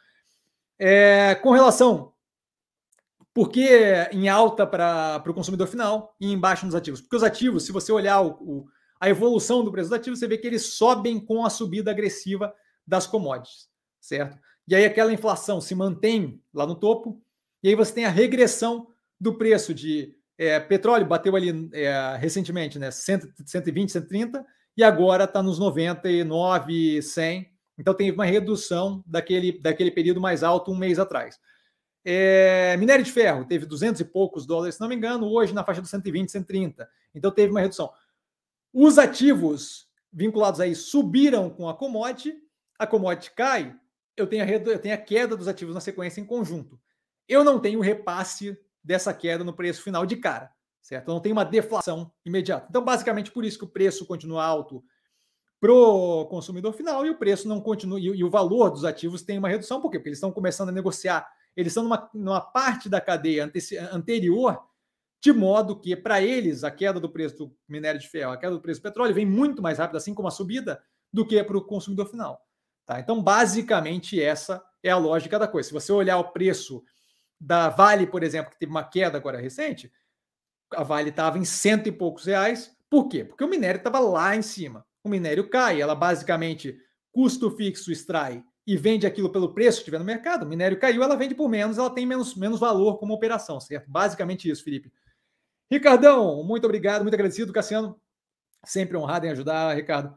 É, 0.78 1.35
com 1.36 1.51
relação, 1.53 2.12
por 3.32 3.49
que 3.49 3.66
em 4.12 4.28
alta 4.28 4.66
para 4.66 5.24
o 5.27 5.32
consumidor 5.32 5.66
final 5.66 6.15
e 6.20 6.31
em 6.31 6.39
baixo 6.39 6.66
nos 6.66 6.74
ativos? 6.74 7.01
Porque 7.01 7.16
os 7.16 7.23
ativos, 7.23 7.65
se 7.65 7.73
você 7.73 7.90
olhar 7.90 8.20
o, 8.20 8.32
o, 8.32 8.66
a 9.01 9.09
evolução 9.09 9.65
do 9.65 9.73
preço 9.73 9.89
dos 9.89 9.99
ativos, 9.99 10.19
você 10.19 10.28
vê 10.28 10.36
que 10.36 10.47
eles 10.47 10.74
sobem 10.74 11.19
com 11.19 11.43
a 11.43 11.49
subida 11.49 11.90
agressiva 11.90 12.55
das 12.86 13.07
commodities, 13.07 13.70
certo? 13.99 14.39
E 14.69 14.74
aí 14.74 14.85
aquela 14.85 15.11
inflação 15.11 15.62
se 15.62 15.74
mantém 15.74 16.39
lá 16.53 16.66
no 16.66 16.74
topo, 16.74 17.19
e 17.62 17.70
aí 17.70 17.74
você 17.74 17.95
tem 17.95 18.05
a 18.05 18.11
regressão 18.11 18.89
do 19.19 19.39
preço 19.39 19.73
de 19.73 20.15
é, 20.36 20.61
petróleo, 20.61 21.07
bateu 21.07 21.35
ali 21.35 21.70
é, 21.73 22.15
recentemente, 22.20 22.78
né? 22.78 22.90
120, 22.90 23.90
130, 23.90 24.47
e 24.78 24.84
agora 24.84 25.24
está 25.24 25.42
nos 25.42 25.59
99, 25.59 27.02
100. 27.02 27.50
Então 27.76 27.92
tem 27.92 28.12
uma 28.12 28.24
redução 28.24 29.02
daquele, 29.05 29.60
daquele 29.60 29.90
período 29.90 30.20
mais 30.20 30.44
alto 30.44 30.70
um 30.70 30.76
mês 30.76 31.00
atrás. 31.00 31.36
É, 32.05 32.76
minério 32.76 33.05
de 33.05 33.10
ferro 33.10 33.44
teve 33.44 33.66
200 33.66 34.00
e 34.00 34.05
poucos 34.05 34.46
dólares, 34.46 34.76
se 34.76 34.80
não 34.80 34.86
me 34.88 34.94
engano, 34.94 35.26
hoje 35.26 35.52
na 35.52 35.64
faixa 35.64 35.80
dos 35.80 35.90
120, 35.90 36.30
130. 36.30 36.88
Então 37.12 37.28
teve 37.32 37.50
uma 37.50 37.59
redução. 37.59 37.92
Os 38.72 38.98
ativos 38.98 39.88
vinculados 40.12 40.60
aí 40.60 40.76
subiram 40.76 41.50
com 41.50 41.68
a 41.68 41.74
commodity, 41.74 42.36
a 42.78 42.86
commodity 42.86 43.32
cai, 43.32 43.74
eu 44.16 44.28
tenho 44.28 44.44
a, 44.44 44.48
eu 44.48 44.78
tenho 44.78 44.94
a 44.94 44.98
queda 44.98 45.36
dos 45.36 45.48
ativos 45.48 45.74
na 45.74 45.80
sequência 45.80 46.20
em 46.20 46.24
conjunto. 46.24 46.80
Eu 47.26 47.42
não 47.42 47.59
tenho 47.59 47.80
repasse 47.80 48.56
dessa 48.82 49.12
queda 49.12 49.42
no 49.42 49.52
preço 49.52 49.82
final 49.82 50.06
de 50.06 50.14
cara 50.14 50.52
certo? 50.80 51.09
Não 51.09 51.20
tem 51.20 51.32
uma 51.32 51.44
deflação 51.44 52.10
imediata. 52.24 52.66
Então, 52.68 52.84
basicamente, 52.84 53.30
por 53.30 53.44
isso 53.44 53.59
que 53.59 53.64
o 53.64 53.68
preço 53.68 54.06
continua 54.06 54.44
alto 54.44 54.82
para 55.60 55.72
o 55.72 56.26
consumidor 56.26 56.72
final 56.72 57.05
e 57.05 57.10
o 57.10 57.18
preço 57.18 57.48
não 57.48 57.60
continua, 57.60 57.98
e, 57.98 58.22
o 58.22 58.30
valor 58.30 58.70
dos 58.70 58.84
ativos 58.84 59.22
tem 59.22 59.38
uma 59.38 59.48
redução, 59.48 59.80
por 59.80 59.90
quê? 59.90 59.98
Porque 59.98 60.10
eles 60.10 60.18
estão 60.18 60.30
começando 60.30 60.68
a 60.68 60.72
negociar, 60.72 61.28
eles 61.56 61.72
estão 61.72 61.82
numa, 61.82 62.09
numa 62.14 62.40
parte 62.40 62.88
da 62.88 63.00
cadeia 63.00 63.50
anterior, 63.92 64.62
de 65.20 65.32
modo 65.32 65.78
que, 65.78 65.96
para 65.96 66.22
eles, 66.22 66.62
a 66.62 66.70
queda 66.70 67.00
do 67.00 67.10
preço 67.10 67.36
do 67.36 67.56
minério 67.68 68.00
de 68.00 68.09
ferro, 68.09 68.32
a 68.32 68.36
queda 68.36 68.52
do 68.52 68.60
preço 68.60 68.80
do 68.80 68.84
petróleo 68.84 69.14
vem 69.14 69.26
muito 69.26 69.60
mais 69.60 69.78
rápida, 69.78 69.98
assim 69.98 70.14
como 70.14 70.28
a 70.28 70.30
subida, 70.30 70.80
do 71.12 71.26
que 71.26 71.42
para 71.42 71.56
o 71.56 71.64
consumidor 71.64 72.06
final. 72.06 72.40
Tá? 72.86 73.00
Então, 73.00 73.20
basicamente, 73.20 74.22
essa 74.22 74.64
é 74.82 74.90
a 74.90 74.96
lógica 74.96 75.38
da 75.38 75.48
coisa. 75.48 75.68
Se 75.68 75.74
você 75.74 75.90
olhar 75.90 76.18
o 76.18 76.32
preço 76.32 76.84
da 77.40 77.68
Vale, 77.68 78.06
por 78.06 78.22
exemplo, 78.22 78.52
que 78.52 78.59
teve 78.59 78.70
uma 78.70 78.84
queda 78.84 79.18
agora 79.18 79.40
recente, 79.40 79.92
a 80.74 80.82
Vale 80.82 81.11
estava 81.11 81.39
em 81.39 81.45
cento 81.45 81.89
e 81.89 81.93
poucos 81.93 82.24
reais. 82.24 82.77
Por 82.90 83.09
quê? 83.09 83.24
Porque 83.24 83.45
o 83.45 83.49
minério 83.49 83.78
estava 83.78 83.99
lá 83.99 84.35
em 84.35 84.43
cima. 84.43 84.85
O 85.05 85.09
minério 85.09 85.49
cai, 85.49 85.81
ela 85.81 85.95
basicamente 85.95 86.78
custo 87.12 87.51
fixo 87.51 87.90
extrai 87.90 88.45
e 88.66 88.77
vende 88.77 89.07
aquilo 89.07 89.32
pelo 89.32 89.55
preço 89.55 89.78
que 89.78 89.86
tiver 89.86 89.99
no 89.99 90.05
mercado. 90.05 90.45
O 90.45 90.49
minério 90.49 90.78
caiu, 90.78 91.03
ela 91.03 91.16
vende 91.16 91.35
por 91.35 91.49
menos, 91.49 91.78
ela 91.78 91.89
tem 91.89 92.05
menos, 92.05 92.35
menos 92.35 92.61
valor 92.61 92.99
como 92.99 93.15
operação, 93.15 93.59
certo? 93.59 93.90
Basicamente 93.90 94.49
isso, 94.51 94.62
Felipe. 94.62 94.93
Ricardão, 95.70 96.43
muito 96.45 96.65
obrigado, 96.65 97.03
muito 97.03 97.15
agradecido. 97.15 97.53
Cassiano, 97.53 97.99
sempre 98.65 98.97
honrado 98.97 99.27
em 99.27 99.31
ajudar, 99.31 99.74
Ricardo. 99.74 100.15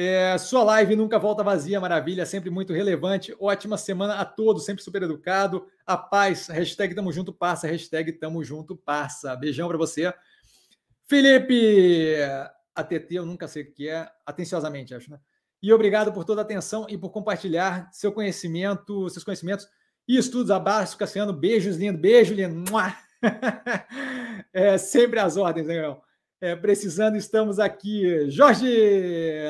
É, 0.00 0.38
sua 0.38 0.62
live 0.62 0.94
nunca 0.94 1.18
volta 1.18 1.42
vazia, 1.42 1.80
maravilha, 1.80 2.24
sempre 2.24 2.50
muito 2.50 2.72
relevante. 2.72 3.34
Ótima 3.40 3.76
semana 3.76 4.14
a 4.14 4.24
todos, 4.24 4.64
sempre 4.64 4.80
super 4.80 5.02
educado. 5.02 5.66
A 5.84 5.96
paz, 5.96 6.46
hashtag 6.46 6.94
tamo 6.94 7.10
junto, 7.10 7.32
passa, 7.32 7.66
hashtag 7.66 8.12
tamo 8.12 8.44
junto, 8.44 8.76
passa. 8.76 9.34
Beijão 9.34 9.66
para 9.66 9.76
você. 9.76 10.14
Felipe, 11.08 12.14
ATT, 12.76 13.12
eu 13.16 13.26
nunca 13.26 13.48
sei 13.48 13.64
o 13.64 13.72
que 13.72 13.88
é, 13.88 14.08
atenciosamente, 14.24 14.94
acho, 14.94 15.10
né? 15.10 15.18
E 15.60 15.72
obrigado 15.72 16.12
por 16.12 16.24
toda 16.24 16.42
a 16.42 16.44
atenção 16.44 16.86
e 16.88 16.96
por 16.96 17.10
compartilhar 17.10 17.90
seu 17.92 18.12
conhecimento, 18.12 19.10
seus 19.10 19.24
conhecimentos 19.24 19.66
e 20.06 20.16
estudos. 20.16 20.52
Abraço, 20.52 20.96
Cassiano. 20.96 21.32
Beijos, 21.32 21.76
lindo. 21.76 21.98
Beijo, 21.98 22.34
lindo. 22.34 22.70
É, 24.52 24.78
sempre 24.78 25.18
às 25.18 25.36
ordens, 25.36 25.66
né, 25.66 25.80
meu? 25.80 26.00
É, 26.40 26.54
precisando, 26.54 27.16
estamos 27.16 27.58
aqui. 27.58 28.30
Jorge, 28.30 28.68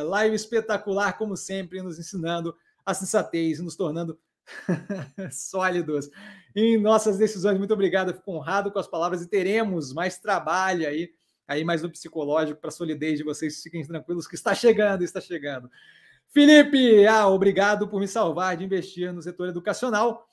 live 0.05 0.35
espetacular, 0.35 1.19
como 1.19 1.37
sempre, 1.37 1.83
nos 1.83 1.99
ensinando 1.99 2.57
a 2.85 2.95
sensatez, 2.95 3.61
nos 3.61 3.77
tornando 3.77 4.19
sólidos 5.31 6.09
em 6.57 6.81
nossas 6.81 7.19
decisões. 7.19 7.59
Muito 7.59 7.75
obrigado, 7.75 8.15
fico 8.15 8.33
honrado 8.33 8.73
com 8.73 8.79
as 8.79 8.89
palavras 8.89 9.21
e 9.21 9.29
teremos 9.29 9.93
mais 9.93 10.19
trabalho 10.19 10.89
aí, 10.89 11.13
aí 11.47 11.63
mais 11.63 11.83
no 11.83 11.91
psicológico 11.91 12.59
para 12.59 12.69
a 12.69 12.73
solidez 12.73 13.19
de 13.19 13.25
vocês. 13.25 13.63
Fiquem 13.63 13.87
tranquilos 13.87 14.27
que 14.27 14.35
está 14.35 14.55
chegando, 14.55 15.05
está 15.05 15.21
chegando. 15.21 15.71
Felipe, 16.29 17.07
ah, 17.07 17.29
obrigado 17.29 17.87
por 17.89 18.01
me 18.01 18.09
salvar 18.09 18.57
de 18.57 18.65
investir 18.65 19.13
no 19.13 19.21
setor 19.21 19.49
educacional 19.49 20.28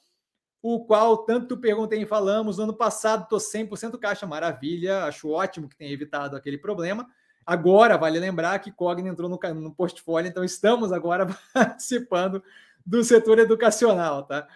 o 0.68 0.84
qual 0.84 1.20
tanto 1.20 1.56
perguntei 1.56 2.02
e 2.02 2.08
falamos. 2.08 2.58
No 2.58 2.64
ano 2.64 2.74
passado, 2.74 3.22
estou 3.22 3.38
100% 3.38 4.00
caixa, 4.00 4.26
maravilha, 4.26 5.04
acho 5.04 5.30
ótimo 5.30 5.70
que 5.70 5.78
tenha 5.78 5.92
evitado 5.92 6.36
aquele 6.36 6.58
problema. 6.58 7.08
Agora, 7.46 8.00
vale 8.00 8.18
lembrar 8.18 8.58
que 8.58 8.72
Cogna 8.72 9.08
entrou 9.08 9.30
no, 9.30 9.40
no 9.62 9.76
portfólio, 9.76 10.28
então 10.28 10.44
estamos 10.44 10.92
agora 10.92 11.28
participando 11.54 12.42
do 12.84 13.04
setor 13.04 13.38
educacional, 13.38 14.24
tá? 14.24 14.48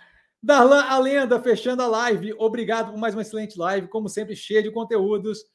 Darlan, 0.42 0.82
a 0.82 0.98
lenda, 0.98 1.40
fechando 1.40 1.84
a 1.84 1.88
live. 1.88 2.34
Obrigado 2.40 2.90
por 2.90 2.98
mais 2.98 3.14
uma 3.14 3.22
excelente 3.22 3.56
live, 3.60 3.88
como 3.88 4.10
sempre, 4.10 4.36
cheia 4.36 4.64
de 4.64 4.72
conteúdos 4.72 5.46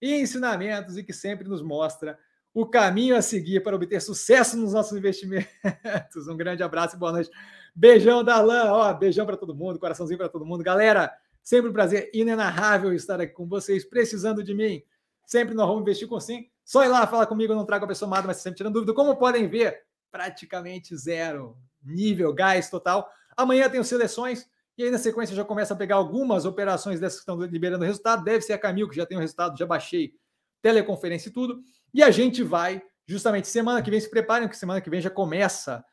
e 0.00 0.14
ensinamentos 0.14 0.96
e 0.96 1.02
que 1.02 1.12
sempre 1.12 1.48
nos 1.48 1.60
mostra 1.60 2.16
o 2.54 2.64
caminho 2.64 3.16
a 3.16 3.22
seguir 3.22 3.64
para 3.64 3.74
obter 3.74 4.00
sucesso 4.00 4.56
nos 4.56 4.74
nossos 4.74 4.96
investimentos. 4.96 5.48
Um 6.30 6.36
grande 6.36 6.62
abraço 6.62 6.94
e 6.94 6.98
boa 7.00 7.10
noite. 7.10 7.30
Beijão, 7.74 8.22
Darlan. 8.22 8.72
Ó, 8.72 8.94
beijão 8.94 9.26
para 9.26 9.36
todo 9.36 9.54
mundo, 9.54 9.78
coraçãozinho 9.78 10.18
para 10.18 10.28
todo 10.28 10.46
mundo. 10.46 10.62
Galera, 10.62 11.12
sempre 11.42 11.70
um 11.70 11.72
prazer 11.72 12.10
inenarrável 12.14 12.92
estar 12.92 13.20
aqui 13.20 13.32
com 13.32 13.46
vocês, 13.46 13.84
precisando 13.84 14.42
de 14.42 14.54
mim. 14.54 14.82
sempre 15.26 15.54
no 15.54 15.62
arroba 15.62 15.80
investir 15.80 16.06
com 16.06 16.20
sim. 16.20 16.48
Só 16.64 16.84
ir 16.84 16.88
lá 16.88 17.06
falar 17.06 17.26
comigo, 17.26 17.52
eu 17.52 17.56
não 17.56 17.64
trago 17.64 17.84
a 17.84 17.88
pessoa 17.88 18.06
amada, 18.06 18.26
mas 18.26 18.38
sempre 18.38 18.58
tirando 18.58 18.74
dúvida. 18.74 18.92
Como 18.92 19.16
podem 19.16 19.48
ver, 19.48 19.82
praticamente 20.10 20.96
zero 20.96 21.56
nível, 21.82 22.32
gás 22.32 22.70
total. 22.70 23.10
Amanhã 23.36 23.68
tem 23.68 23.82
seleções 23.82 24.46
e 24.76 24.84
aí 24.84 24.90
na 24.90 24.98
sequência 24.98 25.34
já 25.34 25.44
começa 25.44 25.74
a 25.74 25.76
pegar 25.76 25.96
algumas 25.96 26.44
operações 26.44 27.00
dessas 27.00 27.18
que 27.18 27.22
estão 27.22 27.40
liberando 27.40 27.84
resultado. 27.84 28.24
Deve 28.24 28.42
ser 28.42 28.52
a 28.54 28.58
Camil, 28.58 28.88
que 28.88 28.96
já 28.96 29.06
tem 29.06 29.16
o 29.16 29.20
resultado, 29.20 29.58
já 29.58 29.66
baixei 29.66 30.14
teleconferência 30.62 31.28
e 31.28 31.32
tudo. 31.32 31.62
E 31.92 32.02
a 32.02 32.10
gente 32.10 32.42
vai, 32.42 32.82
justamente 33.06 33.48
semana 33.48 33.82
que 33.82 33.90
vem, 33.90 34.00
se 34.00 34.10
preparem, 34.10 34.48
que 34.48 34.56
semana 34.56 34.80
que 34.80 34.90
vem 34.90 35.00
já 35.00 35.10
começa 35.10 35.84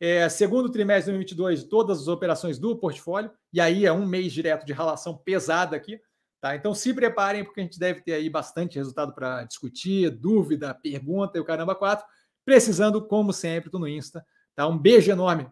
é, 0.00 0.26
segundo 0.30 0.70
trimestre 0.70 1.12
de 1.12 1.18
2022, 1.18 1.64
todas 1.64 2.00
as 2.00 2.08
operações 2.08 2.58
do 2.58 2.74
portfólio, 2.74 3.30
e 3.52 3.60
aí 3.60 3.84
é 3.84 3.92
um 3.92 4.06
mês 4.06 4.32
direto 4.32 4.64
de 4.64 4.72
relação 4.72 5.14
pesada 5.14 5.76
aqui. 5.76 6.00
Tá? 6.40 6.56
Então 6.56 6.72
se 6.72 6.94
preparem, 6.94 7.44
porque 7.44 7.60
a 7.60 7.62
gente 7.62 7.78
deve 7.78 8.00
ter 8.00 8.14
aí 8.14 8.30
bastante 8.30 8.78
resultado 8.78 9.14
para 9.14 9.44
discutir, 9.44 10.08
dúvida, 10.10 10.72
pergunta 10.72 11.36
e 11.36 11.40
o 11.40 11.44
caramba 11.44 11.74
4. 11.74 12.06
Precisando, 12.46 13.06
como 13.06 13.30
sempre, 13.30 13.70
tô 13.70 13.78
no 13.78 13.86
Insta. 13.86 14.24
Tá? 14.56 14.66
Um 14.66 14.78
beijo 14.78 15.10
enorme 15.10 15.46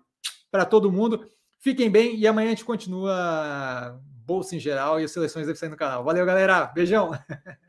para 0.50 0.64
todo 0.64 0.90
mundo. 0.90 1.28
Fiquem 1.60 1.90
bem 1.90 2.16
e 2.16 2.26
amanhã 2.26 2.46
a 2.46 2.50
gente 2.50 2.64
continua 2.64 4.00
bolsa 4.24 4.56
em 4.56 4.60
geral 4.60 4.98
e 4.98 5.04
as 5.04 5.10
seleções 5.10 5.46
devem 5.46 5.58
sair 5.58 5.68
no 5.68 5.76
canal. 5.76 6.02
Valeu, 6.02 6.24
galera. 6.24 6.66
Beijão. 6.66 7.10